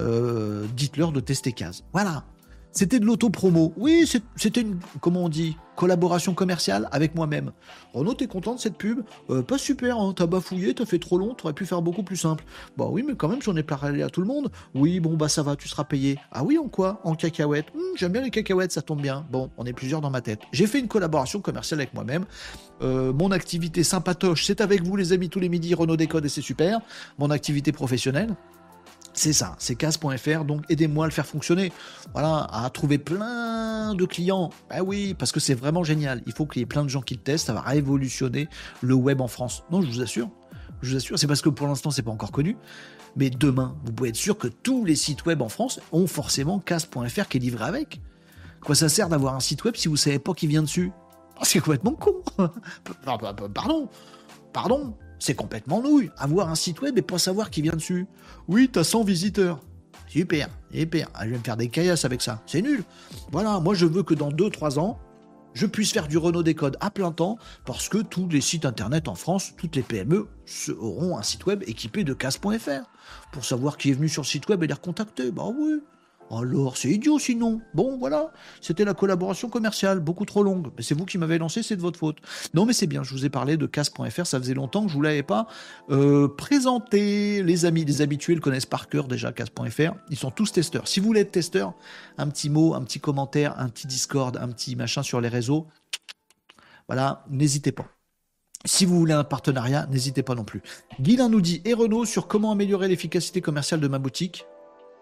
euh, 0.00 0.66
dites-leur 0.76 1.12
de 1.12 1.20
tester 1.20 1.52
case. 1.52 1.84
Voilà. 1.92 2.24
C'était 2.72 3.00
de 3.00 3.04
l'auto-promo. 3.04 3.72
Oui, 3.76 4.08
c'était 4.36 4.60
une, 4.60 4.78
comment 5.00 5.24
on 5.24 5.28
dit, 5.28 5.56
collaboration 5.74 6.34
commerciale 6.34 6.88
avec 6.92 7.16
moi-même. 7.16 7.50
Renaud, 7.94 8.14
t'es 8.14 8.28
content 8.28 8.54
de 8.54 8.60
cette 8.60 8.76
pub? 8.76 9.00
Euh, 9.28 9.42
Pas 9.42 9.58
super, 9.58 9.98
hein, 9.98 10.12
t'as 10.14 10.26
bafouillé, 10.26 10.72
t'as 10.72 10.86
fait 10.86 11.00
trop 11.00 11.18
long, 11.18 11.34
t'aurais 11.34 11.52
pu 11.52 11.66
faire 11.66 11.82
beaucoup 11.82 12.04
plus 12.04 12.16
simple. 12.16 12.44
Bah 12.76 12.86
oui, 12.88 13.02
mais 13.04 13.16
quand 13.16 13.26
même, 13.26 13.42
j'en 13.42 13.56
ai 13.56 13.64
parlé 13.64 14.04
à 14.04 14.08
tout 14.08 14.20
le 14.20 14.28
monde. 14.28 14.52
Oui, 14.76 15.00
bon, 15.00 15.16
bah 15.16 15.28
ça 15.28 15.42
va, 15.42 15.56
tu 15.56 15.66
seras 15.66 15.82
payé. 15.82 16.16
Ah 16.30 16.44
oui, 16.44 16.58
en 16.58 16.68
quoi? 16.68 17.00
En 17.02 17.16
cacahuètes. 17.16 17.66
Hum, 17.74 17.80
j'aime 17.96 18.12
bien 18.12 18.22
les 18.22 18.30
cacahuètes, 18.30 18.70
ça 18.70 18.82
tombe 18.82 19.02
bien. 19.02 19.26
Bon, 19.32 19.50
on 19.58 19.64
est 19.64 19.72
plusieurs 19.72 20.00
dans 20.00 20.10
ma 20.10 20.20
tête. 20.20 20.38
J'ai 20.52 20.68
fait 20.68 20.78
une 20.78 20.88
collaboration 20.88 21.40
commerciale 21.40 21.80
avec 21.80 21.92
moi-même. 21.92 22.24
Euh, 22.82 23.12
mon 23.12 23.32
activité 23.32 23.82
sympatoche, 23.82 24.44
c'est 24.46 24.60
avec 24.60 24.84
vous 24.84 24.94
les 24.94 25.12
amis 25.12 25.28
tous 25.28 25.40
les 25.40 25.48
midis, 25.48 25.74
Renaud 25.74 25.96
Décode 25.96 26.24
et 26.24 26.28
c'est 26.28 26.40
super. 26.40 26.78
Mon 27.18 27.30
activité 27.30 27.72
professionnelle, 27.72 28.36
c'est 29.12 29.32
ça, 29.32 29.56
c'est 29.58 29.74
case.fr, 29.74 30.44
donc 30.44 30.64
aidez-moi 30.68 31.04
à 31.04 31.08
le 31.08 31.12
faire 31.12 31.26
fonctionner. 31.26 31.72
Voilà, 32.12 32.46
à 32.52 32.70
trouver 32.70 32.98
plein 32.98 33.94
de 33.94 34.04
clients. 34.04 34.50
Ben 34.70 34.82
oui, 34.82 35.14
parce 35.14 35.32
que 35.32 35.40
c'est 35.40 35.54
vraiment 35.54 35.82
génial. 35.82 36.22
Il 36.26 36.32
faut 36.32 36.46
qu'il 36.46 36.60
y 36.60 36.62
ait 36.62 36.66
plein 36.66 36.84
de 36.84 36.88
gens 36.88 37.02
qui 37.02 37.14
le 37.14 37.20
testent, 37.20 37.46
ça 37.46 37.52
va 37.52 37.60
révolutionner 37.60 38.48
le 38.82 38.94
web 38.94 39.20
en 39.20 39.28
France. 39.28 39.64
Non, 39.70 39.82
je 39.82 39.88
vous 39.88 40.00
assure. 40.00 40.30
Je 40.82 40.90
vous 40.90 40.96
assure, 40.96 41.18
c'est 41.18 41.26
parce 41.26 41.42
que 41.42 41.48
pour 41.48 41.66
l'instant, 41.66 41.90
c'est 41.90 42.02
pas 42.02 42.10
encore 42.10 42.32
connu. 42.32 42.56
Mais 43.16 43.30
demain, 43.30 43.76
vous 43.84 43.92
pouvez 43.92 44.10
être 44.10 44.16
sûr 44.16 44.38
que 44.38 44.48
tous 44.48 44.84
les 44.84 44.94
sites 44.94 45.26
web 45.26 45.42
en 45.42 45.48
France 45.48 45.80
ont 45.92 46.06
forcément 46.06 46.60
case.fr 46.60 47.28
qui 47.28 47.36
est 47.36 47.40
livré 47.40 47.64
avec. 47.64 48.00
Quoi 48.62 48.74
ça 48.74 48.88
sert 48.88 49.08
d'avoir 49.08 49.34
un 49.34 49.40
site 49.40 49.64
web 49.64 49.74
si 49.74 49.88
vous 49.88 49.96
savez 49.96 50.18
pas 50.18 50.34
qui 50.34 50.46
vient 50.46 50.62
dessus? 50.62 50.92
Oh, 51.36 51.44
C'est 51.44 51.60
complètement 51.60 51.92
con. 51.92 52.22
Pardon. 53.04 53.88
Pardon. 54.52 54.94
C'est 55.20 55.34
complètement 55.34 55.80
nouille. 55.80 56.10
Avoir 56.16 56.48
un 56.48 56.54
site 56.56 56.80
web 56.80 56.98
et 56.98 57.02
pas 57.02 57.18
savoir 57.18 57.50
qui 57.50 57.62
vient 57.62 57.76
dessus. 57.76 58.06
Oui, 58.48 58.68
t'as 58.72 58.82
100 58.82 59.04
visiteurs. 59.04 59.60
Super, 60.08 60.48
super. 60.72 61.08
Ah, 61.14 61.24
je 61.24 61.30
vais 61.30 61.38
me 61.38 61.42
faire 61.44 61.56
des 61.56 61.68
caillasses 61.68 62.04
avec 62.04 62.20
ça. 62.20 62.42
C'est 62.46 62.62
nul. 62.62 62.82
Voilà, 63.30 63.60
moi 63.60 63.74
je 63.74 63.86
veux 63.86 64.02
que 64.02 64.14
dans 64.14 64.30
2-3 64.30 64.80
ans, 64.80 64.98
je 65.52 65.66
puisse 65.66 65.92
faire 65.92 66.08
du 66.08 66.16
Renault 66.16 66.42
Décode 66.42 66.76
à 66.80 66.90
plein 66.90 67.12
temps 67.12 67.38
parce 67.64 67.88
que 67.88 67.98
tous 67.98 68.28
les 68.28 68.40
sites 68.40 68.64
internet 68.64 69.08
en 69.08 69.14
France, 69.14 69.52
toutes 69.56 69.76
les 69.76 69.82
PME 69.82 70.28
auront 70.78 71.18
un 71.18 71.22
site 71.22 71.46
web 71.46 71.62
équipé 71.66 72.02
de 72.02 72.14
casse.fr 72.14 72.90
pour 73.30 73.44
savoir 73.44 73.76
qui 73.76 73.90
est 73.90 73.94
venu 73.94 74.08
sur 74.08 74.22
le 74.22 74.26
site 74.26 74.48
web 74.48 74.62
et 74.62 74.66
les 74.66 74.74
recontacter. 74.74 75.30
Bah 75.30 75.44
oui. 75.46 75.80
Alors, 76.30 76.76
c'est 76.76 76.90
idiot 76.90 77.18
sinon. 77.18 77.60
Bon, 77.74 77.98
voilà, 77.98 78.32
c'était 78.60 78.84
la 78.84 78.94
collaboration 78.94 79.48
commerciale, 79.48 79.98
beaucoup 79.98 80.24
trop 80.24 80.42
longue. 80.42 80.70
Mais 80.76 80.82
c'est 80.82 80.94
vous 80.94 81.04
qui 81.04 81.18
m'avez 81.18 81.38
lancé, 81.38 81.62
c'est 81.62 81.76
de 81.76 81.80
votre 81.80 81.98
faute. 81.98 82.18
Non, 82.54 82.66
mais 82.66 82.72
c'est 82.72 82.86
bien, 82.86 83.02
je 83.02 83.12
vous 83.12 83.26
ai 83.26 83.30
parlé 83.30 83.56
de 83.56 83.66
casse.fr, 83.66 84.26
ça 84.26 84.38
faisait 84.38 84.54
longtemps 84.54 84.84
que 84.84 84.88
je 84.88 84.94
vous 84.94 85.02
l'avais 85.02 85.24
pas 85.24 85.48
euh, 85.90 86.28
présenté. 86.28 87.42
Les 87.42 87.64
amis, 87.64 87.84
les 87.84 88.00
habitués 88.00 88.34
le 88.34 88.40
connaissent 88.40 88.66
par 88.66 88.88
cœur 88.88 89.08
déjà, 89.08 89.32
casse.fr. 89.32 89.94
Ils 90.10 90.16
sont 90.16 90.30
tous 90.30 90.52
testeurs. 90.52 90.86
Si 90.86 91.00
vous 91.00 91.06
voulez 91.06 91.20
être 91.20 91.32
testeur, 91.32 91.74
un 92.16 92.28
petit 92.28 92.48
mot, 92.48 92.74
un 92.74 92.82
petit 92.82 93.00
commentaire, 93.00 93.58
un 93.58 93.68
petit 93.68 93.86
Discord, 93.88 94.36
un 94.36 94.48
petit 94.48 94.76
machin 94.76 95.02
sur 95.02 95.20
les 95.20 95.28
réseaux, 95.28 95.66
voilà, 96.86 97.24
n'hésitez 97.28 97.72
pas. 97.72 97.86
Si 98.64 98.84
vous 98.84 98.98
voulez 98.98 99.14
un 99.14 99.24
partenariat, 99.24 99.86
n'hésitez 99.86 100.22
pas 100.22 100.34
non 100.34 100.44
plus. 100.44 100.62
Guilain 101.00 101.28
nous 101.28 101.40
dit, 101.40 101.62
et 101.64 101.72
Renault 101.72 102.04
sur 102.04 102.28
comment 102.28 102.52
améliorer 102.52 102.88
l'efficacité 102.88 103.40
commerciale 103.40 103.80
de 103.80 103.88
ma 103.88 103.98
boutique? 103.98 104.44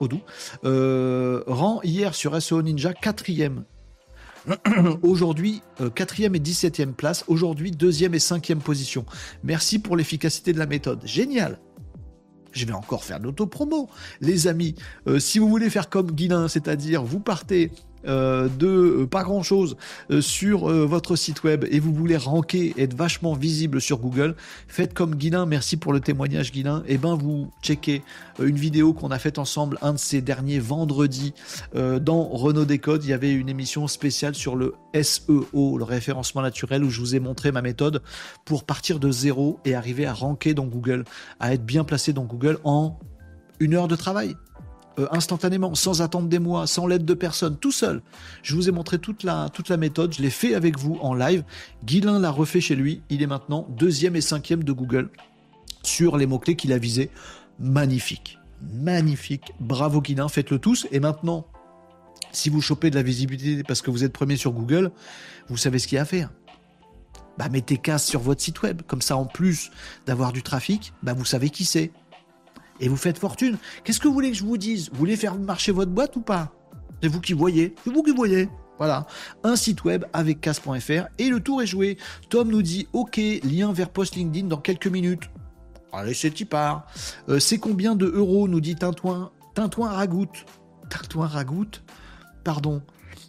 Odoo, 0.01 0.21
euh, 0.65 1.43
rend 1.47 1.81
hier 1.83 2.15
sur 2.15 2.41
SEO 2.41 2.63
Ninja 2.63 2.93
quatrième. 2.93 3.65
Aujourd'hui, 5.03 5.63
euh, 5.81 5.91
quatrième 5.91 6.35
et 6.35 6.41
17e 6.41 6.93
place. 6.93 7.25
Aujourd'hui, 7.29 7.71
deuxième 7.71 8.15
et 8.15 8.19
cinquième 8.19 8.61
position. 8.61 9.05
Merci 9.43 9.79
pour 9.79 9.97
l'efficacité 9.97 10.53
de 10.53 10.59
la 10.59 10.67
méthode. 10.67 11.01
Génial. 11.05 11.59
Je 12.53 12.65
vais 12.65 12.73
encore 12.73 13.05
faire 13.05 13.21
de 13.21 13.25
l'auto-promo. 13.25 13.89
Les 14.21 14.47
amis, 14.47 14.75
euh, 15.07 15.19
si 15.19 15.39
vous 15.39 15.49
voulez 15.49 15.69
faire 15.71 15.91
comme 15.91 16.13
Guilin, 16.13 16.49
c'est-à-dire 16.49 17.03
vous 17.05 17.21
partez 17.21 17.71
euh, 18.09 18.49
de 18.49 19.03
euh, 19.03 19.07
pas 19.07 19.23
grand 19.23 19.43
chose 19.43 19.77
euh, 20.11 20.21
sur 20.21 20.69
votre 20.69 21.17
site 21.17 21.43
web. 21.45 21.65
Et 21.71 21.81
vous 21.81 21.93
voulez 21.93 22.17
ranker, 22.17 22.75
être 22.79 22.95
vachement 22.95 23.35
visible 23.35 23.81
sur 23.81 23.99
Google, 23.99 24.35
faites 24.67 24.95
comme 24.95 25.15
Guilin, 25.15 25.47
merci 25.47 25.77
pour 25.77 25.93
le 25.93 26.01
témoignage 26.01 26.53
Guilin, 26.53 26.83
et 26.87 26.95
eh 26.95 26.99
ben 26.99 27.15
vous 27.15 27.51
checkez 27.63 28.03
une 28.41 28.57
vidéo 28.57 28.93
qu'on 28.93 29.11
a 29.11 29.19
faite 29.19 29.39
ensemble 29.39 29.79
un 29.83 29.93
de 29.93 29.99
ces 29.99 30.21
derniers 30.21 30.59
vendredis 30.59 31.35
dans 31.75 32.25
Renault 32.25 32.65
Décode, 32.65 33.05
il 33.05 33.11
y 33.11 33.13
avait 33.13 33.33
une 33.33 33.49
émission 33.49 33.87
spéciale 33.89 34.35
sur 34.35 34.57
le 34.57 34.75
SEO, 35.01 35.79
le 35.79 35.85
référencement 35.85 36.43
naturel, 36.43 36.85
où 36.85 36.91
je 36.91 37.01
vous 37.01 37.15
ai 37.15 37.21
montré 37.21 37.53
ma 37.53 37.63
méthode 37.63 38.03
pour 38.45 38.65
partir 38.65 38.99
de 38.99 39.11
zéro 39.11 39.59
et 39.65 39.75
arriver 39.75 40.07
à 40.07 40.13
ranker 40.13 40.55
dans 40.55 40.67
Google, 40.67 41.05
à 41.41 41.53
être 41.53 41.65
bien 41.65 41.85
placé 41.85 42.13
dans 42.13 42.25
Google 42.25 42.59
en 42.65 42.99
une 43.61 43.75
heure 43.75 43.89
de 43.89 43.97
travail. 43.97 44.37
Euh, 44.99 45.07
instantanément, 45.13 45.75
sans 45.75 46.03
attendre 46.03 46.29
des 46.29 46.39
mois, 46.39 46.67
sans 46.67 46.87
l'aide 46.87 47.05
de 47.05 47.15
personne, 47.15 47.57
tout 47.57 47.71
seul. 47.71 48.03
Je 48.43 48.55
vous 48.55 48.69
ai 48.69 48.73
montré 48.73 48.99
toute 48.99 49.23
la, 49.23 49.51
méthode, 49.79 50.15
je 50.15 50.23
l'ai 50.23 50.31
fait 50.31 50.55
avec 50.55 50.79
vous 50.79 50.99
en 51.03 51.15
live. 51.15 51.45
Guilin 51.85 52.19
l'a 52.19 52.31
refait 52.31 52.61
chez 52.61 52.75
lui, 52.75 53.03
il 53.11 53.23
est 53.23 53.27
maintenant 53.27 53.67
deuxième 53.71 54.17
et 54.17 54.21
cinquième 54.21 54.65
de 54.65 54.73
Google 54.73 55.11
sur 55.83 56.17
les 56.17 56.27
mots-clés 56.27 56.57
qu'il 56.57 56.73
a 56.73 56.79
visés. 56.79 57.11
Magnifique, 57.61 58.39
magnifique, 58.73 59.53
bravo 59.61 60.01
Guilin, 60.01 60.29
faites-le 60.29 60.59
tous. 60.59 60.87
Et 60.91 61.01
maintenant, 61.01 61.47
Si 62.31 62.51
vous 62.51 62.61
chopez 62.61 62.91
de 62.91 62.95
la 62.95 63.03
visibilité 63.03 63.63
parce 63.63 63.81
que 63.81 63.91
vous 63.91 64.05
êtes 64.05 64.13
premier 64.13 64.37
sur 64.37 64.53
Google, 64.53 64.91
vous 65.49 65.57
savez 65.57 65.79
ce 65.79 65.89
qu'il 65.89 65.97
y 65.97 65.99
a 65.99 66.03
à 66.03 66.05
faire. 66.05 66.31
Bah, 67.39 67.49
mettez 67.49 67.79
casse 67.79 68.05
sur 68.05 68.21
votre 68.21 68.43
site 68.43 68.61
web. 68.63 68.83
Comme 68.87 69.01
ça, 69.01 69.17
en 69.17 69.25
plus 69.25 69.71
d'avoir 70.07 70.33
du 70.33 70.43
trafic, 70.43 70.93
bah, 71.03 71.15
vous 71.15 71.25
savez 71.25 71.49
qui 71.49 71.65
c'est. 71.65 71.91
Et 72.81 72.89
vous 72.89 72.97
faites 72.97 73.19
fortune. 73.19 73.59
Qu'est-ce 73.85 74.01
que 74.01 74.09
vous 74.09 74.15
voulez 74.15 74.31
que 74.31 74.37
je 74.37 74.45
vous 74.45 74.57
dise? 74.57 74.91
Vous 74.91 74.99
voulez 74.99 75.17
faire 75.17 75.35
marcher 75.37 75.73
votre 75.73 75.91
boîte 75.91 76.17
ou 76.17 76.21
pas? 76.21 76.53
C'est 77.03 77.09
vous 77.09 77.21
qui 77.21 77.33
voyez. 77.33 77.75
C'est 77.85 77.91
vous 77.93 78.03
qui 78.03 78.13
voyez. 78.13 78.49
Voilà, 78.79 79.09
un 79.43 79.57
site 79.57 79.83
web 79.85 80.05
avec 80.13 80.41
casse.fr 80.41 81.09
et 81.19 81.29
le 81.29 81.41
tour 81.41 81.61
est 81.61 81.67
joué. 81.67 81.99
Tom 82.31 82.49
nous 82.49 82.63
dit 82.63 82.87
OK, 82.93 83.21
lien 83.43 83.73
vers 83.73 83.91
post 83.91 84.15
LinkedIn 84.15 84.47
dans 84.47 84.59
quelques 84.59 84.87
minutes. 84.87 85.29
Allez, 85.93 86.15
c'est 86.15 86.31
qui 86.31 86.45
part. 86.45 86.87
Euh, 87.29 87.41
c'est 87.41 87.59
combien 87.59 87.97
de 87.97 88.07
euros 88.07 88.47
nous 88.47 88.61
dit 88.61 88.77
Tintouin 88.77 89.33
Tintouin 89.55 89.91
Ragout. 89.91 90.31
Tintouin 90.89 91.27
Ragout 91.27 91.83
Pardon. 92.45 92.83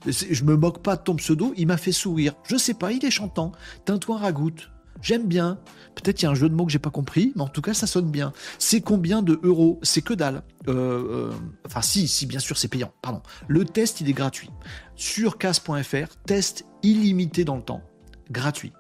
Je 0.06 0.44
me 0.44 0.56
moque 0.56 0.84
pas 0.84 0.96
de 0.96 1.02
ton 1.02 1.16
pseudo, 1.16 1.54
il 1.58 1.68
m'a 1.68 1.78
fait 1.78 1.92
sourire. 1.92 2.36
Je 2.44 2.56
sais 2.56 2.76
pas, 2.76 2.92
il 2.92 3.04
est 3.04 3.12
chantant. 3.12 3.52
Tintouin 3.86 4.20
Ragout. 4.20 4.70
J'aime 5.02 5.28
bien. 5.28 5.60
Peut-être 5.96 6.18
qu'il 6.18 6.26
y 6.26 6.28
a 6.28 6.32
un 6.32 6.36
jeu 6.36 6.50
de 6.50 6.56
mots 6.56 6.66
que 6.66 6.72
j'ai 6.72 6.80
pas 6.80 6.90
compris, 6.90 7.34
mais 7.36 7.42
en 7.42 7.48
tout 7.48 7.62
cas, 7.62 7.74
ça 7.74 7.88
sonne 7.88 8.10
bien. 8.10 8.32
C'est 8.58 8.82
combien 8.82 9.22
de 9.22 9.40
euros? 9.44 9.80
C'est 9.84 10.02
que 10.02 10.14
dalle. 10.14 10.44
Euh, 10.68 11.32
euh, 11.32 11.34
enfin, 11.66 11.82
si, 11.82 12.08
si, 12.08 12.26
bien 12.26 12.40
sûr, 12.40 12.58
c'est 12.58 12.68
payant. 12.68 12.92
Pardon. 13.02 13.22
Le 13.48 13.66
test, 13.66 14.02
il 14.02 14.10
est 14.10 14.14
gratuit. 14.14 14.50
Sur 14.96 15.38
casse.fr, 15.38 16.16
test 16.26 16.66
illimité 16.84 17.44
dans 17.44 17.56
le 17.56 17.64
temps. 17.64 17.82
Gratuit. 18.32 18.74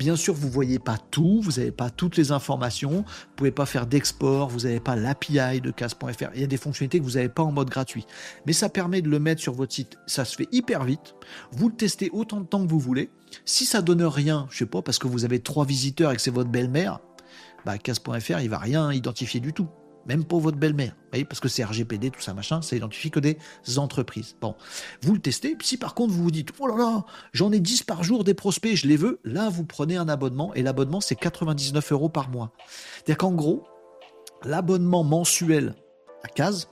Bien 0.00 0.16
sûr, 0.16 0.32
vous 0.32 0.48
voyez 0.48 0.78
pas 0.78 0.96
tout, 0.96 1.42
vous 1.42 1.58
n'avez 1.58 1.72
pas 1.72 1.90
toutes 1.90 2.16
les 2.16 2.32
informations, 2.32 3.04
vous 3.04 3.34
pouvez 3.36 3.50
pas 3.50 3.66
faire 3.66 3.86
d'export, 3.86 4.48
vous 4.48 4.60
n'avez 4.60 4.80
pas 4.80 4.96
l'API 4.96 5.60
de 5.60 5.70
casse.fr. 5.70 6.30
Il 6.34 6.40
y 6.40 6.44
a 6.44 6.46
des 6.46 6.56
fonctionnalités 6.56 7.00
que 7.00 7.04
vous 7.04 7.16
n'avez 7.16 7.28
pas 7.28 7.42
en 7.42 7.52
mode 7.52 7.68
gratuit. 7.68 8.06
Mais 8.46 8.54
ça 8.54 8.70
permet 8.70 9.02
de 9.02 9.10
le 9.10 9.18
mettre 9.18 9.42
sur 9.42 9.52
votre 9.52 9.74
site. 9.74 9.98
Ça 10.06 10.24
se 10.24 10.36
fait 10.36 10.48
hyper 10.52 10.84
vite. 10.84 11.14
Vous 11.52 11.68
le 11.68 11.74
testez 11.76 12.08
autant 12.14 12.40
de 12.40 12.46
temps 12.46 12.64
que 12.64 12.70
vous 12.70 12.78
voulez. 12.78 13.10
Si 13.44 13.66
ça 13.66 13.82
donne 13.82 14.02
rien, 14.02 14.46
je 14.48 14.60
sais 14.60 14.66
pas, 14.66 14.80
parce 14.80 14.98
que 14.98 15.06
vous 15.06 15.26
avez 15.26 15.40
trois 15.40 15.66
visiteurs 15.66 16.12
et 16.12 16.16
que 16.16 16.22
c'est 16.22 16.30
votre 16.30 16.48
belle-mère, 16.48 17.00
bah, 17.66 17.76
casse.fr, 17.76 18.40
il 18.40 18.48
va 18.48 18.56
rien 18.56 18.90
identifier 18.94 19.40
du 19.40 19.52
tout 19.52 19.68
même 20.06 20.24
pour 20.24 20.40
votre 20.40 20.56
belle-mère. 20.56 20.94
voyez, 21.10 21.24
parce 21.24 21.40
que 21.40 21.48
c'est 21.48 21.64
RGPD, 21.64 22.10
tout 22.10 22.20
ça, 22.20 22.34
machin, 22.34 22.62
ça 22.62 22.76
identifie 22.76 23.10
que 23.10 23.20
des 23.20 23.38
entreprises. 23.76 24.36
Bon, 24.40 24.54
vous 25.02 25.14
le 25.14 25.20
testez, 25.20 25.56
si 25.62 25.76
par 25.76 25.94
contre 25.94 26.12
vous 26.12 26.22
vous 26.22 26.30
dites, 26.30 26.52
oh 26.58 26.66
là 26.66 26.76
là, 26.76 27.04
j'en 27.32 27.52
ai 27.52 27.60
10 27.60 27.82
par 27.84 28.02
jour 28.02 28.24
des 28.24 28.34
prospects, 28.34 28.74
je 28.74 28.86
les 28.86 28.96
veux, 28.96 29.20
là 29.24 29.48
vous 29.48 29.64
prenez 29.64 29.96
un 29.96 30.08
abonnement, 30.08 30.54
et 30.54 30.62
l'abonnement 30.62 31.00
c'est 31.00 31.16
99 31.16 31.92
euros 31.92 32.08
par 32.08 32.28
mois. 32.30 32.52
C'est-à-dire 32.94 33.18
qu'en 33.18 33.32
gros, 33.32 33.64
l'abonnement 34.44 35.04
mensuel 35.04 35.74
à 36.22 36.28
case, 36.28 36.68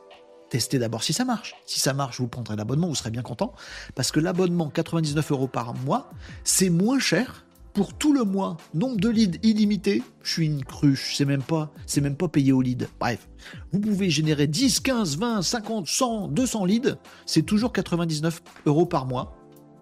testez 0.51 0.79
d'abord 0.79 1.03
si 1.03 1.13
ça 1.13 1.25
marche. 1.25 1.55
Si 1.67 1.81
ça 1.81 1.95
marche, 1.95 2.21
vous 2.21 2.29
prendrez 2.29 2.57
l'abonnement, 2.57 2.89
vous 2.89 2.95
serez 2.95 3.11
bien 3.11 3.23
content, 3.23 3.53
parce 3.95 4.11
que 4.11 4.21
l'abonnement 4.21 4.71
99 4.71 5.31
euros 5.33 5.49
par 5.49 5.75
mois, 5.75 6.11
c'est 6.45 6.71
moins 6.71 6.99
cher 6.99 7.45
pour 7.79 7.95
tout 7.95 8.13
le 8.13 8.25
mois, 8.25 8.57
nombre 8.75 8.97
de 8.97 9.09
leads 9.09 9.39
illimité, 9.45 10.03
je 10.25 10.33
suis 10.33 10.47
une 10.47 10.65
cruche, 10.65 11.15
c'est 11.15 11.25
même 11.25 11.45
pas, 11.45 11.73
c'est 11.87 12.01
même 12.01 12.17
pas 12.17 12.27
payé 12.27 12.51
au 12.51 12.61
lead. 12.61 12.89
Bref, 12.99 13.29
vous 13.71 13.79
pouvez 13.79 14.11
générer 14.11 14.49
10, 14.49 14.81
15, 14.81 15.17
20, 15.17 15.43
50, 15.43 15.87
100, 15.87 16.27
200 16.27 16.65
leads, 16.65 16.97
c'est 17.25 17.43
toujours 17.43 17.73
99 17.73 18.43
euros 18.67 18.85
par 18.85 19.07
mois. 19.07 19.37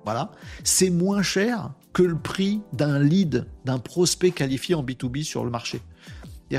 Voilà, 0.05 0.31
c'est 0.63 0.91
moins 0.91 1.23
cher 1.23 1.71
que 1.95 2.03
le 2.03 2.19
prix 2.19 2.61
d'un 2.75 2.99
lead, 2.99 3.47
d'un 3.65 3.79
prospect 3.79 4.31
qualifié 4.31 4.75
en 4.75 4.85
B2B 4.85 5.23
sur 5.23 5.43
le 5.43 5.51
marché 5.51 5.81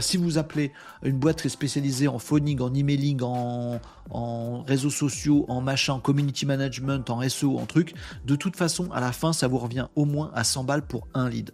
si 0.02 0.18
vous 0.18 0.38
appelez 0.38 0.72
une 1.04 1.18
boîte 1.18 1.42
qui 1.42 1.48
est 1.48 1.52
spécialisée 1.52 2.08
en 2.08 2.20
phoning, 2.20 2.60
en 2.62 2.74
emailing, 2.74 3.22
en, 3.22 4.64
réseaux 4.64 4.90
sociaux, 4.90 5.46
en 5.48 5.62
machin, 5.62 5.94
en 5.94 6.00
community 6.00 6.46
management, 6.46 7.10
en 7.10 7.28
SEO, 7.28 7.58
en 7.58 7.66
truc, 7.66 7.94
de 8.26 8.36
toute 8.36 8.56
façon, 8.56 8.92
à 8.92 9.00
la 9.00 9.12
fin, 9.12 9.34
ça 9.34 9.48
vous 9.48 9.58
revient 9.58 9.88
au 9.96 10.06
moins 10.06 10.32
à 10.34 10.44
100 10.44 10.64
balles 10.64 10.86
pour 10.86 11.08
un 11.14 11.30
lead. 11.30 11.52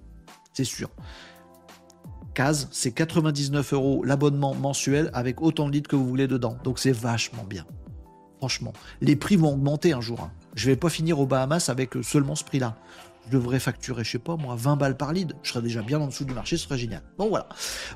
C'est 0.54 0.64
sûr. 0.64 0.90
Case, 2.34 2.68
c'est 2.72 2.92
99 2.92 3.74
euros 3.74 4.04
l'abonnement 4.04 4.56
mensuel 4.56 5.12
avec 5.14 5.42
autant 5.42 5.68
de 5.68 5.74
leads 5.74 5.88
que 5.88 5.96
vous 5.96 6.08
voulez 6.08 6.28
dedans. 6.28 6.58
Donc 6.64 6.80
c'est 6.80 6.92
vachement 6.92 7.44
bien. 7.44 7.66
Franchement. 8.40 8.74
Les 9.02 9.16
prix 9.16 9.36
vont 9.36 9.54
augmenter 9.54 9.94
un 9.94 10.02
jour. 10.02 10.20
Hein. 10.22 10.32
Je 10.56 10.70
vais 10.70 10.76
pas 10.76 10.90
finir 10.90 11.20
aux 11.20 11.26
Bahamas 11.28 11.70
avec 11.70 11.94
seulement 12.02 12.36
ce 12.36 12.44
prix-là 12.44 12.76
je 13.28 13.32
devrais 13.32 13.60
facturer, 13.60 14.04
je 14.04 14.12
sais 14.12 14.20
pas 14.20 14.36
moi, 14.36 14.56
20 14.58 14.76
balles 14.76 14.98
par 14.98 15.14
lead. 15.14 15.34
Je 15.44 15.50
serais 15.50 15.62
déjà 15.62 15.82
bien 15.82 16.00
en 16.00 16.08
dessous 16.08 16.26
du 16.26 16.34
marché, 16.34 16.58
ce 16.58 16.66
serait 16.66 16.78
génial. 16.78 17.02
Bon 17.18 17.30
voilà. 17.30 17.48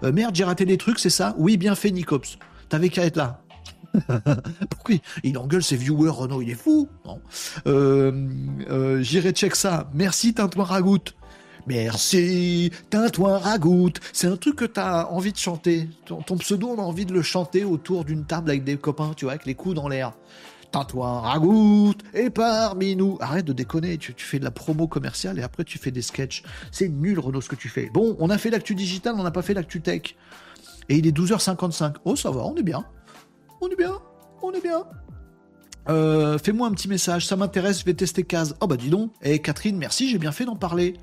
Euh, 0.03 0.11
merde, 0.11 0.35
j'ai 0.35 0.43
raté 0.43 0.65
des 0.65 0.77
trucs, 0.77 0.99
c'est 0.99 1.09
ça? 1.09 1.35
Oui, 1.37 1.57
bien 1.57 1.75
fait, 1.75 1.91
Nicops. 1.91 2.37
T'avais 2.69 2.89
qu'à 2.89 3.05
être 3.05 3.17
là. 3.17 3.41
Pourquoi 4.69 4.95
il 5.23 5.37
engueule 5.37 5.63
ses 5.63 5.77
viewers, 5.77 6.09
Renault, 6.09 6.41
il 6.41 6.49
est 6.49 6.55
fou 6.55 6.89
euh, 7.65 8.27
euh, 8.69 9.01
J'irai 9.01 9.31
check 9.31 9.55
ça. 9.55 9.89
Merci, 9.93 10.33
Tintouin 10.33 10.65
Ragout. 10.65 11.13
Merci, 11.67 12.71
Tintouin 12.89 13.37
Ragout. 13.37 13.93
C'est 14.13 14.27
un 14.27 14.37
truc 14.37 14.55
que 14.55 14.65
t'as 14.65 15.05
envie 15.05 15.33
de 15.33 15.37
chanter. 15.37 15.89
Ton, 16.05 16.37
pseudo, 16.37 16.69
on 16.69 16.79
a 16.79 16.83
envie 16.83 17.05
de 17.05 17.13
le 17.13 17.21
chanter 17.21 17.63
autour 17.63 18.05
d'une 18.05 18.25
table 18.25 18.49
avec 18.49 18.63
des 18.63 18.77
copains, 18.77 19.11
tu 19.15 19.25
vois, 19.25 19.33
avec 19.33 19.45
les 19.45 19.55
coups 19.55 19.75
dans 19.75 19.89
l'air. 19.89 20.13
Tintouin 20.71 21.21
ragoute 21.21 22.03
et 22.13 22.29
parmi 22.29 22.95
nous. 22.95 23.17
Arrête 23.21 23.45
de 23.45 23.53
déconner, 23.53 23.97
tu, 23.97 24.13
fais 24.17 24.39
de 24.39 24.43
la 24.43 24.51
promo 24.51 24.87
commerciale 24.87 25.39
et 25.39 25.43
après 25.43 25.63
tu 25.63 25.77
fais 25.77 25.91
des 25.91 26.01
sketchs. 26.01 26.43
C'est 26.71 26.89
nul, 26.89 27.19
Renaud, 27.19 27.41
ce 27.41 27.49
que 27.49 27.55
tu 27.55 27.69
fais. 27.69 27.89
Bon, 27.93 28.15
on 28.19 28.29
a 28.29 28.37
fait 28.37 28.49
l'actu 28.49 28.75
digital, 28.75 29.15
on 29.17 29.23
n'a 29.23 29.31
pas 29.31 29.41
fait 29.41 29.53
l'actu 29.53 29.81
tech. 29.81 30.15
Et 30.89 30.97
il 30.97 31.07
est 31.07 31.17
12h55. 31.17 31.95
Oh, 32.05 32.15
ça 32.15 32.31
va, 32.31 32.43
on 32.45 32.55
est 32.55 32.63
bien. 32.63 32.85
On 33.61 33.69
est 33.69 33.75
bien, 33.75 33.93
on 34.41 34.51
est 34.51 34.61
bien. 34.61 34.83
Euh, 35.89 36.37
fais-moi 36.37 36.67
un 36.67 36.71
petit 36.71 36.89
message, 36.89 37.25
ça 37.25 37.35
m'intéresse, 37.35 37.79
je 37.79 37.85
vais 37.85 37.93
tester 37.93 38.23
case. 38.23 38.55
Oh 38.59 38.67
bah 38.67 38.75
dis 38.75 38.89
donc, 38.89 39.13
et 39.21 39.35
eh, 39.35 39.39
Catherine, 39.39 39.77
merci, 39.77 40.09
j'ai 40.09 40.17
bien 40.17 40.31
fait 40.31 40.45
d'en 40.45 40.55
parler. 40.55 40.95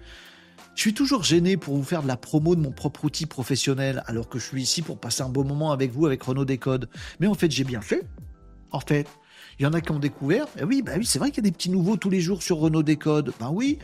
Je 0.74 0.80
suis 0.80 0.94
toujours 0.94 1.22
gêné 1.22 1.56
pour 1.56 1.76
vous 1.76 1.84
faire 1.84 2.02
de 2.02 2.08
la 2.08 2.16
promo 2.16 2.56
de 2.56 2.60
mon 2.60 2.72
propre 2.72 3.04
outil 3.04 3.26
professionnel, 3.26 4.02
alors 4.06 4.28
que 4.28 4.38
je 4.38 4.44
suis 4.44 4.62
ici 4.62 4.82
pour 4.82 4.98
passer 4.98 5.22
un 5.22 5.28
beau 5.28 5.44
moment 5.44 5.72
avec 5.72 5.92
vous, 5.92 6.04
avec 6.04 6.22
Renaud 6.22 6.44
Décode. 6.44 6.88
Mais 7.20 7.26
en 7.26 7.34
fait, 7.34 7.50
j'ai 7.50 7.64
bien 7.64 7.80
fait. 7.80 8.02
En 8.72 8.80
fait, 8.80 9.06
il 9.58 9.62
y 9.62 9.66
en 9.66 9.72
a 9.72 9.80
qui 9.80 9.90
ont 9.92 9.98
découvert. 9.98 10.46
Et 10.58 10.64
oui, 10.64 10.82
bah 10.82 10.92
oui, 10.96 11.04
c'est 11.04 11.18
vrai 11.18 11.30
qu'il 11.30 11.44
y 11.44 11.46
a 11.46 11.50
des 11.50 11.54
petits 11.54 11.70
nouveaux 11.70 11.96
tous 11.96 12.10
les 12.10 12.20
jours 12.20 12.42
sur 12.42 12.58
Renault 12.58 12.82
Décode. 12.82 13.32
Ben 13.38 13.50
oui. 13.52 13.78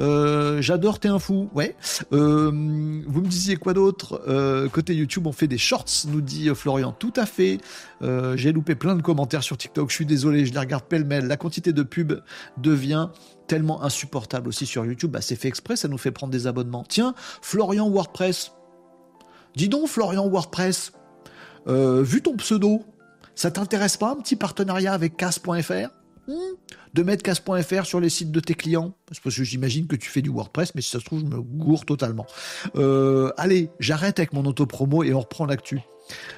Euh, 0.00 0.62
j'adore 0.62 1.00
T'es 1.00 1.08
un 1.08 1.18
fou. 1.18 1.50
Ouais. 1.54 1.76
Euh, 2.12 2.50
vous 2.50 3.20
me 3.20 3.26
disiez 3.26 3.56
quoi 3.56 3.74
d'autre? 3.74 4.22
Euh, 4.28 4.68
Côté 4.68 4.94
YouTube, 4.94 5.26
on 5.26 5.32
fait 5.32 5.48
des 5.48 5.58
shorts, 5.58 6.06
nous 6.08 6.20
dit 6.20 6.48
Florian. 6.54 6.92
Tout 6.92 7.12
à 7.16 7.26
fait. 7.26 7.58
J'ai 8.00 8.52
loupé 8.52 8.74
plein 8.74 8.94
de 8.94 9.02
commentaires 9.02 9.42
sur 9.42 9.56
TikTok. 9.56 9.90
Je 9.90 9.94
suis 9.94 10.06
désolé, 10.06 10.46
je 10.46 10.52
les 10.52 10.60
regarde 10.60 10.84
pêle-mêle. 10.84 11.26
La 11.26 11.36
quantité 11.36 11.72
de 11.72 11.82
pubs 11.82 12.22
devient 12.58 13.08
tellement 13.46 13.82
insupportable 13.82 14.48
aussi 14.48 14.66
sur 14.66 14.84
YouTube. 14.84 15.10
Bah, 15.10 15.20
c'est 15.20 15.36
fait 15.36 15.48
exprès, 15.48 15.76
ça 15.76 15.88
nous 15.88 15.98
fait 15.98 16.10
prendre 16.10 16.32
des 16.32 16.46
abonnements. 16.46 16.84
Tiens, 16.88 17.14
Florian 17.42 17.88
WordPress. 17.88 18.52
Dis 19.54 19.68
donc, 19.68 19.88
Florian 19.88 20.28
WordPress. 20.28 20.92
vu 21.66 22.22
ton 22.22 22.36
pseudo, 22.36 22.84
ça 23.36 23.52
t'intéresse 23.52 23.96
pas 23.96 24.10
un 24.10 24.16
petit 24.16 24.34
partenariat 24.34 24.92
avec 24.92 25.16
casse.fr 25.16 25.90
hmm 26.26 26.32
De 26.94 27.02
mettre 27.04 27.22
casse.fr 27.22 27.84
sur 27.84 28.00
les 28.00 28.08
sites 28.08 28.32
de 28.32 28.40
tes 28.40 28.54
clients? 28.54 28.94
Parce 29.06 29.20
que 29.20 29.30
j'imagine 29.30 29.86
que 29.86 29.94
tu 29.94 30.10
fais 30.10 30.22
du 30.22 30.30
WordPress, 30.30 30.74
mais 30.74 30.80
si 30.80 30.90
ça 30.90 30.98
se 30.98 31.04
trouve, 31.04 31.20
je 31.20 31.26
me 31.26 31.40
gourre 31.40 31.84
totalement. 31.84 32.26
Euh, 32.74 33.30
allez, 33.36 33.70
j'arrête 33.78 34.18
avec 34.18 34.32
mon 34.32 34.44
auto-promo 34.44 35.04
et 35.04 35.14
on 35.14 35.20
reprend 35.20 35.46
l'actu. 35.46 35.82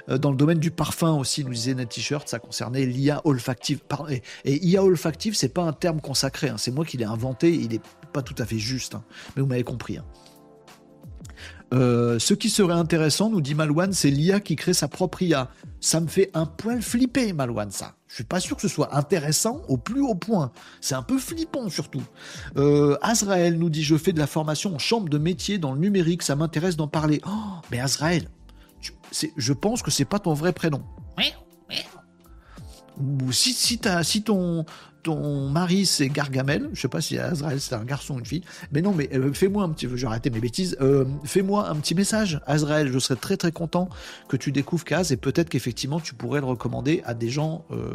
Euh, 0.08 0.18
dans 0.18 0.30
le 0.30 0.36
domaine 0.36 0.58
du 0.58 0.70
parfum 0.70 1.12
aussi, 1.12 1.44
nous 1.44 1.52
disait 1.52 1.74
Net 1.74 1.88
T-shirt, 1.88 2.28
ça 2.28 2.38
concernait 2.38 2.84
l'IA 2.84 3.20
olfactive. 3.24 3.80
Et, 4.10 4.22
et 4.44 4.66
IA 4.66 4.82
olfactive, 4.82 5.34
c'est 5.34 5.48
pas 5.50 5.62
un 5.62 5.72
terme 5.72 6.00
consacré, 6.00 6.48
hein. 6.48 6.56
c'est 6.58 6.70
moi 6.70 6.84
qui 6.84 6.96
l'ai 6.96 7.04
inventé, 7.04 7.54
il 7.54 7.74
est 7.74 7.82
pas 8.12 8.22
tout 8.22 8.34
à 8.38 8.44
fait 8.44 8.58
juste, 8.58 8.94
hein. 8.94 9.04
mais 9.36 9.42
vous 9.42 9.48
m'avez 9.48 9.64
compris. 9.64 9.98
Hein. 9.98 10.04
Euh, 11.74 12.18
ce 12.18 12.34
qui 12.34 12.48
serait 12.50 12.74
intéressant, 12.74 13.30
nous 13.30 13.40
dit 13.40 13.54
Malouane, 13.54 13.92
c'est 13.92 14.10
l'IA 14.10 14.40
qui 14.40 14.56
crée 14.56 14.72
sa 14.72 14.88
propre 14.88 15.22
IA. 15.22 15.50
Ça 15.80 16.00
me 16.00 16.06
fait 16.06 16.30
un 16.34 16.46
poil 16.46 16.82
flipper, 16.82 17.32
Malouane, 17.32 17.70
ça. 17.70 17.94
Je 18.08 18.14
suis 18.14 18.24
pas 18.24 18.40
sûr 18.40 18.56
que 18.56 18.62
ce 18.62 18.68
soit 18.68 18.96
intéressant 18.96 19.62
au 19.68 19.76
plus 19.76 20.00
haut 20.00 20.14
point. 20.14 20.50
C'est 20.80 20.94
un 20.94 21.02
peu 21.02 21.18
flippant 21.18 21.68
surtout. 21.68 22.02
Euh, 22.56 22.96
Azrael 23.02 23.58
nous 23.58 23.68
dit 23.68 23.82
je 23.82 23.96
fais 23.96 24.12
de 24.12 24.18
la 24.18 24.26
formation 24.26 24.74
en 24.74 24.78
chambre 24.78 25.10
de 25.10 25.18
métier 25.18 25.58
dans 25.58 25.72
le 25.72 25.78
numérique, 25.78 26.22
ça 26.22 26.34
m'intéresse 26.34 26.76
d'en 26.76 26.88
parler. 26.88 27.20
Oh, 27.26 27.60
mais 27.70 27.80
Azrael, 27.80 28.28
je 29.36 29.52
pense 29.52 29.82
que 29.82 29.90
c'est 29.90 30.06
pas 30.06 30.18
ton 30.18 30.32
vrai 30.32 30.52
prénom. 30.52 30.82
Ou 33.00 33.30
si, 33.32 33.52
si, 33.52 33.80
si 34.02 34.22
ton, 34.22 34.64
mari 35.16 35.86
c'est 35.86 36.08
Gargamel, 36.08 36.68
je 36.72 36.80
sais 36.80 36.88
pas 36.88 37.00
si 37.00 37.18
Azrael 37.18 37.60
c'est 37.60 37.74
un 37.74 37.84
garçon 37.84 38.14
ou 38.14 38.18
une 38.18 38.26
fille, 38.26 38.42
mais 38.72 38.82
non, 38.82 38.92
mais 38.92 39.08
euh, 39.14 39.32
fais-moi 39.32 39.64
un 39.64 39.70
petit, 39.70 39.86
je 39.88 39.94
vais 39.94 40.06
arrêter 40.06 40.30
mes 40.30 40.40
bêtises, 40.40 40.76
euh, 40.80 41.04
fais-moi 41.24 41.68
un 41.68 41.76
petit 41.76 41.94
message, 41.94 42.40
Azrael, 42.46 42.92
je 42.92 42.98
serais 42.98 43.18
très 43.18 43.36
très 43.36 43.52
content 43.52 43.88
que 44.28 44.36
tu 44.36 44.52
découvres 44.52 44.84
Kaz 44.84 45.12
et 45.12 45.16
peut-être 45.16 45.48
qu'effectivement 45.48 46.00
tu 46.00 46.14
pourrais 46.14 46.40
le 46.40 46.46
recommander 46.46 47.02
à 47.04 47.14
des 47.14 47.28
gens 47.28 47.64
euh, 47.70 47.90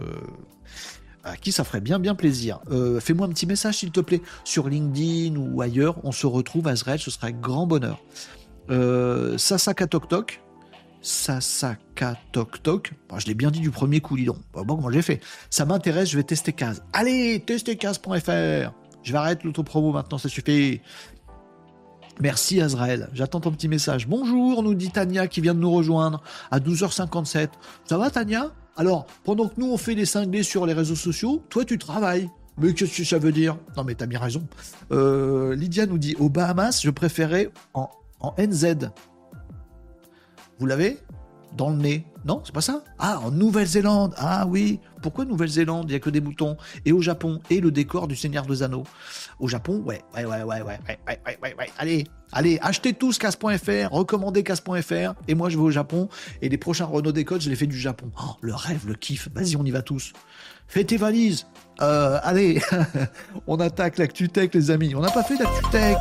à 1.24 1.38
qui 1.38 1.52
ça 1.52 1.64
ferait 1.64 1.82
bien 1.82 2.00
bien 2.00 2.16
plaisir. 2.16 2.60
fais-moi 3.00 3.28
un 3.28 3.30
petit 3.30 3.46
message 3.46 3.78
s'il 3.78 3.92
te 3.92 4.02
plaît. 4.02 4.22
Sur 4.44 4.68
LinkedIn 4.68 5.38
ou 5.38 5.62
ailleurs, 5.62 5.96
on 6.04 6.12
se 6.12 6.28
retrouve 6.28 6.68
Azrael, 6.68 7.00
ce 7.00 7.12
serait 7.12 7.32
grand 7.32 7.66
bonheur. 7.66 8.04
Sasaka 9.38 9.88
Tok 9.88 10.10
Tok, 10.10 10.42
Sasaka 11.04 12.16
Tok 12.32 12.64
Tok. 12.64 12.94
je 13.18 13.28
l'ai 13.28 13.34
bien 13.36 13.52
dit 13.52 13.60
du 13.60 13.70
premier 13.70 14.00
coup, 14.00 14.18
dis 14.18 14.26
donc. 14.26 14.38
Bon, 14.54 14.66
comment 14.66 14.90
j'ai 14.90 15.02
fait? 15.02 15.20
Ça 15.50 15.66
m'intéresse, 15.66 16.10
je 16.10 16.18
vais 16.18 16.24
tester 16.24 16.54
Case. 16.54 16.82
Allez, 16.94 17.44
testez 17.46 17.76
Case.fr. 17.76 18.72
Je 19.04 19.12
vais 19.12 19.18
arrêter 19.18 19.44
l'autopromo 19.44 19.92
maintenant, 19.92 20.18
ça 20.18 20.30
suffit. 20.30 20.82
Merci 22.22 22.62
Azrael, 22.62 23.10
j'attends 23.14 23.42
ton 23.42 23.52
petit 23.52 23.68
message. 23.68 24.08
Bonjour, 24.08 24.64
nous 24.64 24.76
dit 24.76 24.92
Tania 24.92 25.28
qui 25.28 25.42
vient 25.42 25.54
de 25.54 25.60
nous 25.60 25.72
rejoindre 25.72 26.22
à 26.52 26.60
12h57. 26.60 27.50
Ça 27.86 27.98
va 27.98 28.10
Tania? 28.10 28.52
Alors, 28.78 29.06
pendant 29.24 29.48
que 29.50 29.60
nous 29.60 29.72
on 29.72 29.78
fait 29.78 29.96
les 29.96 30.06
cinglés 30.06 30.44
sur 30.44 30.66
les 30.66 30.74
réseaux 30.74 30.96
sociaux, 30.96 31.44
toi 31.50 31.66
tu 31.66 31.78
travailles. 31.78 32.30
Mais 32.58 32.74
qu'est-ce 32.74 32.98
que 32.98 33.04
ça 33.04 33.18
veut 33.18 33.32
dire? 33.32 33.58
Non 33.76 33.84
mais 33.84 33.96
t'as 33.96 34.06
bien 34.06 34.20
raison. 34.20 34.48
Euh, 34.92 35.56
Lydia 35.56 35.86
nous 35.86 35.98
dit, 35.98 36.16
aux 36.20 36.30
Bahamas, 36.30 36.82
je 36.82 36.92
préférais 36.92 37.52
en, 37.74 37.90
en 38.20 38.36
NZ. 38.38 38.90
Vous 40.64 40.68
l'avez 40.68 40.98
Dans 41.58 41.72
le 41.72 41.76
nez. 41.76 42.06
Non, 42.24 42.42
c'est 42.46 42.54
pas 42.56 42.62
ça 42.62 42.86
Ah, 42.98 43.20
en 43.20 43.32
Nouvelle-Zélande. 43.32 44.14
Ah 44.16 44.46
oui. 44.48 44.80
Pourquoi 45.02 45.26
Nouvelle-Zélande? 45.26 45.88
Il 45.90 45.92
n'y 45.92 45.96
a 45.98 46.00
que 46.00 46.10
des 46.10 46.22
boutons. 46.22 46.56
Et 46.86 46.94
au 46.94 47.02
Japon 47.02 47.42
Et 47.50 47.60
le 47.60 47.70
décor 47.70 48.08
du 48.08 48.16
Seigneur 48.16 48.46
des 48.46 48.64
Anneaux. 48.64 48.86
Au 49.42 49.50
Japon 49.50 49.84
Ouais, 49.86 50.02
ouais, 50.16 50.24
ouais, 50.24 50.42
ouais, 50.44 50.62
ouais, 50.62 50.62
ouais, 50.64 50.98
ouais, 51.06 51.38
ouais, 51.44 51.56
ouais. 51.60 51.70
Allez, 51.78 52.06
allez, 52.32 52.60
achetez 52.62 52.94
tous 52.94 53.18
casse.fr, 53.18 53.92
recommandez 53.92 54.44
casse.fr. 54.44 55.16
Et 55.28 55.36
moi, 55.36 55.50
je 55.50 55.58
vais 55.58 55.64
au 55.64 55.70
Japon. 55.70 56.08
Et 56.42 56.48
les 56.48 56.58
prochains 56.58 56.86
Renault 56.86 57.12
Décode, 57.12 57.42
je 57.42 57.50
les 57.50 57.58
fais 57.58 57.68
du 57.68 57.78
Japon. 57.78 58.10
Oh, 58.22 58.38
le 58.40 58.56
rêve, 58.56 58.88
le 58.88 58.94
kiff. 58.94 59.28
Vas-y, 59.36 59.58
on 59.58 59.66
y 59.66 59.72
va 59.72 59.82
tous. 59.82 60.14
Fais 60.70 60.86
tes 60.86 60.96
valises. 60.96 61.46
Euh, 61.82 62.20
allez, 62.24 62.62
on 63.48 63.60
attaque 63.60 63.98
l'actu 63.98 64.30
tech, 64.30 64.52
les 64.54 64.72
amis. 64.72 64.96
On 64.96 65.02
n'a 65.02 65.12
pas 65.12 65.24
fait 65.24 65.36
d'actu 65.36 65.70
tech. 65.72 65.98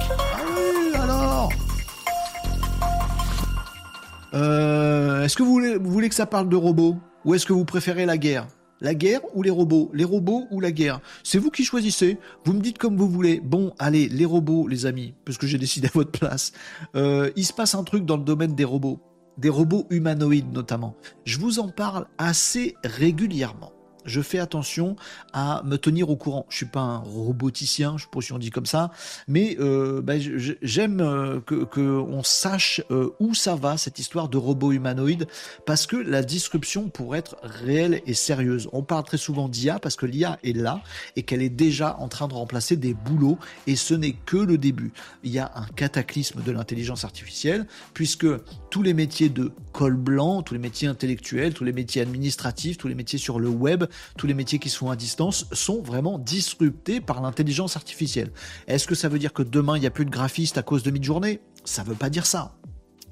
Euh, 4.34 5.24
est-ce 5.24 5.36
que 5.36 5.42
vous 5.42 5.60
voulez, 5.90 6.08
que 6.08 6.14
ça 6.14 6.26
parle 6.26 6.48
de 6.48 6.56
robots 6.56 6.96
Ou 7.24 7.34
est-ce 7.34 7.46
que 7.46 7.52
vous 7.52 7.64
préférez 7.64 8.06
la 8.06 8.18
guerre? 8.18 8.46
La 8.80 8.94
guerre 8.94 9.20
ou 9.34 9.42
les 9.42 9.50
robots? 9.50 9.90
Les 9.94 10.04
robots 10.04 10.46
ou 10.50 10.60
la 10.60 10.72
guerre? 10.72 11.00
C'est 11.22 11.38
vous 11.38 11.50
qui 11.50 11.64
choisissez. 11.64 12.18
Vous 12.44 12.52
me 12.52 12.60
dites 12.60 12.78
comme 12.78 12.96
vous 12.96 13.08
voulez. 13.08 13.40
Bon, 13.40 13.72
allez, 13.78 14.08
les 14.08 14.24
robots, 14.24 14.66
les 14.66 14.86
amis, 14.86 15.14
parce 15.24 15.38
que 15.38 15.46
j'ai 15.46 15.58
décidé 15.58 15.88
à 15.88 15.92
votre 15.94 16.10
place. 16.10 16.52
Euh, 16.96 17.30
il 17.36 17.44
se 17.44 17.52
passe 17.52 17.74
un 17.74 17.84
truc 17.84 18.04
dans 18.04 18.16
le 18.16 18.24
domaine 18.24 18.54
des 18.54 18.64
robots. 18.64 19.00
Des 19.38 19.48
robots 19.48 19.86
humanoïdes 19.90 20.52
notamment. 20.52 20.94
Je 21.24 21.38
vous 21.38 21.58
en 21.58 21.68
parle 21.68 22.06
assez 22.18 22.76
régulièrement 22.84 23.71
je 24.04 24.20
fais 24.20 24.38
attention 24.38 24.96
à 25.32 25.62
me 25.64 25.76
tenir 25.76 26.10
au 26.10 26.16
courant. 26.16 26.46
Je 26.48 26.56
suis 26.56 26.66
pas 26.66 26.80
un 26.80 26.98
roboticien, 26.98 27.96
je 27.96 28.04
sais 28.04 28.08
pas 28.10 28.20
si 28.20 28.32
on 28.32 28.38
dit 28.38 28.50
comme 28.50 28.66
ça, 28.66 28.90
mais 29.28 29.56
euh, 29.60 30.00
bah, 30.02 30.14
j'aime 30.62 31.00
euh, 31.00 31.40
que 31.40 31.64
qu'on 31.64 32.22
sache 32.22 32.82
euh, 32.90 33.10
où 33.20 33.34
ça 33.34 33.54
va 33.54 33.76
cette 33.76 33.98
histoire 33.98 34.28
de 34.28 34.36
robots 34.36 34.72
humanoïdes, 34.72 35.26
parce 35.66 35.86
que 35.86 35.96
la 35.96 36.22
disruption 36.22 36.88
pourrait 36.88 37.20
être 37.20 37.36
réelle 37.42 38.02
et 38.06 38.14
sérieuse. 38.14 38.68
On 38.72 38.82
parle 38.82 39.04
très 39.04 39.16
souvent 39.16 39.48
d'IA 39.48 39.78
parce 39.78 39.96
que 39.96 40.06
l'IA 40.06 40.38
est 40.44 40.56
là 40.56 40.82
et 41.16 41.22
qu'elle 41.22 41.42
est 41.42 41.48
déjà 41.48 41.96
en 41.98 42.08
train 42.08 42.28
de 42.28 42.34
remplacer 42.34 42.76
des 42.76 42.94
boulots, 42.94 43.38
et 43.66 43.76
ce 43.76 43.94
n'est 43.94 44.12
que 44.12 44.36
le 44.36 44.58
début. 44.58 44.92
Il 45.24 45.30
y 45.30 45.38
a 45.38 45.50
un 45.54 45.66
cataclysme 45.66 46.42
de 46.42 46.52
l'intelligence 46.52 47.04
artificielle, 47.04 47.66
puisque 47.94 48.26
tous 48.70 48.82
les 48.82 48.94
métiers 48.94 49.28
de 49.28 49.52
col 49.72 49.96
blanc, 49.96 50.42
tous 50.42 50.54
les 50.54 50.60
métiers 50.60 50.88
intellectuels, 50.88 51.54
tous 51.54 51.64
les 51.64 51.72
métiers 51.72 52.02
administratifs, 52.02 52.78
tous 52.78 52.88
les 52.88 52.94
métiers 52.94 53.18
sur 53.18 53.38
le 53.38 53.48
web 53.48 53.84
tous 54.16 54.26
les 54.26 54.34
métiers 54.34 54.58
qui 54.58 54.70
sont 54.70 54.90
à 54.90 54.96
distance 54.96 55.46
sont 55.52 55.82
vraiment 55.82 56.18
disruptés 56.18 57.00
par 57.00 57.20
l'intelligence 57.20 57.76
artificielle. 57.76 58.30
Est-ce 58.66 58.86
que 58.86 58.94
ça 58.94 59.08
veut 59.08 59.18
dire 59.18 59.32
que 59.32 59.42
demain 59.42 59.76
il 59.76 59.80
n'y 59.80 59.86
a 59.86 59.90
plus 59.90 60.04
de 60.04 60.10
graphistes 60.10 60.58
à 60.58 60.62
cause 60.62 60.82
de 60.82 60.90
mid-journée? 60.90 61.40
Ça 61.64 61.82
veut 61.82 61.94
pas 61.94 62.10
dire 62.10 62.26
ça. 62.26 62.56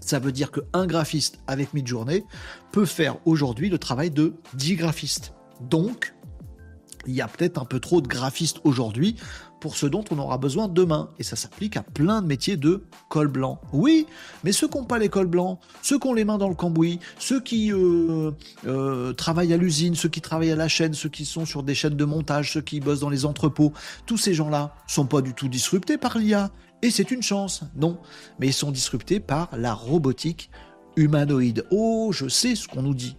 Ça 0.00 0.18
veut 0.18 0.32
dire 0.32 0.50
qu'un 0.50 0.86
graphiste 0.86 1.38
avec 1.46 1.74
mid-journée 1.74 2.24
peut 2.72 2.86
faire 2.86 3.16
aujourd'hui 3.26 3.68
le 3.68 3.78
travail 3.78 4.10
de 4.10 4.34
10 4.54 4.76
graphistes. 4.76 5.34
Donc, 5.60 6.14
il 7.06 7.14
y 7.14 7.20
a 7.20 7.28
peut-être 7.28 7.60
un 7.60 7.64
peu 7.64 7.80
trop 7.80 8.00
de 8.00 8.08
graphistes 8.08 8.60
aujourd'hui 8.64 9.16
pour 9.60 9.76
ce 9.76 9.86
dont 9.86 10.04
on 10.10 10.18
aura 10.18 10.38
besoin 10.38 10.68
demain. 10.68 11.10
Et 11.18 11.22
ça 11.22 11.36
s'applique 11.36 11.76
à 11.76 11.82
plein 11.82 12.22
de 12.22 12.26
métiers 12.26 12.56
de 12.56 12.82
col 13.08 13.28
blanc. 13.28 13.60
Oui, 13.72 14.06
mais 14.42 14.52
ceux 14.52 14.68
qui 14.68 14.78
n'ont 14.78 14.84
pas 14.84 14.98
les 14.98 15.08
cols 15.08 15.26
blancs, 15.26 15.58
ceux 15.82 15.98
qui 15.98 16.06
ont 16.08 16.14
les 16.14 16.24
mains 16.24 16.38
dans 16.38 16.48
le 16.48 16.54
cambouis, 16.54 16.98
ceux 17.18 17.40
qui 17.40 17.72
euh, 17.72 18.30
euh, 18.66 19.12
travaillent 19.12 19.52
à 19.52 19.56
l'usine, 19.56 19.94
ceux 19.94 20.08
qui 20.08 20.20
travaillent 20.20 20.52
à 20.52 20.56
la 20.56 20.68
chaîne, 20.68 20.94
ceux 20.94 21.08
qui 21.08 21.24
sont 21.24 21.44
sur 21.44 21.62
des 21.62 21.74
chaînes 21.74 21.96
de 21.96 22.04
montage, 22.04 22.52
ceux 22.52 22.62
qui 22.62 22.80
bossent 22.80 23.00
dans 23.00 23.10
les 23.10 23.24
entrepôts, 23.24 23.72
tous 24.06 24.16
ces 24.16 24.34
gens-là 24.34 24.74
sont 24.86 25.06
pas 25.06 25.20
du 25.20 25.34
tout 25.34 25.48
disruptés 25.48 25.98
par 25.98 26.18
l'IA. 26.18 26.50
Et 26.82 26.90
c'est 26.90 27.10
une 27.10 27.22
chance, 27.22 27.62
non. 27.76 27.98
Mais 28.38 28.48
ils 28.48 28.54
sont 28.54 28.70
disruptés 28.70 29.20
par 29.20 29.50
la 29.56 29.74
robotique 29.74 30.50
humanoïde. 30.96 31.66
Oh, 31.70 32.10
je 32.12 32.28
sais 32.28 32.54
ce 32.54 32.66
qu'on 32.66 32.82
nous 32.82 32.94
dit. 32.94 33.16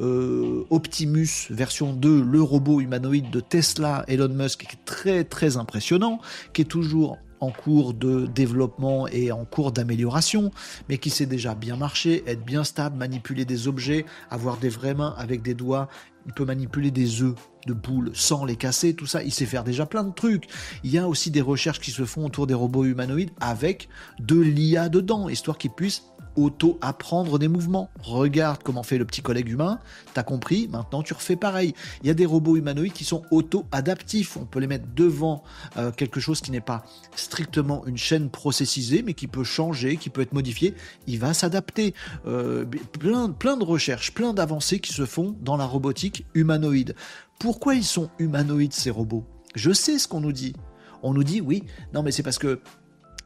Euh, 0.00 0.64
Optimus 0.70 1.48
version 1.50 1.92
2, 1.92 2.22
le 2.22 2.42
robot 2.42 2.80
humanoïde 2.80 3.30
de 3.30 3.40
Tesla, 3.40 4.04
Elon 4.08 4.28
Musk, 4.28 4.66
qui 4.66 4.76
est 4.76 4.84
très 4.84 5.24
très 5.24 5.56
impressionnant, 5.56 6.20
qui 6.52 6.62
est 6.62 6.66
toujours 6.66 7.18
en 7.42 7.50
cours 7.50 7.92
de 7.92 8.26
développement 8.26 9.08
et 9.08 9.32
en 9.32 9.44
cours 9.44 9.72
d'amélioration, 9.72 10.52
mais 10.88 10.98
qui 10.98 11.10
sait 11.10 11.26
déjà 11.26 11.56
bien 11.56 11.76
marcher, 11.76 12.22
être 12.28 12.44
bien 12.44 12.62
stable, 12.62 12.96
manipuler 12.96 13.44
des 13.44 13.66
objets, 13.66 14.06
avoir 14.30 14.58
des 14.58 14.68
vraies 14.68 14.94
mains 14.94 15.14
avec 15.18 15.42
des 15.42 15.54
doigts. 15.54 15.88
Il 16.26 16.32
peut 16.32 16.44
manipuler 16.44 16.92
des 16.92 17.20
œufs 17.22 17.34
de 17.66 17.72
poules 17.72 18.12
sans 18.14 18.44
les 18.44 18.54
casser, 18.54 18.94
tout 18.94 19.06
ça. 19.06 19.24
Il 19.24 19.32
sait 19.32 19.44
faire 19.44 19.64
déjà 19.64 19.86
plein 19.86 20.04
de 20.04 20.12
trucs. 20.12 20.44
Il 20.84 20.92
y 20.92 20.98
a 20.98 21.08
aussi 21.08 21.32
des 21.32 21.40
recherches 21.40 21.80
qui 21.80 21.90
se 21.90 22.04
font 22.04 22.26
autour 22.26 22.46
des 22.46 22.54
robots 22.54 22.84
humanoïdes 22.84 23.32
avec 23.40 23.88
de 24.20 24.38
l'IA 24.38 24.88
dedans, 24.88 25.28
histoire 25.28 25.58
qu'ils 25.58 25.72
puissent 25.72 26.04
auto-apprendre 26.36 27.38
des 27.38 27.48
mouvements. 27.48 27.90
Regarde 28.02 28.62
comment 28.62 28.82
fait 28.82 28.98
le 28.98 29.04
petit 29.04 29.22
collègue 29.22 29.48
humain, 29.48 29.78
t'as 30.14 30.22
compris, 30.22 30.68
maintenant 30.68 31.02
tu 31.02 31.14
refais 31.14 31.36
pareil. 31.36 31.74
Il 32.02 32.08
y 32.08 32.10
a 32.10 32.14
des 32.14 32.26
robots 32.26 32.56
humanoïdes 32.56 32.92
qui 32.92 33.04
sont 33.04 33.22
auto-adaptifs, 33.30 34.36
on 34.36 34.44
peut 34.44 34.60
les 34.60 34.66
mettre 34.66 34.86
devant 34.94 35.42
euh, 35.76 35.90
quelque 35.92 36.20
chose 36.20 36.40
qui 36.40 36.50
n'est 36.50 36.60
pas 36.60 36.84
strictement 37.14 37.86
une 37.86 37.96
chaîne 37.96 38.30
processisée, 38.30 39.02
mais 39.02 39.14
qui 39.14 39.26
peut 39.26 39.44
changer, 39.44 39.96
qui 39.96 40.10
peut 40.10 40.20
être 40.20 40.32
modifié, 40.32 40.74
il 41.06 41.18
va 41.18 41.34
s'adapter. 41.34 41.94
Euh, 42.26 42.64
plein, 42.98 43.30
plein 43.30 43.56
de 43.56 43.64
recherches, 43.64 44.12
plein 44.12 44.34
d'avancées 44.34 44.80
qui 44.80 44.92
se 44.92 45.06
font 45.06 45.36
dans 45.40 45.56
la 45.56 45.64
robotique 45.64 46.26
humanoïde. 46.34 46.94
Pourquoi 47.38 47.74
ils 47.74 47.84
sont 47.84 48.10
humanoïdes 48.18 48.72
ces 48.72 48.90
robots? 48.90 49.24
Je 49.54 49.72
sais 49.72 49.98
ce 49.98 50.08
qu'on 50.08 50.20
nous 50.20 50.32
dit. 50.32 50.54
On 51.02 51.12
nous 51.12 51.24
dit 51.24 51.40
oui, 51.40 51.64
non 51.92 52.02
mais 52.02 52.12
c'est 52.12 52.22
parce 52.22 52.38
que 52.38 52.60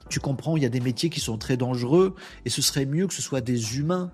tu 0.08 0.20
comprends, 0.20 0.56
il 0.56 0.62
y 0.62 0.66
a 0.66 0.70
des 0.70 0.80
métiers 0.80 1.10
qui 1.10 1.20
sont 1.20 1.38
très 1.38 1.56
dangereux 1.56 2.14
et 2.44 2.50
ce 2.50 2.62
serait 2.62 2.86
mieux 2.86 3.06
que 3.06 3.14
ce 3.14 3.22
soit 3.22 3.40
des 3.40 3.78
humains 3.78 4.12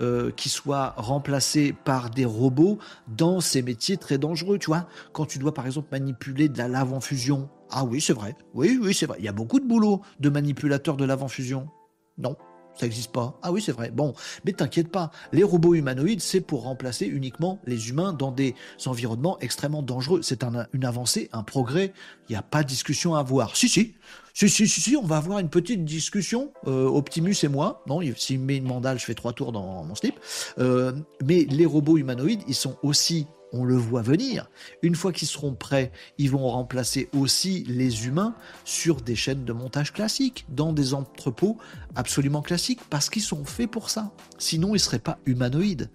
euh, 0.00 0.30
qui 0.30 0.48
soient 0.48 0.94
remplacés 0.96 1.74
par 1.84 2.08
des 2.10 2.24
robots 2.24 2.78
dans 3.08 3.40
ces 3.40 3.60
métiers 3.60 3.98
très 3.98 4.16
dangereux. 4.16 4.58
Tu 4.58 4.66
vois, 4.66 4.86
quand 5.12 5.26
tu 5.26 5.38
dois 5.38 5.52
par 5.52 5.66
exemple 5.66 5.88
manipuler 5.92 6.48
de 6.48 6.56
la 6.56 6.68
lave 6.68 6.92
en 6.94 7.00
fusion. 7.00 7.50
Ah 7.70 7.84
oui, 7.84 8.00
c'est 8.00 8.14
vrai. 8.14 8.34
Oui, 8.54 8.78
oui, 8.82 8.94
c'est 8.94 9.06
vrai. 9.06 9.16
Il 9.18 9.24
y 9.24 9.28
a 9.28 9.32
beaucoup 9.32 9.60
de 9.60 9.66
boulot 9.66 10.00
de 10.18 10.28
manipulateurs 10.30 10.96
de 10.96 11.04
lave 11.04 11.22
en 11.22 11.28
fusion. 11.28 11.68
Non, 12.16 12.36
ça 12.74 12.86
n'existe 12.86 13.12
pas. 13.12 13.38
Ah 13.42 13.52
oui, 13.52 13.60
c'est 13.60 13.72
vrai. 13.72 13.90
Bon, 13.90 14.14
mais 14.44 14.52
t'inquiète 14.52 14.88
pas, 14.88 15.10
les 15.32 15.42
robots 15.42 15.74
humanoïdes, 15.74 16.22
c'est 16.22 16.40
pour 16.40 16.62
remplacer 16.62 17.06
uniquement 17.06 17.58
les 17.66 17.90
humains 17.90 18.14
dans 18.14 18.32
des 18.32 18.54
environnements 18.86 19.38
extrêmement 19.40 19.82
dangereux. 19.82 20.20
C'est 20.22 20.44
une 20.72 20.84
avancée, 20.84 21.28
un 21.32 21.42
progrès. 21.42 21.92
Il 22.28 22.32
n'y 22.32 22.36
a 22.36 22.42
pas 22.42 22.62
de 22.62 22.68
discussion 22.68 23.16
à 23.16 23.20
avoir. 23.20 23.54
Si, 23.54 23.68
si. 23.68 23.94
Si, 24.34 24.48
si, 24.48 24.68
si, 24.68 24.96
on 24.96 25.04
va 25.04 25.16
avoir 25.16 25.38
une 25.38 25.50
petite 25.50 25.84
discussion, 25.84 26.52
euh, 26.66 26.86
Optimus 26.86 27.36
et 27.42 27.48
moi. 27.48 27.82
Non, 27.86 28.00
s'il 28.16 28.40
met 28.40 28.56
une 28.56 28.66
mandale, 28.66 28.98
je 28.98 29.04
fais 29.04 29.14
trois 29.14 29.32
tours 29.32 29.52
dans 29.52 29.84
mon 29.84 29.94
slip. 29.94 30.14
Euh, 30.58 30.92
mais 31.24 31.46
les 31.48 31.66
robots 31.66 31.98
humanoïdes, 31.98 32.42
ils 32.48 32.54
sont 32.54 32.76
aussi 32.82 33.26
on 33.52 33.64
le 33.64 33.76
voit 33.76 34.02
venir. 34.02 34.48
Une 34.82 34.94
fois 34.94 35.12
qu'ils 35.12 35.28
seront 35.28 35.54
prêts, 35.54 35.90
ils 36.18 36.30
vont 36.30 36.48
remplacer 36.48 37.08
aussi 37.12 37.64
les 37.66 38.06
humains 38.06 38.34
sur 38.64 39.00
des 39.00 39.16
chaînes 39.16 39.44
de 39.44 39.52
montage 39.52 39.92
classiques, 39.92 40.46
dans 40.48 40.72
des 40.72 40.94
entrepôts 40.94 41.58
absolument 41.94 42.42
classiques, 42.42 42.80
parce 42.88 43.10
qu'ils 43.10 43.22
sont 43.22 43.44
faits 43.44 43.70
pour 43.70 43.90
ça. 43.90 44.12
Sinon, 44.38 44.68
ils 44.68 44.74
ne 44.74 44.78
seraient 44.78 44.98
pas 44.98 45.18
humanoïdes. 45.26 45.90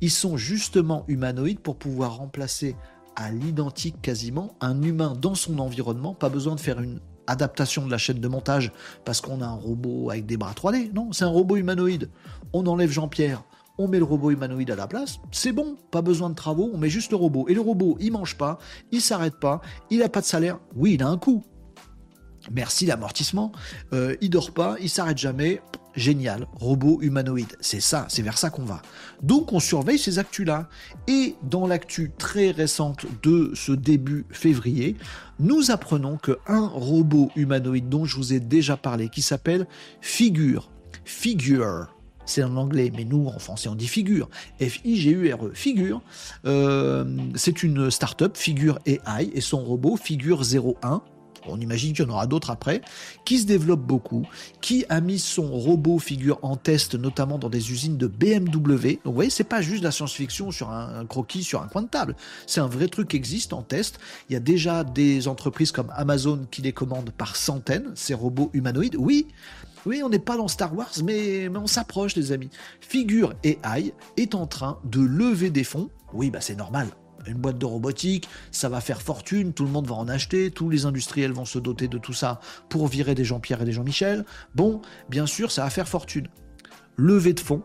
Ils 0.00 0.10
sont 0.10 0.36
justement 0.36 1.04
humanoïdes 1.08 1.60
pour 1.60 1.76
pouvoir 1.76 2.16
remplacer 2.16 2.76
à 3.16 3.30
l'identique 3.30 4.00
quasiment 4.00 4.54
un 4.60 4.80
humain 4.82 5.16
dans 5.20 5.34
son 5.34 5.58
environnement, 5.58 6.14
pas 6.14 6.28
besoin 6.28 6.54
de 6.54 6.60
faire 6.60 6.80
une 6.80 7.00
adaptation 7.28 7.86
de 7.86 7.90
la 7.90 7.98
chaîne 7.98 8.20
de 8.20 8.28
montage 8.28 8.72
parce 9.04 9.20
qu'on 9.20 9.40
a 9.40 9.46
un 9.46 9.54
robot 9.54 10.10
avec 10.10 10.26
des 10.26 10.36
bras 10.36 10.52
3D. 10.52 10.92
Non, 10.92 11.12
c'est 11.12 11.24
un 11.24 11.28
robot 11.28 11.56
humanoïde. 11.56 12.10
On 12.52 12.66
enlève 12.66 12.90
Jean-Pierre, 12.90 13.44
on 13.78 13.86
met 13.86 13.98
le 13.98 14.04
robot 14.04 14.30
humanoïde 14.30 14.70
à 14.70 14.76
la 14.76 14.88
place, 14.88 15.20
c'est 15.30 15.52
bon, 15.52 15.76
pas 15.90 16.02
besoin 16.02 16.30
de 16.30 16.34
travaux, 16.34 16.70
on 16.74 16.78
met 16.78 16.90
juste 16.90 17.12
le 17.12 17.16
robot. 17.16 17.46
Et 17.48 17.54
le 17.54 17.60
robot, 17.60 17.96
il 18.00 18.12
mange 18.12 18.36
pas, 18.36 18.58
il 18.90 19.00
s'arrête 19.00 19.38
pas, 19.38 19.60
il 19.90 20.02
a 20.02 20.08
pas 20.08 20.20
de 20.20 20.26
salaire. 20.26 20.58
Oui, 20.74 20.94
il 20.94 21.02
a 21.02 21.08
un 21.08 21.18
coût. 21.18 21.44
Merci 22.52 22.86
l'amortissement. 22.86 23.52
Euh, 23.92 24.16
il 24.20 24.30
dort 24.30 24.52
pas, 24.52 24.76
il 24.80 24.90
s'arrête 24.90 25.18
jamais. 25.18 25.60
Génial, 25.96 26.46
robot 26.54 27.00
humanoïde. 27.02 27.56
C'est 27.60 27.80
ça, 27.80 28.06
c'est 28.08 28.22
vers 28.22 28.38
ça 28.38 28.50
qu'on 28.50 28.64
va. 28.64 28.82
Donc 29.20 29.52
on 29.52 29.58
surveille 29.58 29.98
ces 29.98 30.20
actus-là. 30.20 30.68
Et 31.08 31.34
dans 31.42 31.66
l'actu 31.66 32.12
très 32.16 32.52
récente 32.52 33.04
de 33.24 33.50
ce 33.54 33.72
début 33.72 34.24
février, 34.30 34.96
nous 35.40 35.72
apprenons 35.72 36.16
qu'un 36.16 36.68
robot 36.68 37.30
humanoïde 37.34 37.88
dont 37.88 38.04
je 38.04 38.16
vous 38.16 38.32
ai 38.32 38.38
déjà 38.38 38.76
parlé, 38.76 39.08
qui 39.08 39.22
s'appelle 39.22 39.66
Figure, 40.00 40.70
Figure, 41.04 41.88
c'est 42.28 42.42
en 42.42 42.56
anglais, 42.56 42.92
mais 42.94 43.04
nous, 43.04 43.26
en 43.26 43.38
français, 43.38 43.68
on 43.68 43.74
dit 43.74 43.88
Figure. 43.88 44.28
F-I-G-U-R-E. 44.60 45.52
Figure, 45.54 46.02
euh, 46.44 47.04
c'est 47.34 47.62
une 47.62 47.90
start-up, 47.90 48.36
Figure 48.36 48.78
AI, 48.86 49.30
et 49.32 49.40
son 49.40 49.64
robot 49.64 49.96
Figure 49.96 50.42
01 50.42 51.02
on 51.46 51.60
imagine 51.60 51.92
qu'il 51.92 52.04
y 52.04 52.08
en 52.08 52.10
aura 52.10 52.26
d'autres 52.26 52.50
après, 52.50 52.82
qui 53.24 53.38
se 53.38 53.46
développe 53.46 53.80
beaucoup, 53.80 54.26
qui 54.60 54.84
a 54.88 55.00
mis 55.00 55.18
son 55.18 55.50
robot 55.50 55.98
figure 55.98 56.38
en 56.42 56.56
test, 56.56 56.94
notamment 56.94 57.38
dans 57.38 57.48
des 57.48 57.70
usines 57.70 57.96
de 57.96 58.06
BMW. 58.06 58.98
Donc 59.04 59.06
vous 59.06 59.12
voyez, 59.12 59.30
c'est 59.30 59.44
pas 59.44 59.60
juste 59.60 59.80
de 59.80 59.84
la 59.84 59.90
science-fiction 59.90 60.50
sur 60.50 60.70
un, 60.70 61.06
croquis, 61.06 61.42
sur 61.42 61.62
un 61.62 61.68
coin 61.68 61.82
de 61.82 61.88
table. 61.88 62.16
C'est 62.46 62.60
un 62.60 62.66
vrai 62.66 62.88
truc 62.88 63.08
qui 63.08 63.16
existe 63.16 63.52
en 63.52 63.62
test. 63.62 63.98
Il 64.28 64.32
y 64.32 64.36
a 64.36 64.40
déjà 64.40 64.84
des 64.84 65.28
entreprises 65.28 65.72
comme 65.72 65.92
Amazon 65.94 66.46
qui 66.50 66.62
les 66.62 66.72
commandent 66.72 67.10
par 67.10 67.36
centaines, 67.36 67.92
ces 67.94 68.14
robots 68.14 68.50
humanoïdes. 68.52 68.96
Oui, 68.98 69.26
oui, 69.86 70.02
on 70.02 70.08
n'est 70.08 70.18
pas 70.18 70.36
dans 70.36 70.48
Star 70.48 70.74
Wars, 70.76 70.92
mais, 71.04 71.48
mais 71.50 71.58
on 71.58 71.66
s'approche, 71.66 72.16
les 72.16 72.32
amis. 72.32 72.50
Figure 72.80 73.34
AI 73.44 73.94
est 74.16 74.34
en 74.34 74.46
train 74.46 74.78
de 74.84 75.00
lever 75.00 75.50
des 75.50 75.64
fonds. 75.64 75.90
Oui, 76.12 76.30
bah 76.30 76.40
c'est 76.40 76.56
normal 76.56 76.88
une 77.26 77.38
boîte 77.38 77.58
de 77.58 77.66
robotique, 77.66 78.28
ça 78.50 78.68
va 78.68 78.80
faire 78.80 79.02
fortune, 79.02 79.52
tout 79.52 79.64
le 79.64 79.70
monde 79.70 79.86
va 79.86 79.94
en 79.94 80.08
acheter, 80.08 80.50
tous 80.50 80.70
les 80.70 80.86
industriels 80.86 81.32
vont 81.32 81.44
se 81.44 81.58
doter 81.58 81.88
de 81.88 81.98
tout 81.98 82.12
ça 82.12 82.40
pour 82.68 82.86
virer 82.86 83.14
des 83.14 83.24
Jean-Pierre 83.24 83.62
et 83.62 83.64
des 83.64 83.72
Jean-Michel. 83.72 84.24
Bon, 84.54 84.80
bien 85.08 85.26
sûr, 85.26 85.50
ça 85.50 85.64
va 85.64 85.70
faire 85.70 85.88
fortune. 85.88 86.28
Levée 86.96 87.32
de 87.32 87.40
fonds, 87.40 87.62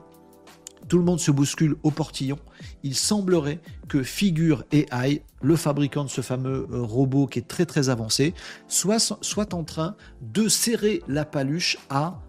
tout 0.87 0.97
le 0.97 1.03
monde 1.03 1.19
se 1.19 1.31
bouscule 1.31 1.75
au 1.83 1.91
portillon. 1.91 2.37
Il 2.83 2.95
semblerait 2.95 3.59
que 3.87 4.03
Figure 4.03 4.63
AI, 4.71 5.23
le 5.41 5.55
fabricant 5.55 6.03
de 6.03 6.09
ce 6.09 6.21
fameux 6.21 6.67
euh, 6.71 6.81
robot 6.81 7.27
qui 7.27 7.39
est 7.39 7.47
très 7.47 7.65
très 7.65 7.89
avancé, 7.89 8.33
soit, 8.67 8.99
soit 9.21 9.53
en 9.53 9.63
train 9.63 9.95
de 10.21 10.47
serrer 10.47 11.01
la 11.07 11.25
paluche 11.25 11.77
à 11.89 12.19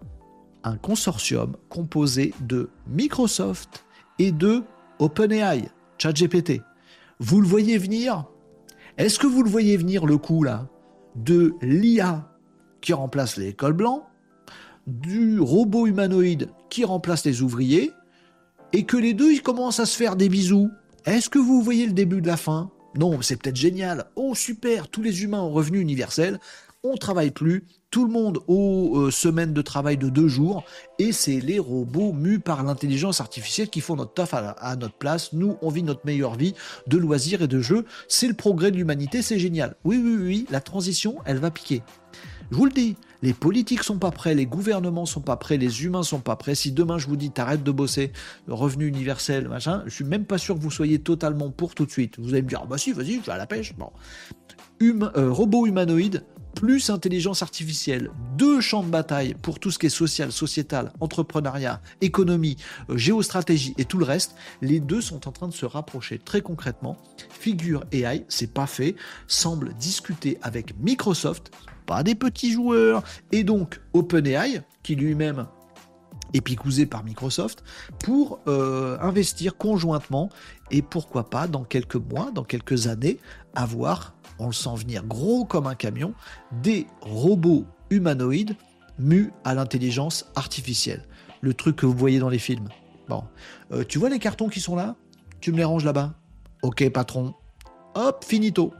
un 0.63 0.77
consortium 0.77 1.55
composé 1.69 2.33
de 2.41 2.69
Microsoft 2.87 3.85
et 4.19 4.31
de 4.31 4.63
OpenAI, 4.99 5.69
ChatGPT. 5.97 6.61
Vous 7.19 7.39
le 7.39 7.47
voyez 7.47 7.77
venir? 7.77 8.25
Est-ce 8.97 9.19
que 9.19 9.27
vous 9.27 9.41
le 9.41 9.49
voyez 9.49 9.77
venir 9.77 10.05
le 10.05 10.17
coup 10.17 10.43
là? 10.43 10.67
De 11.15 11.53
l'IA 11.61 12.29
qui 12.81 12.91
remplace 12.91 13.37
les 13.37 13.53
cols 13.53 13.73
blancs, 13.73 14.03
du 14.85 15.39
robot 15.39 15.87
humanoïde 15.87 16.49
qui 16.69 16.83
remplace 16.83 17.25
les 17.25 17.41
ouvriers, 17.41 17.91
et 18.73 18.83
que 18.83 18.97
les 18.97 19.13
deux 19.13 19.31
ils 19.31 19.41
commencent 19.41 19.79
à 19.79 19.85
se 19.85 19.95
faire 19.95 20.17
des 20.17 20.27
bisous. 20.27 20.69
Est-ce 21.05 21.29
que 21.29 21.39
vous 21.39 21.61
voyez 21.61 21.85
le 21.85 21.93
début 21.93 22.21
de 22.21 22.27
la 22.27 22.37
fin? 22.37 22.69
Non, 22.97 23.21
c'est 23.21 23.41
peut-être 23.41 23.55
génial. 23.55 24.05
Oh 24.15 24.35
super, 24.35 24.89
tous 24.89 25.01
les 25.01 25.23
humains 25.23 25.41
ont 25.41 25.51
revenu 25.51 25.79
universel. 25.79 26.39
On 26.83 26.97
travaille 26.97 27.31
plus, 27.31 27.65
tout 27.95 28.03
le 28.03 28.11
monde 28.11 28.39
aux 28.49 28.97
euh, 28.97 29.09
semaines 29.09 29.53
de 29.53 29.61
travail 29.61 29.95
de 29.95 30.09
deux 30.09 30.27
jours, 30.27 30.65
et 30.99 31.13
c'est 31.13 31.39
les 31.39 31.59
robots 31.59 32.11
mus 32.11 32.39
par 32.39 32.61
l'intelligence 32.61 33.21
artificielle 33.21 33.69
qui 33.69 33.79
font 33.79 33.95
notre 33.95 34.13
taf 34.13 34.33
à, 34.33 34.75
notre 34.75 34.95
place. 34.95 35.31
Nous, 35.31 35.55
on 35.61 35.69
vit 35.69 35.81
notre 35.81 36.05
meilleure 36.05 36.35
vie 36.35 36.55
de 36.87 36.97
loisirs 36.97 37.41
et 37.41 37.47
de 37.47 37.61
jeux. 37.61 37.85
C'est 38.09 38.27
le 38.27 38.33
progrès 38.33 38.69
de 38.69 38.75
l'humanité, 38.75 39.21
c'est 39.21 39.39
génial. 39.39 39.77
Oui, 39.85 40.01
oui, 40.03 40.17
oui, 40.19 40.45
la 40.49 40.59
transition, 40.59 41.15
elle 41.23 41.37
va 41.37 41.51
piquer. 41.51 41.83
Je 42.51 42.57
vous 42.57 42.65
le 42.65 42.71
dis, 42.71 42.97
les 43.21 43.33
politiques 43.33 43.83
sont 43.83 43.97
pas 43.97 44.11
prêts, 44.11 44.35
les 44.35 44.45
gouvernements 44.45 45.05
sont 45.05 45.21
pas 45.21 45.37
prêts, 45.37 45.55
les 45.55 45.85
humains 45.85 46.03
sont 46.03 46.19
pas 46.19 46.35
prêts. 46.35 46.53
Si 46.53 46.73
demain 46.73 46.97
je 46.97 47.07
vous 47.07 47.15
dis 47.15 47.31
t'arrêtes 47.31 47.63
de 47.63 47.71
bosser, 47.71 48.11
revenu 48.49 48.87
universel, 48.87 49.47
machin, 49.47 49.83
je 49.85 49.91
suis 49.91 50.03
même 50.03 50.25
pas 50.25 50.37
sûr 50.37 50.55
que 50.55 50.59
vous 50.59 50.69
soyez 50.69 50.99
totalement 50.99 51.49
pour 51.49 51.73
tout 51.73 51.85
de 51.85 51.91
suite. 51.91 52.19
Vous 52.19 52.33
allez 52.33 52.41
me 52.41 52.49
dire, 52.49 52.59
ah 52.61 52.67
bah 52.69 52.77
si, 52.77 52.91
vas-y, 52.91 53.21
je 53.21 53.21
vais 53.21 53.31
à 53.31 53.37
la 53.37 53.47
pêche. 53.47 53.73
Bon. 53.77 53.89
Hum, 54.81 55.09
euh, 55.15 55.31
robot 55.31 55.65
humanoïde, 55.65 56.25
plus 56.55 56.89
intelligence 56.89 57.43
artificielle, 57.43 58.09
deux 58.37 58.61
champs 58.61 58.81
de 58.81 58.89
bataille 58.89 59.35
pour 59.41 59.59
tout 59.59 59.69
ce 59.69 59.77
qui 59.77 59.85
est 59.85 59.89
social, 59.89 60.31
sociétal, 60.31 60.91
entrepreneuriat, 60.99 61.81
économie, 62.01 62.55
euh, 62.89 62.97
géostratégie 62.97 63.75
et 63.77 63.85
tout 63.85 63.97
le 63.97 64.05
reste, 64.05 64.35
les 64.61 64.79
deux 64.79 65.01
sont 65.01 65.27
en 65.27 65.31
train 65.31 65.47
de 65.47 65.53
se 65.53 65.65
rapprocher 65.65 66.17
très 66.17 66.41
concrètement. 66.41 66.97
Figure 67.29 67.83
AI, 67.91 68.25
c'est 68.29 68.51
pas 68.51 68.67
fait, 68.67 68.95
semble 69.27 69.73
discuter 69.75 70.39
avec 70.41 70.79
Microsoft, 70.79 71.51
pas 71.85 72.01
des 72.01 72.15
petits 72.15 72.51
joueurs, 72.51 73.03
et 73.31 73.43
donc 73.43 73.81
OpenAI, 73.93 74.63
qui 74.81 74.95
lui-même 74.95 75.47
est 76.33 76.41
picousé 76.41 76.85
par 76.85 77.03
Microsoft, 77.03 77.63
pour 78.03 78.39
euh, 78.47 78.97
investir 79.01 79.57
conjointement 79.57 80.29
et 80.71 80.81
pourquoi 80.81 81.29
pas 81.29 81.47
dans 81.47 81.63
quelques 81.63 81.95
mois, 81.95 82.31
dans 82.31 82.43
quelques 82.43 82.87
années, 82.87 83.19
avoir 83.53 84.14
on 84.39 84.47
le 84.47 84.53
sent 84.53 84.75
venir 84.75 85.03
gros 85.05 85.45
comme 85.45 85.67
un 85.67 85.75
camion, 85.75 86.13
des 86.61 86.87
robots 87.01 87.65
humanoïdes 87.89 88.55
mus 88.99 89.31
à 89.43 89.53
l'intelligence 89.53 90.25
artificielle. 90.35 91.03
Le 91.41 91.53
truc 91.53 91.75
que 91.77 91.85
vous 91.85 91.97
voyez 91.97 92.19
dans 92.19 92.29
les 92.29 92.39
films. 92.39 92.69
Bon, 93.07 93.23
euh, 93.71 93.83
tu 93.87 93.99
vois 93.99 94.09
les 94.09 94.19
cartons 94.19 94.49
qui 94.49 94.59
sont 94.59 94.75
là? 94.75 94.95
Tu 95.41 95.51
me 95.51 95.57
les 95.57 95.63
ranges 95.63 95.85
là-bas? 95.85 96.13
Ok, 96.63 96.89
patron. 96.89 97.33
Hop, 97.93 98.23
finito. 98.25 98.73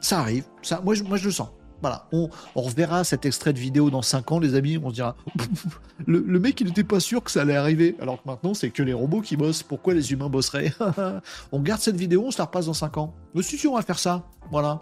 Ça 0.00 0.20
arrive. 0.20 0.44
Ça, 0.62 0.80
moi, 0.84 0.94
moi, 1.06 1.16
je 1.16 1.24
le 1.24 1.30
sens. 1.30 1.48
Voilà, 1.82 2.06
on, 2.12 2.30
reverra 2.54 3.02
cet 3.02 3.26
extrait 3.26 3.52
de 3.52 3.58
vidéo 3.58 3.90
dans 3.90 4.02
5 4.02 4.32
ans, 4.32 4.38
les 4.38 4.54
amis. 4.54 4.78
On 4.78 4.88
se 4.90 4.94
dira, 4.94 5.16
le, 6.06 6.38
mec, 6.38 6.60
il 6.60 6.68
n'était 6.68 6.84
pas 6.84 7.00
sûr 7.00 7.22
que 7.22 7.30
ça 7.30 7.42
allait 7.42 7.56
arriver. 7.56 7.96
Alors 8.00 8.22
que 8.22 8.28
maintenant, 8.28 8.54
c'est 8.54 8.70
que 8.70 8.82
les 8.82 8.92
robots 8.92 9.20
qui 9.20 9.36
bossent. 9.36 9.64
Pourquoi 9.64 9.92
les 9.92 10.12
humains 10.12 10.28
bosseraient 10.28 10.72
On 11.52 11.60
garde 11.60 11.80
cette 11.80 11.96
vidéo, 11.96 12.24
on 12.26 12.30
se 12.30 12.38
la 12.38 12.44
repasse 12.44 12.66
dans 12.66 12.72
5 12.72 12.96
ans. 12.98 13.14
Mais 13.34 13.42
si, 13.42 13.58
si, 13.58 13.66
on 13.66 13.74
va 13.74 13.82
faire 13.82 13.98
ça. 13.98 14.28
Voilà. 14.50 14.80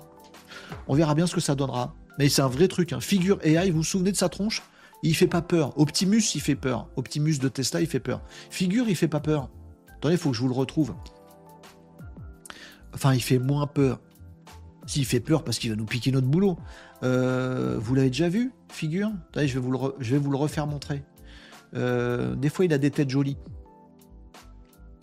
On 0.89 0.95
verra 0.95 1.15
bien 1.15 1.27
ce 1.27 1.35
que 1.35 1.41
ça 1.41 1.55
donnera. 1.55 1.95
Mais 2.19 2.29
c'est 2.29 2.43
un 2.43 2.49
vrai 2.49 2.69
truc. 2.69 2.93
Hein. 2.93 3.01
Figure 3.01 3.39
AI, 3.43 3.71
vous 3.71 3.79
vous 3.79 3.85
souvenez 3.85 4.13
de 4.13 4.17
sa 4.17 4.29
tronche? 4.29 4.63
Il 5.03 5.17
fait 5.17 5.27
pas 5.27 5.41
peur. 5.41 5.79
Optimus, 5.79 6.23
il 6.35 6.41
fait 6.43 6.57
peur. 6.57 6.89
Optimus 6.97 7.39
de 7.39 7.49
Tesla, 7.49 7.81
il 7.81 7.87
fait 7.87 8.01
peur. 8.01 8.21
Figure, 8.51 8.87
il 8.89 8.97
fait 8.97 9.09
pas 9.09 9.21
peur. 9.21 9.49
Attendez, 9.97 10.15
il 10.15 10.19
faut 10.19 10.31
que 10.31 10.37
je 10.37 10.43
vous 10.43 10.49
le 10.49 10.55
retrouve. 10.55 10.95
Enfin, 12.95 13.15
il 13.15 13.23
fait 13.23 13.39
moins 13.39 13.67
peur. 13.67 14.01
S'il 14.87 15.05
fait 15.05 15.21
peur 15.21 15.45
parce 15.45 15.59
qu'il 15.59 15.71
va 15.71 15.77
nous 15.77 15.87
piquer 15.87 16.11
notre 16.11 16.27
boulot. 16.27 16.59
Euh, 17.03 17.79
vous 17.79 17.95
l'avez 17.95 18.11
déjà 18.11 18.29
vu, 18.29 18.53
figure? 18.69 19.11
Je 19.35 19.59
vais, 19.59 20.19
vous 20.19 20.31
le 20.31 20.37
refaire 20.37 20.67
montrer. 20.67 21.03
Euh, 21.75 22.35
des 22.35 22.49
fois, 22.49 22.65
il 22.65 22.73
a 22.73 22.79
des 22.79 22.91
têtes 22.91 23.11
jolies. 23.11 23.39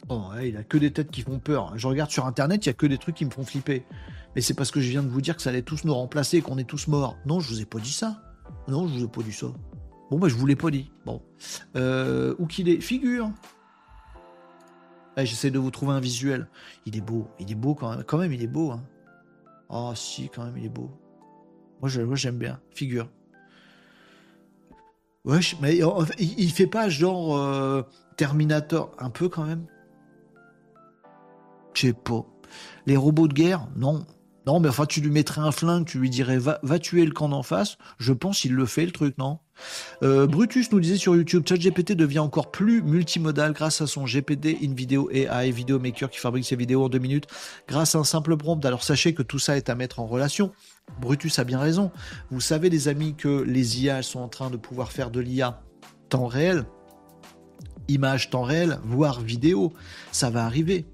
Oh, 0.10 0.30
il 0.42 0.56
a 0.56 0.64
que 0.64 0.78
des 0.78 0.92
têtes 0.92 1.12
qui 1.12 1.22
font 1.22 1.40
peur. 1.40 1.74
Je 1.78 1.88
regarde 1.88 2.12
sur 2.12 2.26
internet, 2.26 2.66
il 2.66 2.70
y 2.70 2.72
a 2.72 2.74
que 2.74 2.86
des 2.86 2.98
trucs 2.98 3.16
qui 3.16 3.26
me 3.26 3.32
font 3.32 3.44
flipper. 3.44 3.84
Mais 4.36 4.42
c'est 4.42 4.54
parce 4.54 4.72
que 4.72 4.80
je 4.80 4.90
viens 4.90 5.04
de 5.04 5.10
vous 5.10 5.22
dire 5.22 5.36
que 5.36 5.42
ça 5.42 5.50
allait 5.50 5.64
tous 5.64 5.84
nous 5.84 5.94
remplacer, 5.94 6.42
qu'on 6.42 6.58
est 6.58 6.68
tous 6.68 6.88
morts. 6.88 7.18
Non, 7.26 7.40
je 7.40 7.50
vous 7.50 7.62
ai 7.62 7.66
pas 7.66 7.80
dit 7.80 7.92
ça. 7.92 8.22
Non, 8.68 8.88
je 8.88 8.94
vous 8.94 9.04
ai 9.04 9.08
pas 9.08 9.22
dit 9.22 9.34
ça. 9.34 9.48
Bon, 10.10 10.18
bah, 10.18 10.30
je 10.30 10.36
vous 10.36 10.46
l'ai 10.46 10.56
pas 10.56 10.72
dit. 10.72 10.92
Bon. 11.06 11.22
Euh, 11.76 12.36
où 12.40 12.48
qu'il 12.48 12.70
est 12.70 12.80
Figure. 12.80 13.32
J'essaie 15.18 15.50
de 15.50 15.58
vous 15.58 15.72
trouver 15.72 15.94
un 15.94 16.00
visuel. 16.00 16.48
Il 16.86 16.96
est 16.96 17.02
beau. 17.02 17.28
Il 17.40 17.52
est 17.52 17.56
beau 17.56 17.74
quand 17.74 17.90
même. 17.90 18.04
Quand 18.04 18.18
même, 18.18 18.32
il 18.32 18.44
est 18.44 18.48
beau. 18.48 18.72
Hein. 18.72 18.84
Oh, 19.70 19.92
si, 19.96 20.30
quand 20.30 20.46
même, 20.46 20.58
il 20.58 20.66
est 20.66 20.70
beau. 20.70 20.92
Moi, 21.82 22.16
j'aime 22.16 22.38
bien. 22.38 22.60
Figure. 22.72 23.10
Wesh, 25.26 25.58
mais 25.62 25.80
il, 26.20 26.52
fait 26.52 26.68
pas 26.68 26.88
genre 26.88 27.38
euh, 27.38 27.82
Terminator 28.16 28.96
un 28.98 29.10
peu 29.10 29.28
quand 29.28 29.44
même? 29.44 29.66
Je 31.74 31.88
sais 31.88 31.94
pas. 31.94 32.26
Les 32.86 32.96
robots 32.96 33.28
de 33.28 33.34
guerre? 33.34 33.68
Non. 33.76 34.06
Non, 34.48 34.62
mais 34.62 34.70
enfin, 34.70 34.86
tu 34.86 35.02
lui 35.02 35.10
mettrais 35.10 35.42
un 35.42 35.52
flingue, 35.52 35.86
tu 35.86 36.00
lui 36.00 36.10
dirais 36.10 36.38
va, 36.38 36.80
tuer 36.80 37.06
le 37.06 37.12
camp 37.12 37.28
d'en 37.28 37.44
face. 37.44 37.78
Je 38.00 38.14
pense 38.14 38.40
qu'il 38.40 38.54
le 38.54 38.66
fait, 38.66 38.86
le 38.86 38.94
truc, 38.94 39.18
non? 39.18 39.40
Euh, 40.02 40.26
Brutus 40.26 40.72
nous 40.72 40.80
disait 40.80 40.96
sur 40.96 41.18
YouTube, 41.18 41.44
ChatGPT 41.46 41.92
devient 41.92 42.20
encore 42.20 42.50
plus 42.50 42.82
multimodal 42.82 43.52
grâce 43.52 43.82
à 43.82 43.88
son 43.88 44.06
GPD 44.06 44.60
in 44.64 44.74
video 44.74 45.10
AI 45.12 45.52
Video 45.52 45.80
Maker 45.80 46.10
qui 46.10 46.20
fabrique 46.20 46.46
ses 46.46 46.56
vidéos 46.56 46.86
en 46.86 46.90
deux 46.90 47.00
minutes 47.00 47.26
grâce 47.68 47.96
à 47.96 48.00
un 48.00 48.06
simple 48.06 48.38
prompt. 48.38 48.64
Alors 48.66 48.84
sachez 48.84 49.14
que 49.14 49.24
tout 49.24 49.40
ça 49.40 49.58
est 49.58 49.70
à 49.70 49.76
mettre 49.76 50.00
en 50.00 50.06
relation. 50.06 50.54
Brutus 51.00 51.40
a 51.40 51.44
bien 51.44 51.60
raison. 51.60 51.92
Vous 52.32 52.42
savez 52.42 52.70
les 52.70 52.88
amis 52.88 53.16
que 53.16 53.42
les 53.42 53.82
IA 53.84 54.02
sont 54.02 54.20
en 54.20 54.28
train 54.28 54.50
de 54.50 54.58
pouvoir 54.58 54.92
faire 54.92 55.12
de 55.12 55.20
l'IA 55.20 55.62
temps 56.10 56.28
réel, 56.28 56.66
image 57.88 58.30
temps 58.30 58.44
réel, 58.44 58.80
voire 58.84 59.22
vidéo. 59.22 59.74
Ça 60.12 60.30
va 60.30 60.46
arriver. 60.46 60.86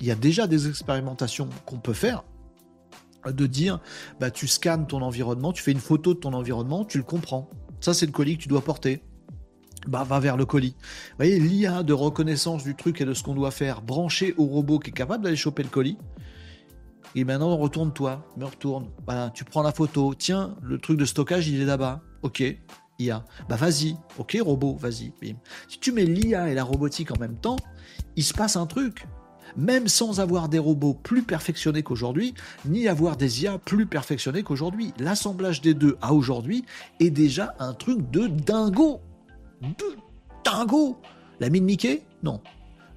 Il 0.00 0.06
y 0.06 0.10
a 0.10 0.14
déjà 0.14 0.46
des 0.46 0.68
expérimentations 0.68 1.48
qu'on 1.66 1.78
peut 1.78 1.92
faire 1.92 2.24
de 3.26 3.46
dire 3.46 3.80
bah 4.18 4.30
tu 4.30 4.46
scannes 4.46 4.86
ton 4.86 5.02
environnement, 5.02 5.52
tu 5.52 5.62
fais 5.62 5.72
une 5.72 5.78
photo 5.78 6.14
de 6.14 6.20
ton 6.20 6.32
environnement, 6.32 6.84
tu 6.86 6.96
le 6.96 7.04
comprends. 7.04 7.50
Ça, 7.80 7.92
c'est 7.92 8.06
le 8.06 8.12
colis 8.12 8.38
que 8.38 8.42
tu 8.42 8.48
dois 8.48 8.62
porter. 8.62 9.02
Bah, 9.86 10.04
va 10.04 10.20
vers 10.20 10.36
le 10.36 10.44
colis. 10.44 10.74
Vous 11.10 11.16
voyez, 11.16 11.38
l'IA 11.38 11.82
de 11.82 11.94
reconnaissance 11.94 12.64
du 12.64 12.74
truc 12.74 13.00
et 13.00 13.06
de 13.06 13.14
ce 13.14 13.22
qu'on 13.22 13.34
doit 13.34 13.50
faire, 13.50 13.80
branché 13.80 14.34
au 14.36 14.44
robot 14.44 14.78
qui 14.78 14.90
est 14.90 14.94
capable 14.94 15.24
d'aller 15.24 15.36
choper 15.36 15.62
le 15.62 15.70
colis. 15.70 15.96
Et 17.14 17.24
maintenant, 17.24 17.56
retourne-toi, 17.56 18.24
me 18.36 18.44
retourne. 18.44 18.86
Voilà, 19.04 19.30
tu 19.30 19.44
prends 19.44 19.62
la 19.62 19.72
photo. 19.72 20.14
Tiens, 20.14 20.54
le 20.62 20.78
truc 20.78 20.98
de 20.98 21.04
stockage, 21.04 21.48
il 21.48 21.60
est 21.60 21.64
là-bas. 21.64 22.00
Ok, 22.22 22.42
IA. 22.98 23.24
Bah 23.48 23.56
vas-y. 23.56 23.96
Ok, 24.18 24.38
robot, 24.40 24.76
vas-y. 24.76 25.12
Si 25.68 25.80
tu 25.80 25.92
mets 25.92 26.04
l'IA 26.04 26.50
et 26.50 26.54
la 26.54 26.64
robotique 26.64 27.10
en 27.10 27.18
même 27.18 27.36
temps, 27.36 27.56
il 28.16 28.24
se 28.24 28.34
passe 28.34 28.56
un 28.56 28.66
truc 28.66 29.06
même 29.56 29.88
sans 29.88 30.20
avoir 30.20 30.48
des 30.48 30.58
robots 30.58 30.94
plus 30.94 31.22
perfectionnés 31.22 31.82
qu'aujourd'hui, 31.82 32.34
ni 32.64 32.88
avoir 32.88 33.16
des 33.16 33.42
IA 33.42 33.58
plus 33.58 33.86
perfectionnés 33.86 34.42
qu'aujourd'hui. 34.42 34.92
L'assemblage 34.98 35.60
des 35.60 35.74
deux 35.74 35.96
à 36.00 36.12
aujourd'hui 36.12 36.64
est 37.00 37.10
déjà 37.10 37.54
un 37.58 37.74
truc 37.74 38.10
de 38.10 38.26
dingo. 38.26 39.00
De 39.60 39.96
dingo 40.44 40.98
La 41.40 41.50
mine 41.50 41.64
Mickey? 41.64 42.02
Non. 42.22 42.40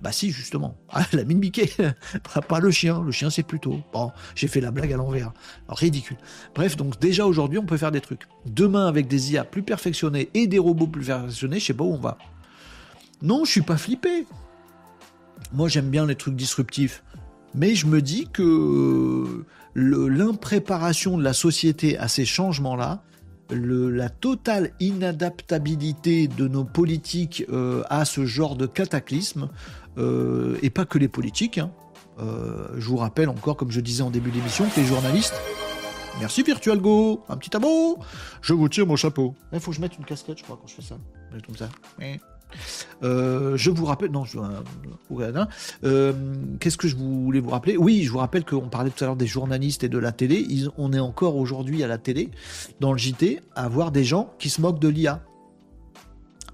Bah 0.03 0.11
si, 0.11 0.31
justement. 0.31 0.75
Ah, 0.89 1.05
la 1.13 1.23
mine 1.23 1.39
Mickey. 1.39 1.69
pas 2.49 2.59
le 2.59 2.71
chien. 2.71 3.01
Le 3.01 3.11
chien, 3.11 3.29
c'est 3.29 3.43
plutôt. 3.43 3.79
Bon, 3.93 4.11
j'ai 4.35 4.49
fait 4.49 4.59
la 4.59 4.71
blague 4.71 4.91
à 4.91 4.97
l'envers. 4.97 5.31
Ridicule. 5.69 6.17
Bref, 6.53 6.75
donc 6.75 6.99
déjà 6.99 7.25
aujourd'hui, 7.25 7.57
on 7.57 7.65
peut 7.65 7.77
faire 7.77 7.91
des 7.91 8.01
trucs. 8.01 8.27
Demain, 8.45 8.87
avec 8.87 9.07
des 9.07 9.31
IA 9.31 9.45
plus 9.45 9.63
perfectionnés 9.63 10.29
et 10.33 10.45
des 10.45 10.59
robots 10.59 10.87
plus 10.87 11.05
perfectionnés, 11.05 11.59
je 11.59 11.65
sais 11.65 11.73
pas 11.73 11.85
où 11.85 11.93
on 11.93 11.99
va. 11.99 12.17
Non, 13.21 13.45
je 13.45 13.51
suis 13.51 13.61
pas 13.61 13.77
flippé. 13.77 14.27
Moi, 15.53 15.69
j'aime 15.69 15.89
bien 15.89 16.05
les 16.05 16.15
trucs 16.15 16.35
disruptifs. 16.35 17.01
Mais 17.55 17.73
je 17.73 17.85
me 17.85 18.01
dis 18.01 18.27
que 18.33 19.45
l'impréparation 19.75 21.17
de 21.17 21.23
la 21.23 21.33
société 21.33 21.97
à 21.97 22.09
ces 22.09 22.25
changements-là, 22.25 23.03
la 23.51 24.09
totale 24.09 24.71
inadaptabilité 24.79 26.27
de 26.27 26.47
nos 26.47 26.63
politiques 26.63 27.45
euh, 27.49 27.83
à 27.89 28.05
ce 28.05 28.25
genre 28.25 28.55
de 28.55 28.65
cataclysme, 28.65 29.49
euh, 29.97 30.57
et 30.61 30.69
pas 30.69 30.85
que 30.85 30.97
les 30.97 31.07
politiques. 31.07 31.57
Hein. 31.57 31.71
Euh, 32.19 32.67
je 32.77 32.87
vous 32.87 32.97
rappelle 32.97 33.29
encore, 33.29 33.57
comme 33.57 33.71
je 33.71 33.81
disais 33.81 34.03
en 34.03 34.09
début 34.09 34.31
d'émission, 34.31 34.65
que 34.65 34.79
les 34.79 34.85
journalistes. 34.85 35.35
Merci 36.19 36.43
VirtualGo, 36.43 37.23
un 37.27 37.37
petit 37.37 37.49
tabou. 37.49 37.97
Je 38.41 38.53
vous 38.53 38.69
tire 38.69 38.85
mon 38.85 38.95
chapeau. 38.95 39.33
Il 39.51 39.59
faut 39.59 39.71
que 39.71 39.77
je 39.77 39.81
mette 39.81 39.97
une 39.97 40.05
casquette, 40.05 40.37
je 40.37 40.43
crois, 40.43 40.57
quand 40.61 40.67
je 40.67 40.75
fais 40.75 40.81
ça. 40.81 40.95
Comme 41.45 41.55
ça. 41.55 41.69
Euh, 43.03 43.57
je 43.57 43.71
vous 43.71 43.85
rappelle, 43.85 44.11
non, 44.11 44.25
euh, 44.35 45.33
euh, 45.83 46.13
qu'est-ce 46.59 46.77
que 46.77 46.87
je 46.87 46.95
voulais 46.95 47.39
vous 47.39 47.49
rappeler? 47.49 47.77
Oui, 47.77 48.03
je 48.03 48.11
vous 48.11 48.19
rappelle 48.19 48.45
qu'on 48.45 48.69
parlait 48.69 48.91
tout 48.91 49.03
à 49.03 49.07
l'heure 49.07 49.15
des 49.15 49.27
journalistes 49.27 49.83
et 49.83 49.89
de 49.89 49.97
la 49.97 50.11
télé. 50.11 50.45
on 50.77 50.93
est 50.93 50.99
encore 50.99 51.35
aujourd'hui 51.35 51.83
à 51.83 51.87
la 51.87 51.97
télé, 51.97 52.29
dans 52.79 52.91
le 52.91 52.97
JT, 52.97 53.41
à 53.55 53.67
voir 53.67 53.91
des 53.91 54.03
gens 54.03 54.33
qui 54.39 54.49
se 54.49 54.61
moquent 54.61 54.79
de 54.79 54.87
l'IA. 54.87 55.23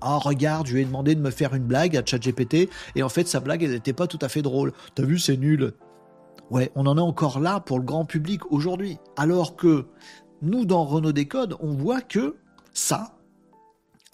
Ah, 0.02 0.18
regarde, 0.18 0.68
je 0.68 0.74
lui 0.74 0.82
ai 0.82 0.86
demandé 0.86 1.16
de 1.16 1.22
me 1.22 1.32
faire 1.32 1.54
une 1.54 1.64
blague 1.64 1.98
à 1.98 2.06
ChatGPT, 2.06 2.70
et 2.96 3.04
en 3.04 3.10
fait, 3.10 3.28
sa 3.28 3.40
blague, 3.40 3.64
elle 3.64 3.72
n'était 3.72 3.94
pas 3.94 4.08
tout 4.08 4.20
à 4.22 4.30
fait 4.30 4.42
drôle. 4.42 4.74
T'as 4.96 5.04
vu, 5.04 5.20
c'est 5.20 5.38
nul. 5.38 5.74
Ouais, 6.50 6.72
on 6.76 6.86
en 6.88 6.98
est 6.98 7.02
encore 7.02 7.40
là 7.40 7.60
pour 7.60 7.78
le 7.78 7.86
grand 7.86 8.06
public 8.06 8.52
aujourd'hui. 8.52 8.98
Alors 9.18 9.56
que 9.56 9.86
nous, 10.42 10.66
dans 10.66 10.84
Renault 10.86 11.12
Décode, 11.12 11.56
on 11.60 11.74
voit 11.74 12.02
que 12.02 12.38
ça, 12.74 13.18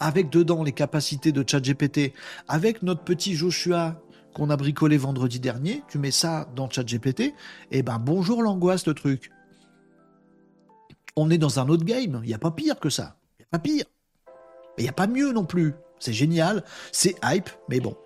avec 0.00 0.28
dedans 0.30 0.62
les 0.62 0.72
capacités 0.72 1.32
de 1.32 1.44
ChatGPT, 1.46 2.12
avec 2.48 2.82
notre 2.82 3.02
petit 3.02 3.34
Joshua 3.34 4.02
qu'on 4.34 4.50
a 4.50 4.56
bricolé 4.56 4.98
vendredi 4.98 5.40
dernier, 5.40 5.82
tu 5.88 5.98
mets 5.98 6.10
ça 6.10 6.46
dans 6.54 6.68
ChatGPT, 6.68 7.20
et 7.20 7.34
eh 7.70 7.82
ben 7.82 7.98
bonjour 7.98 8.42
l'angoisse 8.42 8.86
le 8.86 8.92
truc. 8.92 9.30
On 11.16 11.30
est 11.30 11.38
dans 11.38 11.58
un 11.58 11.68
autre 11.68 11.84
game, 11.84 12.20
il 12.22 12.28
n'y 12.28 12.34
a 12.34 12.38
pas 12.38 12.50
pire 12.50 12.78
que 12.78 12.90
ça. 12.90 13.16
Il 13.38 13.42
n'y 13.42 13.46
a 13.46 13.48
pas 13.52 13.58
pire. 13.58 13.84
Il 14.78 14.82
n'y 14.82 14.88
a 14.88 14.92
pas 14.92 15.06
mieux 15.06 15.32
non 15.32 15.44
plus. 15.44 15.74
C'est 15.98 16.12
génial, 16.12 16.64
c'est 16.92 17.16
hype, 17.24 17.50
mais 17.68 17.80
bon. 17.80 17.96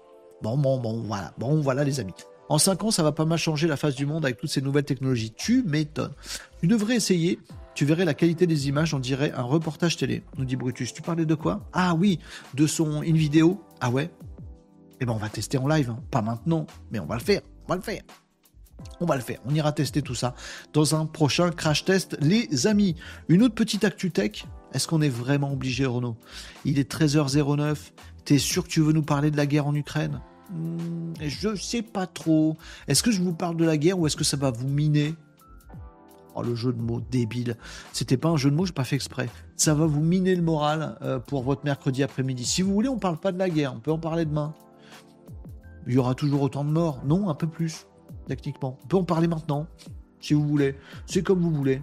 Bon, 0.42 0.56
bon, 0.56 0.78
bon, 0.78 1.02
voilà. 1.02 1.32
Bon, 1.38 1.60
voilà 1.60 1.84
les 1.84 2.00
amis. 2.00 2.14
En 2.48 2.58
5 2.58 2.84
ans, 2.84 2.90
ça 2.90 3.02
va 3.02 3.12
pas 3.12 3.24
mal 3.24 3.38
changer 3.38 3.68
la 3.68 3.76
face 3.76 3.94
du 3.94 4.06
monde 4.06 4.24
avec 4.24 4.38
toutes 4.38 4.50
ces 4.50 4.62
nouvelles 4.62 4.84
technologies. 4.84 5.32
Tu 5.32 5.62
m'étonnes. 5.62 6.14
Tu 6.60 6.66
devrais 6.66 6.96
essayer 6.96 7.38
tu 7.74 7.84
verrais 7.84 8.04
la 8.04 8.14
qualité 8.14 8.46
des 8.46 8.68
images, 8.68 8.92
on 8.94 8.98
dirait 8.98 9.32
un 9.32 9.42
reportage 9.42 9.96
télé, 9.96 10.22
nous 10.36 10.44
dit 10.44 10.56
Brutus. 10.56 10.92
Tu 10.92 11.02
parlais 11.02 11.24
de 11.24 11.34
quoi? 11.34 11.66
Ah 11.72 11.94
oui, 11.94 12.18
de 12.52 12.66
son 12.66 13.02
une 13.02 13.16
vidéo. 13.16 13.62
Ah 13.80 13.90
ouais? 13.90 14.10
Eh 15.00 15.06
ben 15.06 15.12
on 15.12 15.16
va 15.16 15.30
tester 15.30 15.56
en 15.56 15.66
live, 15.66 15.88
hein. 15.90 15.98
pas 16.10 16.20
maintenant, 16.20 16.66
mais 16.90 16.98
on 16.98 17.06
va 17.06 17.14
le 17.14 17.22
faire, 17.22 17.40
on 17.64 17.68
va 17.68 17.76
le 17.76 17.82
faire. 17.82 18.02
On 19.00 19.06
va 19.06 19.16
le 19.16 19.22
faire, 19.22 19.38
on 19.46 19.54
ira 19.54 19.72
tester 19.72 20.02
tout 20.02 20.14
ça 20.14 20.34
dans 20.72 20.94
un 20.94 21.06
prochain 21.06 21.50
crash 21.50 21.84
test, 21.84 22.18
les 22.20 22.66
amis. 22.66 22.96
Une 23.28 23.42
autre 23.42 23.54
petite 23.54 23.84
actu 23.84 24.10
tech, 24.10 24.44
est-ce 24.72 24.86
qu'on 24.88 25.00
est 25.00 25.08
vraiment 25.08 25.52
obligé, 25.52 25.86
Renaud? 25.86 26.16
Il 26.64 26.78
est 26.78 26.90
13h09, 26.90 27.76
t'es 28.24 28.38
sûr 28.38 28.64
que 28.64 28.68
tu 28.68 28.80
veux 28.80 28.92
nous 28.92 29.02
parler 29.02 29.30
de 29.30 29.36
la 29.36 29.46
guerre 29.46 29.66
en 29.66 29.74
Ukraine? 29.74 30.20
Hmm, 30.52 31.12
Je 31.20 31.54
sais 31.56 31.82
pas 31.82 32.06
trop. 32.06 32.56
Est-ce 32.88 33.02
que 33.02 33.10
je 33.10 33.22
vous 33.22 33.32
parle 33.34 33.56
de 33.56 33.64
la 33.64 33.76
guerre 33.76 33.98
ou 33.98 34.06
est-ce 34.06 34.16
que 34.16 34.24
ça 34.24 34.36
va 34.36 34.50
vous 34.50 34.68
miner? 34.68 35.14
Oh, 36.36 36.42
le 36.42 36.54
jeu 36.54 36.72
de 36.72 36.80
mots 36.80 37.00
débile. 37.10 37.56
C'était 37.92 38.16
pas 38.16 38.28
un 38.28 38.36
jeu 38.36 38.50
de 38.50 38.54
mots, 38.56 38.64
j'ai 38.64 38.72
pas 38.72 38.84
fait 38.84 38.94
exprès. 38.96 39.28
Ça 39.56 39.74
va 39.74 39.86
vous 39.86 40.00
miner 40.00 40.36
le 40.36 40.42
moral 40.42 40.96
euh, 41.02 41.18
pour 41.18 41.42
votre 41.42 41.64
mercredi 41.64 42.02
après-midi. 42.04 42.44
Si 42.44 42.62
vous 42.62 42.72
voulez, 42.72 42.88
on 42.88 42.98
parle 42.98 43.16
pas 43.18 43.32
de 43.32 43.38
la 43.38 43.50
guerre, 43.50 43.74
on 43.74 43.80
peut 43.80 43.90
en 43.90 43.98
parler 43.98 44.24
demain. 44.24 44.54
Il 45.86 45.94
y 45.94 45.98
aura 45.98 46.14
toujours 46.14 46.42
autant 46.42 46.64
de 46.64 46.70
morts? 46.70 47.00
Non, 47.04 47.28
un 47.30 47.34
peu 47.34 47.48
plus, 47.48 47.86
techniquement. 48.28 48.78
On 48.84 48.86
peut 48.86 48.96
en 48.96 49.04
parler 49.04 49.26
maintenant, 49.26 49.66
si 50.20 50.34
vous 50.34 50.46
voulez. 50.46 50.76
C'est 51.06 51.22
comme 51.22 51.40
vous 51.40 51.50
voulez. 51.50 51.82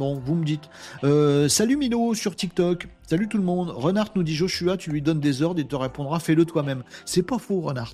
Bon, 0.00 0.14
vous 0.14 0.34
me 0.34 0.46
dites. 0.46 0.70
Euh, 1.04 1.46
salut 1.50 1.76
Mino 1.76 2.14
sur 2.14 2.34
TikTok. 2.34 2.88
Salut 3.06 3.28
tout 3.28 3.36
le 3.36 3.44
monde. 3.44 3.68
Renard 3.68 4.12
nous 4.14 4.22
dit 4.22 4.34
Joshua, 4.34 4.78
tu 4.78 4.88
lui 4.88 5.02
donnes 5.02 5.20
des 5.20 5.42
ordres, 5.42 5.60
il 5.60 5.66
te 5.66 5.76
répondra 5.76 6.18
fais-le 6.20 6.46
toi-même. 6.46 6.84
C'est 7.04 7.22
pas 7.22 7.36
faux, 7.38 7.60
Renard. 7.60 7.92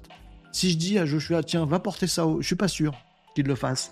Si 0.53 0.71
je 0.71 0.77
dis 0.77 1.01
à 1.01 1.05
Joshua, 1.05 1.43
tiens, 1.43 1.67
va 1.67 1.81
porter 1.81 2.07
ça, 2.07 2.25
je 2.39 2.47
suis 2.47 2.55
pas 2.55 2.69
sûr 2.69 2.95
qu'il 3.35 3.47
le 3.47 3.57
fasse. 3.57 3.91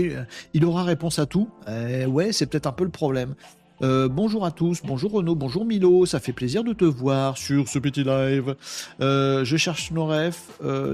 Euh, 0.00 0.24
il 0.52 0.66
aura 0.66 0.84
réponse 0.84 1.18
à 1.18 1.24
tout. 1.24 1.48
Euh, 1.66 2.04
ouais, 2.04 2.30
c'est 2.30 2.44
peut-être 2.44 2.66
un 2.66 2.72
peu 2.72 2.84
le 2.84 2.90
problème. 2.90 3.36
Euh, 3.82 4.08
bonjour 4.08 4.44
à 4.44 4.50
tous, 4.50 4.80
bonjour 4.84 5.12
Renaud, 5.12 5.34
bonjour 5.34 5.64
Milo, 5.64 6.06
ça 6.06 6.20
fait 6.20 6.32
plaisir 6.32 6.62
de 6.62 6.72
te 6.72 6.84
voir 6.84 7.36
sur 7.36 7.68
ce 7.68 7.78
petit 7.78 8.04
live. 8.04 8.54
je 9.00 9.56
cherche 9.56 9.90
Noref, 9.90 10.50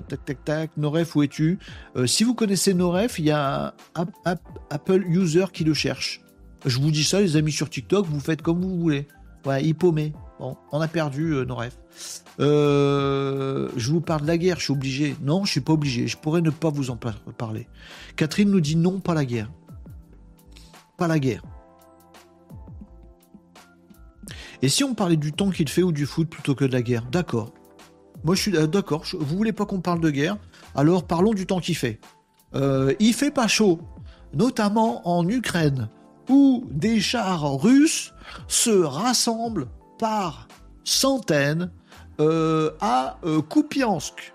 tac 0.09 0.25
tac 0.25 0.45
tac, 0.45 0.71
Noref 0.77 1.15
où 1.15 1.23
es-tu? 1.23 1.59
Si 2.07 2.25
vous 2.25 2.35
connaissez 2.35 2.75
Noref, 2.75 3.19
il 3.19 3.27
y 3.27 3.31
a 3.31 3.75
un 3.95 4.07
Apple 4.71 5.05
user 5.07 5.47
qui 5.53 5.65
le 5.65 5.75
cherche. 5.75 6.23
Je 6.65 6.79
vous 6.79 6.91
dis 6.91 7.05
ça 7.05 7.21
les 7.21 7.37
amis 7.37 7.53
sur 7.53 7.71
TikTok, 7.71 8.07
vous 8.07 8.21
faites 8.21 8.43
comme 8.43 8.61
vous 8.61 8.79
voulez. 8.79 9.07
Ouais, 9.45 9.65
il 9.65 9.75
paumé. 9.75 10.13
Bon, 10.39 10.57
on 10.73 10.81
a 10.81 10.89
perdu 10.89 11.45
Noref. 11.47 11.77
Euh, 12.41 13.69
je 13.77 13.91
vous 13.91 14.01
parle 14.01 14.23
de 14.23 14.27
la 14.27 14.39
guerre, 14.39 14.59
je 14.59 14.65
suis 14.65 14.73
obligé. 14.73 15.17
Non, 15.23 15.45
je 15.45 15.51
suis 15.51 15.61
pas 15.61 15.73
obligé. 15.73 16.07
Je 16.07 16.17
pourrais 16.17 16.41
ne 16.41 16.51
pas 16.51 16.71
vous 16.71 16.91
en 16.91 16.97
parler. 16.97 17.69
Catherine 18.17 18.51
nous 18.51 18.61
dit 18.61 18.77
non, 18.77 19.01
pas 19.01 19.15
la 19.15 19.25
guerre. 19.25 19.51
Pas 20.97 21.09
la 21.09 21.19
guerre. 21.19 21.43
Et 24.63 24.69
si 24.69 24.85
on 24.85 24.95
parlait 24.95 25.17
du 25.17 25.33
temps 25.33 25.51
qu'il 25.51 25.69
fait 25.69 25.83
ou 25.83 25.93
du 25.93 26.07
foot 26.07 26.29
plutôt 26.29 26.55
que 26.55 26.65
de 26.65 26.73
la 26.73 26.83
guerre? 26.83 27.05
D'accord. 27.11 27.53
Moi, 28.25 28.35
je 28.35 28.43
suis 28.43 28.57
euh, 28.57 28.67
d'accord. 28.67 29.05
Vous 29.13 29.37
voulez 29.37 29.53
pas 29.53 29.67
qu'on 29.67 29.81
parle 29.81 30.01
de 30.01 30.11
guerre? 30.11 30.37
Alors 30.75 31.07
parlons 31.07 31.35
du 31.35 31.47
temps 31.47 31.61
qu'il 31.61 31.77
fait. 31.77 32.01
Euh, 32.55 32.95
il 32.99 33.13
fait 33.15 33.31
pas 33.31 33.47
chaud, 33.47 33.81
notamment 34.35 35.07
en 35.09 35.29
Ukraine, 35.29 35.89
où 36.29 36.67
des 36.71 37.01
chars 37.01 37.61
russes 37.61 38.15
se 38.47 38.71
rassemblent 38.71 39.69
par 39.99 40.49
centaines 40.85 41.71
euh, 42.21 42.71
à 42.81 43.19
euh, 43.25 43.43
Kupiansk. 43.43 44.35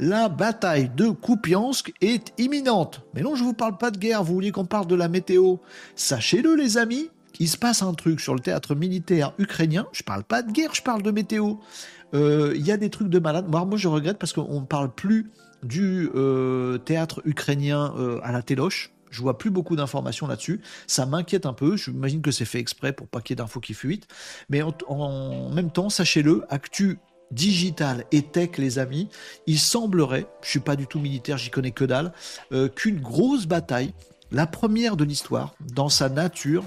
La 0.00 0.28
bataille 0.28 0.90
de 0.96 1.10
Kupiansk 1.10 1.92
est 2.00 2.32
imminente. 2.38 3.02
Mais 3.14 3.22
non, 3.22 3.36
je 3.36 3.42
ne 3.42 3.48
vous 3.48 3.54
parle 3.54 3.78
pas 3.78 3.90
de 3.90 3.98
guerre, 3.98 4.24
vous 4.24 4.34
vouliez 4.34 4.50
qu'on 4.50 4.64
parle 4.64 4.86
de 4.86 4.96
la 4.96 5.08
météo? 5.08 5.56
Sachez-le 5.94 6.56
les 6.56 6.78
amis, 6.78 7.10
il 7.42 7.48
se 7.48 7.56
passe 7.56 7.82
un 7.82 7.92
truc 7.94 8.20
sur 8.20 8.34
le 8.34 8.40
théâtre 8.40 8.74
militaire 8.74 9.34
ukrainien. 9.38 9.86
Je 9.92 10.02
parle 10.02 10.22
pas 10.22 10.42
de 10.42 10.52
guerre, 10.52 10.74
je 10.74 10.82
parle 10.82 11.02
de 11.02 11.10
météo. 11.10 11.54
Euh, 12.14 12.52
il 12.54 12.64
y 12.64 12.70
a 12.70 12.76
des 12.76 12.88
trucs 12.88 13.08
de 13.08 13.18
malade. 13.18 13.46
Moi, 13.48 13.66
je 13.76 13.88
regrette 13.88 14.18
parce 14.18 14.32
qu'on 14.32 14.60
ne 14.60 14.66
parle 14.66 14.94
plus 14.94 15.30
du 15.64 16.08
théâtre 16.84 17.20
ukrainien 17.24 17.94
à 18.22 18.32
la 18.32 18.42
téloche. 18.42 18.92
Je 19.10 19.20
vois 19.20 19.38
plus 19.38 19.50
beaucoup 19.50 19.76
d'informations 19.76 20.26
là-dessus. 20.26 20.60
Ça 20.86 21.04
m'inquiète 21.04 21.46
un 21.46 21.52
peu. 21.52 21.76
J'imagine 21.76 22.22
que 22.22 22.30
c'est 22.30 22.44
fait 22.44 22.58
exprès 22.58 22.92
pour 22.92 23.08
pas 23.08 23.20
qu'il 23.20 23.34
y 23.34 23.34
ait 23.34 23.42
d'infos 23.42 23.60
qui 23.60 23.74
fuitent. 23.74 24.06
Mais 24.48 24.62
en, 24.62 25.50
même 25.50 25.70
temps, 25.70 25.90
sachez-le, 25.90 26.44
Actu 26.48 26.98
digital 27.32 28.04
et 28.12 28.22
tech, 28.22 28.58
les 28.58 28.78
amis, 28.78 29.08
il 29.46 29.58
semblerait, 29.58 30.26
je 30.42 30.50
suis 30.50 30.60
pas 30.60 30.76
du 30.76 30.86
tout 30.86 31.00
militaire, 31.00 31.38
j'y 31.38 31.50
connais 31.50 31.70
que 31.70 31.84
dalle, 31.84 32.12
euh, 32.52 32.68
qu'une 32.68 33.00
grosse 33.00 33.46
bataille, 33.46 33.94
la 34.30 34.46
première 34.46 34.96
de 34.96 35.04
l'histoire, 35.04 35.54
dans 35.74 35.88
sa 35.88 36.08
nature, 36.08 36.62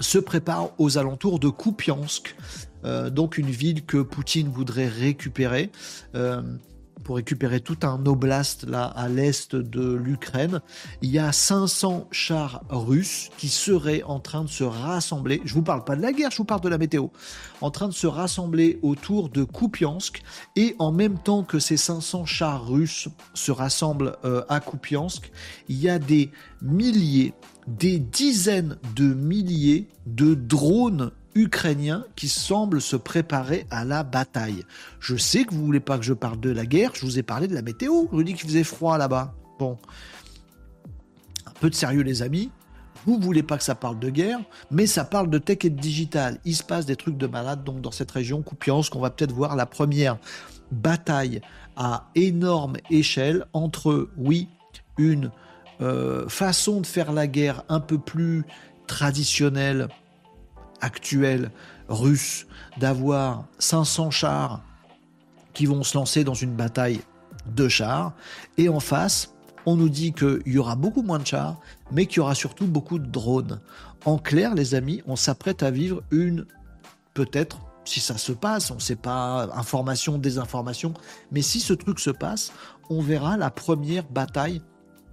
se 0.00 0.18
prépare 0.18 0.70
aux 0.78 0.98
alentours 0.98 1.38
de 1.38 1.48
Kupiansk, 1.48 2.34
euh, 2.84 3.10
donc 3.10 3.38
une 3.38 3.50
ville 3.50 3.84
que 3.84 3.98
Poutine 3.98 4.48
voudrait 4.48 4.88
récupérer. 4.88 5.70
Euh, 6.14 6.42
pour 7.04 7.16
récupérer 7.16 7.60
tout 7.60 7.78
un 7.82 8.04
oblast 8.06 8.64
là 8.64 8.84
à 8.84 9.08
l'est 9.08 9.56
de 9.56 9.94
l'Ukraine. 9.94 10.60
Il 11.02 11.10
y 11.10 11.18
a 11.18 11.32
500 11.32 12.08
chars 12.10 12.62
russes 12.68 13.30
qui 13.38 13.48
seraient 13.48 14.02
en 14.02 14.20
train 14.20 14.44
de 14.44 14.48
se 14.48 14.64
rassembler. 14.64 15.40
Je 15.44 15.54
vous 15.54 15.62
parle 15.62 15.84
pas 15.84 15.96
de 15.96 16.02
la 16.02 16.12
guerre, 16.12 16.30
je 16.30 16.36
vous 16.36 16.44
parle 16.44 16.60
de 16.60 16.68
la 16.68 16.78
météo. 16.78 17.08
En 17.60 17.70
train 17.70 17.88
de 17.88 17.94
se 17.94 18.06
rassembler 18.06 18.78
autour 18.82 19.28
de 19.28 19.44
Kupiansk 19.44 20.22
et 20.56 20.76
en 20.78 20.92
même 20.92 21.18
temps 21.18 21.42
que 21.42 21.58
ces 21.58 21.76
500 21.76 22.26
chars 22.26 22.66
russes 22.66 23.08
se 23.34 23.50
rassemblent 23.50 24.16
euh, 24.24 24.42
à 24.48 24.60
Kupiansk, 24.60 25.30
il 25.68 25.80
y 25.80 25.88
a 25.88 25.98
des 25.98 26.30
milliers, 26.62 27.32
des 27.78 27.98
dizaines 27.98 28.78
de 28.96 29.14
milliers 29.14 29.88
de 30.06 30.34
drones 30.34 31.12
ukrainien 31.34 32.04
qui 32.16 32.28
semble 32.28 32.80
se 32.80 32.96
préparer 32.96 33.66
à 33.70 33.84
la 33.84 34.02
bataille. 34.02 34.64
Je 34.98 35.16
sais 35.16 35.44
que 35.44 35.54
vous 35.54 35.64
voulez 35.64 35.80
pas 35.80 35.96
que 35.98 36.04
je 36.04 36.12
parle 36.12 36.40
de 36.40 36.50
la 36.50 36.66
guerre, 36.66 36.92
je 36.94 37.06
vous 37.06 37.18
ai 37.18 37.22
parlé 37.22 37.46
de 37.46 37.54
la 37.54 37.62
météo, 37.62 38.06
je 38.10 38.16
vous 38.16 38.22
dis 38.22 38.34
qu'il 38.34 38.48
faisait 38.48 38.64
froid 38.64 38.98
là-bas. 38.98 39.34
Bon, 39.58 39.78
un 41.46 41.52
peu 41.60 41.70
de 41.70 41.74
sérieux 41.74 42.02
les 42.02 42.22
amis, 42.22 42.50
Vous 43.06 43.18
voulez 43.18 43.42
pas 43.42 43.56
que 43.56 43.64
ça 43.64 43.74
parle 43.74 43.98
de 43.98 44.10
guerre, 44.10 44.40
mais 44.70 44.86
ça 44.86 45.04
parle 45.04 45.30
de 45.30 45.38
tech 45.38 45.58
et 45.64 45.70
de 45.70 45.80
digital. 45.80 46.38
Il 46.44 46.54
se 46.54 46.62
passe 46.62 46.84
des 46.84 46.96
trucs 46.96 47.16
de 47.16 47.26
malade 47.26 47.64
donc 47.64 47.80
dans 47.80 47.92
cette 47.92 48.10
région 48.10 48.42
Coupiance 48.42 48.90
qu'on 48.90 49.00
va 49.00 49.10
peut-être 49.10 49.32
voir 49.32 49.56
la 49.56 49.64
première 49.64 50.18
bataille 50.70 51.40
à 51.76 52.10
énorme 52.14 52.76
échelle 52.90 53.46
entre, 53.54 54.10
oui, 54.18 54.48
une 54.98 55.30
euh, 55.80 56.28
façon 56.28 56.80
de 56.80 56.86
faire 56.86 57.12
la 57.12 57.26
guerre 57.26 57.62
un 57.68 57.80
peu 57.80 57.98
plus 57.98 58.44
traditionnelle, 58.86 59.88
actuelle, 60.80 61.50
russe, 61.88 62.46
d'avoir 62.78 63.44
500 63.58 64.10
chars 64.10 64.62
qui 65.54 65.66
vont 65.66 65.82
se 65.82 65.96
lancer 65.96 66.24
dans 66.24 66.34
une 66.34 66.54
bataille 66.54 67.00
de 67.46 67.68
chars, 67.68 68.12
et 68.58 68.68
en 68.68 68.80
face, 68.80 69.34
on 69.66 69.76
nous 69.76 69.88
dit 69.88 70.12
qu'il 70.12 70.42
y 70.46 70.58
aura 70.58 70.76
beaucoup 70.76 71.02
moins 71.02 71.18
de 71.18 71.26
chars, 71.26 71.58
mais 71.90 72.06
qu'il 72.06 72.18
y 72.18 72.20
aura 72.20 72.34
surtout 72.34 72.66
beaucoup 72.66 72.98
de 72.98 73.06
drones. 73.06 73.60
En 74.04 74.18
clair, 74.18 74.54
les 74.54 74.74
amis, 74.74 75.02
on 75.06 75.16
s'apprête 75.16 75.62
à 75.62 75.70
vivre 75.70 76.02
une, 76.10 76.46
peut-être, 77.14 77.60
si 77.84 78.00
ça 78.00 78.18
se 78.18 78.32
passe, 78.32 78.70
on 78.70 78.76
ne 78.76 78.80
sait 78.80 78.96
pas, 78.96 79.48
information, 79.54 80.18
désinformation, 80.18 80.94
mais 81.32 81.42
si 81.42 81.60
ce 81.60 81.72
truc 81.72 81.98
se 82.00 82.10
passe, 82.10 82.52
on 82.88 83.02
verra 83.02 83.36
la 83.36 83.50
première 83.50 84.04
bataille 84.08 84.62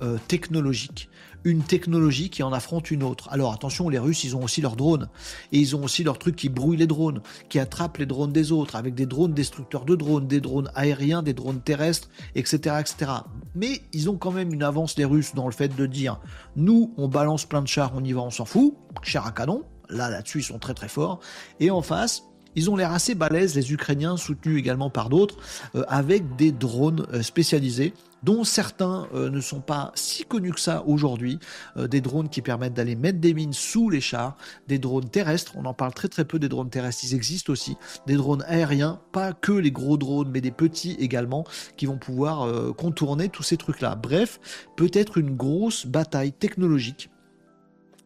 euh, 0.02 0.18
technologique. 0.28 1.10
Une 1.44 1.64
technologie 1.64 2.30
qui 2.30 2.44
en 2.44 2.52
affronte 2.52 2.92
une 2.92 3.04
autre. 3.04 3.30
Alors 3.32 3.54
attention, 3.54 3.90
les 3.90 4.00
Russes, 4.00 4.24
ils 4.24 4.36
ont 4.36 4.44
aussi 4.44 4.62
leurs 4.62 4.76
drones. 4.76 5.08
Et 5.52 5.60
ils 5.60 5.76
ont 5.76 5.84
aussi 5.84 6.04
leurs 6.04 6.20
trucs 6.20 6.36
qui 6.36 6.50
brouillent 6.50 6.78
les 6.78 6.88
drones, 6.88 7.22
qui 7.50 7.60
attrapent 7.60 7.98
les 7.98 8.06
drones 8.06 8.34
des 8.34 8.52
autres, 8.52 8.76
avec 8.76 8.96
des 8.96 9.06
drones 9.06 9.34
destructeurs 9.34 9.86
de 9.86 9.96
drones, 9.96 10.28
des 10.28 10.42
drones 10.42 10.70
aériens, 10.76 11.24
des 11.24 11.34
drones 11.34 11.62
terrestres, 11.62 12.10
etc. 12.36 12.76
etc. 12.80 13.12
Mais 13.56 13.82
ils 13.94 14.10
ont 14.10 14.18
quand 14.18 14.32
même 14.32 14.54
une 14.54 14.64
avance, 14.64 14.98
les 14.98 15.06
Russes, 15.06 15.34
dans 15.36 15.46
le 15.46 15.54
fait 15.54 15.74
de 15.76 15.86
dire, 15.86 16.20
nous, 16.56 16.94
on 16.98 17.08
balance 17.08 17.46
plein 17.46 17.62
de 17.62 17.68
chars, 17.68 17.94
on 17.96 18.04
y 18.04 18.14
va, 18.14 18.22
on 18.22 18.32
s'en 18.32 18.46
fout, 18.46 18.76
chars 19.04 19.28
à 19.28 19.32
canon. 19.32 19.64
Là, 19.90 20.10
là-dessus, 20.10 20.40
ils 20.40 20.44
sont 20.44 20.60
très 20.60 20.74
très 20.74 20.90
forts. 20.90 21.22
Et 21.60 21.72
en 21.72 21.82
face, 21.82 22.24
ils 22.58 22.72
ont 22.72 22.76
l'air 22.76 22.92
assez 22.92 23.14
balèzes, 23.14 23.56
les 23.56 23.72
Ukrainiens, 23.72 24.18
soutenus 24.18 24.58
également 24.58 24.90
par 24.90 25.10
d'autres, 25.10 25.38
euh, 25.76 25.84
avec 25.88 26.36
des 26.36 26.52
drones 26.52 27.06
euh, 27.14 27.22
spécialisés 27.22 27.94
dont 28.28 28.44
certains 28.44 29.08
euh, 29.14 29.30
ne 29.30 29.40
sont 29.40 29.62
pas 29.62 29.94
si 29.96 30.26
connus 30.26 30.52
que 30.52 30.60
ça 30.60 30.84
aujourd'hui, 30.86 31.40
des 31.78 32.02
drones 32.02 32.28
qui 32.28 32.42
permettent 32.42 32.74
d'aller 32.74 32.96
mettre 32.96 33.20
des 33.20 33.34
mines 33.34 33.54
sous 33.54 33.90
les 33.90 34.02
chars, 34.02 34.36
des 34.68 34.80
drones 34.80 35.10
terrestres, 35.10 35.54
on 35.56 35.64
en 35.64 35.74
parle 35.74 35.94
très 35.94 36.10
très 36.10 36.26
peu 36.26 36.38
des 36.38 36.50
drones 36.50 36.70
terrestres, 36.70 37.06
ils 37.06 37.16
existent 37.16 37.54
aussi, 37.54 37.78
des 38.06 38.16
drones 38.16 38.44
aériens, 38.48 39.00
pas 39.14 39.32
que 39.32 39.54
les 39.54 39.72
gros 39.72 39.98
drones, 39.98 40.30
mais 40.30 40.42
des 40.42 40.52
petits 40.52 40.98
également, 41.00 41.46
qui 41.78 41.86
vont 41.86 41.98
pouvoir 41.98 42.74
contourner 42.76 43.30
tous 43.30 43.44
ces 43.44 43.56
trucs-là. 43.56 43.96
Bref, 43.96 44.40
peut-être 44.76 45.18
une 45.18 45.36
grosse 45.36 45.86
bataille 45.86 46.34
technologique 46.34 47.10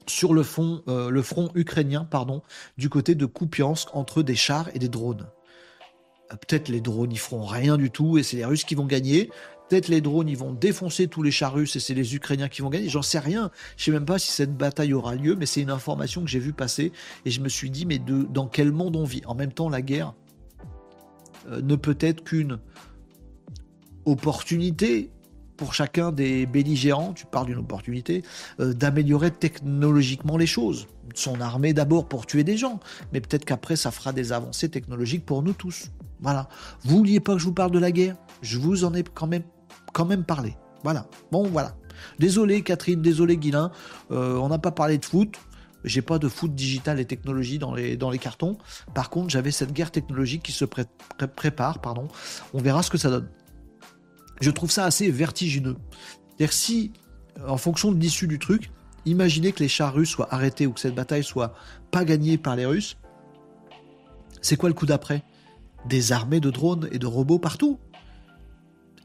sur 0.08 0.34
le, 0.34 0.44
fond, 0.44 0.84
euh, 0.88 1.10
le 1.10 1.22
front 1.22 1.50
ukrainien 1.56 2.06
pardon, 2.10 2.42
du 2.78 2.90
côté 2.90 3.16
de 3.16 3.26
Kupiansk 3.26 3.90
entre 3.94 4.22
des 4.22 4.36
chars 4.36 4.70
et 4.74 4.80
des 4.80 4.90
drones. 4.90 5.28
Euh, 6.32 6.36
peut-être 6.36 6.70
les 6.70 6.82
drones 6.82 7.12
ils 7.12 7.20
feront 7.20 7.46
rien 7.46 7.78
du 7.78 7.92
tout 7.92 8.18
et 8.18 8.24
c'est 8.24 8.38
les 8.38 8.46
Russes 8.46 8.64
qui 8.64 8.76
vont 8.76 8.86
gagner. 8.86 9.30
Peut-être 9.72 9.88
les 9.88 10.02
drones 10.02 10.28
ils 10.28 10.38
vont 10.38 10.52
défoncer 10.52 11.08
tous 11.08 11.24
les 11.24 11.32
chars 11.32 11.58
et 11.58 11.66
c'est 11.66 11.94
les 11.94 12.14
Ukrainiens 12.14 12.50
qui 12.50 12.62
vont 12.62 12.70
gagner. 12.70 12.90
J'en 12.90 13.02
sais 13.02 13.20
rien. 13.20 13.52
Je 13.78 13.86
sais 13.86 13.92
même 13.92 14.04
pas 14.04 14.20
si 14.20 14.30
cette 14.30 14.58
bataille 14.58 14.92
aura 14.92 15.16
lieu, 15.16 15.38
mais 15.38 15.46
c'est 15.46 15.62
une 15.62 15.70
information 15.70 16.26
que 16.26 16.30
j'ai 16.30 16.40
vue 16.40 16.52
passer 16.52 16.92
et 17.24 17.32
je 17.32 17.40
me 17.40 17.48
suis 17.48 17.70
dit 17.70 17.86
mais 17.86 17.98
dans 17.98 18.48
quel 18.48 18.74
monde 18.74 18.98
on 18.98 19.06
vit? 19.06 19.22
En 19.28 19.34
même 19.34 19.54
temps, 19.54 19.70
la 19.70 19.82
guerre 19.82 20.14
euh, 21.50 21.62
ne 21.62 21.78
peut 21.78 21.96
être 22.02 22.26
qu'une 22.26 22.60
opportunité 24.04 25.10
pour 25.56 25.74
chacun 25.74 26.12
des 26.12 26.46
belligérants, 26.46 27.14
tu 27.14 27.26
parles 27.26 27.46
d'une 27.46 27.60
opportunité, 27.60 28.24
euh, 28.60 28.74
d'améliorer 28.74 29.32
technologiquement 29.32 30.36
les 30.36 30.48
choses. 30.48 30.88
Son 31.16 31.40
armée 31.40 31.72
d'abord 31.72 32.10
pour 32.10 32.26
tuer 32.26 32.44
des 32.44 32.58
gens, 32.58 32.82
mais 33.14 33.22
peut-être 33.22 33.46
qu'après 33.46 33.78
ça 33.78 33.92
fera 33.92 34.12
des 34.12 34.34
avancées 34.34 34.68
technologiques 34.68 35.26
pour 35.26 35.44
nous 35.44 35.54
tous. 35.54 35.92
Voilà. 36.20 36.50
Vous 36.84 36.98
vouliez 36.98 37.22
pas 37.22 37.34
que 37.36 37.40
je 37.40 37.46
vous 37.46 37.54
parle 37.54 37.72
de 37.72 37.80
la 37.80 37.94
guerre? 37.94 38.18
Je 38.42 38.60
vous 38.60 38.84
en 38.84 38.94
ai 38.94 39.04
quand 39.04 39.28
même, 39.28 39.44
quand 39.94 40.06
même 40.06 40.24
parlé. 40.24 40.56
Voilà. 40.84 41.08
Bon, 41.32 41.44
voilà. 41.44 41.76
Désolé 42.20 42.64
Catherine, 42.64 43.02
désolé 43.02 43.38
Guilin, 43.38 43.72
euh, 44.12 44.36
on 44.38 44.50
n'a 44.50 44.58
pas 44.58 44.72
parlé 44.72 44.98
de 44.98 45.06
foot. 45.06 45.38
J'ai 45.84 46.02
pas 46.02 46.20
de 46.20 46.28
foot 46.28 46.54
digital 46.54 47.00
et 47.00 47.06
technologie 47.06 47.58
dans 47.58 47.74
les, 47.74 47.98
dans 47.98 48.12
les 48.12 48.20
cartons. 48.20 48.58
Par 48.94 49.10
contre, 49.10 49.30
j'avais 49.30 49.52
cette 49.52 49.74
guerre 49.74 49.92
technologique 49.92 50.44
qui 50.44 50.52
se 50.52 50.66
prépare. 50.66 51.80
Pardon. 51.80 52.08
On 52.54 52.60
verra 52.60 52.84
ce 52.84 52.92
que 52.92 53.00
ça 53.00 53.10
donne 53.10 53.28
je 54.42 54.50
trouve 54.50 54.72
ça 54.72 54.86
assez 54.86 55.10
vertigineux. 55.10 55.78
C'est-à-dire 56.28 56.54
si, 56.54 56.92
en 57.48 57.58
fonction 57.58 57.92
de 57.92 58.00
l'issue 58.00 58.28
du 58.28 58.40
truc, 58.40 58.72
imaginez 59.06 59.52
que 59.52 59.60
les 59.60 59.70
chars 59.70 59.94
russes 59.94 60.10
soient 60.10 60.34
arrêtés 60.34 60.68
ou 60.68 60.74
que 60.74 60.80
cette 60.80 60.96
bataille 60.96 61.24
soit 61.24 61.54
pas 61.92 62.04
gagnée 62.04 62.38
par 62.38 62.56
les 62.56 62.66
Russes, 62.66 62.98
c'est 64.42 64.58
quoi 64.58 64.70
le 64.70 64.76
coup 64.76 64.88
d'après? 64.88 65.24
Des 65.88 66.12
armées 66.12 66.40
de 66.40 66.50
drones 66.50 66.90
et 66.92 67.00
de 67.00 67.06
robots 67.06 67.40
partout. 67.40 67.80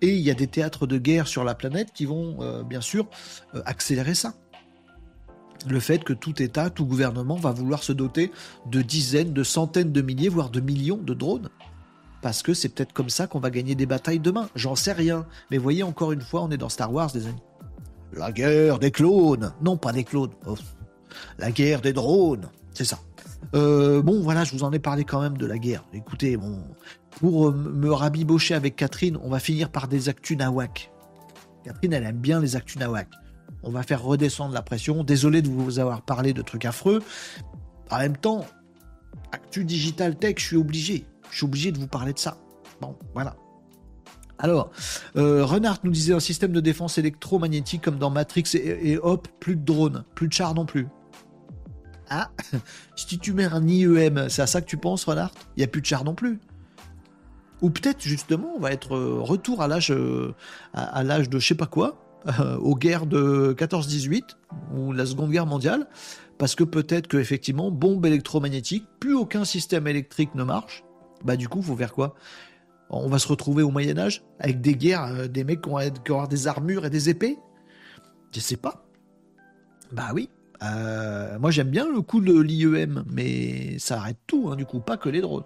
Et 0.02 0.14
il 0.14 0.22
y 0.22 0.30
a 0.30 0.34
des 0.34 0.46
théâtres 0.46 0.86
de 0.86 0.98
guerre 0.98 1.26
sur 1.26 1.44
la 1.44 1.54
planète 1.54 1.92
qui 1.94 2.04
vont, 2.04 2.36
euh, 2.40 2.62
bien 2.62 2.80
sûr, 2.80 3.06
euh, 3.54 3.62
accélérer 3.64 4.14
ça. 4.14 4.34
Le 5.66 5.80
fait 5.80 6.04
que 6.04 6.12
tout 6.12 6.42
État, 6.42 6.70
tout 6.70 6.84
gouvernement 6.84 7.36
va 7.36 7.50
vouloir 7.50 7.82
se 7.82 7.92
doter 7.92 8.30
de 8.70 8.82
dizaines, 8.82 9.32
de 9.32 9.42
centaines 9.42 9.92
de 9.92 10.02
milliers, 10.02 10.28
voire 10.28 10.50
de 10.50 10.60
millions 10.60 10.98
de 10.98 11.14
drones 11.14 11.48
parce 12.26 12.42
que 12.42 12.54
c'est 12.54 12.70
peut-être 12.70 12.92
comme 12.92 13.08
ça 13.08 13.28
qu'on 13.28 13.38
va 13.38 13.50
gagner 13.50 13.76
des 13.76 13.86
batailles 13.86 14.18
demain. 14.18 14.48
J'en 14.56 14.74
sais 14.74 14.90
rien. 14.90 15.26
Mais 15.52 15.58
voyez, 15.58 15.84
encore 15.84 16.10
une 16.10 16.20
fois, 16.20 16.42
on 16.42 16.50
est 16.50 16.56
dans 16.56 16.68
Star 16.68 16.92
Wars, 16.92 17.12
des 17.12 17.28
amis. 17.28 17.42
La 18.12 18.32
guerre 18.32 18.80
des 18.80 18.90
clones. 18.90 19.52
Non, 19.62 19.76
pas 19.76 19.92
des 19.92 20.02
clones. 20.02 20.32
Oh. 20.44 20.56
La 21.38 21.52
guerre 21.52 21.80
des 21.80 21.92
drones. 21.92 22.48
C'est 22.72 22.84
ça. 22.84 22.98
Euh, 23.54 24.02
bon, 24.02 24.22
voilà, 24.22 24.42
je 24.42 24.52
vous 24.52 24.64
en 24.64 24.72
ai 24.72 24.80
parlé 24.80 25.04
quand 25.04 25.20
même 25.20 25.36
de 25.36 25.46
la 25.46 25.58
guerre. 25.58 25.84
Écoutez, 25.92 26.36
bon, 26.36 26.58
pour 27.16 27.48
euh, 27.48 27.52
me 27.52 27.90
rabibocher 27.92 28.54
avec 28.54 28.76
Catherine, 28.76 29.18
on 29.22 29.28
va 29.28 29.40
finir 29.40 29.70
par 29.70 29.88
des 29.88 30.08
actus 30.08 30.36
nawak. 30.36 30.90
Catherine, 31.64 31.92
elle 31.92 32.04
aime 32.04 32.18
bien 32.18 32.40
les 32.40 32.56
actus 32.56 32.76
nawak. 32.78 33.08
On 33.62 33.70
va 33.70 33.82
faire 33.82 34.02
redescendre 34.02 34.54
la 34.54 34.62
pression. 34.62 35.02
Désolé 35.02 35.42
de 35.42 35.48
vous 35.48 35.78
avoir 35.78 36.02
parlé 36.02 36.32
de 36.32 36.42
trucs 36.42 36.64
affreux. 36.64 37.02
En 37.90 37.98
même 37.98 38.16
temps, 38.16 38.44
actu 39.32 39.64
digital 39.64 40.16
tech, 40.16 40.36
je 40.38 40.44
suis 40.44 40.56
obligé. 40.56 41.04
Je 41.30 41.38
suis 41.38 41.46
obligé 41.46 41.72
de 41.72 41.78
vous 41.78 41.88
parler 41.88 42.12
de 42.12 42.18
ça. 42.18 42.36
Bon, 42.80 42.96
voilà. 43.14 43.36
Alors, 44.38 44.70
euh, 45.16 45.44
Renard 45.44 45.78
nous 45.82 45.90
disait 45.90 46.12
un 46.12 46.20
système 46.20 46.52
de 46.52 46.60
défense 46.60 46.98
électromagnétique 46.98 47.82
comme 47.82 47.98
dans 47.98 48.10
Matrix 48.10 48.44
et, 48.54 48.98
hop, 48.98 49.28
plus 49.40 49.56
de 49.56 49.64
drones, 49.64 50.04
plus 50.14 50.28
de 50.28 50.32
chars 50.32 50.54
non 50.54 50.66
plus. 50.66 50.86
Ah, 52.10 52.30
si 52.96 53.18
tu 53.18 53.32
mets 53.32 53.46
un 53.46 53.66
IEM, 53.66 54.28
c'est 54.28 54.42
à 54.42 54.46
ça 54.46 54.60
que 54.60 54.66
tu 54.66 54.76
penses, 54.76 55.04
Renard? 55.04 55.32
Il 55.56 55.60
n'y 55.60 55.64
a 55.64 55.68
plus 55.68 55.80
de 55.80 55.86
chars 55.86 56.04
non 56.04 56.14
plus. 56.14 56.38
Ou 57.62 57.70
peut-être 57.70 58.02
justement, 58.02 58.52
on 58.56 58.60
va 58.60 58.72
être 58.72 58.96
euh, 58.96 59.20
retour 59.20 59.62
à 59.62 59.68
l'âge, 59.68 59.90
euh, 59.90 60.34
à, 60.74 61.02
l'âge 61.02 61.30
de 61.30 61.38
je 61.38 61.46
sais 61.46 61.54
pas 61.54 61.66
quoi, 61.66 62.02
aux 62.60 62.74
guerres 62.74 63.06
de 63.06 63.54
14-18 63.56 64.22
ou 64.74 64.92
la 64.92 65.06
Seconde 65.06 65.30
Guerre 65.30 65.46
mondiale, 65.46 65.86
parce 66.38 66.54
que 66.54 66.64
peut-être 66.64 67.06
que 67.06 67.16
effectivement, 67.16 67.70
bombe 67.70 68.04
électromagnétique, 68.04 68.84
plus 68.98 69.14
aucun 69.14 69.44
système 69.44 69.86
électrique 69.86 70.34
ne 70.34 70.42
marche 70.42 70.82
bah 71.24 71.36
du 71.36 71.48
coup, 71.48 71.62
faut 71.62 71.76
faire 71.76 71.92
quoi? 71.92 72.14
On 72.88 73.08
va 73.08 73.18
se 73.18 73.26
retrouver 73.26 73.62
au 73.62 73.70
Moyen 73.70 73.98
Âge 73.98 74.22
avec 74.38 74.60
des 74.60 74.74
guerres, 74.74 75.06
euh, 75.06 75.28
des 75.28 75.44
mecs 75.44 75.62
qui 75.62 75.70
vont, 75.70 75.78
avoir 75.78 76.28
des 76.28 76.46
armures 76.46 76.84
et 76.86 76.90
des 76.90 77.08
épées? 77.08 77.38
Je 78.32 78.40
sais 78.40 78.56
pas. 78.56 78.86
Bah 79.92 80.10
oui. 80.14 80.30
Euh, 80.62 81.38
moi 81.38 81.50
j'aime 81.50 81.68
bien 81.68 81.86
le 81.92 82.00
coup 82.00 82.20
de 82.20 82.38
l'IEM, 82.38 83.04
mais 83.10 83.78
ça 83.78 83.98
arrête 83.98 84.18
tout, 84.26 84.48
hein, 84.50 84.56
du 84.56 84.64
coup, 84.64 84.80
pas 84.80 84.96
que 84.96 85.08
les 85.08 85.20
drones. 85.20 85.44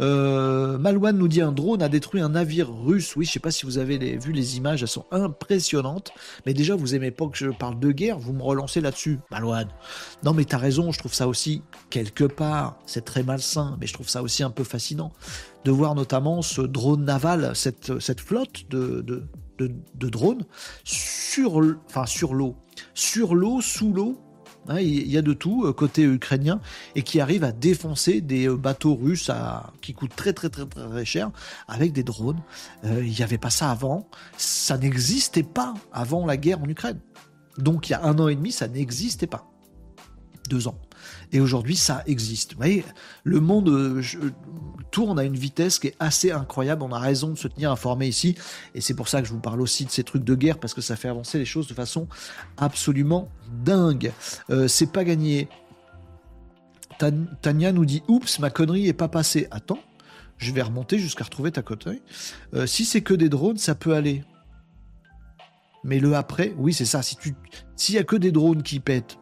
Euh, 0.00 0.78
Malouane 0.78 1.18
nous 1.18 1.28
dit 1.28 1.40
un 1.40 1.52
drone 1.52 1.82
a 1.82 1.88
détruit 1.88 2.20
un 2.20 2.30
navire 2.30 2.72
russe. 2.72 3.16
Oui, 3.16 3.24
je 3.24 3.32
sais 3.32 3.40
pas 3.40 3.50
si 3.50 3.66
vous 3.66 3.78
avez 3.78 3.98
vu 4.16 4.32
les 4.32 4.56
images, 4.56 4.82
elles 4.82 4.88
sont 4.88 5.06
impressionnantes. 5.10 6.12
Mais 6.46 6.54
déjà, 6.54 6.74
vous 6.74 6.94
aimez 6.94 7.10
pas 7.10 7.26
que 7.28 7.36
je 7.36 7.48
parle 7.48 7.78
de 7.78 7.92
guerre, 7.92 8.18
vous 8.18 8.32
me 8.32 8.42
relancez 8.42 8.80
là-dessus, 8.80 9.18
Malouane. 9.30 9.68
Non, 10.24 10.32
mais 10.32 10.44
t'as 10.44 10.58
raison, 10.58 10.92
je 10.92 10.98
trouve 10.98 11.14
ça 11.14 11.28
aussi, 11.28 11.62
quelque 11.90 12.24
part, 12.24 12.78
c'est 12.86 13.04
très 13.04 13.22
malsain, 13.22 13.76
mais 13.80 13.86
je 13.86 13.94
trouve 13.94 14.08
ça 14.08 14.22
aussi 14.22 14.42
un 14.42 14.50
peu 14.50 14.64
fascinant 14.64 15.12
de 15.66 15.72
voir 15.72 15.96
notamment 15.96 16.42
ce 16.42 16.62
drone 16.62 17.04
naval, 17.04 17.52
cette, 17.54 18.20
flotte 18.20 18.68
de, 18.70 19.26
drones 19.98 20.44
sur 20.84 21.60
l'eau. 21.60 22.56
Sur 22.94 23.34
l'eau, 23.34 23.60
sous 23.60 23.92
l'eau, 23.92 24.16
Hein, 24.68 24.80
il 24.80 25.08
y 25.08 25.16
a 25.16 25.22
de 25.22 25.32
tout 25.32 25.64
euh, 25.64 25.72
côté 25.72 26.02
ukrainien 26.02 26.60
et 26.94 27.02
qui 27.02 27.20
arrive 27.20 27.44
à 27.44 27.52
défoncer 27.52 28.20
des 28.20 28.48
euh, 28.48 28.56
bateaux 28.56 28.94
russes 28.94 29.30
qui 29.80 29.94
coûtent 29.94 30.16
très 30.16 30.32
très 30.32 30.48
très 30.48 30.66
très, 30.66 31.04
cher 31.04 31.30
avec 31.68 31.92
des 31.92 32.02
drones. 32.02 32.42
Euh, 32.84 33.04
il 33.04 33.12
n'y 33.12 33.22
avait 33.22 33.38
pas 33.38 33.50
ça 33.50 33.70
avant. 33.70 34.08
Ça 34.36 34.76
n'existait 34.78 35.42
pas 35.42 35.74
avant 35.92 36.26
la 36.26 36.36
guerre 36.36 36.60
en 36.60 36.68
Ukraine. 36.68 37.00
Donc 37.58 37.88
il 37.88 37.92
y 37.92 37.94
a 37.94 38.02
un 38.02 38.18
an 38.18 38.28
et 38.28 38.34
demi, 38.34 38.52
ça 38.52 38.68
n'existait 38.68 39.26
pas. 39.26 39.50
Deux 40.48 40.68
ans. 40.68 40.78
Et 41.32 41.40
aujourd'hui, 41.40 41.76
ça 41.76 42.02
existe. 42.06 42.52
Vous 42.52 42.58
voyez, 42.58 42.84
le 43.24 43.40
monde 43.40 43.68
euh, 43.68 44.02
tourne 44.90 45.18
à 45.18 45.24
une 45.24 45.36
vitesse 45.36 45.78
qui 45.78 45.88
est 45.88 45.96
assez 45.98 46.30
incroyable. 46.30 46.82
On 46.82 46.92
a 46.92 46.98
raison 46.98 47.30
de 47.30 47.38
se 47.38 47.48
tenir 47.48 47.70
informé 47.70 48.06
ici. 48.06 48.36
Et 48.74 48.80
c'est 48.80 48.94
pour 48.94 49.08
ça 49.08 49.20
que 49.20 49.28
je 49.28 49.32
vous 49.32 49.40
parle 49.40 49.60
aussi 49.60 49.84
de 49.84 49.90
ces 49.90 50.04
trucs 50.04 50.24
de 50.24 50.34
guerre, 50.34 50.58
parce 50.58 50.74
que 50.74 50.80
ça 50.80 50.96
fait 50.96 51.08
avancer 51.08 51.38
les 51.38 51.44
choses 51.44 51.66
de 51.66 51.74
façon 51.74 52.08
absolument 52.56 53.28
dingue. 53.64 54.12
Euh, 54.50 54.68
c'est 54.68 54.92
pas 54.92 55.04
gagné. 55.04 55.48
Tania 57.42 57.72
nous 57.72 57.84
dit 57.84 58.02
Oups, 58.08 58.38
ma 58.38 58.50
connerie 58.50 58.88
est 58.88 58.94
pas 58.94 59.08
passée. 59.08 59.48
Attends, 59.50 59.80
je 60.38 60.52
vais 60.52 60.62
remonter 60.62 60.98
jusqu'à 60.98 61.24
retrouver 61.24 61.52
ta 61.52 61.62
cote. 61.62 61.88
Euh, 62.54 62.66
si 62.66 62.84
c'est 62.84 63.02
que 63.02 63.14
des 63.14 63.28
drones, 63.28 63.58
ça 63.58 63.74
peut 63.74 63.94
aller. 63.94 64.24
Mais 65.84 66.00
le 66.00 66.14
après, 66.14 66.54
oui, 66.58 66.72
c'est 66.72 66.84
ça. 66.84 67.02
Si 67.02 67.16
s'il 67.76 67.98
a 67.98 68.02
que 68.02 68.16
des 68.16 68.32
drones 68.32 68.62
qui 68.62 68.80
pètent, 68.80 69.18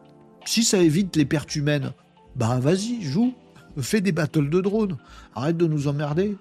si 0.47 0.62
ça 0.62 0.79
évite 0.79 1.16
les 1.16 1.25
pertes 1.25 1.55
humaines, 1.57 1.93
bah 2.37 2.59
vas-y, 2.61 3.03
joue. 3.03 3.35
Fais 3.81 4.01
des 4.01 4.12
battles 4.12 4.51
de 4.51 4.61
drones. 4.61 4.99
Arrête 5.35 5.57
de 5.57 5.66
nous 5.66 5.89
emmerder. 5.89 6.37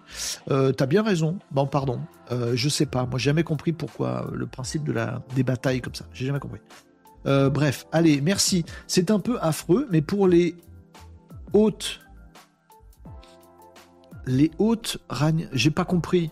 Euh, 0.51 0.71
T'as 0.71 0.85
bien 0.85 1.01
raison. 1.01 1.39
Bon, 1.51 1.65
pardon. 1.65 1.99
Euh, 2.31 2.53
je 2.55 2.69
sais 2.69 2.85
pas. 2.85 3.05
Moi, 3.05 3.17
j'ai 3.17 3.25
jamais 3.25 3.43
compris 3.43 3.73
pourquoi 3.73 4.29
le 4.33 4.45
principe 4.45 4.83
de 4.83 4.91
la, 4.91 5.23
des 5.35 5.43
batailles 5.43 5.81
comme 5.81 5.95
ça. 5.95 6.05
J'ai 6.13 6.27
jamais 6.27 6.39
compris. 6.39 6.59
Euh, 7.25 7.49
bref, 7.49 7.87
allez, 7.91 8.21
merci. 8.21 8.65
C'est 8.85 9.09
un 9.09 9.19
peu 9.19 9.39
affreux, 9.41 9.87
mais 9.89 10.01
pour 10.01 10.27
les 10.27 10.55
hautes. 11.53 12.01
Les 14.27 14.51
hautes 14.59 14.99
ragnes. 15.09 15.49
J'ai 15.53 15.71
pas 15.71 15.85
compris. 15.85 16.31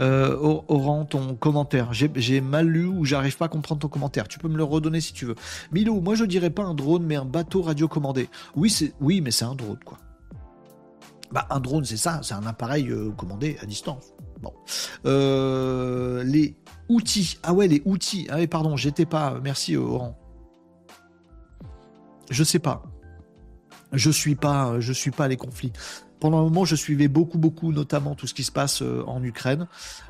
Euh, 0.00 0.36
Oran, 0.68 1.04
ton 1.04 1.34
commentaire. 1.34 1.92
J'ai 1.92 2.40
mal 2.40 2.66
lu 2.66 2.86
ou 2.86 3.04
j'arrive 3.04 3.36
pas 3.36 3.46
à 3.46 3.48
comprendre 3.48 3.80
ton 3.80 3.88
commentaire. 3.88 4.28
Tu 4.28 4.38
peux 4.38 4.48
me 4.48 4.56
le 4.56 4.64
redonner 4.64 5.00
si 5.00 5.12
tu 5.12 5.24
veux. 5.24 5.36
Milo, 5.72 6.00
moi 6.00 6.14
je 6.14 6.24
dirais 6.24 6.50
pas 6.50 6.64
un 6.64 6.74
drone, 6.74 7.04
mais 7.04 7.16
un 7.16 7.24
bateau 7.24 7.62
radiocommandé. 7.62 8.28
Oui, 8.54 8.70
c'est 8.70 8.92
oui, 9.00 9.20
mais 9.20 9.30
c'est 9.30 9.44
un 9.44 9.54
drone 9.54 9.78
quoi. 9.84 9.98
Bah 11.32 11.46
un 11.50 11.60
drone, 11.60 11.84
c'est 11.84 11.96
ça, 11.96 12.20
c'est 12.22 12.34
un 12.34 12.46
appareil 12.46 12.88
euh, 12.88 13.10
commandé 13.10 13.56
à 13.60 13.66
distance. 13.66 14.12
Bon, 14.42 14.52
euh, 15.06 16.22
les 16.24 16.56
outils. 16.88 17.38
Ah 17.42 17.54
ouais, 17.54 17.66
les 17.66 17.82
outils. 17.84 18.26
Ah 18.30 18.36
oui, 18.36 18.46
pardon, 18.46 18.76
j'étais 18.76 19.06
pas. 19.06 19.38
Merci 19.42 19.76
Oran. 19.76 20.18
Je 22.30 22.44
sais 22.44 22.58
pas. 22.58 22.82
Je 23.92 24.10
suis 24.10 24.34
pas. 24.34 24.78
Je 24.78 24.92
suis 24.92 25.10
pas 25.10 25.26
les 25.26 25.36
conflits 25.36 25.72
pendant 26.20 26.38
un 26.38 26.42
moment, 26.42 26.64
je 26.64 26.76
suivais 26.76 27.08
beaucoup, 27.08 27.38
beaucoup, 27.38 27.72
notamment 27.72 28.14
tout 28.14 28.26
ce 28.26 28.34
qui 28.34 28.44
se 28.44 28.52
passe 28.52 28.82
euh, 28.82 29.02
en 29.06 29.22
Ukraine. 29.22 29.66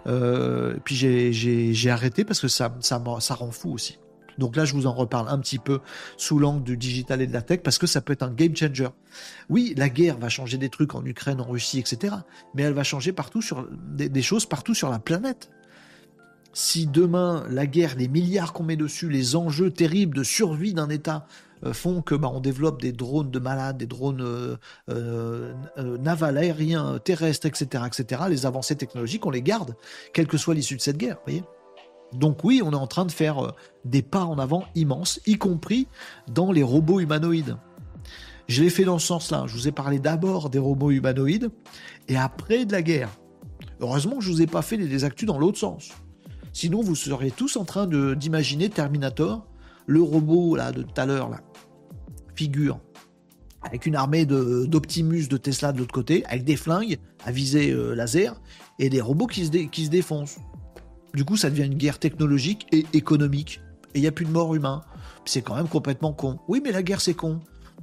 Euh, 0.07 0.77
puis 0.85 0.95
j'ai 0.95 1.91
arrêté 1.91 2.24
parce 2.24 2.41
que 2.41 2.49
ça, 2.49 2.74
ça, 2.81 2.99
rend 3.35 3.51
fou 3.51 3.73
aussi. 3.73 3.99
Donc 4.39 4.55
là, 4.57 4.65
je 4.65 4.74
vous 4.74 4.87
en 4.87 4.93
reparle 4.93 5.28
un 5.28 5.39
petit 5.39 5.59
peu 5.59 5.81
sous 6.16 6.39
l'angle 6.39 6.62
du 6.62 6.77
digital 6.77 7.23
et 7.23 7.27
de 7.27 7.33
la 7.33 7.43
tech 7.43 7.61
parce 7.62 7.78
que 7.78 7.87
ça 7.87 8.03
peut 8.03 8.12
être 8.12 8.23
un 8.23 8.31
game 8.31 8.55
changer. 8.55 8.89
Oui, 9.49 9.74
la 9.77 9.89
guerre 9.89 10.19
va 10.19 10.28
changer 10.28 10.59
des 10.59 10.69
trucs 10.69 10.95
en 10.95 11.05
Ukraine, 11.05 11.41
en 11.41 11.47
Russie, 11.47 11.78
etc. 11.78 12.16
Mais 12.55 12.62
elle 12.62 12.74
va 12.74 12.85
changer 12.85 13.12
partout 13.12 13.41
sur 13.41 13.66
des 13.70 14.23
choses 14.23 14.45
partout 14.45 14.74
sur 14.74 14.91
la 14.91 14.99
planète. 14.99 15.51
Si 16.53 16.87
demain 16.87 17.45
la 17.51 17.66
guerre, 17.66 17.97
les 17.97 18.09
milliards 18.09 18.53
qu'on 18.53 18.62
met 18.65 18.77
dessus, 18.77 19.11
les 19.11 19.37
enjeux 19.37 19.70
terribles 19.70 20.16
de 20.16 20.23
survie 20.23 20.73
d'un 20.73 20.89
État 20.89 21.27
font 21.72 22.02
que 22.02 22.14
bah, 22.14 22.30
on 22.32 22.40
développe 22.40 22.80
des 22.80 22.93
drones 22.93 23.30
de 23.30 23.38
malades, 23.38 23.78
des 23.78 23.86
drones 23.86 24.22
euh, 24.22 24.56
euh, 24.88 25.55
navals, 25.98 26.38
aériens, 26.38 26.98
terrestres, 27.02 27.47
etc., 27.47 27.84
etc. 27.86 28.22
Les 28.28 28.47
avancées 28.47 28.76
technologiques, 28.76 29.26
on 29.26 29.30
les 29.30 29.43
garde, 29.43 29.76
quelle 30.12 30.26
que 30.26 30.36
soit 30.36 30.55
l'issue 30.55 30.76
de 30.76 30.80
cette 30.80 30.98
guerre. 30.98 31.18
Voyez 31.24 31.43
donc 32.12 32.44
oui, 32.44 32.62
on 32.64 32.70
est 32.70 32.76
en 32.76 32.86
train 32.86 33.05
de 33.05 33.10
faire 33.10 33.52
des 33.84 34.01
pas 34.01 34.22
en 34.22 34.38
avant 34.38 34.64
immenses, 34.76 35.20
y 35.26 35.38
compris 35.38 35.88
dans 36.28 36.52
les 36.52 36.62
robots 36.62 37.01
humanoïdes. 37.01 37.56
Je 38.48 38.62
l'ai 38.62 38.70
fait 38.70 38.84
dans 38.84 38.98
ce 38.98 39.09
sens-là. 39.09 39.44
Je 39.47 39.55
vous 39.55 39.66
ai 39.66 39.72
parlé 39.72 39.98
d'abord 39.98 40.48
des 40.48 40.60
robots 40.60 40.93
humanoïdes 40.93 41.51
et 42.09 42.16
après 42.16 42.64
de 42.64 42.72
la 42.72 42.82
guerre. 42.82 43.10
Heureusement 43.80 44.18
que 44.18 44.22
je 44.22 44.30
ne 44.30 44.34
vous 44.34 44.43
ai 44.43 44.47
pas 44.47 44.62
fait 44.62 44.76
des 44.76 45.05
actus 45.05 45.26
dans 45.26 45.38
l'autre 45.38 45.59
sens. 45.59 45.90
Sinon, 46.52 46.80
vous 46.80 46.94
seriez 46.94 47.30
tous 47.30 47.56
en 47.56 47.64
train 47.64 47.86
d'imaginer 47.86 48.70
Terminator, 48.70 49.47
le 49.86 50.01
robot 50.01 50.56
là 50.56 50.72
de 50.72 50.82
tout 50.82 51.01
à 51.01 51.05
l'heure, 51.05 51.30
figure 52.36 52.80
avec 53.62 53.86
une 53.86 53.96
armée 53.96 54.26
d'Optimus 54.26 55.28
de, 55.28 55.36
Tesla 55.36 55.72
de 55.72 55.78
l'autre 55.78 55.92
côté, 55.92 56.24
avec 56.26 56.44
des 56.44 56.56
flingues 56.56 56.98
à 57.24 57.32
visée 57.32 57.72
euh, 57.72 57.94
laser 57.94 58.40
et 58.78 58.88
des 58.88 59.00
robots 59.00 59.26
qui 59.26 59.46
se, 59.46 59.88
défoncent. 59.88 60.38
Du 61.14 61.24
coup, 61.24 61.36
ça 61.36 61.50
devient 61.50 61.64
une 61.64 61.74
guerre 61.74 61.98
technologique 61.98 62.66
et 62.72 62.86
économique. 62.92 63.60
Et 63.94 63.98
il 63.98 64.02
n'y 64.02 64.06
a 64.06 64.12
plus 64.12 64.26
de 64.26 64.30
morts 64.30 64.54
humains. 64.54 64.82
C'est 65.24 65.42
quand 65.42 65.56
même 65.56 65.68
complètement 65.68 66.12
con. 66.12 66.38
Oui, 66.46 66.60
mais 66.62 66.72
la 66.72 66.82
guerre, 66.82 67.00
c'est 67.00 67.14
con. 67.14 67.40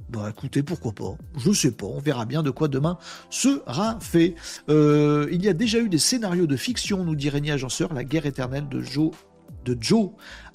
Bah 0.08 0.28
écoutez, 0.30 0.62
pourquoi 0.62 0.92
pas 0.92 1.16
Je 1.38 1.52
sais 1.52 1.72
pas, 1.72 1.86
on 1.86 1.98
verra 1.98 2.24
bien 2.26 2.42
de 2.42 2.50
quoi 2.50 2.68
demain 2.68 2.98
sera 3.30 3.98
fait. 4.00 4.34
Euh, 4.68 5.28
il 5.32 5.42
y 5.42 5.48
a 5.48 5.54
déjà 5.54 5.78
eu 5.78 5.88
des 5.88 5.98
scénarios 5.98 6.46
de 6.46 6.56
fiction, 6.56 7.04
nous 7.04 7.16
dit 7.16 7.30
Régnier 7.30 7.52
Agenceur, 7.52 7.92
La 7.94 8.04
guerre 8.04 8.26
éternelle 8.26 8.68
de 8.68 8.80
Joe, 8.80 9.12
de 9.64 9.76
Joe 9.80 10.10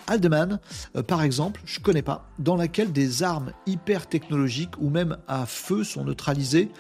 Aldeman, 0.10 0.60
euh, 0.96 1.04
par 1.04 1.22
exemple, 1.22 1.62
je 1.66 1.80
connais 1.80 2.02
pas, 2.02 2.30
dans 2.40 2.56
laquelle 2.56 2.92
des 2.92 3.24
armes 3.24 3.52
hyper 3.66 4.08
technologiques 4.08 4.74
ou 4.80 4.90
même 4.90 5.18
à 5.28 5.46
feu 5.46 5.84
sont 5.84 6.04
neutralisées 6.04 6.72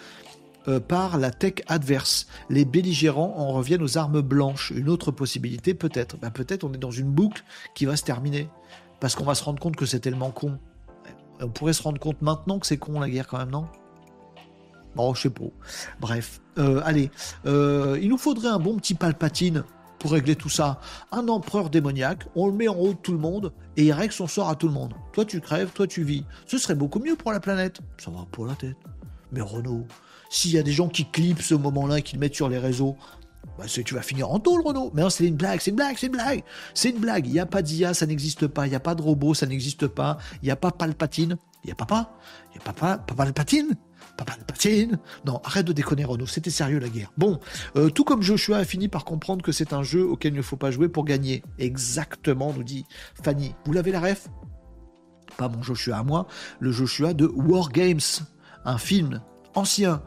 euh, 0.67 0.79
par 0.79 1.17
la 1.17 1.31
tech 1.31 1.55
adverse. 1.67 2.27
Les 2.49 2.65
belligérants 2.65 3.35
en 3.37 3.53
reviennent 3.53 3.83
aux 3.83 3.97
armes 3.97 4.21
blanches. 4.21 4.71
Une 4.75 4.89
autre 4.89 5.11
possibilité, 5.11 5.73
peut-être. 5.73 6.17
Ben, 6.17 6.31
peut-être 6.31 6.63
on 6.63 6.73
est 6.73 6.77
dans 6.79 6.91
une 6.91 7.11
boucle 7.11 7.43
qui 7.75 7.85
va 7.85 7.95
se 7.95 8.03
terminer. 8.03 8.49
Parce 8.99 9.15
qu'on 9.15 9.23
va 9.23 9.35
se 9.35 9.43
rendre 9.43 9.59
compte 9.59 9.75
que 9.75 9.85
c'est 9.85 9.99
tellement 9.99 10.31
con. 10.31 10.57
On 11.39 11.49
pourrait 11.49 11.73
se 11.73 11.83
rendre 11.83 11.99
compte 11.99 12.21
maintenant 12.21 12.59
que 12.59 12.67
c'est 12.67 12.77
con 12.77 12.99
la 12.99 13.09
guerre 13.09 13.27
quand 13.27 13.37
même, 13.37 13.51
non? 13.51 13.67
Bon, 14.95 15.13
je 15.13 15.21
sais 15.21 15.29
pas. 15.29 15.45
Bref, 16.01 16.41
euh, 16.57 16.81
allez, 16.83 17.11
il 17.45 18.09
nous 18.09 18.17
faudrait 18.17 18.49
un 18.49 18.59
bon 18.59 18.75
petit 18.75 18.95
palpatine 18.95 19.63
pour 19.99 20.11
régler 20.11 20.35
tout 20.35 20.49
ça. 20.49 20.79
Un 21.11 21.27
empereur 21.27 21.69
démoniaque, 21.69 22.25
on 22.35 22.47
le 22.47 22.53
met 22.53 22.67
en 22.67 22.75
haut 22.75 22.93
de 22.93 22.97
tout 22.97 23.11
le 23.11 23.19
monde 23.19 23.53
et 23.77 23.85
il 23.85 23.91
règle 23.91 24.13
son 24.13 24.27
sort 24.27 24.49
à 24.49 24.55
tout 24.55 24.67
le 24.67 24.73
monde. 24.73 24.93
Toi 25.13 25.25
tu 25.25 25.41
crèves, 25.41 25.71
toi 25.73 25.87
tu 25.87 26.03
vis. 26.03 26.25
Ce 26.47 26.57
serait 26.57 26.75
beaucoup 26.75 26.99
mieux 26.99 27.15
pour 27.15 27.31
la 27.31 27.39
planète. 27.39 27.79
Ça 27.97 28.11
va 28.11 28.25
pour 28.31 28.45
la 28.45 28.55
tête. 28.55 28.77
Mais 29.31 29.41
Renault, 29.41 29.85
s'il 30.29 30.51
y 30.51 30.57
a 30.57 30.63
des 30.63 30.71
gens 30.71 30.87
qui 30.87 31.05
clipent 31.05 31.41
ce 31.41 31.55
moment-là 31.55 31.99
et 31.99 32.01
qui 32.01 32.15
le 32.15 32.19
mettent 32.19 32.35
sur 32.35 32.49
les 32.49 32.57
réseaux, 32.57 32.95
bah 33.57 33.65
tu 33.67 33.93
vas 33.93 34.01
finir 34.01 34.31
en 34.31 34.39
tôle, 34.39 34.61
Renault. 34.61 34.91
Mais 34.93 35.01
non, 35.01 35.09
c'est 35.09 35.25
une 35.25 35.35
blague, 35.35 35.59
c'est 35.59 35.71
une 35.71 35.75
blague, 35.75 35.97
c'est 35.97 36.07
une 36.07 36.13
blague. 36.13 36.43
C'est 36.73 36.89
une 36.89 36.99
blague. 36.99 37.27
Il 37.27 37.33
n'y 37.33 37.39
a 37.39 37.45
pas 37.45 37.61
d'IA, 37.61 37.93
ça 37.93 38.05
n'existe 38.05 38.47
pas. 38.47 38.67
Il 38.67 38.69
n'y 38.69 38.75
a 38.75 38.79
pas 38.79 38.95
de 38.95 39.01
robot, 39.01 39.33
ça 39.33 39.45
n'existe 39.45 39.87
pas. 39.87 40.17
Il 40.41 40.45
n'y 40.45 40.51
a 40.51 40.55
pas 40.55 40.71
Palpatine. 40.71 41.37
Il 41.63 41.67
n'y 41.67 41.71
a 41.71 41.75
papa. 41.75 42.11
Il 42.55 42.61
papa 42.61 42.97
Palpatine. 42.97 43.75
Papa 44.19 44.33
Palpatine. 44.35 44.99
Non, 45.25 45.39
arrête 45.45 45.65
de 45.65 45.71
déconner, 45.71 46.03
Renault. 46.03 46.27
C'était 46.27 46.49
sérieux 46.49 46.79
la 46.79 46.89
guerre. 46.89 47.11
Bon, 47.17 47.39
euh, 47.77 47.89
tout 47.89 48.03
comme 48.03 48.21
Joshua 48.21 48.57
a 48.57 48.65
fini 48.65 48.89
par 48.89 49.05
comprendre 49.05 49.41
que 49.41 49.53
c'est 49.53 49.71
un 49.71 49.81
jeu 49.81 50.05
auquel 50.05 50.33
il 50.33 50.37
ne 50.37 50.41
faut 50.41 50.57
pas 50.57 50.71
jouer 50.71 50.89
pour 50.89 51.05
gagner. 51.05 51.41
Exactement, 51.57 52.53
nous 52.53 52.63
dit 52.63 52.85
Fanny. 53.23 53.55
Vous 53.65 53.71
l'avez 53.71 53.91
la 53.91 54.01
ref? 54.01 54.27
Pas 55.37 55.47
mon 55.47 55.63
Joshua 55.63 55.97
à 55.97 56.03
moi, 56.03 56.27
le 56.59 56.71
Joshua 56.71 57.13
de 57.13 57.25
War 57.27 57.69
Games, 57.69 58.01
un 58.65 58.77
film 58.77 59.21
ancien, 59.55 60.03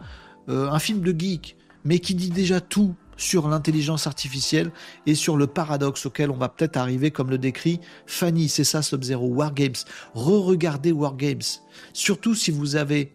euh, 0.50 0.68
un 0.68 0.78
film 0.78 1.00
de 1.00 1.18
geek, 1.18 1.56
mais 1.84 1.98
qui 1.98 2.14
dit 2.14 2.28
déjà 2.28 2.60
tout 2.60 2.94
sur 3.16 3.48
l'intelligence 3.48 4.06
artificielle 4.06 4.72
et 5.06 5.14
sur 5.14 5.38
le 5.38 5.46
paradoxe 5.46 6.04
auquel 6.04 6.30
on 6.30 6.36
va 6.36 6.50
peut-être 6.50 6.76
arriver, 6.76 7.10
comme 7.10 7.30
le 7.30 7.38
décrit 7.38 7.80
Fanny, 8.04 8.50
c'est 8.50 8.64
ça 8.64 8.82
Sub-Zero, 8.82 9.26
War 9.28 9.54
Games. 9.54 9.76
Re-regardez 10.14 10.92
War 10.92 11.16
Games. 11.16 11.40
Surtout 11.94 12.34
si 12.34 12.50
vous 12.50 12.76
avez 12.76 13.14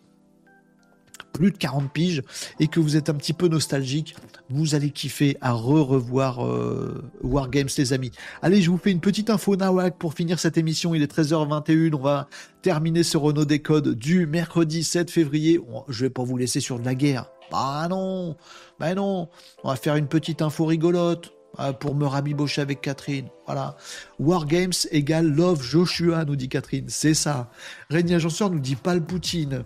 plus 1.38 1.52
de 1.52 1.58
40 1.58 1.92
piges 1.92 2.24
et 2.60 2.68
que 2.68 2.80
vous 2.80 2.98
êtes 2.98 3.10
un 3.10 3.14
petit 3.14 3.34
peu 3.34 3.48
nostalgique, 3.48 4.16
vous 4.50 4.76
allez 4.76 4.92
kiffer 4.92 5.38
à 5.42 5.54
re-revoir 5.54 6.46
euh, 6.46 7.04
Wargames 7.22 7.70
les 7.78 7.94
amis. 7.94 8.12
Allez, 8.42 8.62
je 8.62 8.70
vous 8.70 8.78
fais 8.78 8.92
une 8.92 9.00
petite 9.00 9.30
info 9.30 9.56
Nawak 9.56 9.98
pour 9.98 10.14
finir 10.14 10.40
cette 10.40 10.58
émission, 10.58 10.96
il 10.96 11.02
est 11.02 11.12
13h21, 11.12 11.94
on 11.94 12.02
va 12.02 12.28
terminer 12.62 13.04
ce 13.04 13.18
Renault 13.18 13.46
Décode 13.46 13.96
du 13.96 14.26
mercredi 14.28 14.84
7 14.84 15.12
février. 15.12 15.60
Je 15.88 16.06
vais 16.06 16.10
pas 16.10 16.24
vous 16.24 16.38
laisser 16.38 16.60
sur 16.60 16.80
de 16.80 16.86
la 16.86 16.96
guerre. 16.96 17.30
Bah 17.52 17.88
non, 17.90 18.36
bah 18.80 18.94
non, 18.94 19.30
on 19.64 19.70
va 19.70 19.76
faire 19.76 19.96
une 19.96 20.08
petite 20.08 20.42
info 20.42 20.66
rigolote 20.66 21.32
euh, 21.60 21.74
pour 21.74 21.96
me 21.96 22.06
rabibocher 22.06 22.62
avec 22.62 22.82
Catherine. 22.82 23.28
Voilà. 23.46 23.78
Wargames 24.20 24.74
égale 24.92 25.28
Love 25.28 25.64
Joshua, 25.64 26.26
nous 26.26 26.36
dit 26.36 26.50
Catherine. 26.50 26.86
C'est 26.88 27.14
ça. 27.14 27.50
Régnier 27.90 28.16
Agenceur 28.16 28.50
nous 28.50 28.60
dit 28.60 28.76
Palpoutine. 28.76 29.64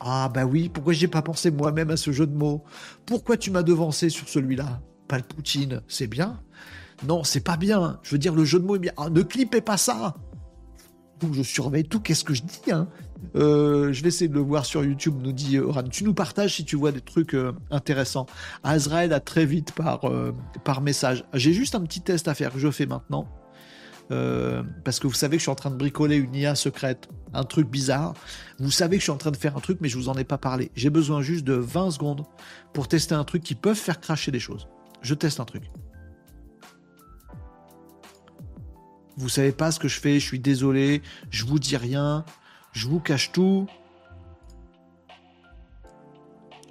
Ah 0.00 0.28
bah 0.28 0.44
oui, 0.44 0.68
pourquoi 0.68 0.92
j'ai 0.92 1.08
pas 1.08 1.22
pensé 1.22 1.50
moi-même 1.50 1.90
à 1.90 1.96
ce 1.96 2.12
jeu 2.12 2.26
de 2.26 2.36
mots? 2.36 2.64
Pourquoi 3.06 3.36
tu 3.36 3.50
m'as 3.50 3.62
devancé 3.62 4.08
sur 4.10 4.28
celui-là? 4.28 4.80
Palpoutine, 5.08 5.82
c'est 5.88 6.06
bien 6.06 6.40
Non, 7.06 7.24
c'est 7.24 7.40
pas 7.40 7.56
bien. 7.56 7.98
Je 8.02 8.10
veux 8.10 8.18
dire, 8.18 8.34
le 8.34 8.44
jeu 8.44 8.58
de 8.58 8.64
mots 8.64 8.76
est 8.76 8.80
bien. 8.80 8.92
Ah, 8.96 9.08
ne 9.10 9.22
clipez 9.22 9.60
pas 9.60 9.76
ça 9.76 10.16
je 11.32 11.42
surveille 11.42 11.84
tout, 11.84 12.00
qu'est-ce 12.00 12.24
que 12.24 12.34
je 12.34 12.42
dis 12.42 12.70
hein? 12.70 12.88
Euh, 13.34 13.92
je 13.92 14.02
vais 14.02 14.08
essayer 14.08 14.28
de 14.28 14.34
le 14.34 14.40
voir 14.40 14.66
sur 14.66 14.84
YouTube, 14.84 15.14
nous 15.22 15.32
dit 15.32 15.58
Oran. 15.58 15.84
Tu 15.84 16.04
nous 16.04 16.14
partages 16.14 16.56
si 16.56 16.64
tu 16.64 16.76
vois 16.76 16.92
des 16.92 17.00
trucs 17.00 17.34
euh, 17.34 17.52
intéressants. 17.70 18.26
Azrael 18.62 19.12
a 19.12 19.20
très 19.20 19.46
vite 19.46 19.72
par, 19.72 20.04
euh, 20.04 20.32
par 20.64 20.82
message. 20.82 21.24
J'ai 21.32 21.52
juste 21.52 21.74
un 21.74 21.80
petit 21.80 22.02
test 22.02 22.28
à 22.28 22.34
faire 22.34 22.52
que 22.52 22.58
je 22.58 22.70
fais 22.70 22.86
maintenant. 22.86 23.26
Euh, 24.12 24.62
parce 24.84 25.00
que 25.00 25.06
vous 25.06 25.14
savez 25.14 25.36
que 25.36 25.40
je 25.40 25.44
suis 25.44 25.50
en 25.50 25.56
train 25.56 25.70
de 25.70 25.76
bricoler 25.76 26.16
une 26.16 26.34
IA 26.34 26.54
secrète, 26.54 27.08
un 27.34 27.44
truc 27.44 27.68
bizarre. 27.68 28.14
Vous 28.58 28.70
savez 28.70 28.96
que 28.96 29.00
je 29.00 29.04
suis 29.04 29.12
en 29.12 29.16
train 29.16 29.30
de 29.32 29.36
faire 29.36 29.56
un 29.56 29.60
truc, 29.60 29.78
mais 29.80 29.88
je 29.88 29.96
vous 29.96 30.08
en 30.08 30.14
ai 30.14 30.24
pas 30.24 30.38
parlé. 30.38 30.70
J'ai 30.74 30.90
besoin 30.90 31.22
juste 31.22 31.44
de 31.44 31.54
20 31.54 31.92
secondes 31.92 32.24
pour 32.72 32.88
tester 32.88 33.14
un 33.14 33.24
truc 33.24 33.42
qui 33.42 33.54
peut 33.54 33.74
faire 33.74 34.00
cracher 34.00 34.30
des 34.30 34.40
choses. 34.40 34.68
Je 35.02 35.14
teste 35.14 35.40
un 35.40 35.44
truc. 35.44 35.64
Vous 39.16 39.28
savez 39.28 39.52
pas 39.52 39.72
ce 39.72 39.78
que 39.78 39.88
je 39.88 39.98
fais, 39.98 40.20
je 40.20 40.26
suis 40.26 40.38
désolé, 40.38 41.02
je 41.30 41.44
vous 41.46 41.58
dis 41.58 41.76
rien, 41.76 42.24
je 42.72 42.86
vous 42.86 43.00
cache 43.00 43.32
tout. 43.32 43.66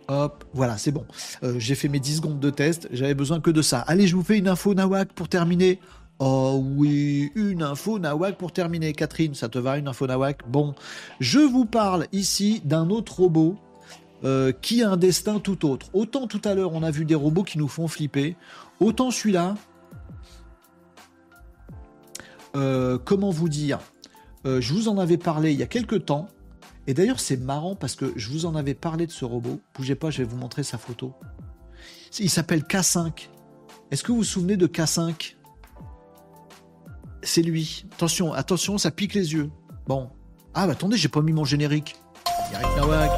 Hop, 0.07 0.45
voilà, 0.53 0.77
c'est 0.77 0.91
bon. 0.91 1.05
Euh, 1.43 1.55
j'ai 1.57 1.73
fait 1.73 1.87
mes 1.87 1.99
10 1.99 2.17
secondes 2.17 2.39
de 2.39 2.49
test, 2.51 2.87
j'avais 2.91 3.15
besoin 3.15 3.41
que 3.41 3.49
de 3.49 3.63
ça. 3.63 3.79
Allez, 3.79 4.05
je 4.05 4.15
vous 4.15 4.23
fais 4.23 4.37
une 4.37 4.47
info 4.47 4.75
Nawak 4.75 5.13
pour 5.13 5.27
terminer. 5.27 5.79
Oh 6.19 6.63
oui, 6.63 7.31
une 7.35 7.61
info 7.61 7.99
Nawak 7.99 8.37
pour 8.37 8.53
terminer. 8.53 8.93
Catherine, 8.93 9.33
ça 9.33 9.49
te 9.49 9.59
va 9.59 9.77
une 9.77 9.87
info 9.87 10.07
Nawak? 10.07 10.49
Bon, 10.49 10.73
je 11.19 11.39
vous 11.39 11.65
parle 11.65 12.07
ici 12.13 12.61
d'un 12.63 12.89
autre 12.89 13.19
robot 13.19 13.57
euh, 14.23 14.53
qui 14.53 14.81
a 14.81 14.91
un 14.91 14.97
destin 14.97 15.39
tout 15.39 15.69
autre. 15.69 15.87
Autant 15.93 16.27
tout 16.27 16.41
à 16.45 16.53
l'heure 16.53 16.73
on 16.73 16.83
a 16.83 16.91
vu 16.91 17.03
des 17.03 17.15
robots 17.15 17.43
qui 17.43 17.57
nous 17.57 17.67
font 17.67 17.89
flipper, 17.89 18.37
autant 18.79 19.11
celui-là, 19.11 19.55
euh, 22.55 22.97
comment 23.03 23.31
vous 23.31 23.49
dire? 23.49 23.79
Je 24.45 24.73
vous 24.75 24.89
en 24.89 24.99
avais 24.99 25.17
parlé 25.17 25.53
il 25.53 25.59
y 25.59 25.63
a 25.63 25.67
quelques 25.67 26.05
temps. 26.05 26.27
Et 26.85 26.93
d'ailleurs, 26.93 27.19
c'est 27.19 27.37
marrant 27.37 27.75
parce 27.75 27.95
que 27.95 28.13
je 28.15 28.29
vous 28.29 28.45
en 28.45 28.53
avais 28.53 28.75
parlé 28.75 29.07
de 29.07 29.11
ce 29.11 29.25
robot. 29.25 29.59
Bougez 29.73 29.95
pas, 29.95 30.11
je 30.11 30.19
vais 30.19 30.23
vous 30.29 30.37
montrer 30.37 30.61
sa 30.61 30.77
photo. 30.77 31.13
Il 32.19 32.29
s'appelle 32.29 32.61
K5. 32.61 33.27
Est-ce 33.89 34.03
que 34.03 34.11
vous 34.11 34.19
vous 34.19 34.23
souvenez 34.23 34.55
de 34.55 34.67
K5 34.67 35.34
C'est 37.25 37.41
lui. 37.41 37.85
Attention, 37.93 38.33
attention, 38.33 38.77
ça 38.77 38.91
pique 38.91 39.15
les 39.15 39.33
yeux. 39.33 39.49
Bon. 39.87 40.09
Ah, 40.53 40.67
bah 40.67 40.73
attendez, 40.73 40.95
j'ai 40.95 41.09
pas 41.09 41.21
mis 41.21 41.33
mon 41.33 41.43
générique. 41.43 41.95
Nawak. 42.77 43.11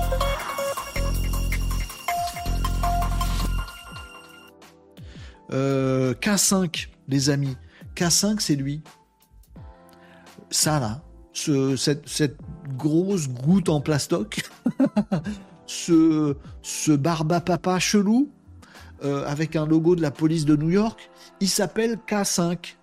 Euh, 5.51 6.13
K5, 6.13 6.87
les 7.09 7.29
amis. 7.29 7.57
K5, 7.95 8.39
c'est 8.39 8.55
lui. 8.55 8.81
Ça, 10.49 10.79
là, 10.79 11.01
cette, 11.33 12.37
grosse 12.77 13.27
goutte 13.27 13.69
en 13.69 13.81
plastoc, 13.81 14.49
ce, 15.65 16.35
ce 16.61 16.91
barba 16.93 17.41
papa 17.41 17.79
chelou, 17.79 18.31
euh, 19.03 19.25
avec 19.25 19.55
un 19.55 19.65
logo 19.65 19.95
de 19.95 20.01
la 20.01 20.11
police 20.11 20.45
de 20.45 20.55
New 20.55 20.69
York, 20.69 21.09
il 21.41 21.49
s'appelle 21.49 21.99
K5. 22.07 22.77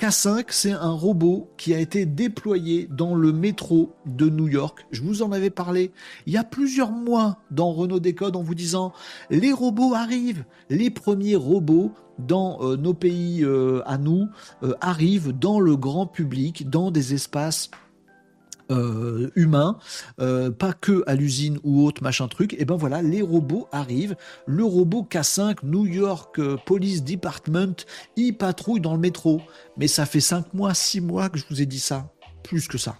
K5, 0.00 0.46
c'est 0.48 0.72
un 0.72 0.92
robot 0.92 1.50
qui 1.58 1.74
a 1.74 1.78
été 1.78 2.06
déployé 2.06 2.88
dans 2.90 3.14
le 3.14 3.32
métro 3.32 3.92
de 4.06 4.30
New 4.30 4.48
York. 4.48 4.86
Je 4.92 5.02
vous 5.02 5.20
en 5.20 5.30
avais 5.30 5.50
parlé 5.50 5.92
il 6.24 6.32
y 6.32 6.38
a 6.38 6.42
plusieurs 6.42 6.90
mois 6.90 7.36
dans 7.50 7.70
Renault 7.74 8.00
Décode 8.00 8.34
en 8.34 8.42
vous 8.42 8.54
disant 8.54 8.94
les 9.28 9.52
robots 9.52 9.92
arrivent. 9.92 10.46
Les 10.70 10.88
premiers 10.88 11.36
robots 11.36 11.92
dans 12.18 12.62
euh, 12.62 12.78
nos 12.78 12.94
pays 12.94 13.44
euh, 13.44 13.82
à 13.84 13.98
nous 13.98 14.30
arrivent 14.80 15.38
dans 15.38 15.60
le 15.60 15.76
grand 15.76 16.06
public, 16.06 16.70
dans 16.70 16.90
des 16.90 17.12
espaces 17.12 17.70
euh, 18.70 19.30
humain, 19.34 19.78
euh, 20.20 20.50
pas 20.50 20.72
que 20.72 21.02
à 21.06 21.14
l'usine 21.14 21.58
ou 21.64 21.84
autre 21.84 22.02
machin 22.02 22.28
truc, 22.28 22.54
et 22.58 22.64
ben 22.64 22.76
voilà, 22.76 23.02
les 23.02 23.22
robots 23.22 23.68
arrivent. 23.72 24.16
Le 24.46 24.64
robot 24.64 25.06
K5 25.10 25.58
New 25.64 25.86
York 25.86 26.38
euh, 26.38 26.56
Police 26.64 27.04
Department, 27.04 27.74
il 28.16 28.36
patrouille 28.36 28.80
dans 28.80 28.94
le 28.94 29.00
métro. 29.00 29.40
Mais 29.76 29.88
ça 29.88 30.06
fait 30.06 30.20
5 30.20 30.54
mois, 30.54 30.74
6 30.74 31.00
mois 31.00 31.28
que 31.28 31.38
je 31.38 31.44
vous 31.50 31.60
ai 31.60 31.66
dit 31.66 31.80
ça. 31.80 32.12
Plus 32.42 32.68
que 32.68 32.78
ça. 32.78 32.96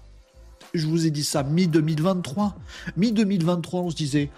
Je 0.74 0.86
vous 0.86 1.06
ai 1.06 1.10
dit 1.10 1.24
ça 1.24 1.42
mi-2023. 1.42 2.52
Mi-2023, 2.96 3.76
on 3.76 3.90
se 3.90 3.96
disait, 3.96 4.30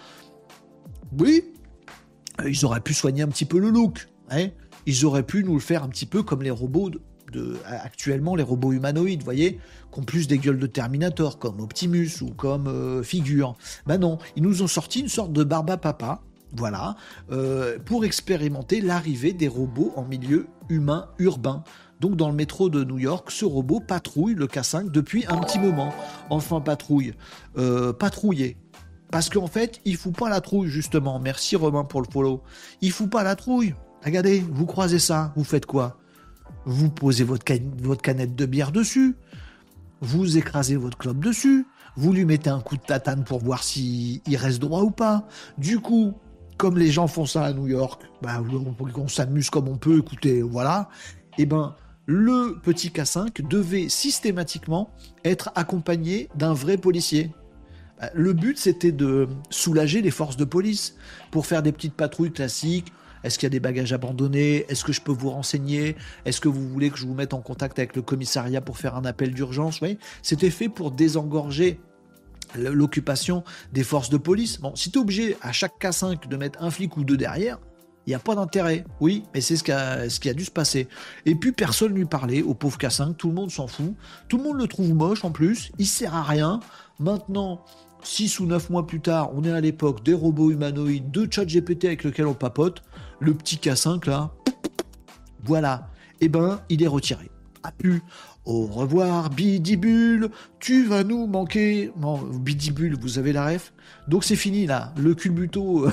oui, 1.17 1.43
ils 2.45 2.65
auraient 2.65 2.81
pu 2.81 2.93
soigner 2.93 3.21
un 3.21 3.27
petit 3.27 3.45
peu 3.45 3.59
le 3.59 3.69
look. 3.69 4.07
Hein 4.29 4.49
ils 4.85 5.05
auraient 5.05 5.23
pu 5.23 5.43
nous 5.43 5.53
le 5.53 5.59
faire 5.59 5.83
un 5.83 5.89
petit 5.89 6.05
peu 6.05 6.23
comme 6.23 6.43
les 6.43 6.51
robots 6.51 6.91
actuellement 7.65 8.35
les 8.35 8.43
robots 8.43 8.71
humanoïdes, 8.71 9.19
vous 9.19 9.25
voyez, 9.25 9.59
qui 9.93 10.01
plus 10.01 10.27
des 10.27 10.37
gueules 10.37 10.59
de 10.59 10.67
Terminator, 10.67 11.39
comme 11.39 11.59
Optimus 11.59 12.09
ou 12.21 12.29
comme 12.31 12.67
euh, 12.67 13.03
Figure. 13.03 13.55
Ben 13.85 13.97
non, 13.97 14.17
ils 14.35 14.43
nous 14.43 14.61
ont 14.61 14.67
sorti 14.67 15.01
une 15.01 15.09
sorte 15.09 15.31
de 15.33 15.43
barba 15.43 15.77
papa, 15.77 16.21
voilà, 16.55 16.95
euh, 17.31 17.77
pour 17.83 18.05
expérimenter 18.05 18.81
l'arrivée 18.81 19.33
des 19.33 19.47
robots 19.47 19.93
en 19.95 20.03
milieu 20.03 20.47
humain 20.69 21.09
urbain. 21.19 21.63
Donc 21.99 22.15
dans 22.15 22.29
le 22.29 22.35
métro 22.35 22.69
de 22.69 22.83
New 22.83 22.99
York, 22.99 23.31
ce 23.31 23.45
robot 23.45 23.79
patrouille 23.79 24.35
le 24.35 24.47
K5 24.47 24.91
depuis 24.91 25.25
un 25.27 25.37
petit 25.37 25.59
moment. 25.59 25.93
Enfin 26.29 26.59
patrouille, 26.59 27.13
euh. 27.57 27.93
Parce 29.11 29.29
qu'en 29.29 29.47
fait, 29.47 29.79
il 29.85 29.95
fout 29.95 30.15
pas 30.17 30.27
la 30.27 30.41
trouille 30.41 30.69
justement. 30.69 31.19
Merci 31.19 31.55
Romain 31.55 31.83
pour 31.83 32.01
le 32.01 32.07
follow. 32.11 32.41
Il 32.81 32.91
fout 32.91 33.09
pas 33.09 33.23
la 33.23 33.35
trouille. 33.35 33.75
Regardez, 34.03 34.39
vous 34.39 34.65
croisez 34.65 34.99
ça, 34.99 35.31
vous 35.35 35.43
faites 35.43 35.65
quoi? 35.65 35.97
Vous 36.65 36.89
posez 36.89 37.23
votre, 37.23 37.43
canette 37.43 38.35
de 38.35 38.45
bière 38.45 38.71
dessus, 38.71 39.15
vous 40.01 40.37
écrasez 40.37 40.75
votre 40.75 40.97
clope 40.97 41.19
dessus, 41.19 41.65
vous 41.95 42.13
lui 42.13 42.25
mettez 42.25 42.49
un 42.49 42.59
coup 42.59 42.77
de 42.77 42.81
tatane 42.81 43.23
pour 43.23 43.39
voir 43.39 43.63
s'il 43.63 44.21
reste 44.35 44.59
droit 44.59 44.81
ou 44.81 44.91
pas. 44.91 45.27
Du 45.57 45.79
coup, 45.79 46.13
comme 46.57 46.77
les 46.77 46.91
gens 46.91 47.07
font 47.07 47.25
ça 47.25 47.45
à 47.45 47.53
New 47.53 47.67
York, 47.67 48.01
bah, 48.21 48.41
on, 48.95 49.07
s'amuse 49.07 49.49
comme 49.49 49.67
on 49.67 49.77
peut, 49.77 49.99
écoutez, 49.99 50.41
voilà, 50.41 50.89
et 51.37 51.43
eh 51.43 51.45
ben 51.45 51.75
le 52.05 52.59
petit 52.61 52.89
K5 52.89 53.47
devait 53.47 53.89
systématiquement 53.89 54.91
être 55.23 55.51
accompagné 55.55 56.29
d'un 56.35 56.53
vrai 56.53 56.77
policier. 56.77 57.31
Bah, 57.99 58.09
le 58.13 58.33
but, 58.33 58.57
c'était 58.57 58.91
de 58.91 59.27
soulager 59.49 60.01
les 60.01 60.11
forces 60.11 60.37
de 60.37 60.45
police 60.45 60.95
pour 61.31 61.45
faire 61.45 61.63
des 61.63 61.71
petites 61.71 61.93
patrouilles 61.93 62.33
classiques, 62.33 62.91
est-ce 63.23 63.37
qu'il 63.37 63.45
y 63.45 63.47
a 63.47 63.49
des 63.51 63.59
bagages 63.59 63.93
abandonnés? 63.93 64.65
Est-ce 64.69 64.83
que 64.83 64.93
je 64.93 65.01
peux 65.01 65.11
vous 65.11 65.29
renseigner? 65.29 65.95
Est-ce 66.25 66.41
que 66.41 66.47
vous 66.47 66.67
voulez 66.67 66.89
que 66.89 66.97
je 66.97 67.05
vous 67.05 67.13
mette 67.13 67.33
en 67.33 67.41
contact 67.41 67.79
avec 67.79 67.95
le 67.95 68.01
commissariat 68.01 68.61
pour 68.61 68.77
faire 68.77 68.95
un 68.95 69.05
appel 69.05 69.33
d'urgence? 69.33 69.79
C'était 70.21 70.49
fait 70.49 70.69
pour 70.69 70.91
désengorger 70.91 71.79
l'occupation 72.55 73.43
des 73.71 73.83
forces 73.83 74.09
de 74.09 74.17
police. 74.17 74.59
Bon, 74.59 74.75
si 74.75 74.91
tu 74.91 74.99
es 74.99 75.01
obligé 75.01 75.37
à 75.41 75.51
chaque 75.51 75.73
K5 75.81 76.27
de 76.27 76.37
mettre 76.37 76.61
un 76.61 76.69
flic 76.69 76.97
ou 76.97 77.03
deux 77.03 77.17
derrière, 77.17 77.59
il 78.05 78.09
n'y 78.09 78.15
a 78.15 78.19
pas 78.19 78.35
d'intérêt. 78.35 78.83
Oui, 78.99 79.23
mais 79.33 79.41
c'est 79.41 79.55
ce 79.55 79.63
qui, 79.63 79.71
a, 79.71 80.33
dû 80.33 80.45
se 80.45 80.51
passer. 80.51 80.87
Et 81.25 81.35
puis 81.35 81.51
personne 81.51 81.93
lui 81.93 82.05
parlait 82.05 82.41
au 82.41 82.53
pauvre 82.53 82.77
K5, 82.77 83.15
tout 83.15 83.29
le 83.29 83.33
monde 83.33 83.51
s'en 83.51 83.67
fout. 83.67 83.95
Tout 84.27 84.37
le 84.37 84.43
monde 84.43 84.57
le 84.57 84.67
trouve 84.67 84.93
moche 84.93 85.23
en 85.23 85.31
plus, 85.31 85.71
il 85.77 85.87
sert 85.87 86.13
à 86.13 86.23
rien. 86.23 86.59
Maintenant, 86.99 87.63
6 88.03 88.39
ou 88.41 88.45
9 88.45 88.69
mois 88.69 88.85
plus 88.85 88.99
tard, 88.99 89.31
on 89.33 89.43
est 89.43 89.51
à 89.51 89.61
l'époque 89.61 90.03
des 90.03 90.13
robots 90.13 90.51
humanoïdes, 90.51 91.11
de 91.11 91.27
chat 91.31 91.45
GPT 91.45 91.85
avec 91.85 92.03
lequel 92.03 92.27
on 92.27 92.33
papote 92.33 92.83
le 93.19 93.33
petit 93.33 93.57
K5 93.57 94.07
là, 94.09 94.31
voilà, 95.43 95.89
eh 96.21 96.29
ben, 96.29 96.61
il 96.69 96.83
est 96.83 96.87
retiré. 96.87 97.29
A 97.63 97.71
pu. 97.71 98.01
Au 98.45 98.65
revoir, 98.65 99.29
Bidibule, 99.29 100.29
tu 100.59 100.85
vas 100.85 101.03
nous 101.03 101.27
manquer. 101.27 101.91
Bon, 101.95 102.17
Bidibule, 102.17 102.97
vous 102.99 103.17
avez 103.17 103.31
la 103.31 103.45
ref. 103.45 103.73
Donc 104.07 104.23
c'est 104.25 104.35
fini 104.35 104.65
là, 104.65 104.93
le 104.97 105.15
culbuto 105.15 105.87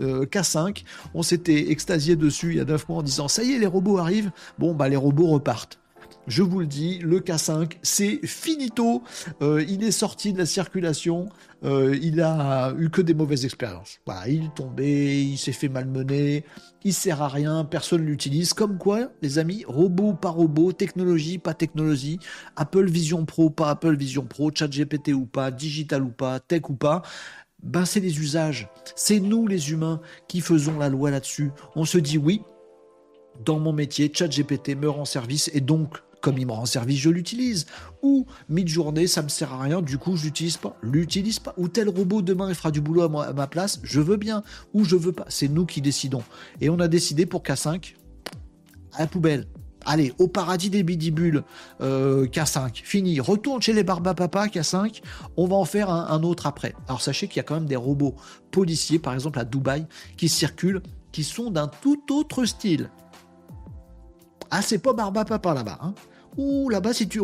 euh, 0.00 0.24
K5. 0.26 0.84
On 1.14 1.22
s'était 1.22 1.70
extasié 1.70 2.16
dessus 2.16 2.50
il 2.50 2.56
y 2.56 2.60
a 2.60 2.64
9 2.64 2.88
mois 2.88 2.98
en 2.98 3.02
disant 3.02 3.28
ça 3.28 3.44
y 3.44 3.52
est, 3.52 3.58
les 3.58 3.66
robots 3.66 3.98
arrivent. 3.98 4.32
Bon, 4.58 4.74
bah 4.74 4.88
les 4.88 4.96
robots 4.96 5.28
repartent 5.28 5.78
je 6.28 6.42
vous 6.42 6.60
le 6.60 6.66
dis, 6.66 6.98
le 6.98 7.20
K5, 7.20 7.78
c'est 7.82 8.24
finito. 8.24 9.02
Euh, 9.42 9.64
il 9.68 9.82
est 9.82 9.90
sorti 9.90 10.32
de 10.32 10.38
la 10.38 10.46
circulation. 10.46 11.28
Euh, 11.64 11.98
il 12.00 12.20
a 12.20 12.72
eu 12.78 12.90
que 12.90 13.02
des 13.02 13.14
mauvaises 13.14 13.44
expériences. 13.44 13.98
Voilà, 14.06 14.28
il 14.28 14.44
est 14.44 14.54
tombé, 14.54 15.22
il 15.22 15.36
s'est 15.36 15.52
fait 15.52 15.68
malmener, 15.68 16.44
il 16.84 16.94
sert 16.94 17.22
à 17.22 17.28
rien, 17.28 17.64
personne 17.64 18.04
l'utilise. 18.04 18.52
Comme 18.52 18.78
quoi, 18.78 19.10
les 19.20 19.38
amis, 19.38 19.64
robot 19.66 20.14
pas 20.14 20.30
robot, 20.30 20.72
technologie 20.72 21.38
pas 21.38 21.54
technologie, 21.54 22.18
Apple 22.56 22.88
Vision 22.88 23.24
Pro 23.24 23.50
pas 23.50 23.70
Apple 23.70 23.96
Vision 23.96 24.24
Pro, 24.24 24.50
ChatGPT 24.54 25.08
ou 25.08 25.26
pas, 25.26 25.50
digital 25.50 26.02
ou 26.02 26.10
pas, 26.10 26.38
tech 26.40 26.68
ou 26.68 26.74
pas. 26.74 27.02
Ben 27.62 27.84
c'est 27.84 28.00
les 28.00 28.20
usages. 28.20 28.68
C'est 28.96 29.20
nous 29.20 29.46
les 29.46 29.70
humains 29.70 30.00
qui 30.28 30.40
faisons 30.40 30.78
la 30.78 30.88
loi 30.88 31.10
là-dessus. 31.10 31.50
On 31.76 31.84
se 31.84 31.98
dit 31.98 32.18
oui, 32.18 32.42
dans 33.44 33.58
mon 33.58 33.72
métier, 33.72 34.10
ChatGPT 34.12 34.76
me 34.76 34.88
rend 34.88 35.04
service 35.04 35.50
et 35.54 35.60
donc 35.60 35.98
comme 36.22 36.38
il 36.38 36.46
me 36.46 36.52
rend 36.52 36.64
service, 36.64 36.98
je 37.00 37.10
l'utilise. 37.10 37.66
Ou 38.00 38.26
mid-journée, 38.48 39.06
ça 39.06 39.22
me 39.22 39.28
sert 39.28 39.52
à 39.52 39.60
rien, 39.60 39.82
du 39.82 39.98
coup, 39.98 40.16
je 40.16 40.24
l'utilise 40.24 40.56
pas. 40.56 40.76
L'utilise 40.82 41.40
pas. 41.40 41.52
Ou 41.58 41.68
tel 41.68 41.90
robot 41.90 42.22
demain, 42.22 42.48
il 42.48 42.54
fera 42.54 42.70
du 42.70 42.80
boulot 42.80 43.02
à 43.02 43.32
ma, 43.32 43.46
place, 43.46 43.80
je 43.82 44.00
veux 44.00 44.16
bien. 44.16 44.42
Ou 44.72 44.84
je 44.84 44.96
veux 44.96 45.12
pas. 45.12 45.26
C'est 45.28 45.48
nous 45.48 45.66
qui 45.66 45.82
décidons. 45.82 46.22
Et 46.60 46.70
on 46.70 46.78
a 46.78 46.88
décidé 46.88 47.26
pour 47.26 47.42
K5, 47.42 47.94
à 48.94 49.00
la 49.00 49.06
poubelle. 49.06 49.46
Allez, 49.84 50.12
au 50.18 50.28
paradis 50.28 50.70
des 50.70 50.84
bidibules, 50.84 51.42
euh, 51.80 52.26
K5, 52.26 52.82
fini. 52.84 53.18
Retourne 53.18 53.60
chez 53.60 53.72
les 53.72 53.82
Barbapapa, 53.82 54.46
K5. 54.46 55.02
On 55.36 55.48
va 55.48 55.56
en 55.56 55.64
faire 55.64 55.90
un, 55.90 56.22
autre 56.22 56.46
après. 56.46 56.74
Alors 56.86 57.02
sachez 57.02 57.26
qu'il 57.26 57.38
y 57.38 57.40
a 57.40 57.42
quand 57.42 57.54
même 57.54 57.66
des 57.66 57.76
robots 57.76 58.14
policiers, 58.52 59.00
par 59.00 59.12
exemple 59.12 59.40
à 59.40 59.44
Dubaï, 59.44 59.86
qui 60.16 60.28
circulent, 60.28 60.82
qui 61.10 61.24
sont 61.24 61.50
d'un 61.50 61.66
tout 61.66 62.00
autre 62.12 62.44
style. 62.44 62.90
Ah, 64.52 64.62
c'est 64.62 64.78
pas 64.78 64.92
Barbapapa 64.92 65.52
là-bas. 65.52 65.78
Hein 65.82 65.94
Ouh, 66.36 66.68
là-bas, 66.68 66.92
si 66.92 67.08
tu, 67.08 67.20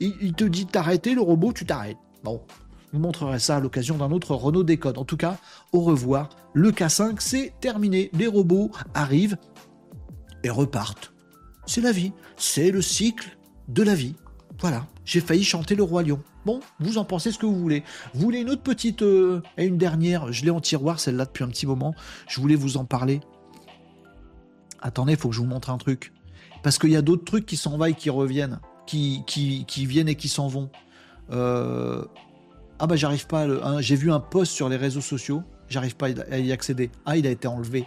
il, 0.00 0.14
il 0.20 0.32
te 0.34 0.44
dit 0.44 0.66
t'arrêter, 0.66 1.14
le 1.14 1.20
robot, 1.20 1.52
tu 1.52 1.66
t'arrêtes. 1.66 1.98
Bon, 2.22 2.40
je 2.92 2.98
vous 2.98 3.02
montrerai 3.02 3.38
ça 3.38 3.56
à 3.56 3.60
l'occasion 3.60 3.96
d'un 3.96 4.10
autre 4.10 4.34
Renault 4.34 4.64
Décode. 4.64 4.98
En 4.98 5.04
tout 5.04 5.16
cas, 5.16 5.38
au 5.72 5.80
revoir. 5.80 6.28
Le 6.52 6.72
K5, 6.72 7.16
c'est 7.20 7.54
terminé. 7.58 8.10
Les 8.12 8.26
robots 8.26 8.70
arrivent 8.92 9.38
et 10.44 10.50
repartent. 10.50 11.14
C'est 11.64 11.80
la 11.80 11.92
vie. 11.92 12.12
C'est 12.36 12.70
le 12.70 12.82
cycle 12.82 13.38
de 13.68 13.82
la 13.82 13.94
vie. 13.94 14.14
Voilà. 14.60 14.86
J'ai 15.06 15.20
failli 15.20 15.42
chanter 15.42 15.74
le 15.74 15.82
Roi 15.82 16.02
Lion. 16.02 16.22
Bon, 16.44 16.60
vous 16.80 16.98
en 16.98 17.04
pensez 17.06 17.32
ce 17.32 17.38
que 17.38 17.46
vous 17.46 17.58
voulez. 17.58 17.82
Vous 18.12 18.20
voulez 18.20 18.40
une 18.40 18.50
autre 18.50 18.62
petite 18.62 19.00
euh, 19.00 19.40
et 19.56 19.64
une 19.64 19.78
dernière 19.78 20.30
Je 20.30 20.44
l'ai 20.44 20.50
en 20.50 20.60
tiroir, 20.60 21.00
celle-là, 21.00 21.24
depuis 21.24 21.44
un 21.44 21.48
petit 21.48 21.66
moment. 21.66 21.94
Je 22.28 22.42
voulais 22.42 22.56
vous 22.56 22.76
en 22.76 22.84
parler. 22.84 23.20
Attendez, 24.82 25.12
il 25.12 25.18
faut 25.18 25.30
que 25.30 25.34
je 25.34 25.40
vous 25.40 25.46
montre 25.46 25.70
un 25.70 25.78
truc. 25.78 26.12
Parce 26.62 26.78
qu'il 26.78 26.90
y 26.90 26.96
a 26.96 27.02
d'autres 27.02 27.24
trucs 27.24 27.46
qui 27.46 27.56
s'en 27.56 27.82
et 27.84 27.94
qui 27.94 28.10
reviennent. 28.10 28.60
Qui, 28.86 29.22
qui, 29.26 29.86
viennent 29.86 30.08
et 30.08 30.16
qui 30.16 30.28
s'en 30.28 30.48
vont. 30.48 30.70
Euh... 31.30 32.04
Ah 32.78 32.86
bah 32.86 32.96
j'arrive 32.96 33.26
pas. 33.26 33.46
J'ai 33.80 33.96
vu 33.96 34.12
un 34.12 34.20
post 34.20 34.52
sur 34.52 34.68
les 34.68 34.76
réseaux 34.76 35.00
sociaux. 35.00 35.42
J'arrive 35.68 35.96
pas 35.96 36.08
à 36.30 36.38
y 36.38 36.52
accéder. 36.52 36.90
Ah, 37.06 37.16
il 37.16 37.26
a 37.26 37.30
été 37.30 37.48
enlevé. 37.48 37.86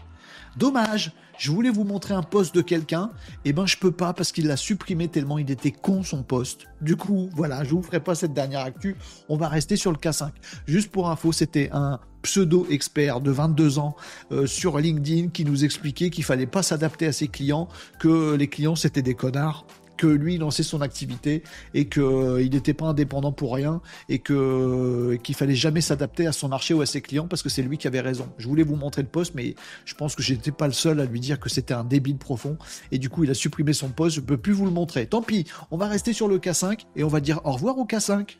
Dommage. 0.57 1.11
Je 1.37 1.51
voulais 1.51 1.69
vous 1.69 1.83
montrer 1.83 2.13
un 2.13 2.23
post 2.23 2.55
de 2.55 2.61
quelqu'un, 2.61 3.11
et 3.43 3.49
eh 3.49 3.53
ben 3.53 3.65
je 3.65 3.77
peux 3.77 3.91
pas 3.91 4.13
parce 4.13 4.31
qu'il 4.31 4.47
l'a 4.47 4.57
supprimé 4.57 5.07
tellement 5.07 5.37
il 5.37 5.49
était 5.51 5.71
con 5.71 6.03
son 6.03 6.23
post. 6.23 6.67
Du 6.81 6.95
coup, 6.95 7.29
voilà, 7.33 7.63
je 7.63 7.71
vous 7.71 7.81
ferai 7.81 7.99
pas 7.99 8.15
cette 8.15 8.33
dernière 8.33 8.61
actu. 8.61 8.95
On 9.29 9.37
va 9.37 9.47
rester 9.47 9.75
sur 9.75 9.91
le 9.91 9.97
K5. 9.97 10.29
Juste 10.67 10.91
pour 10.91 11.09
info, 11.09 11.31
c'était 11.31 11.69
un 11.71 11.99
pseudo 12.21 12.65
expert 12.69 13.21
de 13.21 13.31
22 13.31 13.79
ans 13.79 13.95
euh, 14.31 14.47
sur 14.47 14.79
LinkedIn 14.79 15.29
qui 15.29 15.45
nous 15.45 15.63
expliquait 15.63 16.09
qu'il 16.09 16.23
fallait 16.23 16.47
pas 16.47 16.63
s'adapter 16.63 17.05
à 17.05 17.11
ses 17.11 17.27
clients, 17.27 17.67
que 17.99 18.35
les 18.35 18.47
clients 18.47 18.75
c'était 18.75 19.03
des 19.03 19.13
connards 19.13 19.65
que 19.97 20.07
lui 20.07 20.38
lançait 20.38 20.63
son 20.63 20.81
activité 20.81 21.43
et 21.73 21.88
qu'il 21.88 22.03
euh, 22.03 22.49
n'était 22.49 22.73
pas 22.73 22.85
indépendant 22.85 23.31
pour 23.31 23.53
rien 23.53 23.81
et 24.09 24.19
que 24.19 24.34
euh, 24.34 25.17
qu'il 25.17 25.35
fallait 25.35 25.55
jamais 25.55 25.81
s'adapter 25.81 26.27
à 26.27 26.31
son 26.31 26.47
marché 26.47 26.73
ou 26.73 26.81
à 26.81 26.85
ses 26.85 27.01
clients 27.01 27.27
parce 27.27 27.43
que 27.43 27.49
c'est 27.49 27.61
lui 27.61 27.77
qui 27.77 27.88
avait 27.88 28.01
raison. 28.01 28.27
Je 28.38 28.47
voulais 28.47 28.63
vous 28.63 28.76
montrer 28.76 29.01
le 29.01 29.07
poste, 29.07 29.34
mais 29.35 29.55
je 29.85 29.93
pense 29.95 30.15
que 30.15 30.23
j'étais 30.23 30.51
pas 30.51 30.67
le 30.67 30.73
seul 30.73 30.99
à 30.99 31.05
lui 31.05 31.19
dire 31.19 31.39
que 31.39 31.49
c'était 31.49 31.73
un 31.73 31.84
débile 31.84 32.17
profond 32.17 32.57
et 32.91 32.97
du 32.97 33.09
coup 33.09 33.23
il 33.23 33.30
a 33.30 33.34
supprimé 33.34 33.73
son 33.73 33.89
poste. 33.89 34.15
Je 34.15 34.22
peux 34.22 34.38
plus 34.38 34.53
vous 34.53 34.65
le 34.65 34.72
montrer. 34.72 35.05
Tant 35.07 35.22
pis, 35.22 35.45
on 35.72 35.77
va 35.77 35.88
rester 35.88 36.13
sur 36.13 36.27
le 36.27 36.38
K5 36.38 36.85
et 36.95 37.03
on 37.03 37.09
va 37.09 37.19
dire 37.19 37.41
au 37.43 37.51
revoir 37.51 37.77
au 37.77 37.85
K5. 37.85 38.38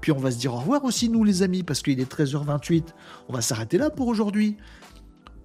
Puis 0.00 0.12
on 0.12 0.18
va 0.18 0.30
se 0.30 0.38
dire 0.38 0.54
au 0.54 0.58
revoir 0.58 0.84
aussi 0.84 1.08
nous 1.08 1.24
les 1.24 1.42
amis 1.42 1.62
parce 1.62 1.82
qu'il 1.82 2.00
est 2.00 2.10
13h28. 2.10 2.84
On 3.28 3.32
va 3.32 3.40
s'arrêter 3.40 3.78
là 3.78 3.90
pour 3.90 4.08
aujourd'hui. 4.08 4.56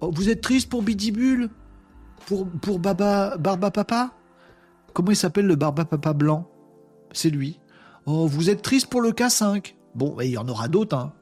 Oh, 0.00 0.10
vous 0.12 0.28
êtes 0.28 0.40
triste 0.40 0.68
pour 0.68 0.82
Bidibule? 0.82 1.48
Pour, 2.26 2.48
pour 2.48 2.78
Baba, 2.78 3.36
Barba 3.36 3.70
Papa? 3.70 4.14
Comment 4.94 5.10
il 5.10 5.16
s'appelle 5.16 5.46
le 5.46 5.56
barba 5.56 5.84
papa 5.84 6.12
blanc? 6.12 6.48
C'est 7.12 7.30
lui. 7.30 7.60
Oh, 8.06 8.26
vous 8.26 8.48
êtes 8.48 8.62
triste 8.62 8.86
pour 8.86 9.00
le 9.00 9.10
K5 9.10 9.74
Bon, 9.94 10.16
il 10.20 10.30
y 10.30 10.38
en 10.38 10.48
aura 10.48 10.68
d'autres, 10.68 10.96
hein. 10.96 11.12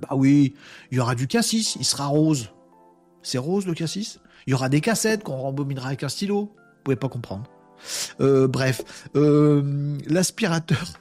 Bah 0.00 0.14
oui, 0.14 0.54
il 0.90 0.98
y 0.98 1.00
aura 1.00 1.16
du 1.16 1.26
K6, 1.26 1.76
il 1.78 1.84
sera 1.84 2.06
rose. 2.06 2.50
C'est 3.22 3.38
rose 3.38 3.66
le 3.66 3.74
K6 3.74 4.18
Il 4.46 4.50
y 4.50 4.54
aura 4.54 4.68
des 4.68 4.80
cassettes 4.80 5.24
qu'on 5.24 5.36
rembobinera 5.36 5.88
avec 5.88 6.04
un 6.04 6.08
stylo. 6.08 6.42
Vous 6.42 6.82
pouvez 6.84 6.96
pas 6.96 7.08
comprendre. 7.08 7.44
Euh, 8.20 8.46
bref, 8.46 9.08
euh, 9.16 9.98
l'aspirateur. 10.06 10.86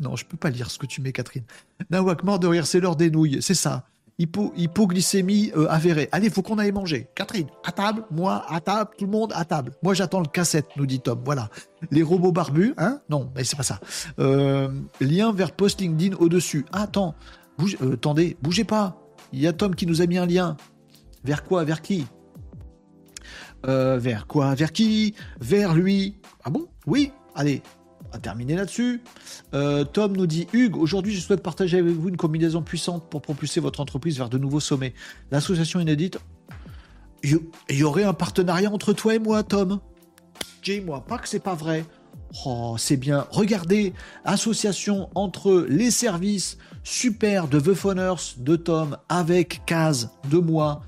Non, 0.00 0.16
je 0.16 0.24
peux 0.24 0.36
pas 0.36 0.50
lire 0.50 0.70
ce 0.70 0.78
que 0.78 0.86
tu 0.86 1.00
mets, 1.00 1.12
Catherine. 1.12 1.44
Nawak 1.90 2.24
mort 2.24 2.38
de 2.38 2.46
rire, 2.48 2.66
c'est 2.66 2.80
l'heure 2.80 2.96
des 2.96 3.10
nouilles. 3.10 3.40
C'est 3.42 3.54
ça 3.54 3.86
hypoglycémie 4.18 5.52
euh, 5.56 5.66
avérée. 5.68 6.08
Allez, 6.12 6.30
faut 6.30 6.42
qu'on 6.42 6.58
aille 6.58 6.72
manger. 6.72 7.08
Catherine, 7.14 7.48
à 7.64 7.72
table, 7.72 8.04
moi, 8.10 8.44
à 8.48 8.60
table, 8.60 8.90
tout 8.96 9.04
le 9.06 9.10
monde 9.10 9.32
à 9.34 9.44
table. 9.44 9.72
Moi, 9.82 9.94
j'attends 9.94 10.20
le 10.20 10.26
cassette, 10.26 10.66
nous 10.76 10.86
dit 10.86 11.00
Tom. 11.00 11.20
Voilà. 11.24 11.50
Les 11.90 12.02
robots 12.02 12.32
barbus, 12.32 12.74
hein? 12.78 13.00
Non, 13.10 13.30
mais 13.34 13.44
c'est 13.44 13.56
pas 13.56 13.62
ça. 13.62 13.80
Euh, 14.18 14.68
lien 15.00 15.32
vers 15.32 15.52
post 15.52 15.80
LinkedIn 15.80 16.16
au-dessus. 16.16 16.64
Attends, 16.72 17.14
bouge, 17.58 17.76
euh, 17.82 17.94
attendez, 17.94 18.36
bougez 18.42 18.64
pas. 18.64 19.00
Il 19.32 19.40
y 19.40 19.46
a 19.46 19.52
Tom 19.52 19.74
qui 19.74 19.86
nous 19.86 20.00
a 20.00 20.06
mis 20.06 20.18
un 20.18 20.26
lien. 20.26 20.56
Vers 21.24 21.42
quoi? 21.42 21.64
Vers 21.64 21.82
qui? 21.82 22.06
Vers 23.64 24.26
quoi? 24.26 24.54
Vers 24.54 24.72
qui? 24.72 25.14
Vers 25.40 25.74
lui. 25.74 26.18
Ah 26.44 26.50
bon? 26.50 26.66
Oui? 26.86 27.12
Allez, 27.34 27.62
à 28.14 28.18
terminer 28.18 28.54
là-dessus. 28.54 29.02
Euh, 29.52 29.84
Tom 29.84 30.16
nous 30.16 30.26
dit 30.26 30.46
Hugues, 30.52 30.76
aujourd'hui 30.76 31.14
je 31.14 31.20
souhaite 31.20 31.42
partager 31.42 31.78
avec 31.78 31.94
vous 31.94 32.08
une 32.08 32.16
combinaison 32.16 32.62
puissante 32.62 33.10
pour 33.10 33.20
propulser 33.20 33.60
votre 33.60 33.80
entreprise 33.80 34.18
vers 34.18 34.28
de 34.28 34.38
nouveaux 34.38 34.60
sommets. 34.60 34.94
L'association 35.30 35.80
inédite. 35.80 36.18
Il 37.22 37.40
y, 37.70 37.82
aurait 37.82 38.04
un 38.04 38.12
partenariat 38.12 38.70
entre 38.70 38.92
toi 38.92 39.14
et 39.14 39.18
moi, 39.18 39.42
Tom. 39.42 39.80
Dis-moi 40.62 41.04
pas 41.06 41.16
que 41.18 41.28
c'est 41.28 41.42
pas 41.42 41.54
vrai. 41.54 41.84
Oh, 42.44 42.76
c'est 42.78 42.98
bien. 42.98 43.26
Regardez, 43.30 43.94
association 44.24 45.08
entre 45.14 45.66
les 45.68 45.90
services 45.90 46.58
super 46.82 47.48
de 47.48 47.58
The 47.60 47.72
Phoners 47.72 48.34
de 48.36 48.56
Tom 48.56 48.98
avec 49.08 49.62
Kaz 49.64 50.10
de 50.30 50.36
moi. 50.36 50.82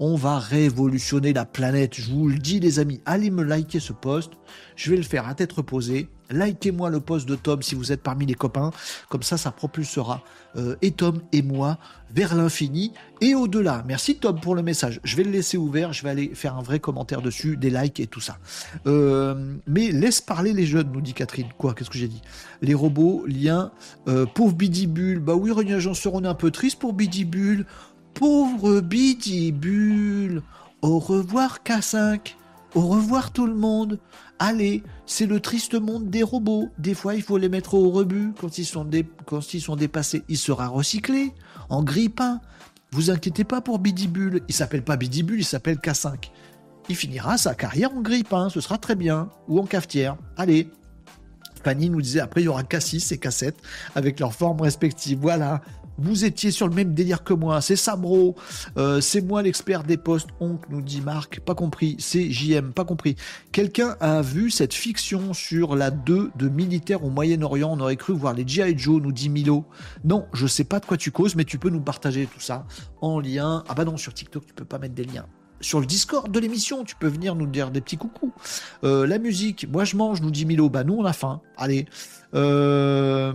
On 0.00 0.16
va 0.16 0.40
révolutionner 0.40 1.32
la 1.32 1.44
planète. 1.44 1.94
Je 1.94 2.10
vous 2.10 2.28
le 2.28 2.38
dis, 2.38 2.58
les 2.58 2.80
amis. 2.80 3.00
Allez 3.06 3.30
me 3.30 3.44
liker 3.44 3.78
ce 3.78 3.92
post. 3.92 4.32
Je 4.74 4.90
vais 4.90 4.96
le 4.96 5.04
faire 5.04 5.28
à 5.28 5.34
tête 5.34 5.52
reposée. 5.52 6.08
Likez-moi 6.30 6.90
le 6.90 7.00
post 7.00 7.28
de 7.28 7.36
Tom 7.36 7.62
si 7.62 7.74
vous 7.74 7.92
êtes 7.92 8.02
parmi 8.02 8.26
les 8.26 8.34
copains. 8.34 8.72
Comme 9.08 9.22
ça, 9.22 9.36
ça 9.36 9.52
propulsera 9.52 10.24
euh, 10.56 10.74
et 10.82 10.90
Tom 10.90 11.20
et 11.32 11.42
moi 11.42 11.78
vers 12.10 12.34
l'infini 12.34 12.92
et 13.20 13.34
au-delà. 13.34 13.84
Merci 13.86 14.16
Tom 14.16 14.40
pour 14.40 14.54
le 14.54 14.62
message. 14.62 15.00
Je 15.04 15.16
vais 15.16 15.22
le 15.22 15.30
laisser 15.30 15.58
ouvert. 15.58 15.92
Je 15.92 16.02
vais 16.02 16.10
aller 16.10 16.34
faire 16.34 16.56
un 16.56 16.62
vrai 16.62 16.80
commentaire 16.80 17.22
dessus, 17.22 17.56
des 17.56 17.70
likes 17.70 18.00
et 18.00 18.06
tout 18.06 18.20
ça. 18.20 18.38
Euh, 18.86 19.54
mais 19.66 19.92
laisse 19.92 20.20
parler 20.20 20.52
les 20.52 20.66
jeunes, 20.66 20.90
nous 20.92 21.02
dit 21.02 21.14
Catherine. 21.14 21.48
Quoi 21.56 21.74
Qu'est-ce 21.74 21.90
que 21.90 21.98
j'ai 21.98 22.08
dit? 22.08 22.22
Les 22.62 22.74
robots, 22.74 23.24
liens, 23.26 23.70
euh, 24.08 24.26
pauvre 24.26 24.54
Bidibule. 24.54 25.20
Bah 25.20 25.34
oui, 25.34 25.50
René 25.52 25.74
Agenceur, 25.74 26.14
on 26.14 26.24
est 26.24 26.28
un 26.28 26.34
peu 26.34 26.50
triste 26.50 26.78
pour 26.78 26.94
Bidibule. 26.94 27.66
Pauvre 28.14 28.80
Bidibule. 28.80 30.42
Au 30.82 31.00
revoir 31.00 31.60
K5. 31.64 32.34
Au 32.76 32.82
revoir 32.82 33.32
tout 33.32 33.46
le 33.46 33.54
monde. 33.54 33.98
Allez, 34.38 34.82
c'est 35.06 35.26
le 35.26 35.40
triste 35.40 35.74
monde 35.74 36.10
des 36.10 36.22
robots. 36.22 36.68
Des 36.78 36.94
fois, 36.94 37.16
il 37.16 37.22
faut 37.22 37.38
les 37.38 37.48
mettre 37.48 37.74
au 37.74 37.90
rebut. 37.90 38.32
Quand 38.38 38.58
ils 38.58 38.64
sont, 38.64 38.84
dépassés, 38.84 40.22
il 40.28 40.38
sera 40.38 40.68
recyclé 40.68 41.32
en 41.68 41.82
grippin. 41.82 42.40
Vous 42.92 43.10
inquiétez 43.10 43.44
pas 43.44 43.60
pour 43.60 43.80
Bidibule. 43.80 44.42
Il 44.48 44.54
s'appelle 44.54 44.84
pas 44.84 44.96
Bidibule, 44.96 45.40
il 45.40 45.44
s'appelle 45.44 45.78
K5. 45.78 46.30
Il 46.88 46.96
finira 46.96 47.36
sa 47.36 47.54
carrière 47.54 47.92
en 47.94 48.00
grippin, 48.00 48.48
ce 48.48 48.60
sera 48.60 48.78
très 48.78 48.94
bien. 48.94 49.28
Ou 49.48 49.58
en 49.58 49.66
cafetière. 49.66 50.16
Allez. 50.36 50.70
Fanny 51.64 51.90
nous 51.90 52.02
disait 52.02 52.20
après 52.20 52.42
il 52.42 52.44
y 52.44 52.48
aura 52.48 52.62
K6 52.62 53.14
et 53.14 53.16
K7 53.16 53.54
avec 53.94 54.20
leurs 54.20 54.34
formes 54.34 54.60
respectives. 54.60 55.18
Voilà 55.18 55.62
vous 55.98 56.24
étiez 56.24 56.50
sur 56.50 56.68
le 56.68 56.74
même 56.74 56.94
délire 56.94 57.24
que 57.24 57.34
moi, 57.34 57.60
c'est 57.60 57.76
ça 57.76 57.96
bro, 57.96 58.34
euh, 58.76 59.00
c'est 59.00 59.20
moi 59.20 59.42
l'expert 59.42 59.84
des 59.84 59.96
postes, 59.96 60.28
oncle 60.40 60.68
nous 60.70 60.82
dit 60.82 61.00
Marc, 61.00 61.40
pas 61.40 61.54
compris, 61.54 61.96
c'est 61.98 62.30
JM, 62.30 62.72
pas 62.72 62.84
compris. 62.84 63.16
Quelqu'un 63.52 63.96
a 64.00 64.22
vu 64.22 64.50
cette 64.50 64.74
fiction 64.74 65.32
sur 65.32 65.76
la 65.76 65.90
2 65.90 66.30
de 66.36 66.48
militaires 66.48 67.04
au 67.04 67.10
Moyen-Orient, 67.10 67.70
on 67.72 67.80
aurait 67.80 67.96
cru 67.96 68.12
voir 68.12 68.34
les 68.34 68.46
G.I. 68.46 68.76
Joe, 68.76 69.00
nous 69.00 69.12
dit 69.12 69.28
Milo. 69.28 69.64
Non, 70.04 70.26
je 70.32 70.46
sais 70.46 70.64
pas 70.64 70.80
de 70.80 70.86
quoi 70.86 70.96
tu 70.96 71.10
causes, 71.10 71.36
mais 71.36 71.44
tu 71.44 71.58
peux 71.58 71.70
nous 71.70 71.80
partager 71.80 72.26
tout 72.26 72.40
ça 72.40 72.66
en 73.00 73.20
lien. 73.20 73.64
Ah 73.68 73.74
bah 73.74 73.84
non, 73.84 73.96
sur 73.96 74.14
TikTok, 74.14 74.46
tu 74.46 74.54
peux 74.54 74.64
pas 74.64 74.78
mettre 74.78 74.94
des 74.94 75.04
liens 75.04 75.26
sur 75.60 75.80
le 75.80 75.86
Discord 75.86 76.30
de 76.30 76.38
l'émission, 76.38 76.84
tu 76.84 76.94
peux 76.94 77.08
venir 77.08 77.34
nous 77.34 77.46
dire 77.46 77.70
des 77.70 77.80
petits 77.80 77.96
coucous. 77.96 78.32
Euh, 78.84 79.06
la 79.06 79.18
musique, 79.18 79.66
moi 79.70 79.84
je 79.84 79.96
mange, 79.96 80.20
nous 80.20 80.30
dit 80.30 80.44
Milo. 80.44 80.68
Bah 80.68 80.84
nous 80.84 80.94
on 80.94 81.04
a 81.04 81.12
faim. 81.12 81.40
Allez. 81.56 81.86
Euh, 82.34 83.32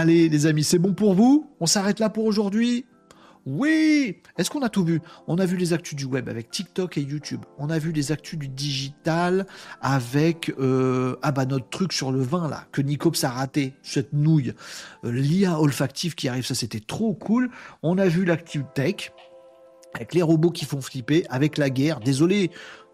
Allez 0.00 0.28
les 0.28 0.46
amis, 0.46 0.62
c'est 0.62 0.78
bon 0.78 0.92
pour 0.92 1.12
vous? 1.14 1.50
On 1.58 1.66
s'arrête 1.66 1.98
là 1.98 2.08
pour 2.08 2.24
aujourd'hui? 2.24 2.86
Oui 3.46 4.18
Est-ce 4.36 4.48
qu'on 4.48 4.62
a 4.62 4.68
tout 4.68 4.84
vu? 4.84 5.00
On 5.26 5.38
a 5.38 5.44
vu 5.44 5.56
les 5.56 5.72
actus 5.72 5.96
du 5.96 6.04
web 6.04 6.28
avec 6.28 6.50
TikTok 6.50 6.96
et 6.98 7.00
YouTube. 7.00 7.40
On 7.58 7.68
a 7.68 7.80
vu 7.80 7.90
les 7.90 8.12
actus 8.12 8.38
du 8.38 8.46
digital 8.46 9.44
avec 9.80 10.54
euh, 10.60 11.16
ah 11.22 11.32
bah 11.32 11.46
notre 11.46 11.68
truc 11.68 11.92
sur 11.92 12.12
le 12.12 12.20
vin 12.20 12.48
là 12.48 12.66
que 12.70 12.80
Nicops 12.80 13.24
a 13.24 13.30
raté, 13.30 13.74
cette 13.82 14.12
nouille. 14.12 14.54
Euh, 15.04 15.10
L'IA 15.10 15.60
olfactive 15.60 16.14
qui 16.14 16.28
arrive, 16.28 16.46
ça 16.46 16.54
c'était 16.54 16.78
trop 16.78 17.12
cool. 17.14 17.50
On 17.82 17.98
a 17.98 18.06
vu 18.06 18.24
l'actu 18.24 18.62
tech 18.76 19.10
avec 19.94 20.14
les 20.14 20.22
robots 20.22 20.52
qui 20.52 20.64
font 20.64 20.80
flipper, 20.80 21.26
avec 21.28 21.58
la 21.58 21.70
guerre. 21.70 21.98
Désolé, 21.98 22.52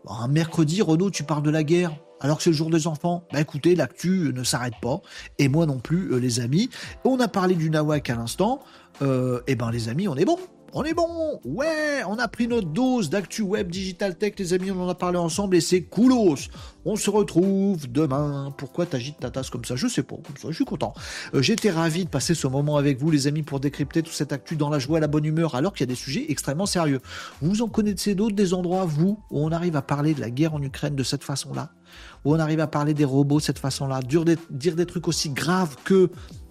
un 0.09 0.29
mercredi, 0.29 0.81
Renaud, 0.81 1.11
tu 1.11 1.23
parles 1.23 1.43
de 1.43 1.51
la 1.51 1.65
guerre? 1.65 1.93
Alors 2.25 2.39
que 2.39 2.43
c'est 2.43 2.51
le 2.51 2.57
jour 2.57 2.71
des 2.71 2.87
enfants. 2.87 3.29
Bah 3.33 3.41
écoutez, 3.41 3.77
l'actu 3.77 4.33
ne 4.35 4.43
s'arrête 4.45 4.81
pas, 4.81 5.03
et 5.39 5.49
moi 5.49 5.67
non 5.67 5.79
plus, 5.79 6.11
euh, 6.11 6.17
les 6.17 6.41
amis. 6.41 6.71
On 7.05 7.21
a 7.21 7.29
parlé 7.29 7.55
du 7.55 7.69
Nawak 7.69 8.09
à 8.09 8.17
l'instant. 8.17 8.61
Euh, 9.03 9.41
et 9.47 9.57
ben 9.57 9.71
les 9.71 9.91
amis, 9.91 10.09
on 10.09 10.17
est 10.17 10.25
bon. 10.25 10.39
On 10.77 10.83
est 10.83 10.95
bon 10.95 11.39
Ouais 11.45 12.03
On 12.09 12.19
a 12.19 12.27
pris 12.27 12.49
notre 12.49 12.67
dose 12.67 13.09
d'actu 13.09 13.43
web 13.43 13.71
digital 13.71 14.17
tech, 14.17 14.33
les 14.39 14.55
amis, 14.55 14.73
on 14.73 14.83
en 14.83 14.89
a 14.89 14.95
parlé 14.95 15.19
ensemble 15.19 15.55
et 15.55 15.61
c'est 15.61 15.83
coolos 15.83 16.49
On 16.85 16.97
se 16.97 17.11
retrouve 17.11 17.89
demain. 17.89 18.53
Pourquoi 18.57 18.87
t'agites 18.87 19.21
ta 19.21 19.31
tasse 19.31 19.51
comme 19.51 19.65
ça? 19.65 19.77
Je 19.77 19.87
sais 19.87 20.03
pas, 20.03 20.17
je 20.49 20.53
suis 20.53 20.65
content. 20.65 20.95
Euh, 21.35 21.43
j'étais 21.43 21.71
ravi 21.71 22.07
de 22.07 22.11
passer 22.11 22.35
ce 22.35 22.47
moment 22.47 22.77
avec 22.77 22.99
vous, 22.99 23.11
les 23.11 23.27
amis, 23.27 23.43
pour 23.43 23.61
décrypter 23.61 24.03
toute 24.03 24.15
cette 24.15 24.33
actu 24.33 24.57
dans 24.57 24.71
la 24.71 24.79
joie 24.79 24.99
et 24.99 25.01
la 25.01 25.07
bonne 25.09 25.27
humeur, 25.27 25.55
alors 25.55 25.75
qu'il 25.75 25.87
y 25.87 25.91
a 25.91 25.93
des 25.93 26.01
sujets 26.01 26.25
extrêmement 26.31 26.67
sérieux. 26.67 27.01
Vous 27.43 27.63
en 27.63 27.69
connaissez 27.69 28.15
d'autres, 28.15 28.35
des 28.35 28.55
endroits, 28.55 28.87
vous, 28.87 29.21
où 29.31 29.45
on 29.45 29.53
arrive 29.53 29.77
à 29.77 29.83
parler 29.83 30.15
de 30.15 30.21
la 30.21 30.31
guerre 30.31 30.55
en 30.55 30.63
Ukraine 30.63 30.97
de 30.97 31.03
cette 31.03 31.23
façon-là? 31.23 31.71
Où 32.25 32.35
on 32.35 32.39
arrive 32.39 32.61
à 32.61 32.67
parler 32.67 32.95
des 32.95 33.05
robots 33.05 33.39
de 33.39 33.45
cette 33.45 33.59
façon-là, 33.59 34.01
dire 34.03 34.25
des, 34.25 34.87
trucs 34.87 35.09
aussi 35.09 35.31
graves 35.31 35.77
que 35.85 36.11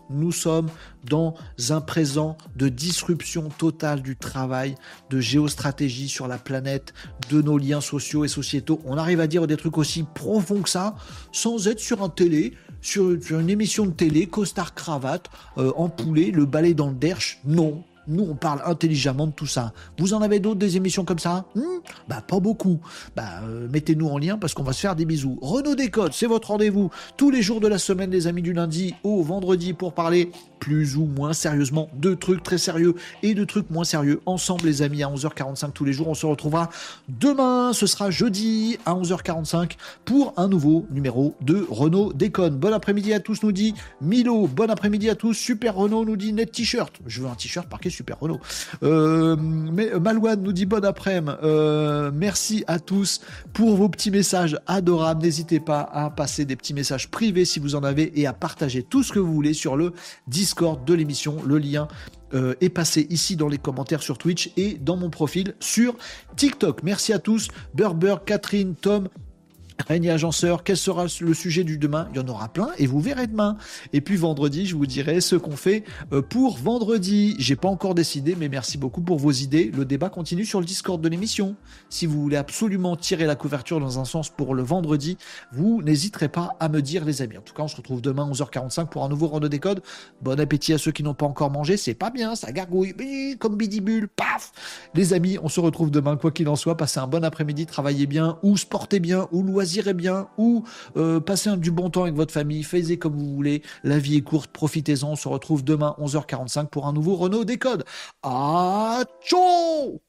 nous 0.10 0.32
sommes 0.32 0.70
dans 1.10 1.36
un 1.70 1.82
présent 1.82 2.38
de 2.56 2.70
disruption 2.70 3.50
totale 3.50 4.02
du 4.02 4.16
travail, 4.16 4.76
de 5.10 5.20
géostratégie 5.20 6.10
sur 6.10 6.28
la 6.28 6.38
planète, 6.38 6.94
de 7.30 7.42
nos 7.42 7.58
liens 7.58 7.82
sociaux 7.82 8.26
et 8.26 8.28
sociétaux. 8.28 8.82
On 8.86 8.98
arrive 8.98 9.20
à 9.20 9.28
dire 9.28 9.48
des 9.48 9.58
trucs 9.58 9.78
aussi 9.78 10.04
profonds 10.04 10.62
que 10.62 10.70
ça, 10.70 10.96
sans 11.32 11.68
être 11.68 11.80
sur 11.80 12.04
un 12.04 12.10
télé, 12.10 12.54
sur, 12.82 13.12
une 13.32 13.50
émission 13.50 13.86
de 13.86 13.92
télé, 13.92 14.28
costard 14.28 14.76
cravate, 14.76 15.30
euh, 15.58 15.72
le 16.08 16.46
balai 16.46 16.74
dans 16.74 16.90
le 16.90 16.96
derche. 16.96 17.40
Non, 17.46 17.84
nous, 18.08 18.26
on 18.30 18.36
parle 18.36 18.62
intelligemment 18.66 19.28
de 19.28 19.32
tout 19.32 19.46
ça. 19.46 19.74
Vous 19.98 20.14
en 20.14 20.22
avez 20.22 20.40
d'autres 20.40 20.60
des 20.60 20.78
émissions 20.78 21.06
comme 21.06 21.20
ça? 21.20 21.46
Hmm? 21.56 21.62
Bah 22.08 22.24
pas 22.26 22.40
beaucoup. 22.40 22.80
Bah 23.16 23.42
euh, 23.44 23.68
mettez-nous 23.72 24.08
en 24.08 24.18
lien 24.18 24.38
parce 24.38 24.54
qu'on 24.54 24.64
va 24.64 24.74
se 24.74 24.82
faire 24.82 24.96
des 24.96 25.06
bisous. 25.06 25.38
Renault 25.42 25.76
Décode, 25.76 26.14
c'est 26.14 26.26
votre 26.26 26.50
rendez-vous 26.50 26.90
tous 27.18 27.30
les 27.30 27.42
jours 27.42 27.60
de 27.60 27.68
la 27.68 27.78
semaine, 27.78 28.12
les 28.12 28.28
amis, 28.28 28.42
du 28.42 28.54
lundi 28.54 28.96
au 29.04 29.24
vendredi 29.24 29.74
pour 29.74 29.94
parler 29.94 30.32
plus 30.60 30.96
ou 30.96 31.06
moins 31.06 31.34
sérieusement 31.34 31.90
de 31.94 32.14
trucs 32.14 32.42
très 32.42 32.58
sérieux 32.58 32.96
et 33.22 33.34
de 33.34 33.44
trucs 33.44 33.70
moins 33.70 33.84
sérieux. 33.84 34.22
Ensemble, 34.26 34.66
les 34.66 34.82
amis, 34.82 35.04
à 35.04 35.10
11h45 35.10 35.72
tous 35.74 35.84
les 35.84 35.92
jours. 35.92 36.08
On 36.08 36.14
se 36.14 36.26
retrouvera 36.26 36.70
demain. 37.10 37.72
Ce 37.74 37.86
sera 37.86 38.12
jeudi 38.12 38.78
à 38.86 38.94
11h45 38.94 39.72
pour 40.06 40.34
un 40.38 40.48
nouveau 40.48 40.86
numéro 40.90 41.36
de 41.42 41.66
Renault 41.70 42.14
Déconne. 42.14 42.56
Bon 42.56 42.74
après-midi 42.74 43.14
à 43.14 43.20
tous, 43.20 43.44
nous 43.44 43.52
dit 43.52 43.74
Milo. 44.02 44.48
Bon 44.48 44.70
après-midi 44.70 45.10
à 45.10 45.16
tous. 45.16 45.34
Super 45.34 45.76
Renault 45.76 46.06
nous 46.06 46.16
dit 46.16 46.32
net 46.32 46.52
t-shirt. 46.52 46.94
Je 47.06 47.22
veux 47.22 47.28
un 47.28 47.36
t-shirt 47.36 47.70
marqué 47.70 47.90
Super 47.94 48.20
Renault. 48.20 48.40
Euh, 48.84 49.36
mais 49.40 49.94
euh, 49.94 50.00
Malouane 50.00 50.42
nous 50.42 50.54
dit 50.54 50.66
bon 50.66 50.84
après-midi. 50.84 51.04
Euh, 51.44 52.12
merci 52.14 52.64
à 52.68 52.80
tous 52.80 53.22
pour 53.54 53.76
vos 53.76 53.90
petits 53.90 54.12
messages 54.12 54.58
adorables. 54.68 55.22
N'hésitez 55.22 55.60
pas 55.60 55.82
à 55.82 56.10
passer 56.10 56.46
des 56.46 56.56
petits 56.56 56.74
messages 56.74 57.10
privés 57.10 57.46
si 57.46 57.60
vous 57.60 57.76
en 57.76 57.84
avez 57.84 58.20
et 58.20 58.26
à 58.26 58.34
partager 58.34 58.84
tout 58.84 59.04
ce 59.04 59.14
que 59.14 59.20
vous 59.20 59.34
voulez 59.34 59.54
sur 59.54 59.78
le 59.78 59.94
Discord 60.28 60.84
de 60.86 60.94
l'émission. 60.94 61.38
Le 61.46 61.58
lien 61.58 61.88
est 62.62 62.70
passé 62.70 63.06
ici 63.12 63.36
dans 63.36 63.48
les 63.48 63.60
commentaires 63.60 64.02
sur 64.02 64.18
Twitch 64.18 64.50
et 64.58 64.74
dans 64.74 64.98
mon 64.98 65.12
profil 65.12 65.54
sur 65.60 65.96
TikTok. 66.36 66.82
Merci 66.82 67.14
à 67.14 67.20
tous. 67.20 67.50
Burber, 67.76 68.16
Catherine, 68.26 68.74
Tom, 68.74 69.08
Régnier 69.88 70.12
Agenceur, 70.12 70.64
quel 70.64 70.78
sera 70.78 71.06
le 71.20 71.34
sujet 71.34 71.64
du 71.64 71.78
demain? 71.78 72.08
Il 72.14 72.18
y 72.18 72.20
en 72.20 72.28
aura 72.28 72.50
plein 72.50 72.70
et 72.78 72.86
vous 72.86 73.00
verrez 73.00 73.28
demain. 73.28 73.58
Et 73.92 74.02
puis 74.02 74.16
vendredi, 74.16 74.66
je 74.66 74.76
vous 74.76 74.86
dirai 74.86 75.22
ce 75.22 75.36
qu'on 75.36 75.56
fait 75.56 75.84
euh, 76.12 76.22
pour 76.22 76.58
vendredi. 76.58 77.36
J'ai 77.40 77.56
pas 77.56 77.68
encore 77.68 77.96
décidé, 77.96 78.36
mais 78.38 78.50
merci 78.50 78.78
beaucoup 78.78 79.02
pour 79.02 79.20
vos 79.20 79.32
idées. 79.32 79.72
Le 79.74 79.86
débat 79.86 80.10
continue 80.10 80.46
sur 80.46 80.60
le 80.60 80.66
Discord 80.66 81.02
de 81.02 81.10
l'émission. 81.10 81.56
Si 81.90 82.06
vous 82.06 82.22
voulez 82.22 82.38
absolument 82.38 82.96
tirer 82.96 83.26
la 83.26 83.36
couverture 83.36 83.80
dans 83.80 84.00
un 84.00 84.06
sens 84.06 84.30
pour 84.30 84.56
le 84.56 84.64
vendredi, 84.64 85.18
vous 85.52 85.82
n'hésiterez 85.82 86.30
pas 86.30 86.56
à 86.60 86.70
me 86.70 86.82
dire, 86.82 87.04
les 87.06 87.22
amis. 87.22 87.38
En 87.38 87.42
tout 87.42 87.54
cas, 87.54 87.64
on 87.64 87.68
se 87.68 87.76
retrouve 87.76 88.02
demain 88.02 88.30
11h45 88.30 88.88
pour 88.88 89.04
un 89.04 89.10
nouveau 89.10 89.28
Renault 89.28 89.50
Décode. 89.50 89.82
Bon 90.22 90.40
appétit 90.40 90.74
à 90.74 90.78
ceux 90.78 90.92
qui 90.92 91.04
n'ont 91.04 91.14
pas 91.14 91.26
encore 91.26 91.52
mangé. 91.52 91.78
C'est 91.78 91.94
pas 91.94 92.10
bien, 92.10 92.36
ça 92.36 92.52
gargouille 92.52 92.94
comme 93.40 93.58
bidibule. 93.58 94.08
Paf 94.08 94.52
Les 94.94 95.14
amis, 95.14 95.38
on 95.42 95.50
se 95.50 95.60
retrouve 95.60 95.92
demain, 95.92 96.18
quoi 96.18 96.32
qu'il 96.32 96.48
en 96.48 96.56
soit. 96.56 96.78
Passez 96.78 97.00
un 97.00 97.08
bon 97.08 97.24
après-midi, 97.24 97.66
travaillez 97.66 98.06
bien 98.06 98.38
ou 98.44 98.58
sportez 98.58 99.00
bien 99.00 99.28
ou 99.32 99.42
loisir 99.42 99.63
loisirez 99.64 99.94
bien 99.94 100.28
ou 100.38 100.64
euh, 100.98 101.20
passez 101.22 101.56
du 101.58 101.72
bon 101.72 101.90
temps 101.90 102.04
avec 102.04 102.16
votre 102.16 102.34
famille, 102.34 102.64
faites 102.64 103.00
comme 103.00 103.16
vous 103.16 103.34
voulez, 103.34 103.62
la 103.84 103.98
vie 103.98 104.18
est 104.18 104.22
courte, 104.22 104.52
profitez-en, 104.52 105.12
on 105.12 105.16
se 105.16 105.28
retrouve 105.28 105.64
demain 105.64 105.96
11h45 106.00 106.68
pour 106.68 106.86
un 106.86 106.94
nouveau 106.94 107.16
Renault 107.16 107.46
Décode. 107.46 107.86
À 108.24 109.04
ciao 109.26 110.02